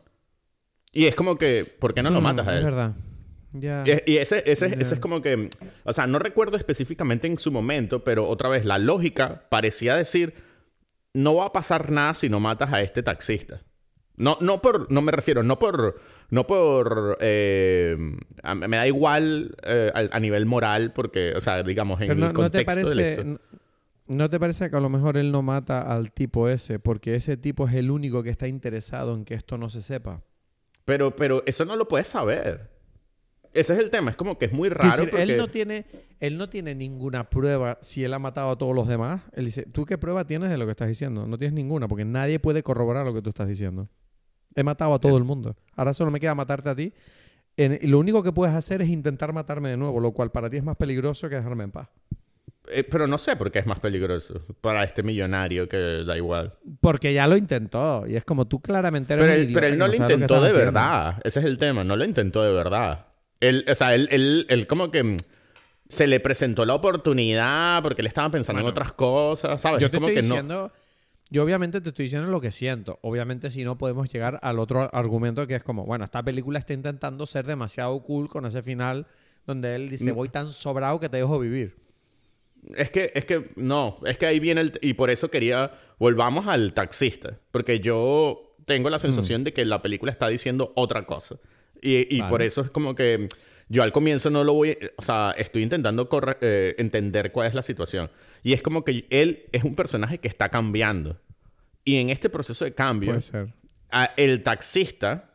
Y 0.91 1.05
es 1.07 1.15
como 1.15 1.35
que, 1.37 1.65
¿por 1.65 1.93
qué 1.93 2.03
no 2.03 2.09
lo 2.11 2.19
Mm, 2.21 2.23
matas 2.23 2.47
a 2.47 2.51
Es 2.51 2.57
él? 2.59 2.63
verdad. 2.65 2.93
Y, 3.53 4.17
ese, 4.17 4.43
ese, 4.45 4.67
ese 4.79 4.93
es 4.95 4.99
como 4.99 5.21
que, 5.21 5.49
o 5.83 5.93
sea, 5.93 6.05
no 6.07 6.19
recuerdo 6.19 6.55
específicamente 6.57 7.27
en 7.27 7.37
su 7.37 7.51
momento, 7.51 8.03
pero 8.03 8.27
otra 8.27 8.49
vez, 8.49 8.63
la 8.65 8.77
lógica 8.77 9.43
parecía 9.49 9.95
decir, 9.95 10.33
no 11.13 11.35
va 11.35 11.45
a 11.45 11.51
pasar 11.53 11.91
nada 11.91 12.13
si 12.13 12.29
no 12.29 12.39
matas 12.39 12.71
a 12.71 12.81
este 12.81 13.01
taxista. 13.01 13.61
No, 14.17 14.37
no 14.41 14.61
por, 14.61 14.91
no 14.91 15.01
me 15.01 15.11
refiero, 15.13 15.43
no 15.43 15.57
por, 15.57 15.99
no 16.29 16.45
por, 16.45 17.17
eh, 17.21 17.97
a- 18.43 18.53
me 18.53 18.75
da 18.77 18.85
igual 18.85 19.55
eh, 19.63 19.91
a, 19.95 20.15
a 20.15 20.19
nivel 20.19 20.45
moral, 20.45 20.91
porque, 20.93 21.33
o 21.35 21.41
sea, 21.41 21.63
digamos, 21.63 22.01
en 22.01 22.07
Pero 22.07 22.13
el 22.13 22.19
no, 22.19 22.27
no 22.27 22.33
contexto 22.33 22.59
te 22.59 22.65
parece, 22.65 23.37
¿no 24.07 24.29
te 24.29 24.39
parece 24.39 24.69
que 24.69 24.75
a 24.75 24.79
lo 24.81 24.89
mejor 24.89 25.15
él 25.17 25.31
no 25.31 25.41
mata 25.41 25.81
al 25.81 26.11
tipo 26.11 26.49
ese 26.49 26.79
porque 26.79 27.15
ese 27.15 27.37
tipo 27.37 27.67
es 27.67 27.73
el 27.75 27.89
único 27.91 28.21
que 28.21 28.29
está 28.29 28.47
interesado 28.47 29.15
en 29.15 29.23
que 29.23 29.35
esto 29.35 29.57
no 29.57 29.69
se 29.69 29.81
sepa? 29.81 30.21
Pero, 30.83 31.15
pero 31.15 31.41
eso 31.45 31.63
no 31.65 31.75
lo 31.75 31.87
puedes 31.87 32.07
saber. 32.09 32.68
Ese 33.53 33.73
es 33.73 33.79
el 33.79 33.89
tema, 33.89 34.11
es 34.11 34.15
como 34.15 34.37
que 34.37 34.45
es 34.45 34.53
muy 34.53 34.69
raro 34.69 34.91
decir, 34.91 35.09
porque... 35.09 35.23
él, 35.23 35.37
no 35.37 35.47
tiene, 35.47 35.85
él 36.19 36.37
no 36.37 36.49
tiene 36.49 36.75
ninguna 36.75 37.29
prueba 37.29 37.77
si 37.81 38.03
él 38.03 38.13
ha 38.13 38.19
matado 38.19 38.51
a 38.51 38.57
todos 38.57 38.75
los 38.75 38.87
demás. 38.87 39.21
Él 39.33 39.45
dice, 39.45 39.63
¿tú 39.63 39.85
qué 39.85 39.97
prueba 39.97 40.25
tienes 40.27 40.49
de 40.51 40.57
lo 40.57 40.65
que 40.65 40.71
estás 40.71 40.87
diciendo? 40.87 41.25
No 41.25 41.37
tienes 41.37 41.53
ninguna 41.53 41.87
porque 41.87 42.05
nadie 42.05 42.39
puede 42.39 42.61
corroborar 42.61 43.05
lo 43.05 43.13
que 43.13 43.21
tú 43.21 43.29
estás 43.29 43.47
diciendo. 43.47 43.89
He 44.55 44.63
matado 44.63 44.93
a 44.93 44.99
todo 44.99 45.17
el 45.17 45.23
mundo. 45.23 45.55
Ahora 45.75 45.93
solo 45.93 46.11
me 46.11 46.19
queda 46.19 46.35
matarte 46.35 46.69
a 46.69 46.75
ti. 46.75 46.93
En- 47.57 47.79
lo 47.89 47.99
único 47.99 48.21
que 48.23 48.31
puedes 48.31 48.53
hacer 48.55 48.81
es 48.81 48.89
intentar 48.89 49.33
matarme 49.33 49.69
de 49.69 49.77
nuevo, 49.77 49.99
lo 49.99 50.11
cual 50.11 50.31
para 50.31 50.49
ti 50.49 50.57
es 50.57 50.63
más 50.63 50.75
peligroso 50.75 51.27
que 51.29 51.35
dejarme 51.35 51.63
en 51.65 51.71
paz. 51.71 51.87
eh, 52.71 52.83
pero 52.83 53.07
no 53.07 53.17
sé 53.17 53.35
por 53.35 53.49
qué 53.51 53.59
es 53.59 53.65
más 53.65 53.79
peligroso 53.79 54.45
para 54.61 54.83
este 54.83 55.01
millonario 55.01 55.67
que 55.67 56.03
da 56.05 56.15
igual. 56.15 56.53
Porque 56.81 57.13
ya 57.13 57.25
lo 57.25 57.35
intentó. 57.35 58.05
Y 58.05 58.15
es 58.15 58.23
como 58.23 58.47
tú 58.47 58.61
claramente 58.61 59.13
eres 59.15 59.23
Pero 59.23 59.33
un 59.33 59.39
él, 59.39 59.45
idiota 59.45 59.61
pero 59.61 59.73
él 59.73 59.79
no 59.79 59.87
lo 59.87 59.93
intentó 59.95 60.39
de 60.41 60.47
haciendo. 60.47 60.65
verdad. 60.65 61.19
Ese 61.23 61.39
es 61.39 61.45
el 61.45 61.57
tema. 61.57 61.83
No 61.83 61.95
lo 61.95 62.05
intentó 62.05 62.43
de 62.43 62.53
verdad. 62.53 63.07
Él, 63.39 63.65
o 63.69 63.75
sea, 63.75 63.95
él, 63.95 64.07
él, 64.11 64.45
él 64.49 64.67
como 64.67 64.91
que 64.91 65.03
mm, 65.03 65.17
se 65.87 66.07
le 66.07 66.19
presentó 66.19 66.65
la 66.65 66.75
oportunidad 66.75 67.81
porque 67.81 68.01
él 68.01 68.07
estaba 68.07 68.29
pensando 68.29 68.61
en 68.61 68.67
otras 68.67 68.93
cosas, 68.93 69.61
¿sabes? 69.61 69.79
Yo 69.79 69.85
Es 69.87 69.91
te 69.91 69.97
como 69.97 70.07
estoy 70.07 70.21
que 70.23 70.27
no- 70.27 70.35
diciendo, 70.35 70.71
yo 71.31 71.43
obviamente 71.43 71.79
te 71.81 71.89
estoy 71.89 72.03
diciendo 72.05 72.29
lo 72.29 72.41
que 72.41 72.51
siento. 72.51 72.99
Obviamente 73.01 73.49
si 73.49 73.63
no 73.63 73.77
podemos 73.77 74.11
llegar 74.11 74.39
al 74.41 74.59
otro 74.59 74.89
argumento 74.93 75.45
que 75.47 75.55
es 75.55 75.63
como, 75.63 75.85
bueno, 75.85 76.03
esta 76.05 76.23
película 76.23 76.59
está 76.59 76.73
intentando 76.73 77.25
ser 77.25 77.45
demasiado 77.45 77.99
cool 78.03 78.27
con 78.29 78.45
ese 78.45 78.61
final 78.61 79.05
donde 79.45 79.75
él 79.75 79.87
Mm. 79.87 79.89
dice, 79.89 80.11
voy 80.11 80.29
tan 80.29 80.51
sobrado 80.51 80.99
que 80.99 81.09
te 81.09 81.17
dejo 81.17 81.39
vivir. 81.39 81.75
Es 82.75 82.91
que, 82.91 83.11
es 83.15 83.25
que, 83.25 83.49
no, 83.55 83.97
es 84.05 84.17
que 84.17 84.25
ahí 84.25 84.39
viene 84.39 84.61
el... 84.61 84.73
Y 84.81 84.93
por 84.93 85.09
eso 85.09 85.29
quería... 85.31 85.71
Volvamos 85.97 86.45
al 86.47 86.73
taxista. 86.73 87.37
Porque 87.51 87.79
yo 87.79 88.55
tengo 88.65 88.89
la 88.89 88.99
sensación 88.99 89.43
de 89.43 89.53
que 89.53 89.63
la 89.65 89.81
película 89.81 90.11
está 90.11 90.27
diciendo 90.27 90.71
otra 90.75 91.05
cosa. 91.05 91.37
Y, 91.81 92.15
y 92.15 92.19
Vale. 92.19 92.29
por 92.29 92.41
eso 92.41 92.61
es 92.61 92.69
como 92.69 92.95
que 92.95 93.27
yo 93.67 93.83
al 93.83 93.91
comienzo 93.91 94.29
no 94.29 94.43
lo 94.43 94.53
voy... 94.53 94.77
O 94.97 95.01
sea, 95.01 95.33
estoy 95.37 95.63
intentando 95.63 96.09
corre- 96.09 96.37
eh, 96.41 96.75
entender 96.77 97.31
cuál 97.31 97.47
es 97.47 97.53
la 97.53 97.61
situación. 97.61 98.09
Y 98.43 98.53
es 98.53 98.61
como 98.61 98.83
que 98.83 99.05
él 99.09 99.45
es 99.51 99.63
un 99.63 99.75
personaje 99.75 100.17
que 100.17 100.27
está 100.27 100.49
cambiando. 100.49 101.19
Y 101.85 101.95
en 101.97 102.09
este 102.09 102.29
proceso 102.29 102.65
de 102.65 102.73
cambio... 102.73 103.09
Puede 103.11 103.21
ser. 103.21 103.53
a- 103.91 104.11
el 104.17 104.43
taxista 104.43 105.31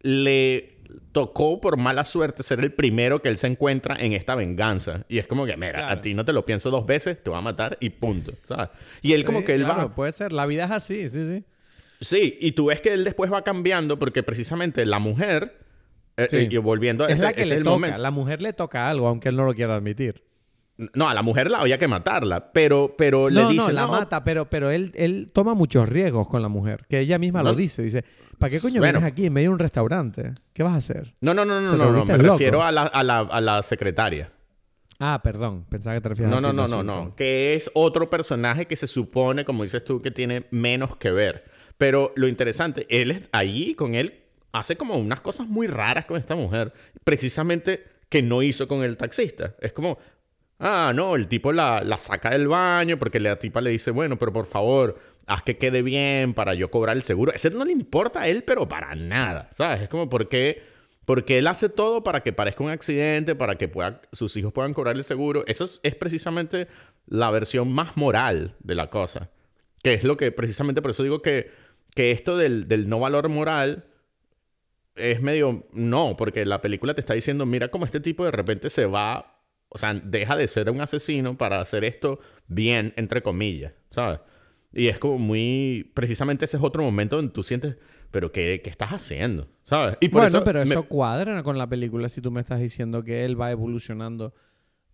le 0.00 0.78
tocó 1.12 1.60
por 1.60 1.76
mala 1.76 2.04
suerte 2.04 2.42
ser 2.42 2.60
el 2.60 2.72
primero 2.72 3.20
que 3.22 3.28
él 3.28 3.38
se 3.38 3.46
encuentra 3.46 3.96
en 3.98 4.12
esta 4.12 4.34
venganza. 4.34 5.04
Y 5.08 5.18
es 5.18 5.26
como 5.26 5.46
que, 5.46 5.56
mira, 5.56 5.72
Claro. 5.72 5.98
a 5.98 6.00
ti 6.00 6.12
no 6.14 6.24
te 6.24 6.32
lo 6.32 6.44
pienso 6.44 6.70
dos 6.70 6.84
veces, 6.86 7.22
te 7.22 7.30
va 7.30 7.38
a 7.38 7.42
matar 7.42 7.76
y 7.80 7.90
punto, 7.90 8.32
¿sabes? 8.44 8.68
Y 9.00 9.12
él 9.12 9.24
como 9.24 9.40
Sí, 9.40 9.44
que 9.46 9.54
él 9.54 9.64
claro, 9.64 9.88
va... 9.88 9.94
puede 9.94 10.12
ser. 10.12 10.32
La 10.32 10.46
vida 10.46 10.64
es 10.64 10.70
así, 10.70 11.08
sí, 11.08 11.26
sí. 11.26 11.44
Sí, 12.00 12.36
y 12.40 12.52
tú 12.52 12.66
ves 12.66 12.80
que 12.80 12.92
él 12.92 13.04
después 13.04 13.32
va 13.32 13.42
cambiando 13.42 13.98
porque 13.98 14.22
precisamente 14.22 14.84
la 14.86 14.98
mujer... 14.98 15.61
eh, 16.16 16.26
Sí. 16.30 16.36
eh, 16.36 16.48
y 16.50 16.56
volviendo 16.58 17.04
a 17.04 17.08
Es 17.08 17.14
ese, 17.14 17.24
la 17.24 17.32
que 17.32 17.42
ese 17.42 17.48
le 17.50 17.54
es 17.54 17.58
el 17.58 17.64
toca. 17.64 17.74
momento. 17.76 17.98
La 18.02 18.10
mujer 18.10 18.42
le 18.42 18.52
toca 18.52 18.88
algo, 18.90 19.08
aunque 19.08 19.28
él 19.30 19.36
no 19.36 19.44
lo 19.44 19.54
quiera 19.54 19.76
admitir. 19.76 20.24
No, 20.94 21.08
a 21.08 21.14
la 21.14 21.22
mujer 21.22 21.50
la 21.50 21.58
había 21.58 21.78
que 21.78 21.86
matarla, 21.86 22.50
pero, 22.52 22.94
pero 22.96 23.28
le 23.28 23.42
no, 23.42 23.48
dice... 23.50 23.62
no, 23.66 23.70
la 23.72 23.86
mata, 23.86 24.24
pero, 24.24 24.48
pero 24.48 24.70
él, 24.70 24.90
él 24.94 25.30
toma 25.32 25.54
muchos 25.54 25.88
riesgos 25.88 26.26
con 26.28 26.42
la 26.42 26.48
mujer. 26.48 26.86
Que 26.88 26.98
ella 27.00 27.18
misma 27.18 27.42
No. 27.42 27.50
lo 27.50 27.54
dice. 27.54 27.82
Dice, 27.82 28.04
¿para 28.38 28.50
qué 28.50 28.58
coño 28.58 28.80
Bueno. 28.80 28.98
vienes 28.98 29.12
aquí 29.12 29.26
en 29.26 29.32
medio 29.34 29.50
de 29.50 29.52
un 29.54 29.58
restaurante? 29.58 30.32
¿Qué 30.52 30.62
vas 30.62 30.72
a 30.72 30.76
hacer? 30.76 31.12
No, 31.20 31.34
no, 31.34 31.44
no, 31.44 31.60
no, 31.60 31.76
no, 31.76 31.92
no, 31.92 32.04
me 32.04 32.18
loco. 32.18 32.32
refiero 32.32 32.62
a 32.62 32.72
la, 32.72 32.82
a, 32.82 33.04
la, 33.04 33.18
a 33.18 33.40
la 33.40 33.62
secretaria. 33.62 34.32
Ah, 34.98 35.20
perdón. 35.22 35.66
Pensaba 35.68 35.94
que 35.96 36.00
te 36.00 36.08
refieres 36.08 36.30
No, 36.30 36.38
a 36.38 36.40
no, 36.40 36.52
no, 36.52 36.66
no, 36.66 36.82
no. 36.82 36.92
Swinton. 36.94 37.16
Que 37.16 37.54
es 37.54 37.70
otro 37.74 38.08
personaje 38.08 38.66
que 38.66 38.76
se 38.76 38.86
supone, 38.86 39.44
como 39.44 39.62
dices 39.64 39.84
tú, 39.84 40.00
que 40.00 40.10
tiene 40.10 40.46
menos 40.50 40.96
que 40.96 41.10
ver. 41.10 41.44
Pero 41.76 42.12
lo 42.16 42.28
interesante, 42.28 42.86
él 42.88 43.10
es 43.10 43.28
allí 43.32 43.74
con 43.74 43.94
él, 43.94 44.21
hace 44.52 44.76
como 44.76 44.96
unas 44.96 45.20
cosas 45.20 45.48
muy 45.48 45.66
raras 45.66 46.06
con 46.06 46.18
esta 46.18 46.36
mujer. 46.36 46.72
Precisamente 47.04 47.84
que 48.08 48.22
no 48.22 48.42
hizo 48.42 48.68
con 48.68 48.82
el 48.82 48.96
taxista. 48.96 49.54
Es 49.60 49.72
como, 49.72 49.98
ah, 50.58 50.92
no, 50.94 51.16
el 51.16 51.26
tipo 51.28 51.52
la, 51.52 51.82
la 51.82 51.98
saca 51.98 52.30
del 52.30 52.48
baño 52.48 52.98
porque 52.98 53.18
la 53.18 53.38
tipa 53.38 53.60
le 53.60 53.70
dice, 53.70 53.90
bueno, 53.90 54.18
pero 54.18 54.32
por 54.32 54.44
favor, 54.44 54.98
haz 55.26 55.42
que 55.42 55.56
quede 55.56 55.82
bien 55.82 56.34
para 56.34 56.54
yo 56.54 56.70
cobrar 56.70 56.96
el 56.96 57.02
seguro. 57.02 57.32
Ese 57.32 57.50
no 57.50 57.64
le 57.64 57.72
importa 57.72 58.22
a 58.22 58.28
él, 58.28 58.44
pero 58.44 58.68
para 58.68 58.94
nada. 58.94 59.50
¿Sabes? 59.54 59.82
Es 59.82 59.88
como, 59.88 60.08
¿por 60.08 60.28
qué? 60.28 60.62
Porque 61.04 61.38
él 61.38 61.46
hace 61.46 61.68
todo 61.68 62.04
para 62.04 62.22
que 62.22 62.32
parezca 62.32 62.62
un 62.62 62.70
accidente, 62.70 63.34
para 63.34 63.56
que 63.56 63.66
pueda, 63.68 64.02
sus 64.12 64.36
hijos 64.36 64.52
puedan 64.52 64.74
cobrar 64.74 64.94
el 64.96 65.04
seguro. 65.04 65.44
Eso 65.46 65.64
es, 65.64 65.80
es 65.82 65.94
precisamente 65.96 66.68
la 67.06 67.30
versión 67.30 67.72
más 67.72 67.96
moral 67.96 68.54
de 68.60 68.74
la 68.74 68.90
cosa. 68.90 69.30
Que 69.82 69.94
es 69.94 70.04
lo 70.04 70.16
que, 70.16 70.30
precisamente 70.30 70.80
por 70.80 70.92
eso 70.92 71.02
digo 71.02 71.22
que, 71.22 71.50
que 71.94 72.12
esto 72.12 72.36
del, 72.36 72.68
del 72.68 72.88
no 72.88 73.00
valor 73.00 73.28
moral 73.30 73.86
es 74.96 75.20
medio... 75.20 75.66
No, 75.72 76.16
porque 76.16 76.44
la 76.44 76.60
película 76.60 76.94
te 76.94 77.00
está 77.00 77.14
diciendo, 77.14 77.46
mira 77.46 77.68
cómo 77.68 77.84
este 77.84 78.00
tipo 78.00 78.24
de 78.24 78.30
repente 78.30 78.70
se 78.70 78.86
va 78.86 79.32
o 79.74 79.78
sea, 79.78 79.94
deja 79.94 80.36
de 80.36 80.46
ser 80.48 80.70
un 80.70 80.82
asesino 80.82 81.38
para 81.38 81.58
hacer 81.58 81.82
esto 81.84 82.18
bien, 82.46 82.92
entre 82.96 83.22
comillas, 83.22 83.72
¿sabes? 83.88 84.20
Y 84.70 84.88
es 84.88 84.98
como 84.98 85.18
muy, 85.18 85.90
precisamente 85.94 86.44
ese 86.44 86.58
es 86.58 86.62
otro 86.62 86.82
momento 86.82 87.16
donde 87.16 87.32
tú 87.32 87.42
sientes, 87.42 87.76
pero 88.10 88.30
¿qué, 88.32 88.60
qué 88.62 88.68
estás 88.68 88.90
haciendo? 88.90 89.48
¿Sabes? 89.62 89.96
Y 90.00 90.10
por 90.10 90.22
bueno, 90.22 90.44
pero 90.44 90.60
eso 90.60 90.82
cuadra 90.82 91.42
con 91.42 91.56
la 91.56 91.70
película 91.70 92.10
si 92.10 92.20
tú 92.20 92.30
me 92.30 92.40
estás 92.40 92.60
diciendo 92.60 93.02
que 93.02 93.24
él 93.24 93.40
va 93.40 93.50
evolucionando 93.50 94.34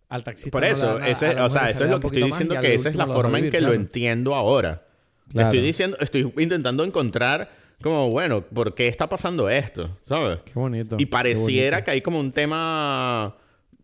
al 0.07 0.23
taxista. 0.23 0.51
Por 0.51 0.63
eso, 0.63 0.95
o 0.95 1.49
sea, 1.49 1.69
eso 1.69 1.83
es 1.83 1.89
lo 1.89 1.99
que 1.99 2.07
estoy 2.07 2.23
diciendo, 2.23 2.55
que 2.61 2.73
esa 2.73 2.87
es 2.87 2.95
la 2.95 3.05
forma 3.05 3.37
en 3.39 3.49
que 3.49 3.59
lo 3.59 3.73
entiendo 3.73 4.33
ahora. 4.33 4.87
Estoy 5.33 5.59
diciendo, 5.59 5.97
estoy 5.99 6.33
intentando 6.37 6.85
encontrar 6.85 7.51
como, 7.81 8.09
bueno, 8.09 8.41
¿por 8.41 8.75
qué 8.75 8.87
está 8.87 9.07
pasando 9.07 9.49
esto? 9.49 9.97
¿Sabes? 10.03 10.39
Qué 10.45 10.53
bonito. 10.53 10.97
Y 10.99 11.05
pareciera 11.05 11.83
que 11.83 11.91
hay 11.91 12.01
como 12.01 12.19
un 12.19 12.31
tema, 12.31 13.37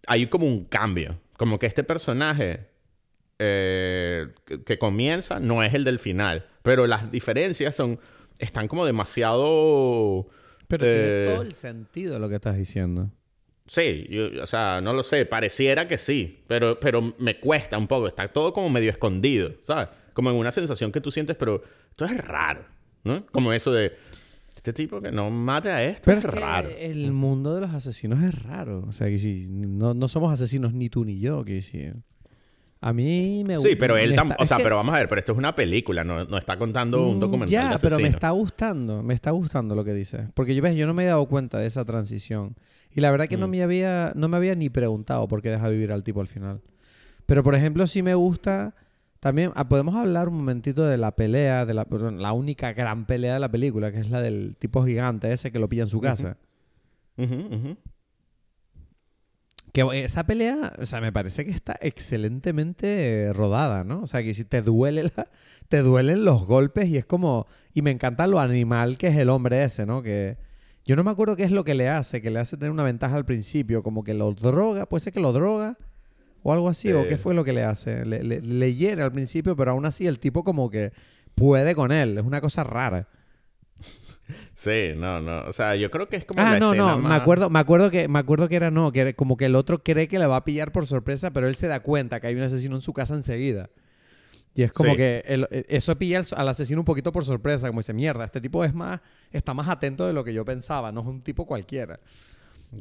hay 0.07 0.27
como 0.27 0.45
un 0.45 0.65
cambio. 0.65 1.19
Como 1.37 1.59
que 1.59 1.65
este 1.65 1.83
personaje 1.83 2.67
eh, 3.39 4.27
que, 4.65 4.77
comienza 4.77 5.39
no 5.39 5.63
es 5.63 5.73
el 5.73 5.83
del 5.83 5.99
final. 5.99 6.47
Pero 6.61 6.87
las 6.87 7.11
diferencias 7.11 7.75
son, 7.75 7.99
están 8.39 8.67
como 8.67 8.85
demasiado... 8.85 10.27
Pero 10.67 10.83
tiene 10.83 10.99
eh, 10.99 11.25
todo 11.31 11.41
el 11.43 11.53
sentido 11.53 12.19
lo 12.19 12.27
que 12.27 12.35
estás 12.35 12.57
diciendo. 12.57 13.11
Sí, 13.67 14.07
o 14.41 14.45
sea, 14.45 14.79
no 14.81 14.93
lo 14.93 15.01
sé, 15.01 15.25
pareciera 15.25 15.87
que 15.87 15.97
sí, 15.97 16.43
pero, 16.47 16.71
pero 16.79 17.15
me 17.17 17.39
cuesta 17.39 17.77
un 17.79 17.87
poco, 17.87 18.07
está 18.07 18.27
todo 18.27 18.53
como 18.53 18.69
medio 18.69 18.91
escondido, 18.91 19.53
¿sabes? 19.61 19.89
Como 20.13 20.29
en 20.29 20.35
una 20.35 20.51
sensación 20.51 20.91
que 20.91 21.01
tú 21.01 21.09
sientes, 21.09 21.35
pero 21.35 21.63
esto 21.89 22.05
es 22.05 22.15
raro, 22.15 22.63
¿no? 23.05 23.25
Como 23.27 23.53
eso 23.53 23.71
de, 23.71 23.93
este 24.55 24.73
tipo 24.73 24.99
que 24.99 25.11
no 25.11 25.29
mate 25.29 25.69
a 25.69 25.83
esto, 25.83 26.01
pero 26.05 26.17
es 26.17 26.23
raro. 26.25 26.69
El 26.77 27.11
mundo 27.11 27.53
de 27.53 27.61
los 27.61 27.71
asesinos 27.71 28.23
es 28.23 28.43
raro, 28.43 28.83
o 28.87 28.91
sea, 28.91 29.07
que 29.07 29.19
si 29.19 29.47
no, 29.51 29.93
no 29.93 30.07
somos 30.07 30.33
asesinos 30.33 30.73
ni 30.73 30.89
tú 30.89 31.05
ni 31.05 31.19
yo, 31.19 31.45
que 31.45 31.53
decir. 31.53 31.95
A 32.81 32.91
mí 32.91 33.43
me 33.47 33.57
gusta. 33.57 33.69
Sí, 33.69 33.75
pero 33.75 33.97
él 33.97 34.15
también. 34.15 34.37
O 34.39 34.45
sea, 34.45 34.57
pero 34.57 34.75
vamos 34.75 34.93
a 34.93 34.99
ver, 34.99 35.07
pero 35.07 35.19
esto 35.19 35.31
es 35.31 35.37
una 35.37 35.55
película, 35.55 36.03
no, 36.03 36.23
no 36.25 36.37
está 36.37 36.57
contando 36.57 37.07
un 37.07 37.17
mm, 37.17 37.19
documental. 37.19 37.49
Ya, 37.49 37.77
pero 37.79 37.99
me 37.99 38.07
está 38.07 38.31
gustando, 38.31 39.01
me 39.01 39.13
está 39.13 39.31
gustando 39.31 39.75
lo 39.75 39.83
que 39.83 39.93
dice. 39.93 40.27
Porque 40.33 40.55
yo, 40.55 40.61
ves, 40.61 40.75
yo 40.75 40.85
no 40.87 40.93
me 40.93 41.03
he 41.03 41.07
dado 41.07 41.25
cuenta 41.27 41.59
de 41.59 41.67
esa 41.67 41.85
transición. 41.85 42.55
Y 42.91 43.01
la 43.01 43.11
verdad 43.11 43.27
que 43.27 43.37
no, 43.37 43.47
mm. 43.47 43.51
me 43.51 43.63
había, 43.63 44.13
no 44.15 44.27
me 44.27 44.37
había 44.37 44.55
ni 44.55 44.69
preguntado 44.69 45.27
por 45.27 45.41
qué 45.41 45.51
deja 45.51 45.67
vivir 45.69 45.91
al 45.91 46.03
tipo 46.03 46.21
al 46.21 46.27
final. 46.27 46.61
Pero 47.25 47.43
por 47.43 47.55
ejemplo, 47.55 47.85
sí 47.87 48.01
me 48.01 48.15
gusta. 48.15 48.75
También 49.25 49.51
ah, 49.55 49.67
podemos 49.67 49.95
hablar 49.95 50.29
un 50.29 50.37
momentito 50.37 50.85
de 50.85 50.97
la 50.97 51.15
pelea, 51.15 51.65
de 51.65 51.73
la, 51.73 51.87
la 51.89 52.31
única 52.31 52.73
gran 52.73 53.07
pelea 53.07 53.33
de 53.33 53.39
la 53.39 53.49
película, 53.49 53.91
que 53.91 53.97
es 53.97 54.11
la 54.11 54.21
del 54.21 54.55
tipo 54.55 54.85
gigante 54.85 55.33
ese 55.33 55.51
que 55.51 55.57
lo 55.57 55.67
pilla 55.67 55.81
en 55.81 55.89
su 55.89 55.99
casa. 55.99 56.37
Que 59.73 60.03
esa 60.03 60.27
pelea, 60.27 60.73
o 60.77 60.85
sea, 60.85 61.01
me 61.01 61.11
parece 61.11 61.43
que 61.43 61.49
está 61.49 61.75
excelentemente 61.81 63.33
rodada, 63.33 63.83
¿no? 63.83 64.03
O 64.03 64.05
sea, 64.05 64.21
que 64.21 64.35
si 64.35 64.45
te 64.45 64.61
duele 64.61 65.11
te 65.69 65.79
duelen 65.79 66.23
los 66.23 66.45
golpes 66.45 66.87
y 66.89 66.97
es 66.97 67.05
como 67.07 67.47
y 67.73 67.81
me 67.81 67.89
encanta 67.89 68.27
lo 68.27 68.39
animal 68.39 68.99
que 68.99 69.07
es 69.07 69.15
el 69.15 69.31
hombre 69.31 69.63
ese, 69.63 69.87
¿no? 69.87 70.03
Que 70.03 70.37
yo 70.85 70.95
no 70.95 71.03
me 71.03 71.09
acuerdo 71.09 71.35
qué 71.35 71.45
es 71.45 71.51
lo 71.51 71.63
que 71.63 71.73
le 71.73 71.89
hace, 71.89 72.21
que 72.21 72.29
le 72.29 72.39
hace 72.39 72.57
tener 72.57 72.69
una 72.69 72.83
ventaja 72.83 73.15
al 73.15 73.25
principio, 73.25 73.81
como 73.81 74.03
que 74.03 74.13
lo 74.13 74.31
droga, 74.35 74.85
puede 74.85 75.01
ser 75.01 75.13
que 75.13 75.19
lo 75.19 75.33
droga 75.33 75.79
o 76.47 76.53
algo 76.53 76.69
así, 76.69 76.93
o 76.93 77.07
qué 77.07 77.17
fue 77.17 77.33
lo 77.33 77.43
que 77.43 77.53
le 77.53 77.63
hace, 77.63 78.05
le, 78.05 78.21
le 78.21 78.75
hiere 78.75 79.01
al 79.01 79.11
principio, 79.11 79.55
pero 79.55 79.71
aún 79.71 79.83
así 79.83 80.05
el 80.05 80.19
tipo 80.19 80.43
como 80.43 80.69
que 80.69 80.91
puede 81.33 81.73
con 81.73 81.91
él, 81.91 82.19
es 82.19 82.23
una 82.23 82.39
cosa 82.39 82.63
rara. 82.63 83.07
Sí, 84.55 84.93
no, 84.95 85.19
no. 85.21 85.41
O 85.47 85.53
sea, 85.53 85.75
yo 85.75 85.89
creo 85.89 86.07
que 86.07 86.17
es 86.17 86.25
como. 86.25 86.39
Ah, 86.39 86.59
no, 86.59 86.75
no. 86.75 86.99
Me 86.99 87.15
acuerdo, 87.15 87.49
me 87.49 87.57
acuerdo 87.57 87.89
que, 87.89 88.07
me 88.07 88.19
acuerdo 88.19 88.47
que 88.47 88.57
era 88.57 88.69
no, 88.69 88.91
que 88.91 89.15
como 89.15 89.37
que 89.37 89.45
el 89.45 89.55
otro 89.55 89.83
cree 89.83 90.07
que 90.07 90.19
le 90.19 90.27
va 90.27 90.35
a 90.35 90.45
pillar 90.45 90.71
por 90.71 90.85
sorpresa, 90.85 91.31
pero 91.31 91.47
él 91.47 91.55
se 91.55 91.65
da 91.65 91.79
cuenta 91.79 92.19
que 92.19 92.27
hay 92.27 92.35
un 92.35 92.43
asesino 92.43 92.75
en 92.75 92.83
su 92.83 92.93
casa 92.93 93.15
enseguida. 93.15 93.71
Y 94.53 94.61
es 94.61 94.71
como 94.71 94.95
que 94.95 95.23
e, 95.25 95.65
eso 95.67 95.97
pilla 95.97 96.21
al, 96.35 96.47
asesino 96.47 96.79
un 96.79 96.85
poquito 96.85 97.11
por 97.11 97.25
sorpresa, 97.25 97.67
como 97.67 97.79
dice, 97.79 97.93
mierda, 97.93 98.23
este 98.23 98.39
tipo 98.39 98.63
es 98.63 98.75
más, 98.75 99.01
está 99.31 99.55
más 99.55 99.67
atento 99.67 100.05
de 100.05 100.13
lo 100.13 100.23
que 100.23 100.33
yo 100.33 100.45
pensaba, 100.45 100.91
no 100.91 101.01
es 101.01 101.07
un 101.07 101.23
tipo 101.23 101.47
cualquiera. 101.47 101.99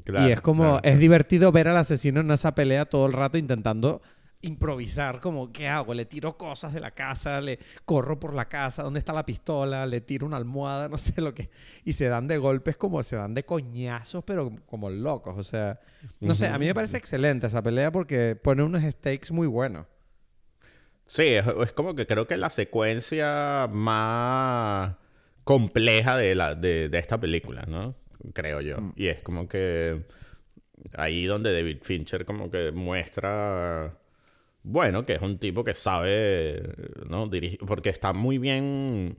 Y 0.07 0.31
es 0.31 0.41
como, 0.41 0.81
es 0.83 0.99
divertido 0.99 1.53
ver 1.53 1.69
al 1.69 1.77
asesino 1.77 2.21
en 2.21 2.31
esa 2.31 2.55
pelea 2.55 2.85
todo 2.85 3.07
el 3.07 3.13
rato 3.13 3.39
intentando 3.39 4.01
improvisar, 4.45 5.21
como, 5.21 5.53
¿qué 5.53 5.69
hago? 5.69 5.95
Le 5.95 6.05
tiro 6.05 6.37
cosas 6.37 6.73
de 6.75 6.81
la 6.81 6.91
casa, 6.91 7.41
le 7.41 7.59
corro 7.85 8.21
por 8.21 8.35
la 8.35 8.47
casa, 8.47 8.83
¿dónde 8.83 8.99
está 8.99 9.13
la 9.13 9.25
pistola? 9.25 9.87
Le 9.87 10.01
tiro 10.01 10.27
una 10.27 10.37
almohada, 10.37 10.89
no 10.91 10.99
sé 10.99 11.21
lo 11.21 11.35
que. 11.35 11.51
Y 11.85 11.95
se 11.95 12.09
dan 12.09 12.29
de 12.29 12.39
golpes 12.39 12.77
como, 12.77 13.03
se 13.03 13.17
dan 13.17 13.35
de 13.35 13.45
coñazos, 13.45 14.23
pero 14.25 14.55
como 14.67 14.91
locos. 14.91 15.37
O 15.39 15.43
sea, 15.43 15.81
no 16.21 16.35
sé, 16.35 16.49
a 16.49 16.59
mí 16.59 16.67
me 16.67 16.75
parece 16.75 16.97
excelente 16.97 17.47
esa 17.47 17.63
pelea 17.63 17.91
porque 17.91 18.37
pone 18.37 18.63
unos 18.63 18.83
stakes 18.83 19.33
muy 19.33 19.47
buenos. 19.47 19.87
Sí, 21.07 21.25
es, 21.25 21.73
como 21.73 21.95
que 21.95 22.07
creo 22.07 22.27
que 22.27 22.37
la 22.37 22.51
secuencia 22.51 23.69
más 23.71 24.95
compleja 25.45 26.17
de, 26.17 26.35
la, 26.35 26.55
de, 26.55 26.89
esta 26.95 27.21
película, 27.21 27.65
¿no? 27.69 27.95
Creo 28.33 28.61
yo. 28.61 28.81
Mm. 28.81 28.93
Y 28.97 29.07
es 29.09 29.23
como 29.23 29.49
que 29.49 30.03
ahí 30.97 31.27
donde 31.27 31.53
David 31.53 31.79
Fincher 31.83 32.25
como 32.25 32.51
que 32.51 32.73
muestra 32.73 33.99
bueno, 34.65 35.05
que 35.05 35.15
es 35.15 35.23
un 35.23 35.39
tipo 35.39 35.63
que 35.63 35.75
sabe, 35.75 36.63
¿no? 37.09 37.29
Dirigir, 37.29 37.59
porque 37.61 37.91
está 37.91 38.15
muy 38.15 38.39
bien 38.39 39.19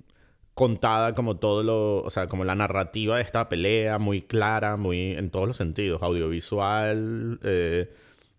contada 0.56 1.14
como 1.14 1.38
todo 1.38 1.64
lo, 1.64 2.02
o 2.04 2.10
sea, 2.10 2.28
como 2.28 2.46
la 2.46 2.56
narrativa 2.56 3.18
de 3.18 3.24
esta 3.24 3.48
pelea, 3.50 4.00
muy 4.00 4.24
clara, 4.24 4.78
muy 4.78 5.14
en 5.14 5.30
todos 5.30 5.48
los 5.48 5.58
sentidos, 5.58 6.02
audiovisual, 6.02 7.40
eh, 7.44 7.92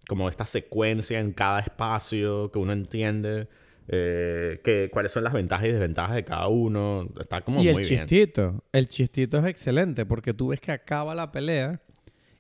como 0.09 0.29
esta 0.29 0.47
secuencia 0.47 1.21
en 1.21 1.33
cada 1.33 1.61
espacio 1.61 2.51
que 2.51 2.59
uno 2.59 2.73
entiende. 2.73 3.49
Eh, 3.89 4.61
que, 4.65 4.91
cuáles 4.93 5.13
son 5.13 5.23
las 5.23 5.33
ventajas 5.33 5.67
y 5.67 5.73
desventajas 5.73 6.17
de 6.17 6.25
cada 6.25 6.49
uno. 6.49 7.09
Está 7.21 7.43
como 7.43 7.63
y 7.63 7.69
el 7.69 7.85
chistito, 7.85 8.65
el 8.73 8.89
chistito 8.89 9.39
es 9.39 9.45
excelente 9.47 10.05
porque 10.07 10.35
tú 10.35 10.49
ves 10.49 10.61
que 10.61 10.73
acaba 10.73 11.15
la 11.15 11.31
pelea 11.31 11.81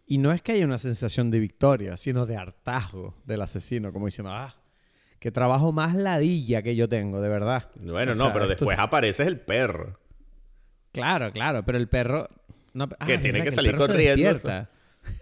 y 0.06 0.18
no 0.18 0.32
es 0.32 0.42
que 0.42 0.52
haya 0.52 0.64
una 0.64 0.78
sensación 0.78 1.30
de 1.30 1.40
victoria, 1.40 1.96
sino 1.96 2.26
de 2.26 2.36
hartazgo 2.36 3.14
del 3.24 3.42
asesino, 3.42 3.92
como 3.92 4.06
diciendo, 4.06 4.32
ah, 4.32 4.54
qué 5.18 5.30
trabajo 5.30 5.72
más 5.72 5.94
ladilla 5.94 6.62
que 6.62 6.76
yo 6.76 6.88
tengo, 6.88 7.20
de 7.20 7.28
verdad. 7.28 7.70
Bueno, 7.76 8.12
no, 8.14 8.32
pero 8.32 8.48
después 8.48 8.78
aparece 8.78 9.24
el 9.24 9.40
perro. 9.40 9.98
Claro, 10.92 11.32
claro, 11.32 11.64
pero 11.64 11.78
el 11.78 11.88
perro... 11.88 12.28
No, 12.72 12.88
que 12.88 13.14
ah, 13.14 13.20
tiene 13.20 13.42
que 13.42 13.52
salir 13.52 13.76
corriendo. 13.76 14.66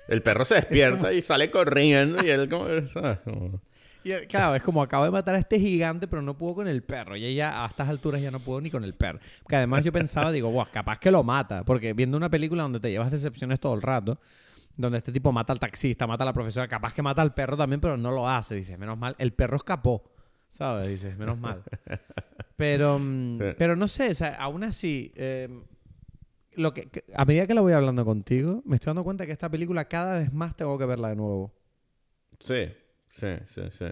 El 0.09 0.22
perro 0.22 0.45
se 0.45 0.55
despierta 0.57 1.12
y 1.12 1.22
sale 1.22 1.51
corriendo 1.51 2.25
y 2.25 2.31
él 2.31 2.49
como... 2.49 2.66
Y, 4.05 4.13
claro, 4.27 4.55
es 4.55 4.63
como 4.63 4.83
acabo 4.83 5.05
de 5.05 5.11
matar 5.11 5.35
a 5.35 5.39
este 5.39 5.59
gigante, 5.59 6.07
pero 6.07 6.21
no 6.21 6.37
puedo 6.37 6.57
con 6.57 6.69
el 6.69 6.83
perro. 6.83 7.17
Y 7.17 7.25
ella 7.25 7.65
a 7.65 7.67
estas 7.67 7.89
alturas 7.89 8.21
ya 8.21 8.31
no 8.31 8.39
puedo 8.39 8.61
ni 8.61 8.71
con 8.71 8.85
el 8.85 8.93
perro. 8.93 9.19
Porque 9.43 9.57
además 9.57 9.83
yo 9.83 9.93
pensaba, 9.93 10.31
digo, 10.31 10.51
wow, 10.51 10.67
capaz 10.71 10.99
que 10.99 11.11
lo 11.11 11.23
mata. 11.23 11.65
Porque 11.65 11.95
viendo 11.95 12.17
una 12.17 12.29
película 12.29 12.63
donde 12.63 12.81
te 12.81 12.91
llevas 12.91 13.11
decepciones 13.11 13.59
todo 13.59 13.75
el 13.75 13.83
rato, 13.83 14.21
donde 14.77 14.99
este 14.99 15.11
tipo 15.11 15.33
mata 15.33 15.53
al 15.55 15.59
taxista, 15.59 16.07
mata 16.07 16.25
a 16.25 16.27
la 16.27 16.33
profesora, 16.33 16.69
capaz 16.69 16.93
que 16.93 17.03
mata 17.03 17.23
al 17.23 17.33
perro 17.33 17.57
también, 17.57 17.81
pero 17.81 17.97
no 17.97 18.11
lo 18.11 18.29
hace. 18.29 18.57
Dice, 18.57 18.77
menos 18.77 18.99
mal, 18.99 19.17
el 19.19 19.33
perro 19.33 19.57
escapó, 19.57 20.05
¿sabes? 20.51 20.89
Dice, 20.89 21.15
menos 21.17 21.39
mal. 21.39 21.63
Pero, 22.57 22.99
mm, 23.01 23.39
pero 23.59 23.75
no 23.75 23.89
sé, 23.89 24.11
o 24.11 24.15
sea, 24.15 24.35
aún 24.35 24.65
así, 24.65 25.13
em, 25.17 25.63
lo 26.57 26.75
que, 26.75 26.89
a 27.15 27.25
medida 27.25 27.47
que 27.47 27.55
lo 27.55 27.63
voy 27.63 27.73
hablando 27.73 28.05
contigo, 28.05 28.63
me 28.67 28.77
estoy 28.77 28.91
dando 28.91 29.05
cuenta 29.05 29.25
que 29.27 29.33
esta 29.33 29.51
película 29.51 29.87
cada 29.87 30.19
vez 30.19 30.33
más 30.33 30.57
tengo 30.57 30.79
que 30.79 30.87
verla 30.87 31.09
de 31.09 31.17
nuevo. 31.17 31.53
Sí, 32.39 32.69
sí, 33.17 33.29
sí, 33.47 33.62
sí. 33.71 33.87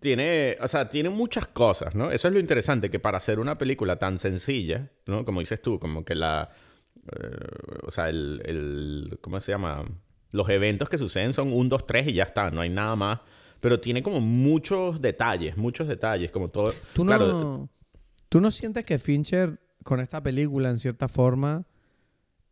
Tiene, 0.00 0.56
o 0.60 0.68
sea, 0.68 0.88
tiene 0.88 1.10
muchas 1.10 1.46
cosas, 1.48 1.94
¿no? 1.94 2.10
Eso 2.10 2.28
es 2.28 2.34
lo 2.34 2.40
interesante, 2.40 2.90
que 2.90 2.98
para 2.98 3.18
hacer 3.18 3.38
una 3.38 3.58
película 3.58 3.98
tan 3.98 4.18
sencilla, 4.18 4.90
¿no? 5.06 5.24
Como 5.24 5.40
dices 5.40 5.60
tú, 5.60 5.78
como 5.78 6.04
que 6.04 6.14
la 6.14 6.50
eh, 7.12 7.38
o 7.86 7.90
sea, 7.90 8.08
el, 8.08 8.42
el, 8.44 9.18
¿Cómo 9.20 9.40
se 9.40 9.52
llama? 9.52 9.84
Los 10.32 10.48
eventos 10.48 10.88
que 10.88 10.98
suceden 10.98 11.32
son 11.32 11.52
un, 11.52 11.68
dos, 11.68 11.86
tres 11.86 12.06
y 12.08 12.14
ya 12.14 12.24
está, 12.24 12.50
no 12.50 12.60
hay 12.60 12.70
nada 12.70 12.96
más. 12.96 13.20
Pero 13.60 13.80
tiene 13.80 14.02
como 14.02 14.20
muchos 14.20 15.00
detalles, 15.02 15.56
muchos 15.56 15.86
detalles, 15.86 16.30
como 16.30 16.48
todo. 16.48 16.72
¿Tú 16.94 17.04
no, 17.04 17.68
¿tú 18.28 18.40
no 18.40 18.50
sientes 18.50 18.84
que 18.84 18.98
Fincher, 18.98 19.60
con 19.82 20.00
esta 20.00 20.22
película, 20.22 20.70
en 20.70 20.78
cierta 20.78 21.08
forma, 21.08 21.66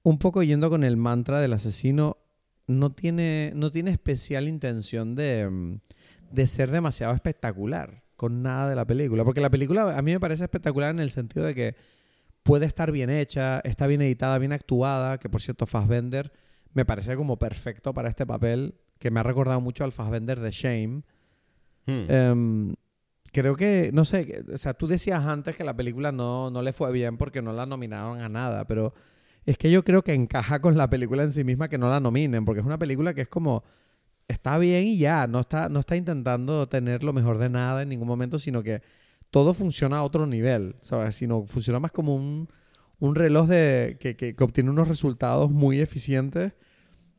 un 0.03 0.19
poco 0.19 0.43
yendo 0.43 0.69
con 0.69 0.85
el 0.85 0.97
mantra 0.97 1.41
del 1.41 1.55
asesino, 1.55 2.18
no 2.69 2.91
tiene, 2.91 3.53
no 3.57 3.73
tiene 3.73 3.91
especial 3.91 4.47
intención 4.47 5.17
de, 5.17 5.81
de 6.31 6.47
ser 6.47 6.71
demasiado 6.71 7.13
espectacular 7.13 8.05
con 8.15 8.43
nada 8.43 8.69
de 8.69 8.77
la 8.77 8.87
película? 8.87 9.25
Porque 9.25 9.41
la 9.41 9.51
película 9.51 9.99
a 9.99 10.03
mí 10.03 10.13
me 10.13 10.21
parece 10.21 10.45
espectacular 10.45 10.91
en 10.91 11.01
el 11.01 11.11
sentido 11.11 11.45
de 11.45 11.55
que 11.55 11.77
puede 12.45 12.67
estar 12.67 12.93
bien 12.93 13.11
hecha, 13.11 13.61
está 13.61 13.87
bien 13.87 14.03
editada, 14.03 14.39
bien 14.39 14.53
actuada, 14.53 15.19
que 15.19 15.29
por 15.29 15.41
cierto 15.41 15.67
Fassbender 15.67 16.33
me 16.73 16.85
parece 16.85 17.17
como 17.17 17.39
perfecto 17.39 17.93
para 17.93 18.09
este 18.09 18.27
papel, 18.27 18.75
que 18.99 19.11
me 19.11 19.21
ha 19.21 19.23
recordado 19.23 19.61
mucho 19.61 19.85
al 19.85 19.93
Fassbender 19.93 20.39
de 20.41 20.51
Shame. 20.51 21.03
Hmm. 21.87 22.11
Em, 22.11 22.75
creo 23.33 23.57
que, 23.57 23.91
no 23.93 24.05
sé, 24.05 24.45
o 24.53 24.57
sea, 24.57 24.75
tú 24.75 24.87
decías 24.87 25.25
antes 25.25 25.57
que 25.57 25.65
la 25.65 25.75
película 25.75 26.13
no, 26.13 26.51
no 26.51 26.63
le 26.63 26.73
fue 26.73 26.93
bien 26.93 27.17
porque 27.17 27.43
no 27.43 27.53
la 27.53 27.67
nominaron 27.67 28.21
a 28.21 28.29
nada, 28.29 28.67
pero 28.67 28.93
es 29.47 29.57
que 29.59 29.71
yo 29.71 29.85
creo 29.85 30.03
que 30.03 30.15
encaja 30.15 30.61
con 30.61 30.77
la 30.77 30.91
película 30.91 31.23
en 31.23 31.33
sí 31.33 31.45
misma 31.45 31.69
que 31.69 31.79
no 31.79 31.89
la 31.89 32.01
nominen, 32.01 32.45
porque 32.45 32.61
es 32.61 32.67
una 32.67 32.79
película 32.79 33.15
que 33.15 33.23
es 33.23 33.29
como 33.29 33.65
está 34.29 34.59
bien 34.59 34.87
y 34.87 34.99
ya, 34.99 35.27
no 35.27 35.41
está, 35.41 35.69
no 35.71 35.81
está 35.81 35.97
intentando 35.97 36.69
tener 36.69 37.03
lo 37.03 37.13
mejor 37.15 37.39
de 37.39 37.49
nada 37.49 37.83
en 37.83 37.89
ningún 37.89 38.09
momento, 38.09 38.39
sino 38.39 38.63
que 38.63 38.83
todo 39.31 39.55
funciona 39.55 39.99
a 39.99 40.03
otro 40.03 40.27
nivel, 40.27 40.77
¿sabes? 40.83 41.15
Sino 41.17 41.47
funciona 41.47 41.81
más 41.81 41.93
como 41.93 42.15
un, 42.15 42.49
un 42.99 43.15
reloj 43.15 43.47
de, 43.49 43.97
que, 44.01 44.17
que, 44.17 44.35
que 44.37 44.45
obtiene 44.45 44.71
unos 44.71 44.89
resultados 44.89 45.51
muy 45.51 45.81
eficientes 45.81 46.53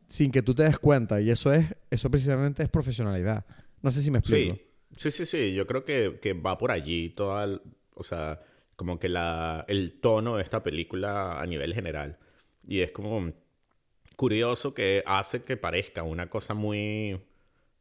sin 0.07 0.31
que 0.31 0.41
tú 0.43 0.53
te 0.53 0.63
des 0.63 0.77
cuenta. 0.79 1.19
Y 1.21 1.29
eso 1.31 1.51
es, 1.53 1.65
eso 1.89 2.09
precisamente 2.11 2.61
es 2.63 2.69
profesionalidad. 2.69 3.45
No 3.81 3.89
sé 3.91 4.01
si 4.01 4.11
me 4.11 4.19
explico. 4.19 4.55
Sí, 4.97 5.09
sí, 5.09 5.11
sí, 5.11 5.25
sí. 5.25 5.53
Yo 5.53 5.65
creo 5.65 5.83
que, 5.83 6.19
que 6.21 6.33
va 6.33 6.57
por 6.57 6.71
allí 6.71 7.09
toda, 7.09 7.43
el- 7.45 7.61
o 7.95 8.03
sea, 8.03 8.39
como 8.79 8.97
que 8.97 9.09
la, 9.09 9.65
el 9.67 9.99
tono 9.99 10.37
de 10.37 10.43
esta 10.43 10.63
película 10.63 11.41
a 11.41 11.45
nivel 11.45 11.73
general. 11.73 12.17
Y 12.65 12.79
es 12.79 12.93
como 12.93 13.33
curioso 14.15 14.73
que 14.73 15.03
hace 15.05 15.41
que 15.41 15.57
parezca 15.57 16.03
una 16.03 16.29
cosa 16.29 16.53
muy 16.53 17.19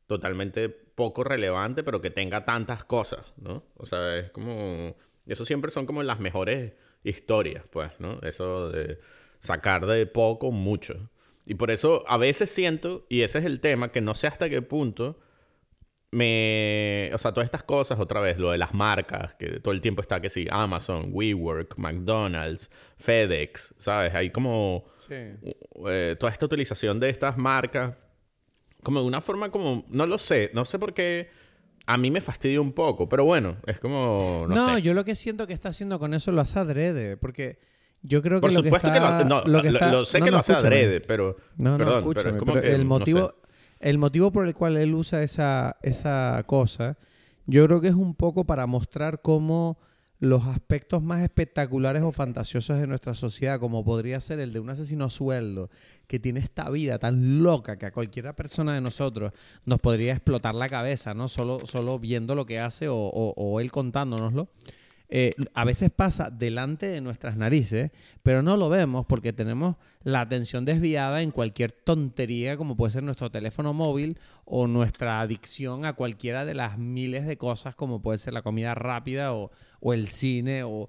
totalmente 0.09 0.69
poco 0.69 1.23
relevante, 1.23 1.85
pero 1.85 2.01
que 2.01 2.11
tenga 2.11 2.45
tantas 2.45 2.85
cosas, 2.85 3.25
¿no? 3.37 3.63
O 3.77 3.87
sea, 3.87 4.17
es 4.17 4.31
como... 4.33 4.97
Eso 5.25 5.45
siempre 5.45 5.71
son 5.71 5.87
como 5.87 6.03
las 6.03 6.19
mejores 6.19 6.73
historias, 7.05 7.63
pues, 7.71 7.93
¿no? 8.01 8.19
Eso 8.23 8.71
de 8.71 8.99
sacar 9.39 9.87
de 9.87 10.05
poco 10.07 10.51
mucho. 10.51 11.11
Y 11.47 11.55
por 11.55 11.71
eso 11.71 12.03
a 12.09 12.17
veces 12.17 12.51
siento, 12.51 13.07
y 13.09 13.21
ese 13.21 13.39
es 13.39 13.45
el 13.45 13.61
tema, 13.61 13.93
que 13.93 14.01
no 14.01 14.17
sé 14.17 14.27
hasta 14.27 14.51
qué 14.51 14.63
punto 14.63 15.21
me... 16.11 17.11
O 17.15 17.19
sea, 17.19 17.33
todas 17.33 17.45
estas 17.47 17.63
cosas, 17.63 17.99
otra 18.01 18.21
vez, 18.21 18.39
lo 18.39 18.51
de 18.51 18.59
las 18.59 18.73
marcas, 18.75 19.35
que 19.35 19.61
todo 19.61 19.73
el 19.75 19.81
tiempo 19.81 20.01
está 20.03 20.21
que 20.21 20.31
sí, 20.31 20.47
Amazon, 20.51 21.11
WeWork, 21.13 21.77
McDonald's, 21.77 22.71
FedEx, 22.97 23.75
¿sabes? 23.79 24.15
Hay 24.15 24.31
como 24.31 24.85
Sí. 24.99 25.15
eh, 25.87 26.17
toda 26.19 26.33
esta 26.33 26.47
utilización 26.47 26.99
de 27.01 27.11
estas 27.11 27.37
marcas, 27.37 27.95
como 28.83 29.01
de 29.01 29.07
una 29.07 29.21
forma 29.21 29.51
como, 29.51 29.85
no 29.89 30.07
lo 30.07 30.19
sé, 30.19 30.51
no 30.55 30.65
sé 30.65 30.79
por 30.79 30.95
qué 30.95 31.29
a 31.87 31.97
mí 31.97 32.11
me 32.11 32.21
fastidia 32.21 32.61
un 32.61 32.73
poco, 32.73 33.09
pero 33.09 33.25
bueno, 33.25 33.57
es 33.67 33.81
como, 33.81 34.47
no, 34.49 34.55
No, 34.55 34.75
sé. 34.77 34.83
yo 34.83 34.95
lo 34.95 35.05
que 35.05 35.15
siento 35.15 35.47
que 35.47 35.53
está 35.55 35.71
haciendo 35.71 35.99
con 35.99 36.13
eso 36.15 36.33
lo 36.33 36.41
hace 36.43 36.59
adrede, 36.59 37.17
porque 37.17 37.59
yo 38.03 38.23
creo 38.23 38.39
que 38.39 38.43
Por 38.43 38.53
lo 38.53 38.63
que 38.63 38.69
supuesto 38.69 38.89
que, 38.91 38.97
está... 38.99 39.19
lo, 39.21 39.25
no, 39.25 39.43
lo 39.45 39.63
que 39.63 39.71
lo- 39.71 39.79
está- 39.79 39.93
lo 39.93 40.05
sé 40.05 40.19
no, 40.21 40.25
que 40.27 40.31
no, 40.31 40.37
lo 40.37 40.41
hace 40.41 40.53
escúchame. 40.53 40.77
adrede, 40.77 41.01
pero, 41.01 41.37
No, 41.57 41.73
no, 41.73 41.79
perdón, 41.79 41.95
escúchame, 42.01 42.23
pero 42.25 42.37
es 42.37 42.39
como 42.41 42.53
pero 42.55 42.63
que, 42.67 42.75
el 42.75 42.83
no 42.83 42.89
motivo, 42.89 43.27
sé. 43.43 43.48
El 43.81 43.99
motivo 43.99 44.33
por 44.33 44.47
el 44.47 44.55
cual 44.55 44.77
él 44.77 44.95
usa 44.95 45.23
esa, 45.23 45.77
esa 45.83 46.43
cosa, 46.47 46.97
yo 47.47 47.65
creo 47.67 47.81
que 47.81 47.89
es 47.89 47.95
un 47.95 48.15
poco 48.15 48.45
para 48.45 48.67
mostrar 48.67 49.23
cómo 49.23 49.79
los 50.21 50.45
aspectos 50.49 51.01
más 51.01 51.23
espectaculares 51.23 52.03
o 52.03 52.11
fantasiosos 52.11 52.81
de 52.81 52.89
nuestra 52.89 53.15
sociedad, 53.15 53.61
como 53.61 53.85
podría 53.85 54.19
ser 54.19 54.41
el 54.41 54.53
de 54.53 54.59
un 54.59 54.69
asesino 54.69 55.11
sueldo, 55.11 55.71
que 56.09 56.19
tiene 56.19 56.41
esta 56.41 56.69
vida 56.71 56.99
tan 56.99 57.43
loca 57.45 57.79
que 57.79 57.87
a 57.87 57.93
cualquiera 57.93 58.35
persona 58.35 58.75
de 58.75 58.81
nosotros 58.81 59.33
nos 59.65 59.79
podría 59.79 60.13
explotar 60.15 60.57
la 60.57 60.69
cabeza, 60.69 61.15
¿no? 61.15 61.29
Solo, 61.29 61.61
solo 61.67 62.01
viendo 62.01 62.35
lo 62.35 62.47
que 62.47 62.59
hace 62.59 62.89
o, 62.89 62.97
o- 62.97 63.33
o 63.37 63.61
él 63.61 63.71
contándonoslo. 63.71 64.49
Eh, 65.11 65.35
a 65.55 65.65
veces 65.65 65.91
pasa 65.91 66.29
delante 66.29 66.87
de 66.87 67.01
nuestras 67.01 67.37
narices, 67.37 67.93
pero 68.23 68.43
no 68.43 68.59
lo 68.59 68.69
vemos 68.69 69.07
porque 69.07 69.33
tenemos 69.33 69.77
la 70.03 70.21
atención 70.21 70.67
desviada 70.67 71.23
en 71.23 71.31
cualquier 71.31 71.73
tontería, 71.73 72.59
como 72.59 72.77
puede 72.77 72.93
ser 72.93 73.03
nuestro 73.03 73.31
teléfono 73.31 73.73
móvil 73.73 74.19
o 74.45 74.67
nuestra 74.67 75.21
adicción 75.21 75.87
a 75.87 75.95
cualquiera 75.95 76.45
de 76.45 76.53
las 76.53 76.77
miles 76.77 77.27
de 77.27 77.39
cosas, 77.39 77.75
como 77.75 78.03
puede 78.03 78.19
ser 78.19 78.35
la 78.35 78.43
comida 78.43 78.75
rápida 78.75 79.33
o, 79.33 79.51
el 79.81 80.09
cine 80.09 80.63
o, 80.65 80.89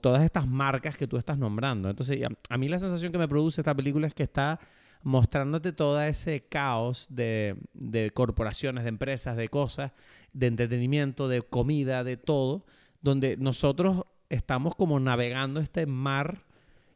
todas 0.00 0.24
estas 0.24 0.48
marcas 0.48 0.96
que 0.96 1.06
tú 1.06 1.16
estás 1.16 1.38
nombrando. 1.38 1.90
Entonces, 1.90 2.20
a, 2.48 2.58
mí 2.58 2.68
la 2.68 2.80
sensación 2.80 3.12
que 3.12 3.18
me 3.18 3.28
produce 3.28 3.60
esta 3.60 3.74
película 3.74 4.08
es 4.08 4.14
que 4.14 4.24
está 4.24 4.58
mostrándote 5.02 5.72
todo 5.72 6.02
ese 6.02 6.40
caos 6.40 7.06
de 7.08 8.10
corporaciones, 8.14 8.82
de 8.82 8.88
empresas, 8.88 9.36
de 9.36 9.48
cosas, 9.48 9.92
de 10.32 10.48
entretenimiento, 10.48 11.28
de 11.28 11.42
comida, 11.42 12.02
de 12.02 12.16
todo, 12.16 12.64
donde 13.00 13.36
nosotros 13.36 14.02
estamos 14.28 14.74
como 14.76 15.00
navegando 15.00 15.60
este 15.60 15.86
mar 15.86 16.44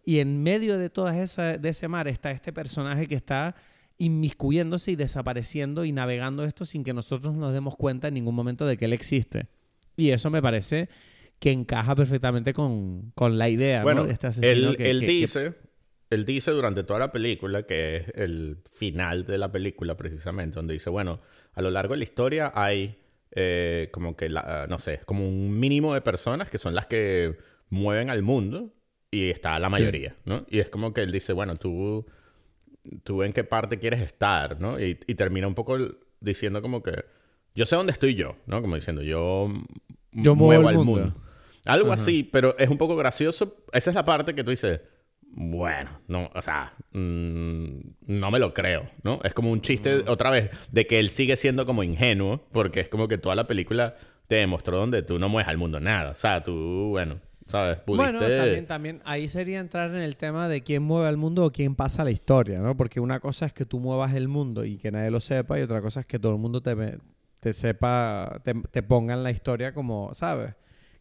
y 0.05 0.19
en 0.21 0.43
medio 0.43 0.79
de 0.79 0.91
toda 0.91 1.19
esa, 1.21 1.57
de 1.59 1.69
ese 1.71 1.89
mar 1.89 2.09
está 2.09 2.31
este 2.31 2.53
personaje 2.53 3.07
que 3.07 3.15
está 3.15 3.55
inmiscuyéndose 3.99 4.93
y 4.93 4.97
desapareciendo 4.97 5.85
y 5.85 5.93
navegando 5.93 6.45
esto 6.45 6.65
sin 6.65 6.85
que 6.85 6.93
nosotros 6.93 7.35
nos 7.35 7.53
demos 7.53 7.77
cuenta 7.77 8.09
en 8.09 8.15
ningún 8.15 8.35
momento 8.35 8.67
de 8.67 8.77
que 8.77 8.85
él 8.85 8.93
existe. 8.93 9.47
Y 9.97 10.11
eso 10.11 10.31
me 10.31 10.43
parece 10.43 10.89
que 11.39 11.53
encaja 11.53 11.95
perfectamente 11.95 12.53
con, 12.53 13.13
con 13.15 13.39
la 13.39 13.49
idea 13.49 13.79
¿no? 13.79 13.85
Bueno, 13.85 14.05
de 14.05 14.13
este 14.13 14.27
asesino 14.27 14.71
él, 14.71 14.77
que, 14.77 14.91
él 14.91 15.01
que- 15.01 15.07
que- 15.07 15.13
dice, 15.13 15.55
él 16.11 16.25
dice 16.25 16.51
durante 16.51 16.85
toda 16.85 16.99
la 16.99 17.13
película, 17.13 17.65
que 17.65 17.97
es 17.97 18.09
el 18.15 18.59
final 18.73 19.25
de 19.27 19.39
la 19.39 19.51
película 19.51 19.97
precisamente, 19.97 20.57
donde 20.57 20.75
dice, 20.75 20.91
bueno, 20.91 21.21
a 21.55 21.63
lo 21.63 21.71
largo 21.71 21.95
de 21.95 21.99
la 21.99 22.05
historia 22.05 22.53
hay 22.55 22.99
eh, 23.35 23.89
como 23.93 24.16
que, 24.16 24.28
la, 24.28 24.66
no 24.68 24.78
sé, 24.78 25.01
como 25.07 25.26
un 25.26 25.59
mínimo 25.59 25.95
de 25.95 26.01
personas 26.01 26.51
que 26.51 26.59
son 26.59 26.74
las 26.74 26.87
que 26.87 27.37
mueven 27.70 28.11
al 28.11 28.22
mundo 28.22 28.72
y 29.11 29.30
está 29.30 29.59
la 29.59 29.68
mayoría, 29.68 30.16
¿no? 30.24 30.45
Y 30.49 30.59
es 30.61 30.70
como 30.70 30.93
que 30.93 31.03
él 31.03 31.12
dice, 31.12 31.32
bueno, 31.32 31.55
tú, 31.57 32.07
tú 33.03 33.22
en 33.22 33.32
qué 33.32 33.45
parte 33.45 33.78
quieres 33.78 34.01
estar, 34.01 34.61
¿no? 34.61 34.80
Y, 34.80 34.99
y 35.07 35.14
termina 35.14 35.47
un 35.47 35.55
poco 35.55 35.78
diciendo 36.20 36.62
como 36.62 36.82
que, 36.82 37.05
yo 37.55 37.66
sé 37.66 37.76
dónde 37.76 37.93
estoy 37.93 38.14
yo, 38.14 38.37
¿no? 38.47 38.61
Como 38.61 38.74
diciendo, 38.74 39.03
yo, 39.03 39.49
Yo 40.12 40.35
muevo 40.35 40.70
el 40.70 40.76
mundo. 40.76 41.12
Algo 41.64 41.93
así, 41.93 42.24
pero 42.24 42.57
es 42.59 42.68
un 42.68 42.78
poco 42.78 42.95
gracioso. 42.97 43.64
Esa 43.72 43.91
es 43.91 43.95
la 43.95 44.05
parte 44.05 44.35
que 44.35 44.45
tú 44.45 44.51
dices, 44.51 44.80
bueno, 45.37 45.91
no, 46.09 46.30
o 46.35 46.43
sea, 46.43 46.74
mm, 46.93 47.68
no 48.07 48.30
me 48.30 48.39
lo 48.39 48.55
creo, 48.55 48.89
¿no? 49.03 49.18
Es 49.24 49.35
como 49.35 49.51
un 49.51 49.61
chiste, 49.61 50.05
otra 50.09 50.30
vez, 50.30 50.51
de 50.70 50.87
que 50.87 50.99
él 50.99 51.11
sigue 51.11 51.37
siendo 51.37 51.66
como 51.66 51.82
ingenuo, 51.82 52.47
porque 52.53 52.80
es 52.80 52.89
como 52.89 53.09
que 53.09 53.18
toda 53.18 53.35
la 53.35 53.47
película 53.47 53.97
te 54.28 54.37
demostró 54.37 54.78
donde 54.78 55.03
tú 55.03 55.18
no 55.18 55.28
mueves 55.28 55.49
al 55.49 55.59
mundo 55.59 55.80
nada. 55.80 56.12
O 56.12 56.16
sea, 56.16 56.43
tú, 56.43 56.89
bueno, 56.91 57.18
¿sabes? 57.49 57.78
Pudiste... 57.78 58.12
Bueno, 58.12 58.37
también, 58.37 58.66
también 58.66 59.03
ahí 59.05 59.28
sería 59.28 59.61
entrar 59.61 59.91
en 59.91 60.01
el 60.03 60.16
tema 60.16 60.49
de 60.49 60.62
quién 60.62 60.82
mueve 60.82 61.09
al 61.09 61.16
mundo 61.16 61.45
o 61.45 61.53
quién 61.53 61.74
pasa 61.74 62.05
la 62.05 62.11
historia, 62.11 62.61
¿no? 62.61 62.76
Porque 62.76 63.01
una 63.01 63.18
cosa 63.20 63.47
es 63.47 63.53
que 63.53 63.64
tú 63.66 63.80
muevas 63.80 64.14
el 64.14 64.28
mundo 64.28 64.64
y 64.64 64.78
que 64.78 64.91
nadie 64.93 65.11
lo 65.11 65.20
sepa 65.20 65.59
y 65.59 65.62
otra 65.62 65.82
cosa 65.82 66.01
es 66.01 66.07
que 66.07 66.18
todo 66.18 66.32
el 66.32 66.39
mundo 66.39 66.62
te, 66.62 66.74
te 67.41 67.53
sepa, 67.53 68.41
te, 68.45 68.55
te 68.70 68.82
ponga 68.82 69.14
en 69.14 69.22
la 69.24 69.30
historia 69.30 69.74
como, 69.74 70.14
¿sabes? 70.14 70.55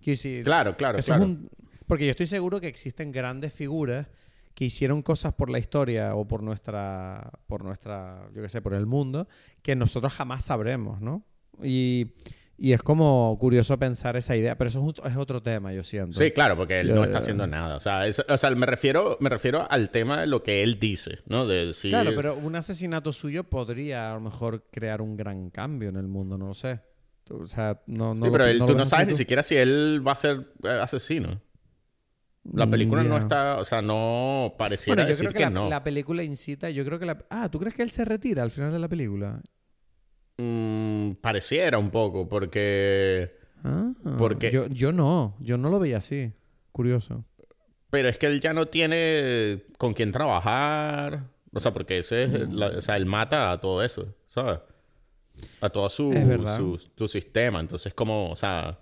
Decir, 0.04 0.44
Claro, 0.44 0.76
claro, 0.76 1.00
claro. 1.00 1.24
un- 1.24 1.50
porque 1.88 2.06
yo 2.06 2.12
estoy 2.12 2.28
seguro 2.28 2.60
que 2.60 2.68
existen 2.68 3.12
grandes 3.12 3.54
figuras 3.54 4.08
que 4.54 4.66
hicieron 4.66 5.02
cosas 5.02 5.34
por 5.34 5.50
la 5.50 5.60
historia 5.60 6.16
o 6.16 6.28
por 6.28 6.44
nuestra, 6.44 7.32
por 7.48 7.64
nuestra, 7.64 8.28
yo 8.34 8.42
qué 8.42 8.50
sé, 8.50 8.62
por 8.62 8.74
el 8.74 8.86
mundo, 8.86 9.28
que 9.62 9.76
nosotros 9.76 10.14
jamás 10.14 10.44
sabremos, 10.46 11.02
¿no? 11.02 11.26
Y, 11.64 12.14
y 12.58 12.74
es 12.74 12.84
como 12.84 13.36
curioso 13.40 13.78
pensar 13.80 14.16
esa 14.16 14.36
idea, 14.36 14.56
pero 14.58 14.68
eso 14.68 14.94
es, 15.06 15.18
otro 15.18 15.42
tema, 15.42 15.74
yo 15.74 15.84
siento. 15.84 16.20
Sí, 16.20 16.30
claro, 16.32 16.56
porque 16.56 16.80
él 16.82 16.90
Yo- 16.90 16.96
no 16.96 17.04
está 17.04 17.18
haciendo 17.18 17.48
nada. 17.48 17.76
O 17.78 17.80
sea, 17.80 18.06
es- 18.08 18.24
o 18.28 18.38
sea, 18.38 18.52
me 18.52 18.66
refiero, 18.68 19.18
me 19.20 19.30
refiero 19.30 19.66
al 19.72 19.90
tema 19.90 20.22
de 20.22 20.28
lo 20.28 20.44
que 20.44 20.62
él 20.62 20.80
dice, 20.80 21.20
¿no? 21.26 21.48
De 21.48 21.66
decir... 21.68 21.90
Claro, 21.90 22.12
pero 22.16 22.36
un 22.36 22.56
asesinato 22.56 23.12
suyo 23.12 23.44
podría 23.46 24.12
a 24.12 24.14
lo 24.16 24.22
mejor 24.22 24.66
crear 24.72 25.02
un 25.02 25.18
gran 25.18 25.50
cambio 25.50 25.90
en 25.90 25.96
el 25.98 26.08
mundo, 26.08 26.38
no 26.38 26.48
lo 26.48 26.54
sé. 26.54 26.80
O 27.32 27.48
sea, 27.48 27.82
no, 27.88 28.14
no 28.14 28.26
Sí, 28.26 28.28
lo- 28.28 28.32
pero 28.34 28.46
él- 28.46 28.60
no 28.60 28.66
tú 28.68 28.76
no 28.76 28.86
sabes 28.86 29.08
ni 29.08 29.14
siquiera 29.16 29.42
si 29.42 29.56
él 29.56 30.04
va 30.06 30.12
a 30.12 30.16
ser 30.16 30.54
eh, 30.64 30.70
asesino. 30.70 31.42
La 32.52 32.68
película 32.70 33.04
no 33.04 33.18
está, 33.18 33.58
o 33.58 33.64
sea, 33.64 33.82
no 33.82 34.54
pareciera 34.58 34.96
Bueno, 34.96 35.04
yo 35.04 35.10
decir 35.10 35.26
creo 35.30 35.32
que, 35.32 35.38
que, 35.38 35.44
la, 35.46 35.50
no. 35.50 35.70
la 35.70 35.84
película 35.84 36.24
incita, 36.24 36.70
yo 36.70 36.84
creo 36.84 37.00
que 37.00 37.06
la... 37.06 37.18
Ah, 37.30 37.50
¿tú 37.50 37.58
crees 37.60 37.74
que 37.74 37.84
él 37.84 37.90
se 37.90 38.04
retira 38.04 38.44
al 38.44 38.52
final 38.52 38.72
de 38.74 38.80
la 38.80 38.90
película? 38.90 39.42
Mm, 40.38 41.12
pareciera 41.22 41.78
un 41.78 41.90
poco, 41.90 42.28
porque... 42.28 43.38
Ah, 43.64 43.94
Porque- 44.18 44.52
Yo, 44.52 44.68
yo 44.68 44.92
no, 44.92 45.38
yo 45.40 45.58
no 45.58 45.70
lo 45.70 45.80
veía 45.80 45.98
así. 46.00 46.34
Curioso. 46.74 47.24
Pero 47.90 48.10
es 48.10 48.18
que 48.18 48.26
él 48.26 48.42
ya 48.42 48.52
no 48.54 48.66
tiene 48.68 49.64
con 49.78 49.94
quién 49.94 50.12
trabajar. 50.12 51.30
O 51.54 51.60
sea, 51.62 51.72
porque 51.72 52.00
ese 52.00 52.24
es... 52.24 52.50
Mm. 52.50 52.54
la- 52.56 52.68
o 52.68 52.82
sea, 52.82 52.98
él 52.98 53.06
mata 53.06 53.52
a 53.52 53.60
todo 53.62 53.82
eso, 53.84 54.14
¿sabes? 54.28 54.60
A 55.62 55.70
todo 55.70 55.88
su, 55.90 56.12
su, 56.98 57.08
sistema. 57.08 57.60
Entonces, 57.62 57.94
como, 57.94 58.30
o 58.32 58.36
sea... 58.36 58.80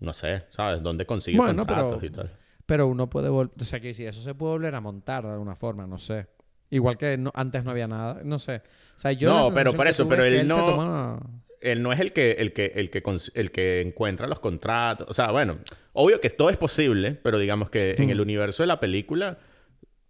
No 0.00 0.12
sé, 0.12 0.44
¿sabes? 0.50 0.80
¿Dónde 0.82 1.06
consigue 1.06 1.36
Bueno, 1.38 1.64
contratos 1.66 1.98
pero- 2.00 2.06
y 2.06 2.10
tal? 2.10 2.38
Pero 2.68 2.86
uno 2.86 3.08
puede 3.08 3.30
volver... 3.30 3.54
O 3.58 3.64
sea, 3.64 3.80
que 3.80 3.94
si 3.94 4.04
eso 4.04 4.20
se 4.20 4.34
puede 4.34 4.52
volver 4.52 4.74
a 4.74 4.80
montar 4.82 5.24
de 5.24 5.30
alguna 5.32 5.56
forma, 5.56 5.86
no 5.86 5.96
sé. 5.96 6.26
Igual 6.68 6.98
que 6.98 7.16
no- 7.16 7.32
antes 7.34 7.64
no 7.64 7.70
había 7.70 7.88
nada, 7.88 8.20
no 8.22 8.38
sé. 8.38 8.56
O 8.94 8.98
sea, 8.98 9.10
yo 9.12 9.32
No, 9.32 9.54
pero 9.54 9.72
por 9.72 9.88
eso, 9.88 10.06
pero 10.06 10.22
él 10.22 10.46
no- 10.46 10.66
toma- 10.66 11.20
Él 11.62 11.82
no 11.82 11.92
es 11.92 11.98
el 11.98 12.12
que, 12.12 12.32
el 12.32 12.52
que, 12.52 12.66
el 12.74 12.90
que, 12.90 13.02
el 13.34 13.50
que 13.50 13.80
encuentra 13.80 14.26
los 14.26 14.38
contratos. 14.38 15.06
O 15.08 15.14
sea, 15.14 15.30
bueno, 15.30 15.58
obvio 15.94 16.20
que 16.20 16.28
todo 16.28 16.50
es 16.50 16.58
posible, 16.58 17.14
pero 17.14 17.38
digamos 17.38 17.70
que 17.70 17.92
en 17.96 18.06
Hmm. 18.08 18.10
el 18.10 18.20
universo 18.20 18.62
de 18.62 18.66
la 18.66 18.78
película 18.78 19.38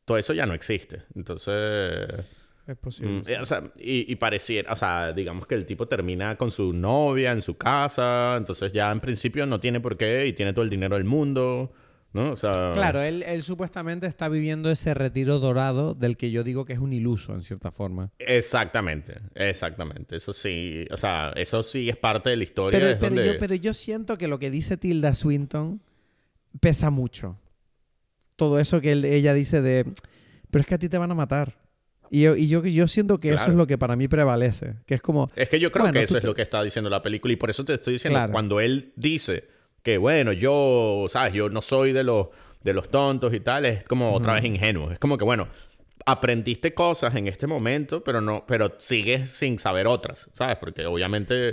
todo 0.05 0.19
eso 0.19 0.33
ya 0.35 0.45
no 0.47 0.53
existe. 0.55 1.03
Entonces... 1.15 2.09
Es 2.67 2.77
posible. 2.77 3.21
Mm, 3.21 3.25
sí. 3.25 3.35
o 3.35 3.45
sea, 3.47 3.63
y, 3.79 4.13
y 4.13 4.17
pareciera, 4.17 4.73
o 4.73 4.77
sea, 4.77 5.13
digamos 5.13 5.47
que 5.47 5.55
el 5.55 5.65
tipo 5.65 5.87
termina 5.89 6.37
con 6.37 6.51
su 6.51 6.73
novia 6.75 7.31
en 7.33 7.41
su 7.41 7.57
casa, 7.57 8.35
entonces 8.37 8.73
ya 8.73 8.91
en 8.91 9.01
principio 9.01 9.47
no 9.47 9.59
tiene 9.61 9.81
por 9.81 9.97
qué 9.97 10.27
y 10.27 10.33
tiene 10.35 10.53
todo 10.53 10.65
el 10.65 10.71
dinero 10.71 10.97
del 10.97 11.05
mundo. 11.05 11.73
¿No? 12.13 12.33
O 12.33 12.37
sea, 12.37 12.71
Claro, 12.75 13.03
él, 13.03 13.23
él 13.27 13.43
supuestamente 13.43 14.07
está 14.07 14.29
viviendo 14.29 14.71
ese 14.71 14.95
retiro 14.95 15.39
dorado 15.39 15.95
del 15.95 16.17
que 16.17 16.31
yo 16.31 16.43
digo 16.43 16.65
que 16.65 16.73
es 16.73 16.79
un 16.79 16.93
iluso, 16.93 17.35
en 17.35 17.43
cierta 17.43 17.71
forma. 17.71 18.11
Exactamente, 18.19 19.15
exactamente. 19.35 20.17
Eso 20.17 20.33
sí, 20.33 20.85
o 20.91 20.97
sea, 20.97 21.33
eso 21.37 21.63
sí 21.63 21.89
es 21.89 21.97
parte 21.97 22.31
de 22.31 22.37
la 22.37 22.45
historia. 22.45 22.79
Pero, 22.79 22.91
es 22.91 22.97
pero 22.99 23.15
donde- 23.15 23.33
yo, 23.35 23.39
pero 23.39 23.55
yo 23.55 23.73
siento 23.75 24.17
que 24.19 24.27
lo 24.29 24.39
que 24.39 24.51
dice 24.51 24.77
Tilda 24.77 25.15
Swinton 25.15 25.81
pesa 26.61 26.91
mucho. 26.91 27.39
Todo 28.37 28.59
eso 28.59 28.81
que 28.81 28.93
él- 28.93 29.05
ella 29.05 29.35
dice 29.35 29.61
de, 29.63 29.85
pero 30.51 30.61
es 30.63 30.67
que 30.67 30.75
a 30.75 30.79
ti 30.79 30.89
te 30.89 30.97
van 30.99 31.11
a 31.11 31.15
matar. 31.15 31.57
Y 32.11 32.23
yo, 32.23 32.37
y 32.37 32.49
yo, 32.49 32.65
yo 32.65 32.87
siento 32.89 33.21
que 33.21 33.35
eso 33.35 33.51
es 33.51 33.55
lo 33.55 33.67
que 33.67 33.77
para 33.77 33.95
mí 33.95 34.09
prevalece. 34.09 34.77
Que 34.87 34.95
es 34.95 35.03
como, 35.03 35.29
Es 35.37 35.51
que 35.51 35.61
yo 35.61 35.71
creo 35.71 35.85
Bueno, 35.85 35.93
que 35.99 36.05
eso 36.05 36.17
es 36.17 36.25
lo 36.25 36.35
que 36.35 36.41
está 36.41 36.63
diciendo 36.63 36.89
la 36.89 37.03
película 37.03 37.35
y 37.35 37.37
por 37.37 37.51
eso 37.51 37.67
te 37.67 37.75
estoy 37.75 37.95
diciendo, 37.95 38.19
Claro. 38.19 38.33
cuando 38.33 38.61
él 38.61 38.93
dice 38.97 39.45
que, 39.83 39.99
bueno, 39.99 40.33
yo, 40.33 41.07
¿sabes? 41.09 41.33
Yo 41.35 41.49
no 41.49 41.62
soy 41.62 41.93
de 41.93 42.05
los, 42.05 42.29
de 42.62 42.72
los 42.72 42.89
tontos 42.89 43.33
y 43.35 43.41
tal, 43.41 43.64
es 43.66 43.85
como 43.85 44.12
otra 44.12 44.35
vez 44.35 44.45
ingenuo. 44.45 44.91
Es 44.91 44.99
como 44.99 45.16
que, 45.18 45.24
bueno, 45.24 45.49
aprendiste 46.07 46.74
cosas 46.74 47.14
en 47.16 47.26
este 47.29 47.47
momento, 47.47 48.03
pero 48.03 48.20
no, 48.20 48.45
pero 48.47 48.74
sigues 48.79 49.31
sin 49.31 49.59
saber 49.59 49.87
otras, 49.87 50.29
¿sabes? 50.33 50.57
Porque 50.57 50.87
obviamente, 50.87 51.53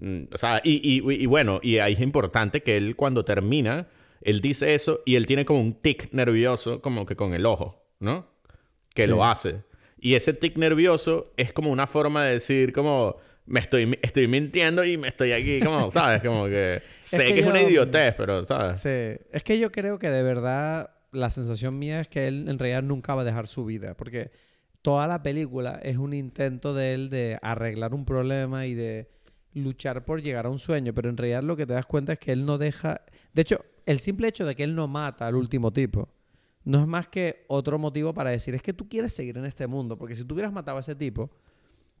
mm, 0.00 0.24
o 0.32 0.38
sea, 0.38 0.60
y, 0.64 0.80
y, 0.82 1.22
y 1.22 1.26
bueno, 1.26 1.60
y 1.62 1.78
ahí 1.78 1.94
es 1.94 2.00
importante 2.00 2.62
que 2.62 2.76
él 2.76 2.96
cuando 2.96 3.24
termina, 3.24 3.86
él 4.20 4.40
dice 4.40 4.74
eso 4.74 5.00
y 5.06 5.16
él 5.16 5.26
tiene 5.26 5.44
como 5.44 5.60
un 5.60 5.74
tic 5.74 6.12
nervioso 6.12 6.80
como 6.82 7.06
que 7.06 7.16
con 7.16 7.34
el 7.34 7.46
ojo, 7.46 7.84
¿no? 8.00 8.26
Que 8.94 9.04
Sí. 9.04 9.08
lo 9.08 9.24
hace. 9.24 9.62
Y 10.00 10.14
ese 10.14 10.32
tic 10.32 10.56
nervioso 10.56 11.32
es 11.36 11.52
como 11.52 11.70
una 11.70 11.86
forma 11.86 12.24
de 12.24 12.32
decir 12.34 12.72
como 12.72 13.16
me 13.48 13.60
estoy, 13.60 13.98
estoy 14.02 14.28
mintiendo 14.28 14.84
y 14.84 14.96
me 14.96 15.08
estoy 15.08 15.32
aquí 15.32 15.60
como, 15.60 15.90
¿sabes? 15.92 16.20
Como 16.22 16.46
que 16.46 16.80
sé 17.02 17.24
que 17.24 17.34
que, 17.34 17.40
es 17.40 17.46
una 17.46 17.60
yo- 17.62 17.68
idiotez, 17.68 18.14
pero, 18.14 18.44
¿sabes? 18.44 18.80
Sí. 18.80 19.22
Es 19.32 19.42
que 19.44 19.58
yo 19.58 19.72
creo 19.72 19.98
que 19.98 20.10
de 20.10 20.22
verdad 20.22 20.90
la 21.12 21.30
sensación 21.30 21.78
mía 21.78 22.00
es 22.00 22.08
que 22.08 22.26
él 22.28 22.48
en 22.48 22.58
realidad 22.58 22.82
nunca 22.82 23.14
va 23.14 23.22
a 23.22 23.24
dejar 23.24 23.46
su 23.46 23.64
vida. 23.64 23.96
Porque 23.96 24.30
toda 24.82 25.06
la 25.06 25.22
película 25.22 25.80
es 25.82 25.96
un 25.96 26.12
intento 26.12 26.74
de 26.74 26.94
él 26.94 27.08
de 27.10 27.38
arreglar 27.42 27.94
un 27.94 28.04
problema 28.04 28.66
y 28.66 28.74
de 28.74 29.10
luchar 29.54 30.04
por 30.04 30.22
llegar 30.22 30.46
a 30.46 30.50
un 30.50 30.58
sueño. 30.58 30.92
Pero 30.94 31.08
en 31.08 31.16
realidad 31.16 31.42
lo 31.42 31.56
que 31.56 31.66
te 31.66 31.72
das 31.72 31.86
cuenta 31.86 32.12
es 32.12 32.18
que 32.18 32.32
él 32.32 32.44
no 32.44 32.58
deja... 32.58 33.00
De 33.32 33.42
hecho, 33.42 33.64
el 33.86 34.00
simple 34.00 34.28
hecho 34.28 34.44
de 34.44 34.54
que 34.54 34.62
él 34.64 34.74
no 34.74 34.86
mata 34.86 35.26
al 35.26 35.34
último 35.36 35.72
tipo 35.72 36.10
no 36.64 36.80
es 36.82 36.86
más 36.86 37.08
que 37.08 37.46
otro 37.48 37.78
motivo 37.78 38.12
para 38.12 38.28
decir 38.28 38.54
es 38.54 38.60
que 38.60 38.74
tú 38.74 38.86
quieres 38.90 39.14
seguir 39.14 39.38
en 39.38 39.46
este 39.46 39.66
mundo. 39.66 39.96
Porque 39.96 40.14
si 40.14 40.24
tú 40.24 40.34
hubieras 40.34 40.52
matado 40.52 40.76
a 40.76 40.80
ese 40.80 40.94
tipo, 40.94 41.30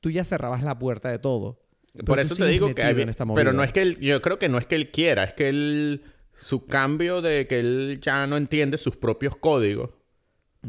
tú 0.00 0.10
ya 0.10 0.24
cerrabas 0.24 0.62
la 0.62 0.78
puerta 0.78 1.10
de 1.10 1.18
todo. 1.18 1.60
Pero 1.92 2.04
Por 2.04 2.18
eso 2.20 2.36
te 2.36 2.46
digo 2.46 2.74
que 2.74 2.82
hay- 2.82 3.00
en 3.00 3.08
esta 3.08 3.24
pero 3.34 3.52
no 3.52 3.62
es 3.64 3.72
que 3.72 3.82
él, 3.82 3.98
yo 3.98 4.20
creo 4.22 4.38
que 4.38 4.48
no 4.48 4.58
es 4.58 4.66
que 4.66 4.76
él 4.76 4.90
quiera, 4.90 5.24
es 5.24 5.34
que 5.34 5.48
él 5.48 6.02
su 6.36 6.64
cambio 6.66 7.20
de 7.20 7.46
que 7.48 7.58
él 7.58 7.98
ya 8.00 8.26
no 8.26 8.36
entiende 8.36 8.78
sus 8.78 8.96
propios 8.96 9.34
códigos. 9.36 9.90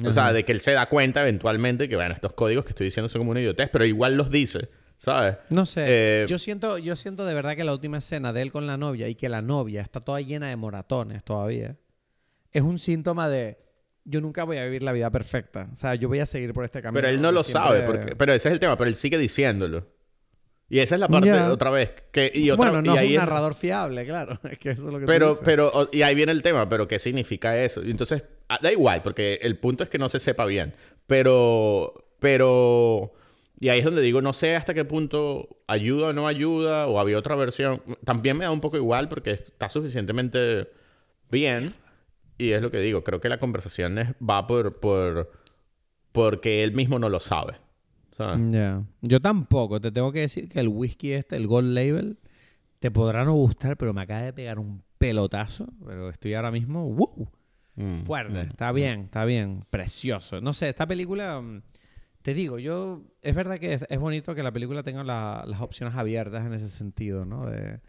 O 0.05 0.11
sea, 0.11 0.31
de 0.31 0.45
que 0.45 0.51
él 0.51 0.61
se 0.61 0.71
da 0.71 0.87
cuenta 0.87 1.21
eventualmente 1.21 1.89
que, 1.89 1.95
bueno, 1.95 2.13
estos 2.13 2.33
códigos 2.33 2.63
que 2.63 2.69
estoy 2.69 2.85
diciendo 2.85 3.09
son 3.09 3.19
como 3.21 3.31
una 3.31 3.41
idiotez, 3.41 3.69
pero 3.71 3.85
igual 3.85 4.15
los 4.15 4.29
dice, 4.31 4.69
¿sabes? 4.97 5.37
No 5.49 5.65
sé. 5.65 5.85
Eh, 5.87 6.25
yo 6.27 6.37
siento, 6.37 6.77
yo 6.77 6.95
siento 6.95 7.25
de 7.25 7.33
verdad 7.33 7.55
que 7.55 7.63
la 7.63 7.73
última 7.73 7.97
escena 7.97 8.31
de 8.31 8.41
él 8.43 8.51
con 8.51 8.65
la 8.67 8.77
novia 8.77 9.07
y 9.09 9.15
que 9.15 9.29
la 9.29 9.41
novia 9.41 9.81
está 9.81 9.99
toda 9.99 10.21
llena 10.21 10.47
de 10.49 10.55
moratones 10.55 11.23
todavía. 11.23 11.75
Es 12.51 12.61
un 12.61 12.79
síntoma 12.79 13.29
de 13.29 13.57
yo 14.05 14.21
nunca 14.21 14.43
voy 14.43 14.57
a 14.57 14.63
vivir 14.65 14.83
la 14.83 14.91
vida 14.91 15.09
perfecta. 15.11 15.69
O 15.71 15.75
sea, 15.75 15.95
yo 15.95 16.07
voy 16.07 16.19
a 16.19 16.25
seguir 16.25 16.53
por 16.53 16.63
este 16.65 16.81
camino. 16.81 17.01
Pero 17.01 17.07
él 17.13 17.21
no 17.21 17.31
lo 17.31 17.43
siempre- 17.43 17.63
sabe, 17.67 17.81
porque, 17.83 18.15
pero 18.15 18.33
ese 18.33 18.49
es 18.49 18.53
el 18.53 18.59
tema, 18.59 18.77
pero 18.77 18.87
él 18.89 18.95
sigue 18.95 19.17
diciéndolo. 19.17 19.85
Y 20.71 20.79
esa 20.79 20.95
es 20.95 21.01
la 21.01 21.07
parte, 21.07 21.27
Ya. 21.29 21.51
otra 21.51 21.71
vez, 21.71 21.91
que, 22.11 22.31
y 22.33 22.51
otra, 22.51 22.69
bueno, 22.69 22.81
no 22.83 22.93
y 22.93 22.95
es 22.95 23.01
ahí 23.01 23.07
un 23.07 23.13
es- 23.13 23.19
narrador 23.19 23.55
fiable, 23.55 24.05
claro. 24.05 24.37
Es 24.51 24.59
que 24.59 24.69
eso 24.71 24.85
es 24.87 24.93
lo 24.93 24.99
que 24.99 25.05
tú 25.05 25.11
Pero, 25.11 25.27
dices. 25.29 25.41
pero, 25.43 25.89
y 25.91 26.03
ahí 26.03 26.13
viene 26.13 26.31
el 26.31 26.43
tema, 26.43 26.69
pero 26.69 26.87
¿qué 26.87 26.99
significa 26.99 27.57
eso? 27.57 27.83
Y 27.83 27.89
entonces, 27.91 28.23
ah, 28.49 28.59
da 28.61 28.71
igual, 28.71 29.01
porque 29.01 29.39
el 29.41 29.57
punto 29.57 29.83
es 29.83 29.89
que 29.89 29.97
no 29.97 30.09
se 30.09 30.19
sepa 30.19 30.45
bien. 30.45 30.75
Pero, 31.07 32.05
pero, 32.19 33.13
y 33.59 33.69
ahí 33.69 33.79
es 33.79 33.85
donde 33.85 34.01
digo, 34.03 34.21
no 34.21 34.31
sé 34.31 34.55
hasta 34.55 34.75
qué 34.75 34.85
punto 34.85 35.49
ayuda 35.67 36.09
o 36.09 36.13
no 36.13 36.27
ayuda, 36.27 36.85
o 36.87 36.99
había 36.99 37.17
otra 37.17 37.35
versión. 37.35 37.81
También 38.05 38.37
me 38.37 38.45
da 38.45 38.51
un 38.51 38.61
poco 38.61 38.77
igual 38.77 39.09
porque 39.09 39.31
está 39.31 39.69
suficientemente 39.69 40.69
bien. 41.31 41.73
Y 42.39 42.51
es 42.53 42.61
lo 42.61 42.71
que 42.71 42.79
digo, 42.79 43.03
creo 43.03 43.19
que 43.21 43.29
la 43.29 43.37
conversación 43.37 43.99
es- 43.99 44.13
va 44.27 44.47
por, 44.47 44.79
por, 44.79 45.31
porque 46.11 46.63
él 46.63 46.73
mismo 46.73 46.97
no 46.97 47.09
lo 47.09 47.19
sabe. 47.19 47.57
¿sabes? 48.17 48.49
Ya. 48.49 48.83
Yo 49.01 49.21
tampoco. 49.21 49.79
Te 49.79 49.91
tengo 49.91 50.11
que 50.11 50.21
decir 50.21 50.49
que 50.49 50.59
el 50.59 50.67
whisky 50.67 51.11
este, 51.13 51.35
el 51.35 51.45
Gold 51.47 51.73
Label, 51.73 52.17
te 52.79 52.91
podrá 52.91 53.23
no 53.23 53.33
gustar, 53.33 53.77
pero 53.77 53.93
me 53.93 54.01
acaba 54.01 54.21
de 54.23 54.33
pegar 54.33 54.57
un 54.59 54.81
pelotazo. 54.97 55.67
Pero 55.85 56.09
estoy 56.09 56.33
ahora 56.33 56.51
mismo... 56.51 56.91
¡wow! 56.93 57.29
Mm, 57.75 57.99
Fuerte, 57.99 58.43
mm. 58.43 58.47
está 58.47 58.71
bien, 58.73 59.01
está 59.01 59.23
bien, 59.23 59.63
precioso. 59.69 60.41
No 60.41 60.51
sé, 60.51 60.67
esta 60.67 60.85
película, 60.85 61.39
mm, 61.39 61.61
te 62.21 62.33
digo, 62.33 62.59
yo, 62.59 63.03
es 63.21 63.33
verdad 63.35 63.57
que 63.57 63.73
es, 63.73 63.85
es 63.89 63.99
bonito 63.99 64.35
que 64.35 64.43
la 64.43 64.51
película 64.51 64.83
tenga 64.83 65.03
la- 65.05 65.45
las 65.47 65.61
opciones 65.61 65.95
abiertas 65.95 66.45
en 66.45 66.53
ese 66.53 66.67
sentido, 66.67 67.23
¿no? 67.25 67.45
De, 67.49 67.79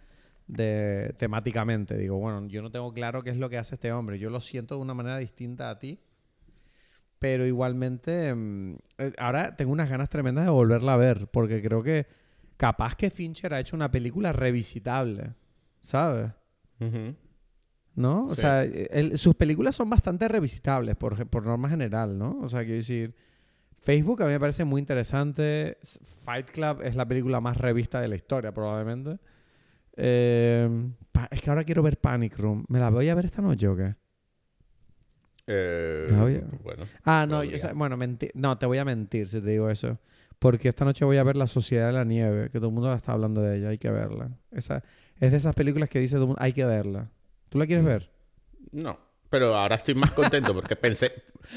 de 0.53 1.14
temáticamente, 1.18 1.96
digo, 1.96 2.18
bueno, 2.18 2.46
yo 2.48 2.61
no 2.62 2.70
tengo 2.70 2.92
claro 2.92 3.22
qué 3.22 3.30
es 3.30 3.36
lo 3.36 3.48
que 3.48 3.59
hace 3.59 3.74
este 3.76 3.92
hombre, 3.92 4.18
yo 4.18 4.30
lo 4.30 4.40
siento 4.40 4.74
de 4.76 4.80
una 4.82 4.94
manera 4.94 5.18
distinta 5.18 5.70
a 5.70 5.78
ti, 5.78 6.01
pero 7.18 7.46
igualmente, 7.46 8.34
mm, 8.34 8.74
eh, 8.98 9.12
ahora 9.18 9.55
tengo 9.57 9.72
unas 9.72 9.88
ganas 9.90 10.09
tremendas 10.09 10.44
de 10.44 10.51
volverla 10.51 10.94
a 10.94 10.96
ver, 10.96 11.28
porque 11.28 11.62
creo 11.62 11.82
que 11.82 12.07
capaz 12.57 12.94
que 12.96 13.11
Fincher 13.11 13.55
ha 13.55 13.61
hecho 13.61 13.76
una 13.76 13.90
película 13.90 14.32
revisitable, 14.32 15.34
¿sabes? 15.80 16.30
¿No? 17.94 18.26
O 18.26 18.34
Sí. 18.34 18.40
sea, 18.40 18.64
sus 19.16 19.34
películas 19.34 19.74
son 19.76 19.90
bastante 19.90 20.26
revisitables 20.28 20.96
por, 20.96 21.26
por 21.28 21.44
norma 21.44 21.68
general, 21.68 22.18
¿no? 22.18 22.38
O 22.40 22.48
sea, 22.48 22.61
quiero 22.61 22.76
decir, 22.76 23.14
Facebook 23.82 24.22
a 24.22 24.26
mí 24.26 24.32
me 24.32 24.40
parece 24.40 24.64
muy 24.64 24.78
interesante. 24.80 25.78
Fight 26.24 26.51
Club 26.51 26.82
es 26.82 26.96
la 26.96 27.07
película 27.07 27.40
más 27.40 27.57
revista 27.57 28.01
de 28.01 28.09
la 28.09 28.16
historia, 28.16 28.53
probablemente. 28.53 29.18
Eh, 30.03 30.68
pa- 31.12 31.28
es 31.30 31.42
que 31.42 31.51
ahora 31.51 31.62
quiero 31.64 31.82
ver 31.82 31.98
Panic 31.98 32.38
Room. 32.38 32.64
¿Me 32.68 32.78
la 32.78 32.88
voy 32.90 33.09
a 33.11 33.14
ver 33.14 33.26
esta 33.26 33.42
noche 33.42 33.68
o 33.68 33.76
qué? 33.76 33.94
Eh, 35.46 36.42
bueno. 36.62 36.84
Ah, 37.05 37.26
no, 37.28 37.36
Podría. 37.38 37.57
o 37.57 37.59
sea, 37.59 37.72
bueno, 37.74 37.98
no, 38.34 38.59
te 38.59 38.66
voy 38.66 38.78
a 38.78 38.84
mentir 38.84 39.28
si 39.28 39.40
te 39.40 39.51
digo 39.51 39.68
eso. 39.68 39.98
Porque 40.38 40.68
esta 40.68 40.84
noche 40.84 41.05
voy 41.05 41.18
a 41.18 41.22
ver 41.22 41.36
La 41.36 41.46
Sociedad 41.46 41.88
de 41.88 41.92
la 41.92 42.05
Nieve, 42.05 42.48
que 42.51 42.59
todo 42.59 42.68
el 42.68 42.74
mundo 42.74 42.92
está 42.94 43.12
hablando 43.12 43.42
de 43.42 43.59
ella, 43.59 43.68
hay 43.68 43.78
que 43.78 43.90
verla. 43.90 44.30
Esa, 44.53 44.82
es 45.18 45.30
de 45.32 45.36
esas 45.36 45.55
películas 45.55 45.88
que 45.90 45.98
dice 46.01 46.14
todo 46.14 46.22
el 46.24 46.28
mundo, 46.28 46.42
hay 46.42 46.53
que 46.55 46.64
verla. 46.64 47.11
¿Tú 47.51 47.59
la 47.59 47.64
Mm. 47.64 47.68
quieres 47.68 47.84
ver? 47.84 48.11
No, 48.72 48.98
pero 49.28 49.55
ahora 49.55 49.76
estoy 49.76 49.94
más 49.94 50.12
contento 50.12 50.55
porque 50.55 50.76
pensé... 50.76 51.12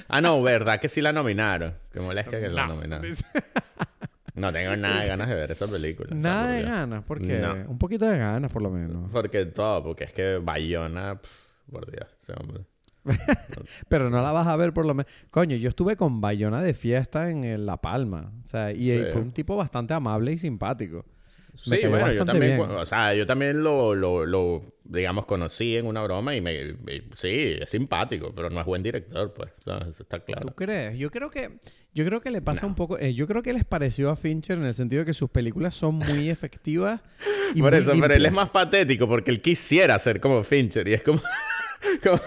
Ah, 0.07 0.19
no, 0.21 0.41
¿verdad? 0.41 0.79
Que 0.81 0.89
sí 0.89 1.01
la 1.01 1.13
nominaron. 1.13 1.75
Qué 1.91 1.99
molestia 1.99 2.39
que 2.41 2.49
la 2.49 2.65
nominaron. 2.67 3.05
No 4.35 4.51
tengo 4.51 4.75
nada 4.77 5.01
de 5.01 5.07
ganas 5.07 5.27
de 5.27 5.35
ver 5.35 5.51
esa 5.51 5.67
película. 5.67 6.09
Nada 6.15 6.47
de 6.51 6.63
ganas, 6.63 7.03
¿por 7.03 7.21
qué? 7.21 7.39
No. 7.39 7.53
Un 7.69 7.77
poquito 7.77 8.05
de 8.05 8.17
ganas, 8.17 8.51
por 8.51 8.61
lo 8.61 8.69
menos. 8.71 9.11
Porque 9.11 9.45
todo, 9.45 9.83
porque 9.83 10.05
es 10.05 10.13
que 10.13 10.37
Bayona... 10.37 11.19
pf, 11.21 11.33
por 11.71 11.89
Dios, 11.91 12.07
ese 12.21 12.33
hombre. 12.39 12.65
Pero 13.89 14.09
no 14.09 14.21
la 14.21 14.31
vas 14.31 14.47
a 14.47 14.55
ver 14.55 14.73
por 14.73 14.85
lo 14.85 14.93
menos. 14.93 15.11
Coño, 15.29 15.55
yo 15.57 15.69
estuve 15.69 15.95
con 15.97 16.21
Bayona 16.21 16.61
de 16.61 16.73
fiesta 16.73 17.29
en 17.29 17.65
La 17.65 17.77
Palma. 17.77 18.31
O 18.43 18.47
sea, 18.47 18.71
y 18.71 18.85
Sí. 18.87 19.05
fue 19.11 19.21
un 19.21 19.31
tipo 19.31 19.55
bastante 19.55 19.93
amable 19.93 20.31
y 20.31 20.37
simpático. 20.37 21.05
Me 21.67 21.77
Sí, 21.77 21.87
bueno, 21.87 22.11
yo 22.11 22.25
también, 22.25 22.57
bien. 22.57 22.69
o 22.71 22.85
sea, 22.85 23.13
yo 23.13 23.25
también 23.27 23.61
lo, 23.63 23.93
lo, 23.95 24.25
lo, 24.25 24.73
digamos, 24.83 25.25
conocí 25.27 25.77
en 25.77 25.85
una 25.85 26.01
broma 26.01 26.35
y 26.35 26.41
me, 26.41 26.53
y 26.61 26.75
sí, 27.15 27.55
es 27.61 27.69
simpático, 27.69 28.33
pero 28.35 28.49
no 28.49 28.59
es 28.59 28.65
buen 28.65 28.81
director, 28.81 29.31
pues. 29.33 29.51
Eso 29.87 30.03
está 30.03 30.19
claro. 30.19 30.41
¿Tú 30.47 30.55
crees? 30.55 30.97
Yo 30.97 31.11
creo 31.11 31.29
que, 31.29 31.59
yo 31.93 32.05
creo 32.05 32.21
que 32.21 32.31
le 32.31 32.41
pasa 32.41 32.65
un 32.65 32.73
poco. 32.75 32.97
eh, 32.97 33.13
yo 33.13 33.27
creo 33.27 33.41
que 33.43 33.53
les 33.53 33.63
pareció 33.65 34.09
a 34.09 34.15
Fincher 34.15 34.57
en 34.57 34.65
el 34.65 34.73
sentido 34.73 35.01
de 35.01 35.05
que 35.05 35.13
sus 35.13 35.29
películas 35.29 35.75
son 35.75 35.95
muy 35.95 36.29
efectivas. 36.29 37.01
Y 37.53 37.61
Por 37.61 37.71
muy 37.71 37.81
eso, 37.81 37.91
pero 38.01 38.13
él 38.15 38.25
es 38.25 38.33
más 38.33 38.49
patético 38.49 39.07
porque 39.07 39.29
él 39.29 39.39
quisiera 39.41 39.97
ser 39.99 40.19
como 40.19 40.41
Fincher 40.43 40.87
y 40.87 40.93
es 40.93 41.03
como... 41.03 41.21
como- 42.03 42.19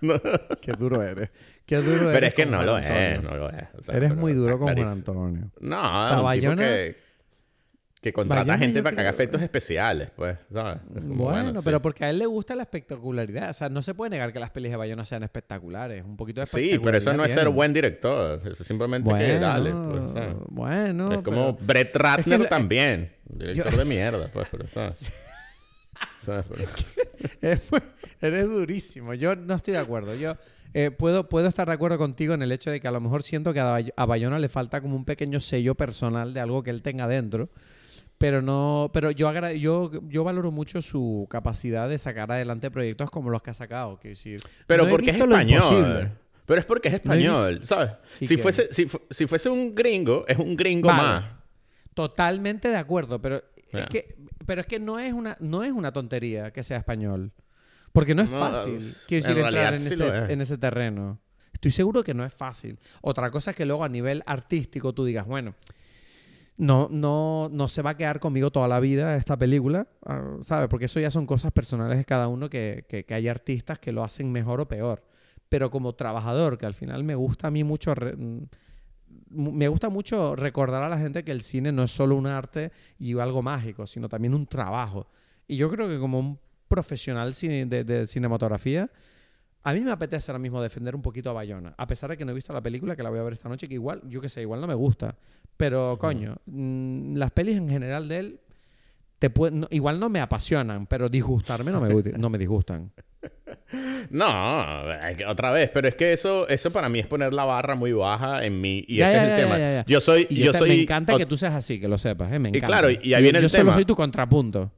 no. 0.00 0.14
Qué 0.60 0.72
duro 0.72 1.00
eres. 1.02 1.30
Qué 1.64 1.76
duro 1.76 2.10
eres. 2.10 2.12
Pero 2.14 2.26
es 2.26 2.34
que 2.34 2.44
no 2.46 2.62
lo 2.64 2.76
es, 2.78 3.22
no 3.22 3.36
lo 3.36 3.48
es. 3.50 3.68
sea, 3.80 3.96
Eres 3.96 4.16
muy 4.16 4.32
duro 4.32 4.58
con 4.58 4.74
Juan. 4.74 4.88
Antonio. 4.88 5.50
No, 5.60 6.02
O 6.02 6.08
sea, 6.08 6.16
Bayona- 6.20 6.56
que, 6.56 6.96
que 8.02 8.12
contrata 8.12 8.58
gente 8.58 8.80
yo 8.80 8.82
para 8.82 8.96
que 8.96 9.00
haga 9.02 9.10
efectos 9.10 9.40
especiales, 9.40 10.10
pues, 10.16 10.36
¿sabes? 10.52 10.78
Es 10.96 11.04
como, 11.04 11.24
Bueno, 11.24 11.60
sí. 11.60 11.64
pero 11.64 11.80
porque 11.80 12.04
a 12.04 12.10
él 12.10 12.18
le 12.18 12.26
gusta 12.26 12.56
la 12.56 12.64
espectacularidad. 12.64 13.50
O 13.50 13.52
sea, 13.54 13.68
no 13.68 13.80
se 13.80 13.94
puede 13.94 14.10
negar 14.10 14.32
que 14.32 14.40
las 14.40 14.50
pelis 14.50 14.72
de 14.72 14.76
Bayona 14.76 15.04
sean 15.04 15.22
espectaculares. 15.22 16.02
Un 16.04 16.16
poquito 16.16 16.40
de 16.40 16.46
Sí, 16.48 16.80
pero 16.82 16.98
eso 16.98 17.12
no 17.12 17.24
es 17.24 17.32
ser 17.32 17.48
buen 17.48 17.72
director. 17.72 18.40
Eso 18.44 18.60
es 18.62 18.66
simplemente 18.66 19.08
que 19.08 19.14
Bueno, 19.14 19.40
dale, 19.40 19.70
pues, 19.72 20.12
¿sabes? 20.12 20.34
bueno. 20.48 21.12
es 21.12 21.22
como 21.22 21.56
pero- 21.56 21.66
Brett 21.66 21.94
Ratner 21.96 22.40
lo- 22.40 22.46
también. 22.46 23.12
Director 23.24 23.76
de 23.76 23.84
mierda, 23.84 24.28
pues, 24.32 24.48
pero, 24.50 24.66
¿sabes? 24.66 25.12
¿Sabes? 26.24 26.46
Pero- 26.48 26.68
Es 27.40 27.70
Eres 28.20 28.46
durísimo. 28.48 29.14
Yo 29.14 29.36
no 29.36 29.54
estoy 29.54 29.74
de 29.74 29.78
acuerdo. 29.80 30.14
Yo 30.16 30.36
eh, 30.74 30.90
puedo, 30.90 31.28
puedo 31.28 31.46
estar 31.46 31.68
de 31.68 31.74
acuerdo 31.74 31.98
contigo 31.98 32.34
en 32.34 32.42
el 32.42 32.50
hecho 32.50 32.70
de 32.72 32.80
que 32.80 32.88
a 32.88 32.92
lo 32.92 33.00
mejor 33.00 33.22
siento 33.22 33.52
que 33.52 33.60
a, 33.60 33.70
Bay- 33.70 33.92
a 33.96 34.06
Bayona 34.06 34.38
le 34.40 34.48
falta 34.48 34.80
como 34.80 34.96
un 34.96 35.04
pequeño 35.04 35.38
sello 35.40 35.74
personal 35.76 36.34
de 36.34 36.40
algo 36.40 36.62
que 36.64 36.70
él 36.70 36.82
tenga 36.82 37.06
dentro. 37.06 37.48
Pero 38.22 38.40
no, 38.40 38.88
pero 38.92 39.10
yo, 39.10 39.26
agra- 39.28 39.52
yo, 39.52 39.90
yo 40.08 40.22
valoro 40.22 40.52
mucho 40.52 40.80
su 40.80 41.26
capacidad 41.28 41.88
de 41.88 41.98
sacar 41.98 42.30
adelante 42.30 42.70
proyectos 42.70 43.10
como 43.10 43.30
los 43.30 43.42
que 43.42 43.50
ha 43.50 43.54
sacado. 43.54 43.98
Quiero 44.00 44.12
decir, 44.12 44.40
Pero 44.68 44.84
no 44.84 44.90
porque 44.90 45.10
es 45.10 45.16
español. 45.20 46.12
Pero 46.46 46.60
es 46.60 46.64
porque 46.66 46.86
es 46.86 46.94
No 46.94 46.98
español, 47.00 47.60
¿sabes? 47.64 47.90
¿Y 48.20 48.28
Si 48.28 48.36
qué? 48.36 48.42
fuese, 48.42 48.68
si, 48.72 48.86
fu- 48.86 49.00
si 49.10 49.26
fuese 49.26 49.48
un 49.48 49.74
gringo, 49.74 50.24
es 50.28 50.38
un 50.38 50.54
gringo 50.56 50.86
Vale. 50.86 51.02
más. 51.02 51.24
Totalmente 51.94 52.68
de 52.68 52.76
acuerdo, 52.76 53.20
pero 53.20 53.42
es 53.72 53.86
que, 53.86 54.14
pero 54.46 54.60
es 54.60 54.68
que 54.68 54.78
no 54.78 55.00
es 55.00 55.12
una, 55.12 55.36
no 55.40 55.64
es 55.64 55.72
una 55.72 55.92
tontería 55.92 56.52
que 56.52 56.62
sea 56.62 56.76
español. 56.78 57.32
Porque 57.92 58.14
no 58.14 58.22
es 58.22 58.30
No, 58.30 58.38
fácil, 58.38 58.76
es- 58.76 59.04
quiero 59.08 59.26
en 59.26 59.34
decir, 59.34 59.44
entrar 59.46 59.74
en 59.74 59.80
sí 59.80 59.86
ese, 59.94 60.18
es. 60.18 60.30
en 60.30 60.40
ese 60.40 60.58
terreno. 60.58 61.18
Estoy 61.52 61.72
seguro 61.72 62.04
que 62.04 62.14
no 62.14 62.24
es 62.24 62.32
fácil. 62.32 62.78
Otra 63.00 63.32
cosa 63.32 63.50
es 63.50 63.56
que 63.56 63.66
luego 63.66 63.82
a 63.82 63.88
nivel 63.88 64.22
artístico 64.26 64.92
tú 64.92 65.04
digas, 65.04 65.26
bueno, 65.26 65.54
no, 66.56 66.88
no, 66.90 67.48
no 67.50 67.68
se 67.68 67.82
va 67.82 67.90
a 67.90 67.96
quedar 67.96 68.20
conmigo 68.20 68.50
toda 68.50 68.68
la 68.68 68.80
vida 68.80 69.16
esta 69.16 69.36
película, 69.36 69.88
ah, 70.06 70.36
¿sabes? 70.42 70.68
Porque 70.68 70.86
eso 70.86 71.00
ya 71.00 71.10
son 71.10 71.26
cosas 71.26 71.52
personales 71.52 71.98
de 71.98 72.04
cada 72.04 72.28
uno 72.28 72.50
que, 72.50 72.84
que, 72.88 73.14
hay 73.14 73.28
artistas 73.28 73.78
que 73.78 73.92
lo 73.92 74.04
hacen 74.04 74.30
mejor 74.30 74.60
o 74.60 74.68
peor. 74.68 75.04
Pero 75.48 75.70
como 75.70 75.94
trabajador, 75.94 76.58
que 76.58 76.66
al 76.66 76.74
final 76.74 77.04
me 77.04 77.14
gusta 77.14 77.48
a 77.48 77.50
mí 77.50 77.64
mucho 77.64 77.94
mm, 77.94 78.44
me 79.30 79.68
gusta 79.68 79.88
mucho 79.88 80.36
recordar 80.36 80.82
a 80.82 80.88
la 80.88 80.98
gente 80.98 81.24
que 81.24 81.32
el 81.32 81.42
cine 81.42 81.72
no 81.72 81.82
es 81.82 81.90
solo 81.90 82.16
un 82.16 82.26
arte 82.26 82.70
y 82.98 83.18
algo 83.18 83.42
mágico, 83.42 83.86
sino 83.86 84.08
también 84.08 84.34
un 84.34 84.46
trabajo. 84.46 85.08
Y 85.46 85.56
yo 85.56 85.70
creo 85.70 85.88
que 85.88 85.98
como 85.98 86.18
un 86.18 86.38
profesional 86.68 87.32
de, 87.32 87.84
de 87.84 88.06
cinematografía, 88.06 88.90
a 89.64 89.72
mí 89.72 89.80
me 89.80 89.90
apetece 89.90 90.30
ahora 90.30 90.38
mismo 90.38 90.60
defender 90.60 90.94
un 90.94 91.02
poquito 91.02 91.30
a 91.30 91.32
Bayona, 91.32 91.74
a 91.76 91.86
pesar 91.86 92.10
de 92.10 92.16
que 92.16 92.24
no 92.24 92.32
he 92.32 92.34
visto 92.34 92.52
la 92.52 92.62
película, 92.62 92.96
que 92.96 93.02
la 93.02 93.10
voy 93.10 93.20
a 93.20 93.22
ver 93.22 93.34
esta 93.34 93.48
noche, 93.48 93.68
que 93.68 93.74
igual, 93.74 94.02
yo 94.08 94.20
qué 94.20 94.28
sé, 94.28 94.42
igual 94.42 94.60
no 94.60 94.66
me 94.66 94.74
gusta. 94.74 95.16
Pero, 95.62 95.96
coño, 95.96 96.34
mm, 96.46 97.14
las 97.16 97.30
pelis 97.30 97.56
en 97.58 97.68
general 97.68 98.08
de 98.08 98.18
él, 98.18 98.40
te 99.20 99.30
puede- 99.30 99.54
no- 99.56 99.68
igual 99.70 100.00
no 100.00 100.08
me 100.08 100.18
apasionan, 100.18 100.86
pero 100.86 101.08
disgustarme 101.08 101.70
no 101.70 101.80
me, 101.80 102.02
no 102.18 102.30
me 102.30 102.36
disgustan. 102.38 102.90
No, 104.10 104.26
otra 105.28 105.50
vez, 105.52 105.70
pero 105.72 105.88
es 105.88 105.94
que 105.94 106.12
eso, 106.12 106.46
eso 106.48 106.70
para 106.72 106.88
mí 106.88 106.98
es 106.98 107.06
poner 107.06 107.32
la 107.32 107.44
barra 107.44 107.74
muy 107.76 107.92
baja 107.92 108.44
en 108.44 108.60
mí 108.60 108.84
y 108.88 108.96
Ya, 108.96 109.08
ese 109.08 109.16
ya, 109.16 109.22
es 109.22 109.28
el 109.30 109.48
ya, 109.48 109.54
tema. 109.56 109.84
Yo 109.86 110.00
soy, 110.00 110.26
Y 110.28 110.36
yo, 110.40 110.44
yo 110.46 110.52
te- 110.52 110.58
soy, 110.58 110.68
me 110.70 110.82
encanta 110.82 111.16
que 111.16 111.24
tú 111.26 111.36
seas 111.36 111.54
así, 111.54 111.80
que 111.80 111.86
lo 111.88 111.96
sepas, 111.96 112.32
¿eh? 112.32 112.38
Me 112.38 112.48
Y 112.48 112.56
encanta. 112.56 112.66
claro, 112.66 112.90
y 112.90 112.96
ahí 112.96 113.10
Yo- 113.10 113.18
viene 113.22 113.38
el 113.38 113.42
Yo 113.44 113.48
solo 113.48 113.60
tema. 113.62 113.72
soy 113.74 113.84
tu 113.84 113.94
contrapunto. 113.96 114.72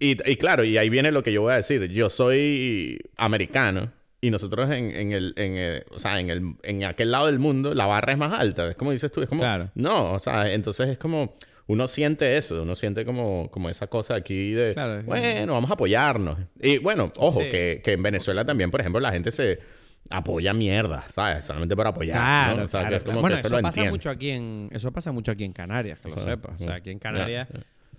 y, 0.00 0.12
y 0.30 0.36
claro, 0.36 0.64
y 0.64 0.78
ahí 0.78 0.88
viene 0.88 1.12
lo 1.12 1.22
que 1.22 1.32
yo 1.32 1.42
voy 1.42 1.52
a 1.52 1.56
decir. 1.56 1.84
Yo 1.90 2.08
soy 2.08 2.98
americano 3.18 3.92
y 4.20 4.30
nosotros 4.30 4.70
en, 4.70 4.90
en 4.94 5.12
el, 5.12 5.32
en 5.36 5.56
el- 5.56 5.84
o 5.90 5.98
sea, 5.98 6.20
en 6.20 6.30
el, 6.30 6.54
en 6.62 6.84
aquel 6.84 7.10
lado 7.10 7.26
del 7.26 7.38
mundo 7.38 7.74
la 7.74 7.86
barra 7.86 8.12
es 8.12 8.18
más 8.18 8.38
alta. 8.38 8.68
Es 8.68 8.76
como 8.76 8.92
dices 8.92 9.10
tú, 9.10 9.22
es 9.22 9.28
como, 9.28 9.40
Claro. 9.40 9.70
no, 9.74 10.12
o 10.12 10.18
sea, 10.18 10.52
entonces 10.52 10.88
es 10.88 10.98
como 10.98 11.34
uno 11.66 11.86
siente 11.88 12.36
eso, 12.36 12.62
uno 12.62 12.74
siente 12.74 13.04
como, 13.04 13.48
como 13.50 13.70
esa 13.70 13.86
cosa 13.86 14.16
aquí 14.16 14.52
de, 14.52 14.72
Claro, 14.74 15.02
bueno, 15.04 15.54
vamos 15.54 15.70
a 15.70 15.74
apoyarnos. 15.74 16.38
Y 16.60 16.78
bueno, 16.78 17.10
ojo, 17.18 17.40
Sí. 17.40 17.48
que, 17.48 17.80
que 17.84 17.92
en 17.92 18.02
Venezuela 18.02 18.44
también, 18.44 18.70
por 18.70 18.80
ejemplo, 18.80 19.00
la 19.00 19.12
gente 19.12 19.30
se 19.30 19.60
apoya 20.08 20.52
mierda, 20.52 21.04
¿sabes? 21.10 21.44
Solamente 21.44 21.76
por 21.76 21.86
apoyar. 21.86 22.16
Claro, 22.16 22.56
¿no? 22.58 22.64
O 22.64 22.68
sea, 22.68 22.80
claro, 22.80 22.90
que 22.90 22.96
es 22.96 23.02
claro. 23.04 23.12
como 23.16 23.20
Bueno, 23.20 23.36
que 23.36 23.46
eso, 23.46 23.56
lo 23.56 23.62
pasa 23.62 23.84
mucho 23.84 24.10
aquí 24.10 24.30
en 24.30 24.68
eso 24.72 24.92
pasa 24.92 25.12
mucho 25.12 25.30
aquí 25.30 25.44
en 25.44 25.52
Canarias, 25.52 26.00
que 26.00 26.08
lo 26.08 26.16
Sí, 26.18 26.24
sepas. 26.24 26.60
O 26.60 26.64
sea, 26.64 26.74
aquí 26.74 26.90
en 26.90 26.98
Canarias 26.98 27.46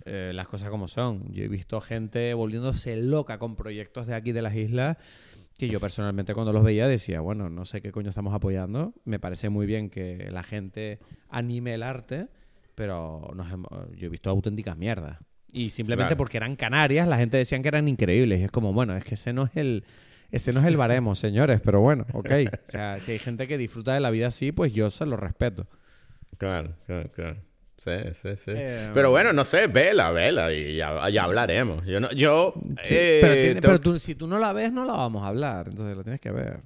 eh, 0.04 0.32
las 0.34 0.48
cosas 0.48 0.68
como 0.68 0.88
son. 0.88 1.32
Yo 1.32 1.44
he 1.44 1.48
visto 1.48 1.80
gente 1.80 2.34
volviéndose 2.34 2.96
loca 2.96 3.38
con 3.38 3.54
proyectos 3.56 4.06
de 4.08 4.14
aquí 4.14 4.32
de 4.32 4.42
las 4.42 4.54
islas 4.56 4.96
que 5.66 5.72
yo 5.72 5.78
personalmente 5.80 6.34
cuando 6.34 6.52
los 6.52 6.64
veía 6.64 6.88
decía, 6.88 7.20
bueno, 7.20 7.48
no 7.48 7.64
sé 7.64 7.80
qué 7.80 7.92
coño 7.92 8.08
estamos 8.08 8.34
apoyando. 8.34 8.94
Me 9.04 9.18
parece 9.20 9.48
muy 9.48 9.64
bien 9.66 9.90
que 9.90 10.28
la 10.32 10.42
gente 10.42 10.98
anime 11.28 11.74
el 11.74 11.82
arte, 11.84 12.26
pero 12.74 13.30
nos 13.36 13.50
hemos- 13.52 13.68
yo 13.94 14.06
he 14.06 14.08
visto 14.08 14.28
auténticas 14.30 14.76
mierdas. 14.76 15.18
Y 15.52 15.70
simplemente 15.70 16.08
Claro. 16.10 16.16
porque 16.18 16.36
eran 16.38 16.56
Canarias, 16.56 17.06
la 17.06 17.16
gente 17.18 17.36
decían 17.36 17.62
que 17.62 17.68
eran 17.68 17.86
increíbles. 17.86 18.40
Y 18.40 18.44
es 18.44 18.50
como, 18.50 18.72
bueno, 18.72 18.96
es 18.96 19.04
que 19.04 19.14
ese 19.14 19.32
no 19.32 19.44
es 19.44 19.56
el, 19.56 19.84
ese 20.30 20.52
no 20.52 20.60
es 20.60 20.66
el 20.66 20.76
baremo, 20.76 21.14
señores, 21.14 21.60
pero 21.60 21.80
bueno, 21.80 22.06
ok. 22.12 22.30
O 22.52 22.70
sea, 22.70 22.98
si 22.98 23.12
hay 23.12 23.18
gente 23.20 23.46
que 23.46 23.56
disfruta 23.56 23.94
de 23.94 24.00
la 24.00 24.10
vida 24.10 24.26
así, 24.28 24.50
pues 24.50 24.72
yo 24.72 24.90
se 24.90 25.06
lo 25.06 25.16
respeto. 25.16 25.68
Claro, 26.38 26.74
claro, 26.86 27.10
claro. 27.12 27.36
Sí, 27.82 27.90
sí, 28.22 28.28
sí. 28.44 28.50
Eh, 28.54 28.90
pero 28.94 29.10
bueno, 29.10 29.32
no 29.32 29.42
sé, 29.44 29.66
vela, 29.66 30.10
vela 30.12 30.52
y 30.52 30.76
ya, 30.76 31.08
ya 31.10 31.24
hablaremos. 31.24 31.84
Yo, 31.84 31.98
no, 31.98 32.10
yo 32.12 32.54
Sí, 32.84 32.94
eh, 32.94 33.18
pero 33.20 33.34
tiene- 33.34 33.48
tengo- 33.60 33.60
pero 33.62 33.80
tú- 33.80 33.98
si 33.98 34.14
tú 34.14 34.26
no 34.28 34.38
la 34.38 34.52
ves, 34.52 34.72
no 34.72 34.84
la 34.84 34.92
vamos 34.92 35.24
a 35.24 35.26
hablar. 35.28 35.66
Entonces 35.68 35.96
la 35.96 36.02
tienes 36.04 36.20
que 36.20 36.30
ver. 36.30 36.60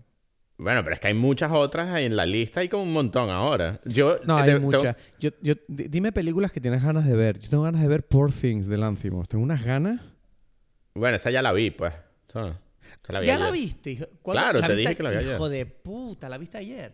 Bueno, 0.59 0.83
pero 0.83 0.95
es 0.95 1.01
que 1.01 1.09
hay 1.09 1.15
muchas 1.15 1.53
otras 1.53 1.89
ahí 1.89 2.05
en 2.07 2.17
la 2.17 2.25
lista 2.27 2.63
y 2.65 2.69
como 2.69 2.83
un 2.83 2.93
montón 2.93 3.31
ahora. 3.31 3.81
Yo 3.85 4.19
No, 4.25 4.39
eh, 4.39 4.43
hay 4.43 4.53
te- 4.55 4.59
muchas. 4.59 4.97
Yo, 5.19 5.31
yo, 5.43 5.55
di- 5.69 5.89
dime 5.89 6.13
películas 6.13 6.51
que 6.53 6.61
tienes 6.61 6.83
ganas 6.83 7.07
de 7.07 7.15
ver. 7.15 7.39
Yo 7.39 7.49
tengo 7.51 7.63
ganas 7.63 7.81
de 7.83 7.89
ver 7.89 8.07
Poor 8.07 8.31
Things 8.33 8.67
de 8.67 8.77
Lanthimos. 8.77 9.29
Tengo 9.29 9.43
unas 9.45 9.63
ganas. 9.65 10.01
Bueno, 10.95 11.17
esa 11.17 11.31
ya 11.31 11.41
la 11.43 11.53
vi, 11.53 11.71
pues. 11.71 11.93
Esa- 12.29 12.59
esa 13.03 13.13
la 13.13 13.21
vi 13.21 13.27
¿Ya 13.27 13.39
la 13.39 13.51
viste? 13.51 13.91
hijo? 13.91 14.07
¿Cuándo- 14.23 14.43
Claro, 14.43 14.59
la 14.61 14.67
te 14.67 14.73
viste- 14.75 14.81
dije 14.91 14.97
que 14.97 15.03
la 15.03 15.11
vi 15.11 15.17
ayer. 15.17 15.35
Hijo 15.35 15.49
de 15.49 15.67
puta, 15.67 16.29
la 16.29 16.39
viste 16.39 16.59
ayer. 16.59 16.93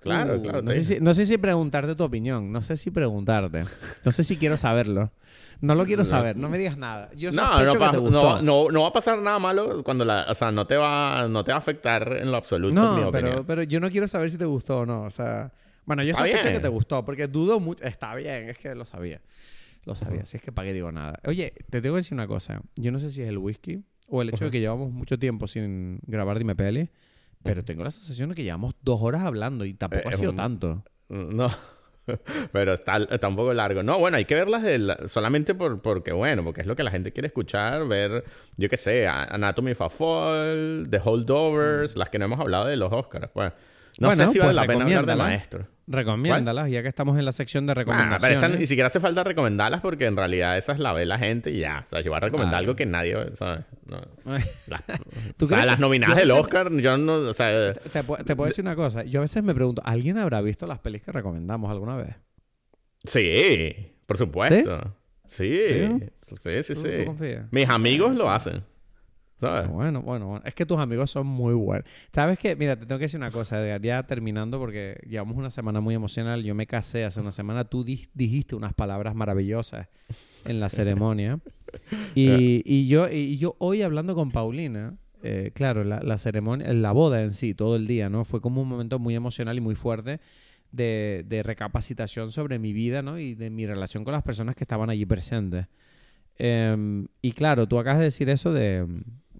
Claro, 0.00 0.36
Uh, 0.36 0.42
claro. 0.42 0.62
No 0.62 0.72
sé, 0.72 0.84
si, 0.84 1.00
no 1.00 1.14
sé 1.14 1.26
si 1.26 1.38
preguntarte 1.38 1.94
tu 1.94 2.04
opinión. 2.04 2.50
No 2.52 2.62
sé 2.62 2.76
si 2.76 2.90
preguntarte. 2.90 3.64
No 4.04 4.12
sé 4.12 4.24
si 4.24 4.36
quiero 4.36 4.56
saberlo. 4.56 5.12
No 5.60 5.74
lo 5.76 5.84
quiero 5.84 6.04
saber. 6.04 6.36
No 6.36 6.48
me 6.48 6.58
digas 6.58 6.76
nada. 6.76 7.10
Yo 7.14 7.30
No, 7.32 7.64
no, 7.64 7.72
que 7.72 7.78
pa- 7.78 7.90
te 7.92 7.96
no, 7.98 8.02
gustó. 8.02 8.42
no, 8.42 8.68
no 8.70 8.82
va 8.82 8.88
a 8.88 8.92
pasar 8.92 9.18
nada 9.20 9.38
malo 9.38 9.84
cuando 9.84 10.04
la... 10.04 10.26
O 10.28 10.34
sea, 10.34 10.50
no 10.50 10.66
te 10.66 10.76
va, 10.76 11.28
no 11.28 11.44
te 11.44 11.52
va 11.52 11.56
a 11.56 11.58
afectar 11.60 12.16
en 12.20 12.30
lo 12.32 12.36
absoluto 12.36 12.74
mi 12.74 12.80
No, 12.80 13.08
opinión. 13.08 13.12
pero, 13.12 13.46
pero 13.46 13.62
yo 13.62 13.78
no 13.78 13.88
quiero 13.88 14.08
saber 14.08 14.30
si 14.30 14.38
te 14.38 14.44
gustó 14.44 14.80
o 14.80 14.86
no. 14.86 15.02
O 15.04 15.10
sea, 15.10 15.52
bueno, 15.84 16.02
yo 16.02 16.14
sospecho 16.14 16.50
que 16.50 16.58
te 16.60 16.68
gustó, 16.68 17.04
porque 17.04 17.28
dudo 17.28 17.60
mucho. 17.60 17.84
Está 17.84 18.14
bien, 18.16 18.48
es 18.48 18.58
que 18.58 18.74
lo 18.74 18.84
sabía. 18.84 19.20
Lo 19.84 19.94
sabía, 19.94 20.24
si 20.26 20.36
es 20.36 20.42
que 20.42 20.50
para 20.52 20.66
qué 20.68 20.74
digo 20.74 20.90
nada. 20.92 21.18
Oye, 21.26 21.52
te 21.70 21.80
tengo 21.80 21.94
que 21.94 22.00
decir 22.00 22.14
una 22.14 22.26
cosa. 22.26 22.60
Yo 22.76 22.90
no 22.92 22.98
sé 22.98 23.10
si 23.10 23.22
es 23.22 23.28
el 23.28 23.38
whisky 23.38 23.82
o 24.08 24.22
el 24.22 24.28
hecho 24.30 24.44
de 24.46 24.50
que 24.50 24.60
llevamos 24.60 24.90
mucho 24.92 25.18
tiempo 25.18 25.46
sin 25.46 26.00
grabar 26.06 26.38
Dime 26.38 26.54
Peli, 26.56 26.88
pero 27.42 27.64
tengo 27.64 27.84
la 27.84 27.90
sensación 27.90 28.28
de 28.30 28.34
que 28.34 28.42
llevamos 28.44 28.74
dos 28.82 29.00
horas 29.02 29.22
hablando 29.22 29.64
y 29.64 29.74
tampoco 29.74 30.02
Eh, 30.04 30.08
ha 30.08 30.12
es 30.12 30.18
sido 30.18 30.30
un- 30.30 30.36
tanto. 30.36 30.84
No. 31.08 31.50
Pero 32.52 32.74
está, 32.74 32.96
está 32.96 33.28
un 33.28 33.36
poco 33.36 33.54
largo. 33.54 33.82
No, 33.84 33.96
bueno, 33.98 34.16
hay 34.16 34.24
que 34.24 34.34
verlas 34.34 34.62
de 34.62 34.78
la- 34.78 35.06
solamente 35.06 35.54
por, 35.54 35.80
porque, 35.82 36.12
bueno, 36.12 36.42
porque 36.42 36.62
es 36.62 36.66
lo 36.66 36.74
que 36.74 36.82
la 36.82 36.90
gente 36.90 37.12
quiere 37.12 37.28
escuchar, 37.28 37.86
ver, 37.86 38.24
yo 38.56 38.68
qué 38.68 38.76
sé, 38.76 39.06
Anatomy 39.06 39.70
of 39.70 39.82
a 39.82 39.88
Fall, 39.88 40.88
The 40.90 41.00
Holdovers, 41.04 41.94
las 41.96 42.10
que 42.10 42.18
no 42.18 42.24
hemos 42.24 42.40
hablado 42.40 42.66
de 42.66 42.76
los 42.76 42.92
Oscars, 42.92 43.30
pues. 43.32 43.52
No 44.00 44.08
Bueno, 44.08 44.26
sé 44.26 44.32
si 44.32 44.38
vale 44.38 44.48
pues 44.48 44.56
la 44.56 44.62
pena 44.62 44.72
hablar 44.72 44.88
de 44.88 44.94
recomiéndala. 44.94 45.24
maestro. 45.24 45.66
Recomiéndalas, 45.86 46.70
ya 46.70 46.80
que 46.82 46.88
estamos 46.88 47.18
en 47.18 47.24
la 47.24 47.32
sección 47.32 47.66
de 47.66 47.72
Ah, 47.72 47.74
pero 47.74 47.92
recomendaciones. 47.92 48.38
esa 48.38 48.48
ni 48.48 48.66
siquiera 48.66 48.86
hace 48.86 49.00
falta 49.00 49.22
recomendarlas 49.24 49.80
porque 49.82 50.06
en 50.06 50.16
realidad 50.16 50.56
esas 50.56 50.78
la 50.78 50.92
ve 50.92 51.04
la 51.04 51.18
gente 51.18 51.50
y 51.50 51.58
ya. 51.58 51.82
O 51.84 51.88
sea, 51.88 52.00
yo 52.00 52.10
voy 52.10 52.16
a 52.16 52.20
recomendar 52.20 52.54
algo 52.54 52.74
que 52.74 52.86
nadie, 52.86 53.16
¿sabes? 53.34 53.64
No. 53.86 54.00
Las, 54.68 54.82
¿Tú 55.36 55.44
o 55.44 55.48
sea, 55.48 55.56
crees? 55.58 55.66
las 55.66 55.78
nominadas 55.78 56.16
del 56.16 56.30
Oscar, 56.30 56.70
yo 56.72 56.96
no, 56.96 57.14
o 57.14 57.34
sea... 57.34 57.72
Te, 57.74 58.02
pu- 58.04 58.24
te 58.24 58.34
puedo 58.36 58.48
decir 58.48 58.64
una 58.64 58.76
cosa. 58.76 59.02
Yo 59.04 59.20
a 59.20 59.22
veces 59.22 59.42
me 59.42 59.54
pregunto, 59.54 59.82
¿alguien 59.84 60.16
habrá 60.18 60.40
visto 60.40 60.66
las 60.66 60.78
pelis 60.78 61.02
que 61.02 61.12
recomendamos 61.12 61.70
alguna 61.70 61.96
vez? 61.96 62.14
Sí, 63.04 63.74
por 64.06 64.16
supuesto. 64.16 64.94
Sí, 65.28 65.58
sí, 66.22 66.64
sí, 66.74 66.74
¿Tú- 66.74 67.16
sí. 67.18 67.34
Mis 67.50 67.68
amigos 67.68 68.14
lo 68.14 68.30
hacen. 68.30 68.62
¿Sabes? 69.42 69.68
Bueno, 69.68 70.02
bueno, 70.02 70.26
bueno. 70.28 70.42
Es 70.46 70.54
que 70.54 70.64
tus 70.64 70.78
amigos 70.78 71.10
son 71.10 71.26
muy 71.26 71.52
buenos. 71.54 71.84
¿Sabes 72.12 72.38
qué? 72.38 72.54
Mira, 72.54 72.76
te 72.78 72.86
tengo 72.86 72.98
que 73.00 73.06
decir 73.06 73.18
una 73.18 73.32
cosa, 73.32 73.60
Edgar. 73.60 73.80
Ya 73.82 74.02
terminando, 74.04 74.60
porque 74.60 75.00
llevamos 75.04 75.36
una 75.36 75.50
semana 75.50 75.80
muy 75.80 75.96
emocional. 75.96 76.44
Yo 76.44 76.54
me 76.54 76.68
casé 76.68 77.04
hace 77.04 77.20
una 77.20 77.32
semana. 77.32 77.64
Tú 77.64 77.82
di- 77.82 78.06
dijiste 78.14 78.54
unas 78.54 78.72
palabras 78.72 79.16
maravillosas 79.16 79.88
en 80.44 80.60
la 80.60 80.68
ceremonia. 80.68 81.40
Y, 82.14 82.62
y 82.66 82.86
yo, 82.88 83.08
y 83.10 83.38
yo 83.38 83.56
hoy 83.58 83.80
hablando 83.82 84.14
con 84.14 84.30
Paulina, 84.30 84.96
eh, 85.22 85.50
claro, 85.54 85.82
la, 85.84 86.00
la 86.00 86.18
ceremonia, 86.18 86.70
la 86.72 86.92
boda 86.92 87.22
en 87.22 87.32
sí, 87.32 87.54
todo 87.54 87.76
el 87.76 87.86
día, 87.86 88.08
¿no? 88.10 88.24
Fue 88.24 88.40
como 88.42 88.60
un 88.62 88.68
momento 88.68 88.98
muy 88.98 89.14
emocional 89.14 89.56
y 89.56 89.60
muy 89.62 89.74
fuerte 89.74 90.20
de, 90.70 91.24
de 91.26 91.42
recapacitación 91.42 92.30
sobre 92.30 92.58
mi 92.58 92.72
vida, 92.74 93.00
¿no? 93.02 93.18
Y 93.18 93.34
de 93.34 93.48
mi 93.50 93.66
relación 93.66 94.04
con 94.04 94.12
las 94.12 94.22
personas 94.22 94.54
que 94.54 94.64
estaban 94.64 94.90
allí 94.90 95.06
presentes. 95.06 95.66
Em, 96.38 97.06
y 97.20 97.32
claro, 97.32 97.66
tú 97.66 97.78
acabas 97.78 97.98
de 97.98 98.04
decir 98.04 98.28
eso 98.30 98.52
de, 98.52 98.86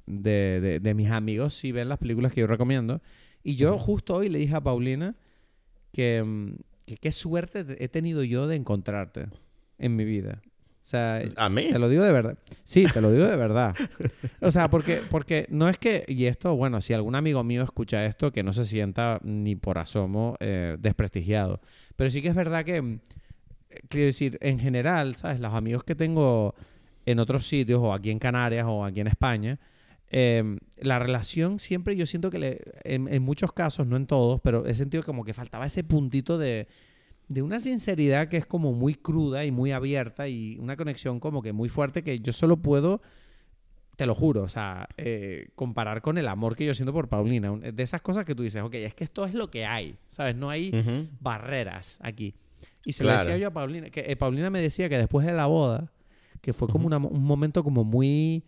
de, 0.06 0.60
de- 0.60 0.80
de 0.80 0.94
mis 0.94 1.10
amigos 1.10 1.54
si 1.54 1.72
ven 1.72 1.88
las 1.88 1.98
películas 1.98 2.32
que 2.32 2.40
yo 2.40 2.46
recomiendo. 2.46 3.00
Y 3.42 3.56
yo 3.56 3.78
justo 3.78 4.16
hoy 4.16 4.28
le 4.28 4.38
dije 4.38 4.54
a 4.54 4.60
Paulina 4.60 5.14
que, 5.92 6.18
em, 6.18 6.56
que 6.86 6.96
qué 6.96 7.12
suerte 7.12 7.64
he 7.82 7.88
tenido 7.88 8.22
yo 8.24 8.46
de 8.46 8.56
encontrarte 8.56 9.26
en 9.78 9.96
mi 9.96 10.04
vida. 10.04 10.42
O 10.84 10.84
sea, 10.92 11.22
A 11.36 11.48
mí. 11.48 11.68
te 11.70 11.78
lo 11.78 11.88
digo 11.88 12.02
de 12.02 12.12
verdad. 12.12 12.36
Sí, 12.64 12.86
te 12.92 13.00
lo 13.00 13.12
digo 13.12 13.24
de 13.26 13.36
verdad. 13.36 13.74
O 14.40 14.50
sea, 14.50 14.68
porque, 14.68 15.00
porque 15.10 15.46
no 15.48 15.68
es 15.68 15.78
que, 15.78 16.04
y 16.08 16.24
esto, 16.26 16.56
bueno, 16.56 16.80
si 16.80 16.92
algún 16.92 17.14
amigo 17.14 17.44
mío 17.44 17.62
escucha 17.62 18.04
esto, 18.04 18.32
que 18.32 18.42
no 18.42 18.52
se 18.52 18.64
sienta 18.64 19.20
ni 19.22 19.54
por 19.54 19.78
asomo 19.78 20.36
eh, 20.40 20.76
desprestigiado. 20.80 21.60
Pero 21.94 22.10
sí 22.10 22.20
que 22.20 22.28
es 22.28 22.34
verdad 22.34 22.64
que, 22.64 22.82
mm, 22.82 23.00
quiero 23.88 24.06
decir, 24.06 24.38
en 24.40 24.58
general, 24.58 25.14
¿sabes? 25.14 25.38
Los 25.38 25.54
amigos 25.54 25.84
que 25.84 25.94
tengo 25.94 26.54
en 27.06 27.20
otros 27.20 27.46
sitios, 27.46 27.78
o 27.80 27.92
aquí 27.94 28.10
en 28.10 28.18
Canarias, 28.18 28.64
o 28.68 28.84
aquí 28.84 29.00
en 29.00 29.06
España, 29.06 29.60
eh, 30.14 30.58
la 30.76 30.98
relación 30.98 31.58
siempre 31.58 31.96
yo 31.96 32.06
siento 32.06 32.28
que 32.30 32.38
le, 32.38 32.60
en, 32.84 33.08
en 33.12 33.22
muchos 33.22 33.52
casos, 33.52 33.86
no 33.86 33.96
en 33.96 34.06
todos, 34.06 34.40
pero 34.42 34.66
he 34.66 34.74
sentido 34.74 35.02
como 35.02 35.24
que 35.24 35.32
faltaba 35.34 35.64
ese 35.66 35.82
puntito 35.82 36.36
de, 36.38 36.68
de 37.28 37.40
una 37.42 37.58
sinceridad 37.60 38.28
que 38.28 38.36
es 38.36 38.44
como 38.46 38.72
muy 38.74 38.94
cruda 38.94 39.44
y 39.46 39.50
muy 39.50 39.72
abierta 39.72 40.28
y 40.28 40.58
una 40.58 40.76
conexión 40.76 41.18
como 41.18 41.40
que 41.42 41.52
muy 41.52 41.68
fuerte 41.70 42.02
que 42.04 42.18
yo 42.18 42.32
solo 42.34 42.58
puedo, 42.58 43.00
te 43.96 44.06
lo 44.06 44.14
juro, 44.14 44.42
o 44.42 44.48
sea, 44.48 44.88
eh, 44.96 45.48
comparar 45.54 46.00
con 46.02 46.18
el 46.18 46.26
amor 46.28 46.56
que 46.56 46.64
yo 46.66 46.74
siento 46.74 46.92
por 46.92 47.08
Paulina. 47.08 47.50
De 47.56 47.82
esas 47.82 48.00
cosas 48.02 48.24
que 48.24 48.34
tú 48.34 48.42
dices, 48.42 48.62
ok, 48.62 48.74
es 48.74 48.94
que 48.94 49.04
esto 49.04 49.24
es 49.24 49.34
lo 49.34 49.50
que 49.50 49.64
hay, 49.66 49.96
¿sabes? 50.08 50.34
No 50.36 50.50
hay 50.50 50.70
barreras 51.20 51.98
aquí. 52.02 52.34
Y 52.84 52.92
se 52.92 53.04
Claro. 53.04 53.18
lo 53.18 53.24
decía 53.24 53.38
yo 53.38 53.48
a 53.48 53.52
Paulina, 53.52 53.90
que 53.90 54.00
eh, 54.00 54.16
Paulina 54.16 54.50
me 54.50 54.60
decía 54.60 54.88
que 54.88 54.98
después 54.98 55.26
de 55.26 55.32
la 55.32 55.46
boda, 55.46 55.92
que 56.40 56.52
fue 56.52 56.68
como 56.68 56.86
una- 56.86 56.96
un 56.98 57.22
momento 57.24 57.62
como 57.62 57.84
muy, 57.84 58.44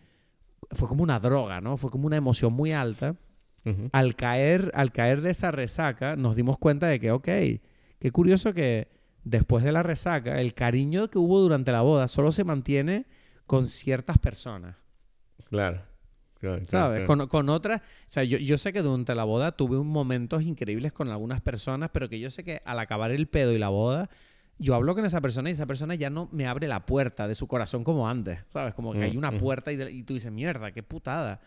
fue 0.71 0.87
como 0.87 1.03
una 1.03 1.19
droga, 1.19 1.61
¿no? 1.61 1.77
Fue 1.77 1.89
como 1.89 2.07
una 2.07 2.17
emoción 2.17 2.53
muy 2.53 2.71
alta 2.71 3.15
al 3.93 4.15
caer, 4.15 4.71
al 4.75 4.91
caer 4.91 5.21
de 5.21 5.31
esa 5.31 5.49
resaca, 5.49 6.15
nos 6.15 6.35
dimos 6.35 6.59
cuenta 6.59 6.85
de 6.85 6.99
que, 6.99 7.09
ok, 7.09 7.25
qué 7.25 8.11
curioso 8.11 8.53
que 8.53 8.89
después 9.23 9.63
de 9.63 9.71
la 9.71 9.81
resaca, 9.81 10.39
el 10.39 10.53
cariño 10.53 11.09
que 11.09 11.17
hubo 11.17 11.39
durante 11.39 11.71
la 11.71 11.81
boda 11.81 12.07
solo 12.07 12.31
se 12.31 12.43
mantiene 12.43 13.07
con 13.47 13.67
ciertas 13.67 14.19
personas, 14.19 14.75
Claro. 15.49 15.81
Claro, 16.39 16.61
claro, 16.61 16.65
¿sabes? 16.69 17.05
claro. 17.05 17.07
Con, 17.07 17.27
con 17.27 17.49
otras, 17.49 17.81
o 17.81 18.05
sea, 18.07 18.23
yo, 18.23 18.37
yo 18.37 18.57
sé 18.59 18.71
que 18.71 18.83
durante 18.83 19.15
la 19.15 19.23
boda 19.23 19.53
tuve 19.53 19.79
un 19.79 19.87
momentos 19.87 20.43
increíbles 20.43 20.93
con 20.93 21.09
algunas 21.09 21.41
personas, 21.41 21.89
pero 21.91 22.07
que 22.07 22.19
yo 22.19 22.29
sé 22.29 22.43
que 22.43 22.61
al 22.65 22.77
acabar 22.77 23.11
el 23.11 23.27
pedo 23.27 23.51
y 23.51 23.57
la 23.57 23.69
boda, 23.69 24.09
yo 24.57 24.75
hablo 24.75 24.95
con 24.95 25.03
esa 25.05 25.19
persona 25.21 25.49
y 25.49 25.53
esa 25.53 25.65
persona 25.65 25.95
ya 25.95 26.09
no 26.09 26.29
me 26.31 26.47
abre 26.47 26.67
la 26.67 26.85
puerta 26.85 27.27
de 27.27 27.35
su 27.35 27.47
corazón 27.47 27.83
como 27.83 28.07
antes, 28.09 28.39
¿sabes? 28.47 28.73
Como 28.73 28.93
que 28.93 29.03
hay 29.03 29.17
una 29.17 29.37
puerta 29.37 29.71
y, 29.71 29.75
de- 29.75 29.91
y 29.91 30.03
tú 30.03 30.13
dices, 30.13 30.31
mierda, 30.31 30.71
qué 30.71 30.81
putada. 30.83 31.41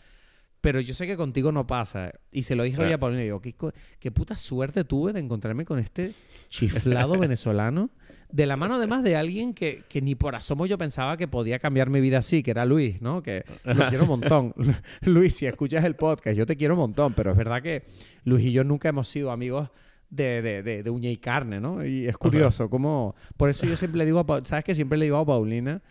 Pero 0.61 0.81
yo 0.81 0.93
sé 0.93 1.07
que 1.07 1.17
contigo 1.17 1.53
no 1.53 1.67
pasa. 1.67 2.13
Y 2.33 2.43
se 2.43 2.57
lo 2.57 2.65
dije 2.65 2.83
hoy 2.83 2.93
a 2.93 2.99
Paulina 2.99 3.23
y 3.23 3.27
digo, 3.27 3.41
¿qué, 3.41 3.55
qué 4.01 4.11
puta 4.11 4.37
suerte 4.37 4.83
tuve 4.85 5.13
de 5.13 5.21
encontrarme 5.21 5.65
con 5.65 5.79
este 5.79 6.13
chiflado 6.49 7.17
venezolano. 7.19 7.91
De 8.31 8.45
la 8.45 8.59
mano 8.59 8.75
además 8.75 9.05
de 9.05 9.17
alguien 9.17 9.55
que, 9.55 9.85
que 9.89 10.03
ni 10.03 10.15
por 10.15 10.35
asomo 10.35 10.67
yo 10.67 10.77
pensaba 10.77 11.17
que 11.17 11.29
podía 11.29 11.59
cambiar 11.59 11.89
mi 11.89 12.01
vida 12.03 12.19
así, 12.19 12.43
que 12.43 12.51
era 12.51 12.67
Luis, 12.67 13.01
¿no? 13.01 13.23
Que 13.23 13.45
lo 13.65 13.87
quiero 13.89 14.03
un 14.05 14.11
montón. 14.11 14.53
Luis, 15.01 15.35
si 15.35 15.47
escuchas 15.47 15.83
el 15.85 15.97
podcast, 15.97 16.37
yo 16.37 16.45
te 16.45 16.57
quiero 16.57 16.75
un 16.75 16.81
montón, 16.81 17.15
pero 17.15 17.31
es 17.31 17.37
verdad 17.39 17.63
que 17.63 17.85
Luis 18.25 18.45
y 18.45 18.53
yo 18.53 18.65
nunca 18.65 18.91
hemos 18.91 19.09
sido 19.09 19.31
amigos 19.31 19.71
de, 20.11 20.43
de, 20.43 20.63
de, 20.63 20.83
de 20.83 20.91
uña 20.91 21.11
y 21.11 21.17
carne, 21.17 21.61
¿no? 21.61 21.85
Y 21.85 22.07
es 22.07 22.17
curioso, 22.17 22.71
como... 22.71 23.15
Por 23.37 23.51
eso 23.51 23.67
yo 23.67 23.77
siempre 23.77 23.99
le 23.99 24.07
digo 24.07 24.19
a 24.19 24.27
Paulina, 24.27 24.49
¿sabes 24.49 24.65
que 24.65 24.75
Siempre 24.75 24.99
le 24.99 25.05
digo 25.07 25.19
a 25.19 25.27
Paulina, 25.27 25.83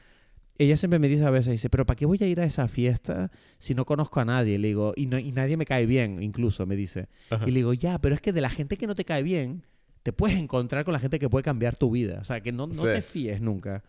ella 0.58 0.76
siempre 0.76 0.98
me 0.98 1.08
dice 1.08 1.24
a 1.24 1.30
veces, 1.30 1.52
dice, 1.52 1.70
pero 1.70 1.86
¿para 1.86 1.96
qué 1.96 2.06
voy 2.08 2.18
a 2.22 2.26
ir 2.26 2.42
a 2.42 2.46
esa 2.46 2.68
fiesta 2.68 3.30
si 3.60 3.76
no 3.76 3.86
conozco 3.86 4.20
a 4.20 4.26
nadie? 4.26 4.58
Le 4.58 4.70
digo, 4.70 4.94
y, 4.96 5.06
no, 5.06 5.20
y 5.20 5.32
nadie 5.32 5.56
me 5.56 5.66
cae 5.66 5.86
bien, 5.86 6.22
incluso, 6.24 6.66
me 6.66 6.76
dice. 6.76 7.10
Ajá. 7.30 7.44
Y 7.48 7.52
le 7.52 7.58
digo, 7.60 7.74
ya, 7.74 8.00
pero 8.00 8.16
es 8.16 8.22
que 8.22 8.34
de 8.34 8.42
la 8.42 8.50
gente 8.50 8.76
que 8.76 8.88
no 8.88 8.96
te 8.96 9.06
cae 9.06 9.22
bien, 9.22 9.64
te 10.02 10.14
puedes 10.14 10.38
encontrar 10.40 10.84
con 10.84 10.94
la 10.94 11.00
gente 11.00 11.20
que 11.20 11.30
puede 11.30 11.44
cambiar 11.44 11.76
tu 11.76 11.92
vida. 11.92 12.18
O 12.20 12.24
sea, 12.24 12.42
que 12.42 12.52
no, 12.52 12.66
no 12.66 12.84
Sí. 12.86 12.90
te 12.92 13.02
fíes 13.04 13.40
nunca. 13.42 13.84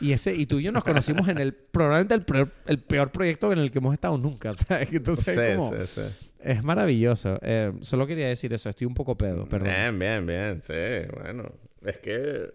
Y 0.00 0.12
ese 0.12 0.34
y 0.34 0.46
tú 0.46 0.58
y 0.58 0.64
yo 0.64 0.72
nos 0.72 0.84
conocimos 0.84 1.28
en 1.28 1.38
el 1.38 1.52
probablemente 1.54 2.14
el 2.14 2.22
peor, 2.24 2.50
el 2.66 2.78
peor 2.78 3.10
proyecto 3.12 3.52
en 3.52 3.58
el 3.58 3.70
que 3.70 3.78
hemos 3.78 3.92
estado 3.94 4.16
nunca. 4.18 4.52
Que 4.90 4.96
entonces 4.96 5.34
Sí, 5.34 5.40
es 5.40 5.56
como- 5.56 5.72
sí, 5.72 5.86
sí. 5.94 6.32
es 6.40 6.62
maravilloso. 6.64 7.38
Eh, 7.42 7.72
solo 7.80 8.06
quería 8.06 8.28
decir 8.28 8.52
eso. 8.54 8.68
Estoy 8.68 8.86
un 8.86 8.94
poco 8.94 9.16
pedo, 9.16 9.46
perdón. 9.48 9.68
Bien, 9.68 9.98
bien, 9.98 10.26
bien. 10.26 10.62
Sí, 10.62 11.08
bueno. 11.22 11.52
Es 11.84 11.98
que... 11.98 12.50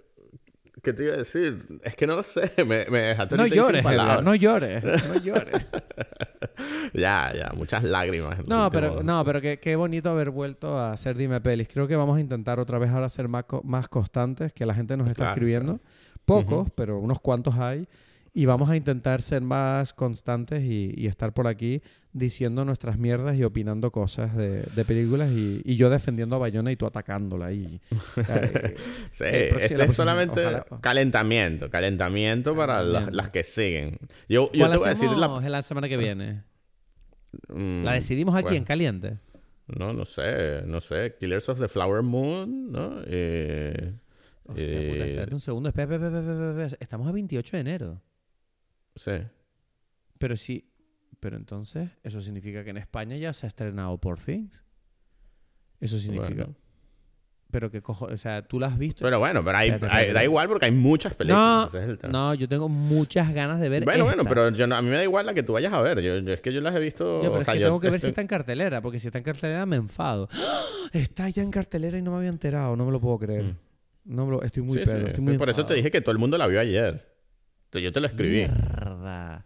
¿Qué 0.84 0.93
te 0.93 1.03
iba 1.03 1.14
a 1.14 1.18
decir? 1.18 1.57
Es 1.84 1.95
que 1.95 2.07
no 2.07 2.15
lo 2.15 2.23
sé. 2.23 2.52
Me, 2.65 2.85
me 2.89 3.02
dejaste 3.02 3.35
No 3.38 3.45
llores, 3.45 3.85
Edgar, 3.85 4.23
no 4.23 4.34
llores, 4.34 4.84
no 4.84 5.19
llores. 5.23 5.65
Ya, 6.93 7.31
ya. 7.35 7.52
Muchas 7.56 7.84
lágrimas. 7.84 8.38
No, 8.48 8.69
pero, 8.72 9.03
no, 9.03 9.23
pero 9.23 9.41
qué, 9.41 9.60
qué 9.60 9.76
bonito 9.76 10.10
haber 10.10 10.30
vuelto 10.31 10.77
a 10.80 10.91
hacer 10.93 11.15
Dime 11.18 11.39
Pelis. 11.41 11.68
Creo 11.68 11.88
que 11.88 11.95
vamos 11.95 12.18
a 12.18 12.22
intentar 12.22 12.60
otra 12.60 12.80
vez 12.80 12.89
ahora 12.89 13.10
ser 13.10 13.27
más, 13.27 13.45
más 13.64 13.88
constantes, 13.89 14.53
que 14.53 14.65
la 14.65 14.73
gente 14.73 14.98
nos 14.98 15.07
está 15.07 15.18
Claro, 15.23 15.31
escribiendo. 15.34 15.80
Pocos, 16.26 16.69
pero 16.76 16.99
unos 16.99 17.19
cuantos 17.22 17.56
hay. 17.56 17.88
Y 18.34 18.45
vamos 18.45 18.69
a 18.69 18.77
intentar 18.77 19.22
ser 19.22 19.41
más 19.41 19.93
constantes 19.93 20.64
y, 20.64 20.93
y 20.95 21.07
estar 21.07 21.34
por 21.34 21.48
aquí 21.48 21.81
diciendo 22.14 22.64
nuestras 22.64 22.98
mierdas 22.98 23.38
y 23.38 23.43
opinando 23.43 23.91
cosas 23.91 24.35
de, 24.38 24.61
de 24.64 24.85
películas 24.85 25.31
y, 25.31 25.61
y 25.65 25.76
yo 25.76 25.89
defendiendo 25.89 26.38
a 26.38 26.39
Bayona 26.39 26.72
y 26.72 26.77
tú 26.77 26.85
atacándola. 26.85 27.52
Y, 27.52 27.81
eh, 28.30 28.76
Sí, 29.11 29.26
este 29.26 29.84
es 29.84 29.93
solamente 29.93 30.45
ojalá- 30.45 30.65
calentamiento, 30.81 31.69
calentamiento 31.69 32.56
para 32.56 32.84
las, 32.84 33.30
que 33.31 33.43
siguen. 33.43 33.98
Yo, 34.30 34.49
yo 34.53 34.60
¿Cuál 34.65 34.72
te 34.72 34.77
voy 34.77 34.88
a 34.88 34.89
decir 34.91 35.10
la... 35.11 35.27
la 35.49 35.61
semana 35.61 35.89
que 35.89 35.98
viene? 35.98 36.43
Mm, 37.49 37.84
¿La 37.84 37.93
decidimos 37.93 38.35
aquí 38.35 38.43
bueno, 38.43 38.57
en 38.57 38.64
caliente? 38.64 39.18
No, 39.68 39.91
no 39.93 40.06
sé, 40.06 40.64
no 40.65 40.80
sé. 40.80 41.15
Killers 41.19 41.49
of 41.49 41.60
the 41.60 41.68
Flower 41.68 42.02
Moon, 42.02 42.72
¿no? 42.72 43.02
Eh, 43.06 43.93
Hostia, 44.52 44.65
eh, 44.68 44.91
puta, 44.94 45.06
espérate 45.06 45.34
un 45.34 45.40
segundo. 45.40 45.69
Espera, 45.69 45.94
espera, 45.95 46.07
espera, 46.07 46.32
espera, 46.34 46.64
espera. 46.64 46.78
Estamos 46.80 47.07
a 47.07 47.11
28 47.11 47.57
de 47.57 47.61
enero. 47.61 48.02
sí. 48.95 49.11
Pero 50.18 50.38
sí. 50.38 50.68
Pero 51.19 51.38
entonces, 51.38 51.90
eso 52.03 52.19
significa 52.22 52.64
que 52.64 52.69
en 52.72 52.78
España 52.78 53.15
ya 53.18 53.32
se 53.34 53.45
ha 53.45 53.49
estrenado 53.49 53.98
Por 53.99 54.19
Things. 54.19 54.64
Eso 55.80 55.98
significa. 55.99 56.45
Bueno. 56.45 56.56
Pero 57.52 57.69
que 57.69 57.82
cojo. 57.82 58.06
O 58.06 58.18
sea, 58.18 58.41
tú 58.48 58.60
la 58.60 58.68
has 58.68 58.78
visto. 58.78 59.03
Pero 59.03 59.19
bueno, 59.19 59.44
pero 59.44 59.57
hay, 59.57 59.69
Espérate, 59.69 59.86
hay- 59.95 60.02
espérate. 60.03 60.14
da 60.19 60.23
igual 60.23 60.48
porque 60.48 60.65
hay 60.65 60.72
muchas 60.72 61.14
películas. 61.15 61.73
no, 61.73 61.80
es 61.80 62.03
no, 62.11 62.34
yo 62.36 62.48
tengo 62.48 62.69
muchas 62.69 63.34
ganas 63.34 63.60
de 63.60 63.68
ver. 63.69 63.84
bueno, 63.84 64.06
bueno, 64.06 64.22
esta. 64.22 64.30
pero 64.30 64.49
yo 64.52 64.68
no- 64.68 64.76
a 64.76 64.82
mí 64.82 64.90
me 64.90 64.95
da 64.95 65.03
igual 65.03 65.26
la 65.26 65.34
que 65.34 65.44
tú 65.44 65.53
vayas 65.53 65.73
a 65.73 65.82
ver. 65.82 65.99
Yo, 66.02 66.18
yo- 66.19 66.34
es 66.34 66.40
que 66.41 66.53
yo 66.53 66.61
las 66.61 66.73
he 66.76 66.80
visto. 66.80 67.18
Ya, 67.19 67.28
pero 67.28 67.36
o 67.36 67.40
es 67.40 67.45
sea, 67.45 67.53
que 67.56 67.60
yo 67.60 67.68
tengo 67.68 67.80
que 67.80 67.90
ver 67.90 67.99
si 67.99 68.07
está 68.07 68.22
en 68.22 68.28
cartelera, 68.28 68.82
porque 68.82 68.99
si 68.99 69.07
está 69.07 69.18
en 69.18 69.23
cartelera 69.26 69.65
me 69.65 69.76
enfado. 69.76 70.30
¡Ah! 70.32 70.64
Está 70.94 71.30
ya 71.30 71.44
en 71.44 71.52
cartelera 71.52 71.98
y 71.98 72.02
no 72.02 72.11
me 72.11 72.18
había 72.18 72.30
enterado, 72.30 72.76
no 72.76 72.86
me 72.86 72.91
lo 72.91 73.02
puedo 73.02 73.19
creer. 73.19 73.44
Mm. 73.44 73.57
No 74.06 74.30
lo- 74.30 74.41
estoy 74.44 74.64
muy 74.64 74.80
Sí, 74.80 74.86
pedo, 74.86 74.99
sí. 75.02 75.06
estoy 75.07 75.23
muy 75.23 75.38
Por 75.38 75.49
eso 75.49 75.57
te 75.57 75.61
enfadado. 75.61 75.76
dije 75.78 75.91
que 75.91 76.02
todo 76.02 76.11
el 76.11 76.18
mundo 76.18 76.38
la 76.38 76.48
vio 76.48 76.60
ayer. 76.60 77.06
Yo 77.73 77.91
te 77.91 77.99
lo 77.99 78.07
escribí. 78.07 78.48
Mierda. 78.48 79.45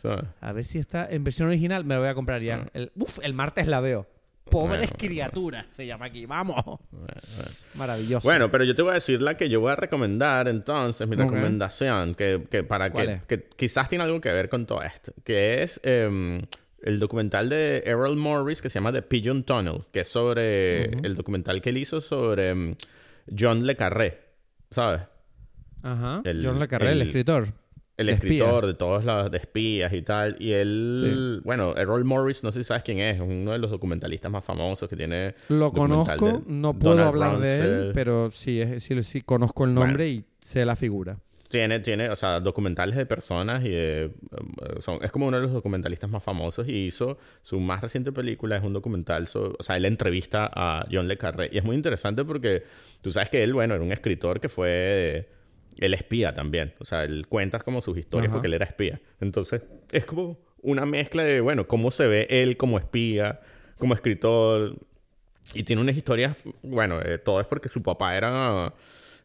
¿sabes? 0.00 0.24
A 0.40 0.52
ver 0.52 0.64
si 0.64 0.78
está 0.78 1.06
en 1.10 1.24
versión 1.24 1.48
original, 1.48 1.84
me 1.84 1.94
lo 1.94 2.00
voy 2.00 2.08
a 2.08 2.14
comprar 2.14 2.40
ya. 2.42 2.62
Ah. 2.64 2.70
El, 2.74 2.92
uf, 2.94 3.18
el 3.22 3.34
martes 3.34 3.66
la 3.66 3.80
veo. 3.80 4.06
Pobres 4.44 4.68
Bueno, 4.78 4.86
bueno. 4.86 4.96
criaturas, 4.98 5.66
se 5.68 5.86
llama 5.86 6.06
aquí. 6.06 6.24
Vamos. 6.24 6.62
Maravilloso. 7.74 8.26
Bueno, 8.26 8.50
pero 8.50 8.64
yo 8.64 8.74
te 8.74 8.82
voy 8.82 8.92
a 8.92 8.94
decir 8.94 9.20
la 9.20 9.34
que 9.36 9.48
yo 9.48 9.60
voy 9.60 9.72
a 9.72 9.76
recomendar 9.76 10.48
entonces, 10.48 11.06
mi 11.08 11.14
Ok. 11.14 11.22
recomendación, 11.22 12.14
que, 12.14 12.46
que 12.50 12.62
para 12.62 12.90
¿Cuál 12.90 13.22
que, 13.26 13.38
que 13.38 13.48
quizás 13.56 13.88
tiene 13.88 14.04
algo 14.04 14.20
que 14.20 14.30
ver 14.30 14.48
con 14.48 14.64
todo 14.66 14.82
esto, 14.82 15.12
que 15.24 15.62
es 15.64 15.80
em, 15.82 16.40
el 16.82 16.98
documental 17.00 17.48
de 17.48 17.82
Errol 17.86 18.16
Morris 18.16 18.62
que 18.62 18.68
se 18.70 18.74
llama 18.78 18.92
The 18.92 19.02
Pigeon 19.02 19.42
Tunnel, 19.42 19.82
que 19.92 20.00
es 20.00 20.08
sobre 20.08 20.84
el 20.84 21.16
documental 21.16 21.60
que 21.60 21.70
él 21.70 21.78
hizo 21.78 22.00
sobre 22.00 22.50
em, 22.50 22.74
John 23.38 23.66
Le 23.66 23.76
Carré, 23.76 24.18
¿sabes? 24.70 25.02
Ajá. 25.82 26.20
el- 26.24 26.44
John 26.44 26.58
Le 26.58 26.68
Carré, 26.68 26.92
el, 26.92 27.00
el- 27.02 27.06
escritor. 27.08 27.46
El 27.98 28.06
De 28.08 28.12
escritor 28.12 28.56
espía. 28.56 28.66
de 28.66 28.74
todos 28.74 29.04
los 29.04 29.30
de 29.30 29.38
espías 29.38 29.90
y 29.94 30.02
tal. 30.02 30.36
Y 30.38 30.52
él, 30.52 31.40
bueno, 31.44 31.74
Errol 31.78 32.04
Morris, 32.04 32.44
no 32.44 32.52
sé 32.52 32.60
si 32.60 32.64
sabes 32.64 32.82
quién 32.82 32.98
es, 32.98 33.16
es 33.16 33.22
uno 33.22 33.52
de 33.52 33.58
los 33.58 33.70
documentalistas 33.70 34.30
más 34.30 34.44
famosos 34.44 34.86
que 34.90 34.96
tiene. 34.96 35.34
Lo 35.48 35.72
conozco, 35.72 36.42
no 36.46 36.74
puedo 36.78 36.94
Donald 36.96 37.08
hablar 37.08 37.38
de 37.40 37.60
él, 37.64 37.90
pero 37.94 38.28
sí, 38.30 38.62
sí, 38.80 39.02
sí 39.02 39.22
conozco 39.22 39.64
el 39.64 39.72
nombre 39.72 40.10
y 40.10 40.26
sé 40.40 40.66
la 40.66 40.76
figura. 40.76 41.16
Tiene, 41.56 41.80
tiene, 41.80 42.10
o 42.10 42.16
sea, 42.16 42.38
documentales 42.38 42.96
de 42.96 43.06
personas 43.06 43.64
y 43.64 43.70
de, 43.70 44.04
eh, 44.04 44.10
son, 44.80 45.02
es 45.02 45.10
como 45.10 45.26
uno 45.26 45.38
de 45.38 45.44
los 45.44 45.54
documentalistas 45.54 46.10
más 46.10 46.22
famosos 46.22 46.68
y 46.68 46.84
hizo 46.88 47.16
su 47.40 47.60
más 47.60 47.80
reciente 47.80 48.12
película, 48.12 48.58
es 48.58 48.62
un 48.62 48.74
documental, 48.74 49.26
sobre, 49.26 49.54
o 49.58 49.62
sea, 49.62 49.78
él 49.78 49.86
entrevista 49.86 50.50
a 50.52 50.84
John 50.92 51.08
Le 51.08 51.16
Carré 51.16 51.48
y 51.50 51.56
es 51.56 51.64
muy 51.64 51.74
interesante 51.74 52.26
porque 52.26 52.64
tú 53.00 53.10
sabes 53.10 53.30
que 53.30 53.42
él, 53.42 53.54
bueno, 53.54 53.74
era 53.74 53.82
un 53.82 53.90
escritor 53.90 54.38
que 54.38 54.50
fue, 54.50 55.30
él 55.78 55.94
espía 55.94 56.34
también, 56.34 56.74
o 56.78 56.84
sea, 56.84 57.04
él 57.04 57.26
cuenta 57.26 57.58
como 57.60 57.80
sus 57.80 57.96
historias 57.96 58.28
Ajá. 58.28 58.34
porque 58.34 58.48
él 58.48 58.54
era 58.54 58.66
espía. 58.66 59.00
Entonces, 59.22 59.62
es 59.90 60.04
como 60.04 60.38
una 60.60 60.84
mezcla 60.84 61.24
de, 61.24 61.40
bueno, 61.40 61.66
cómo 61.66 61.90
se 61.90 62.06
ve 62.06 62.26
él 62.28 62.58
como 62.58 62.76
espía, 62.76 63.40
como 63.78 63.94
escritor, 63.94 64.76
y 65.54 65.62
tiene 65.62 65.80
unas 65.80 65.96
historias, 65.96 66.36
bueno, 66.62 67.00
eh, 67.00 67.16
todo 67.16 67.40
es 67.40 67.46
porque 67.46 67.70
su 67.70 67.82
papá 67.82 68.14
era 68.14 68.74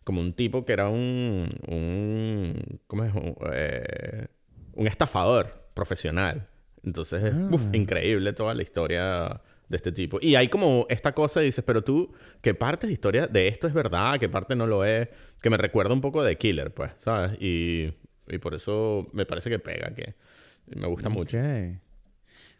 como 0.03 0.21
un 0.21 0.33
tipo 0.33 0.65
que 0.65 0.73
era 0.73 0.89
un, 0.89 1.49
un 1.67 2.79
¿cómo 2.87 3.03
es? 3.03 3.13
Un, 3.13 3.35
eh, 3.53 4.27
un 4.73 4.87
estafador 4.87 5.69
profesional. 5.73 6.47
Entonces 6.83 7.23
es 7.23 7.33
uf, 7.33 7.73
increíble 7.73 8.33
toda 8.33 8.53
la 8.55 8.63
historia 8.63 9.41
de 9.69 9.77
este 9.77 9.91
tipo. 9.91 10.19
Y 10.21 10.35
hay 10.35 10.49
como 10.49 10.85
esta 10.89 11.13
cosa 11.13 11.41
y 11.41 11.45
dices, 11.45 11.63
pero 11.65 11.83
tú, 11.83 12.11
¿qué 12.41 12.53
parte 12.53 12.87
de 12.87 12.93
historia 12.93 13.27
de 13.27 13.47
esto 13.47 13.67
es 13.67 13.73
verdad? 13.73 14.19
¿Qué 14.19 14.29
parte 14.29 14.55
no 14.55 14.67
lo 14.67 14.83
es? 14.83 15.07
Que 15.41 15.49
me 15.49 15.57
recuerda 15.57 15.93
un 15.93 16.01
poco 16.01 16.23
de 16.23 16.37
Killer, 16.37 16.73
pues, 16.73 16.91
¿sabes? 16.97 17.37
Y, 17.39 17.93
y 18.27 18.37
por 18.39 18.53
eso 18.53 19.07
me 19.13 19.25
parece 19.25 19.49
que 19.49 19.59
pega, 19.59 19.93
que 19.93 20.15
me 20.75 20.87
gusta 20.87 21.09
mucho. 21.09 21.37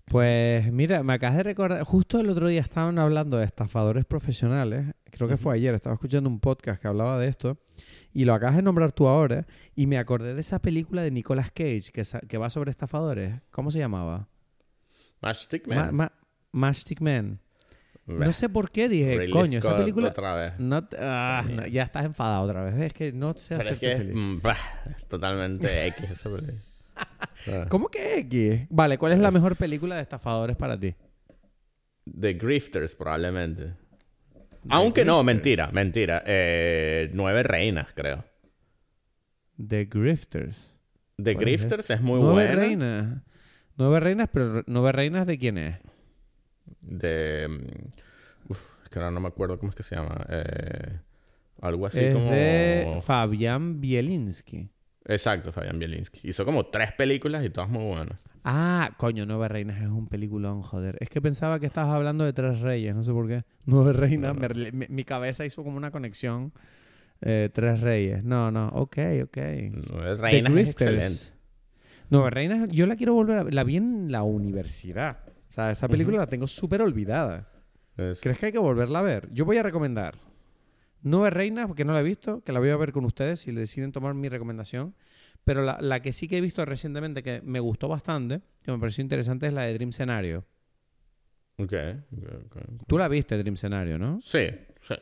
Pues 0.06 0.72
mira, 0.72 1.04
me 1.04 1.14
acabas 1.14 1.38
de 1.38 1.44
recordar, 1.44 1.84
justo 1.84 2.20
el 2.20 2.30
otro 2.30 2.48
día 2.48 2.62
estaban 2.62 3.00
hablando 3.00 3.38
de 3.38 3.46
estafadores 3.46 4.06
profesionales, 4.06 4.94
creo 5.12 5.28
que 5.28 5.38
fue 5.38 5.56
ayer, 5.56 5.76
estaba 5.76 5.94
escuchando 5.94 6.30
un 6.30 6.40
podcast 6.40 6.82
que 6.82 6.88
hablaba 6.88 7.20
de 7.20 7.28
esto, 7.28 7.58
y 8.14 8.26
lo 8.26 8.34
acabas 8.34 8.56
de 8.56 8.62
nombrar 8.62 8.92
tú 8.92 9.08
ahora, 9.08 9.46
y 9.76 9.88
me 9.88 9.98
acordé 9.98 10.34
de 10.34 10.42
esa 10.42 10.60
película 10.60 11.02
de 11.04 11.12
Nicolas 11.12 11.52
Cage 11.52 11.92
que, 11.94 12.04
que 12.28 12.38
va 12.38 12.50
sobre 12.50 12.72
estafadores. 12.72 13.42
¿Cómo 13.52 13.70
se 13.72 13.80
llamaba? 13.80 14.28
Matchstick 15.22 15.68
Ma- 15.68 15.92
Man. 15.92 15.96
Ma- 15.96 16.14
Man. 17.02 17.40
No 18.08 18.34
sé 18.34 18.50
por 18.50 18.70
qué 18.72 18.90
dije, 18.90 19.30
coño, 19.30 19.60
esa 19.60 19.78
película. 19.78 20.10
Otra 20.10 20.36
vez. 20.36 20.54
No, 20.60 20.86
ah, 21.00 21.44
no, 21.50 21.66
ya 21.68 21.84
estás 21.84 22.04
enfadado 22.04 22.44
otra 22.44 22.64
vez. 22.64 22.76
Es 22.82 22.94
que 22.94 23.14
no 23.14 23.34
sé 23.34 23.56
es 23.56 23.80
que 23.80 23.96
feliz. 23.96 24.16
mm, 24.16 24.42
bah, 24.42 24.58
es 24.98 25.08
totalmente 25.08 25.86
X 25.88 26.10
esa 26.12 26.30
película. 26.30 26.58
Ah. 27.48 27.68
¿Cómo 27.70 27.88
que 27.88 28.20
X? 28.20 28.68
Vale, 28.70 28.98
¿cuál 28.98 29.14
es 29.14 29.20
la 29.20 29.32
mejor 29.32 29.56
película 29.56 29.96
de 29.96 30.02
estafadores 30.02 30.58
para 30.58 30.78
ti? 30.78 30.94
The 32.20 32.34
Grifters, 32.34 32.96
probablemente. 32.96 33.76
Aunque 34.70 35.04
no, 35.06 35.24
mentira, 35.24 35.70
mentira. 35.72 36.24
Eh, 36.26 37.10
Nueve 37.14 37.44
Reinas, 37.44 37.94
creo. 37.94 38.24
The 39.66 39.86
Grifters. 39.86 40.78
The 41.18 41.36
¿Cuál 41.36 41.48
es 41.50 41.60
Grifters 41.62 41.90
es, 41.90 42.02
muy 42.02 42.20
Nueve 42.20 42.48
buena. 42.48 42.56
reinas. 42.56 43.22
Nueve 43.78 44.00
reinas, 44.00 44.30
pero 44.32 44.64
nueve 44.68 44.92
reinas 44.92 45.26
de 45.28 45.38
quién 45.38 45.58
es? 45.58 45.78
De. 46.82 47.48
mm, 47.48 48.52
Uf, 48.52 48.60
es 48.84 48.90
que 48.90 49.00
ahora 49.00 49.12
no 49.12 49.20
me 49.20 49.28
acuerdo 49.28 49.58
cómo 49.60 49.70
es 49.70 49.76
que 49.76 49.84
se 49.84 49.96
llama. 49.96 50.26
Eh, 50.30 51.00
algo 51.62 51.86
así 51.88 52.04
es 52.04 52.14
como. 52.14 52.30
de 52.32 53.02
Fabián 53.04 53.80
Bielinski. 53.82 54.70
Exacto, 55.06 55.52
Fabián 55.52 55.80
Bielinski. 55.80 56.28
Hizo 56.28 56.46
como 56.46 56.68
tres 56.68 56.92
películas 56.94 57.44
y 57.46 57.50
todas 57.50 57.70
muy 57.70 57.84
buenas. 57.86 58.20
Ah, 58.44 58.92
coño, 58.98 59.26
Nueve 59.26 59.48
Reinas 59.48 59.82
es 59.82 59.88
un 59.90 60.08
peliculón, 60.08 60.62
joder. 60.64 60.98
Es 61.00 61.10
que 61.10 61.22
pensaba 61.22 61.60
que 61.60 61.68
estabas 61.68 61.94
hablando 61.94 62.24
de 62.26 62.34
Tres 62.34 62.62
Reyes, 62.62 62.96
no 62.96 63.04
sé 63.04 63.12
por 63.12 63.28
qué. 63.28 63.44
Nueve 63.66 63.94
Reinas, 63.94 64.36
me- 64.36 64.72
me- 64.72 64.88
mi 64.90 65.04
cabeza 65.04 65.46
hizo 65.46 65.64
como 65.64 65.78
una 65.78 65.92
conexión. 65.92 66.52
Eh, 67.22 67.50
Tres 67.54 67.82
Reyes. 67.82 68.24
No, 68.24 68.50
no, 68.50 68.70
ok, 68.70 68.98
ok. 69.26 69.38
Nueve 69.92 70.18
Reinas 70.18 70.52
es 70.54 70.70
excelente. 70.70 71.42
Nueve 72.10 72.30
Reinas, 72.32 72.68
yo 72.70 72.88
la 72.88 72.96
quiero 72.96 73.14
volver 73.14 73.38
a 73.38 73.44
ver. 73.44 73.54
La 73.54 73.64
vi 73.64 73.78
en 73.78 74.12
la 74.12 74.24
universidad. 74.24 75.20
O 75.50 75.54
sea, 75.54 75.70
esa 75.70 75.88
película 75.88 76.18
la 76.18 76.28
tengo 76.28 76.48
súper 76.48 76.82
olvidada. 76.82 77.48
Es- 77.96 78.22
¿Crees 78.22 78.40
que 78.40 78.48
hay 78.48 78.52
que 78.52 78.58
volverla 78.58 79.00
a 79.00 79.04
ver? 79.04 79.30
Yo 79.32 79.46
voy 79.46 79.58
a 79.58 79.64
recomendar 79.64 80.16
Nueve 81.04 81.30
Reinas, 81.30 81.68
porque 81.68 81.86
no 81.86 81.94
la 81.94 82.00
he 82.00 82.04
visto, 82.04 82.42
que 82.44 82.54
la 82.54 82.60
voy 82.60 82.70
a 82.70 82.78
ver 82.78 82.92
con 82.92 83.06
ustedes 83.06 83.42
si 83.42 83.52
le 83.52 83.60
deciden 83.60 83.92
tomar 83.92 84.14
mi 84.16 84.30
recomendación. 84.30 84.96
Pero 85.44 85.64
la, 85.64 85.78
la 85.82 86.02
que 86.02 86.14
sí 86.14 86.28
que 86.28 86.38
he 86.38 86.42
visto 86.42 86.64
recientemente, 86.66 87.24
que 87.24 87.42
me 87.44 87.60
gustó 87.60 87.88
bastante, 87.88 88.42
que 88.64 88.72
me 88.72 88.78
pareció 88.78 89.02
interesante, 89.02 89.48
es 89.48 89.54
la 89.54 89.64
de 89.64 89.74
Dream 89.74 89.92
Scenario. 89.92 90.46
Ok, 91.58 91.74
ok, 92.12 92.24
ok. 92.46 92.58
Tú 92.88 92.98
la 92.98 93.08
viste, 93.08 93.38
Dream 93.38 93.56
Scenario, 93.56 93.98
¿no? 93.98 94.20
Sí, 94.22 94.48
sí. 94.82 94.96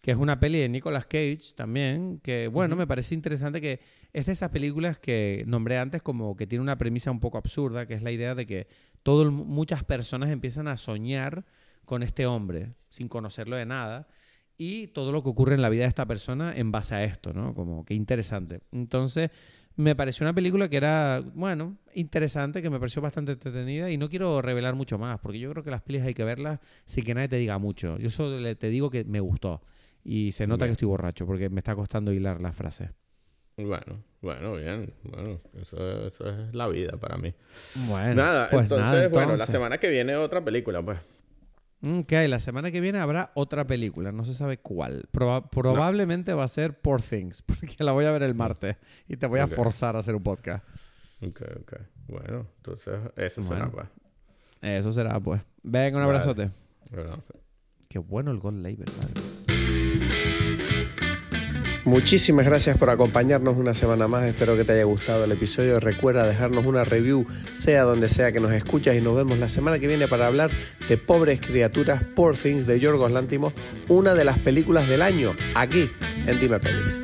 Que 0.00 0.12
es 0.12 0.16
una 0.16 0.38
peli 0.38 0.58
de 0.58 0.68
Nicolas 0.68 1.06
Cage 1.06 1.54
también, 1.56 2.20
que 2.20 2.46
bueno, 2.48 2.76
me 2.76 2.86
parece 2.86 3.14
interesante 3.14 3.60
que 3.60 3.80
es 4.12 4.26
de 4.26 4.32
esas 4.32 4.50
películas 4.50 4.98
que 4.98 5.42
nombré 5.46 5.78
antes 5.78 6.02
como 6.02 6.36
que 6.36 6.46
tiene 6.46 6.62
una 6.62 6.78
premisa 6.78 7.10
un 7.10 7.20
poco 7.20 7.38
absurda, 7.38 7.86
que 7.86 7.94
es 7.94 8.02
la 8.02 8.12
idea 8.12 8.34
de 8.34 8.46
que 8.46 8.68
todo 9.02 9.30
muchas 9.30 9.82
personas 9.84 10.30
empiezan 10.30 10.68
a 10.68 10.76
soñar 10.76 11.44
con 11.84 12.02
este 12.02 12.26
hombre 12.26 12.74
sin 12.88 13.08
conocerlo 13.08 13.56
de 13.56 13.66
nada 13.66 14.06
y 14.56 14.88
todo 14.88 15.10
lo 15.12 15.22
que 15.22 15.30
ocurre 15.30 15.54
en 15.54 15.62
la 15.62 15.68
vida 15.68 15.82
de 15.82 15.88
esta 15.88 16.06
persona 16.06 16.54
en 16.54 16.70
base 16.70 16.94
a 16.94 17.04
esto, 17.04 17.32
¿no? 17.32 17.54
Como 17.54 17.84
que 17.84 17.94
interesante. 17.94 18.60
Entonces, 18.72 19.30
me 19.78 19.94
pareció 19.96 20.24
una 20.24 20.34
película 20.34 20.68
que 20.68 20.76
era, 20.76 21.22
bueno, 21.34 21.76
interesante, 21.94 22.60
que 22.60 22.68
me 22.68 22.78
pareció 22.80 23.00
bastante 23.00 23.32
entretenida 23.32 23.90
y 23.90 23.96
no 23.96 24.08
quiero 24.08 24.42
revelar 24.42 24.74
mucho 24.74 24.98
más, 24.98 25.20
porque 25.20 25.38
yo 25.38 25.50
creo 25.52 25.62
que 25.62 25.70
las 25.70 25.82
pelis 25.82 26.02
hay 26.02 26.14
que 26.14 26.24
verlas 26.24 26.58
sin 26.84 27.04
que 27.04 27.14
nadie 27.14 27.28
te 27.28 27.36
diga 27.36 27.58
mucho. 27.58 27.96
Yo 27.98 28.10
solo 28.10 28.40
le- 28.40 28.56
te 28.56 28.68
digo 28.70 28.90
que 28.90 29.04
me 29.04 29.20
gustó 29.20 29.62
y 30.04 30.32
se 30.32 30.46
nota 30.48 30.64
Bien. 30.64 30.70
que 30.70 30.72
estoy 30.72 30.88
borracho 30.88 31.26
porque 31.26 31.48
me 31.48 31.58
está 31.58 31.74
costando 31.76 32.12
hilar 32.12 32.40
las 32.40 32.56
frases. 32.56 32.90
Bueno, 33.56 34.02
bueno, 34.20 34.54
bien. 34.56 34.92
Bueno, 35.04 35.40
eso, 35.60 36.06
eso 36.06 36.28
es 36.28 36.54
la 36.54 36.68
vida 36.68 36.96
para 36.96 37.16
mí. 37.16 37.32
Bueno, 37.86 38.14
nada, 38.14 38.48
pues 38.50 38.62
entonces, 38.64 38.92
nada, 38.92 39.08
bueno, 39.08 39.36
la 39.36 39.46
semana 39.46 39.78
que 39.78 39.90
viene 39.90 40.14
otra 40.16 40.44
película, 40.44 40.82
pues. 40.82 40.98
Ok, 41.80 42.10
la 42.28 42.40
semana 42.40 42.70
que 42.72 42.80
viene 42.80 42.98
habrá 42.98 43.30
otra 43.34 43.64
película, 43.66 44.10
no 44.10 44.24
se 44.24 44.34
sabe 44.34 44.58
cuál. 44.58 45.08
Proba- 45.12 45.48
probablemente 45.48 46.32
va 46.34 46.42
a 46.44 46.48
ser 46.48 46.80
Poor 46.80 47.00
Things, 47.00 47.42
porque 47.46 47.76
la 47.84 47.92
voy 47.92 48.04
a 48.04 48.10
ver 48.10 48.22
el 48.24 48.34
martes 48.34 48.76
y 49.06 49.16
te 49.16 49.26
voy 49.26 49.40
a 49.40 49.46
forzar 49.46 49.94
a 49.96 50.00
hacer 50.00 50.14
un 50.16 50.22
podcast. 50.22 50.64
Ok, 51.22 51.40
ok. 51.60 51.72
Bueno, 52.08 52.46
entonces 52.56 52.98
eso 53.16 53.42
Bueno. 53.42 53.66
será, 53.66 53.70
pues. 53.70 53.88
Eso 54.60 54.90
será, 54.92 55.20
pues. 55.20 55.40
Venga, 55.62 55.98
un 55.98 56.04
Vale. 56.06 56.18
abrazote. 56.18 56.50
Qué 57.88 57.98
bueno 58.00 58.30
el 58.32 58.38
Gold 58.38 58.62
Label, 58.62 58.86
vale. 58.98 59.37
Muchísimas 61.88 62.44
gracias 62.44 62.76
por 62.76 62.90
acompañarnos 62.90 63.56
una 63.56 63.72
semana 63.72 64.08
más. 64.08 64.24
Espero 64.24 64.58
que 64.58 64.64
te 64.64 64.72
haya 64.72 64.84
gustado 64.84 65.24
el 65.24 65.32
episodio. 65.32 65.80
Recuerda 65.80 66.28
dejarnos 66.28 66.66
una 66.66 66.84
review, 66.84 67.26
sea 67.54 67.84
donde 67.84 68.10
sea 68.10 68.30
que 68.30 68.40
nos 68.40 68.52
escuchas, 68.52 68.94
y 68.94 69.00
nos 69.00 69.16
vemos 69.16 69.38
la 69.38 69.48
semana 69.48 69.78
que 69.78 69.86
viene 69.86 70.06
para 70.06 70.26
hablar 70.26 70.50
de 70.86 70.98
Pobres 70.98 71.40
Criaturas, 71.40 72.02
Poor 72.14 72.36
Things 72.36 72.66
de 72.66 72.78
Yorgos 72.78 73.10
Lántimos, 73.10 73.54
una 73.88 74.12
de 74.12 74.26
las 74.26 74.38
películas 74.38 74.86
del 74.86 75.00
año, 75.00 75.34
aquí 75.54 75.90
en 76.26 76.38
Dime 76.38 76.60
Pelis. 76.60 77.00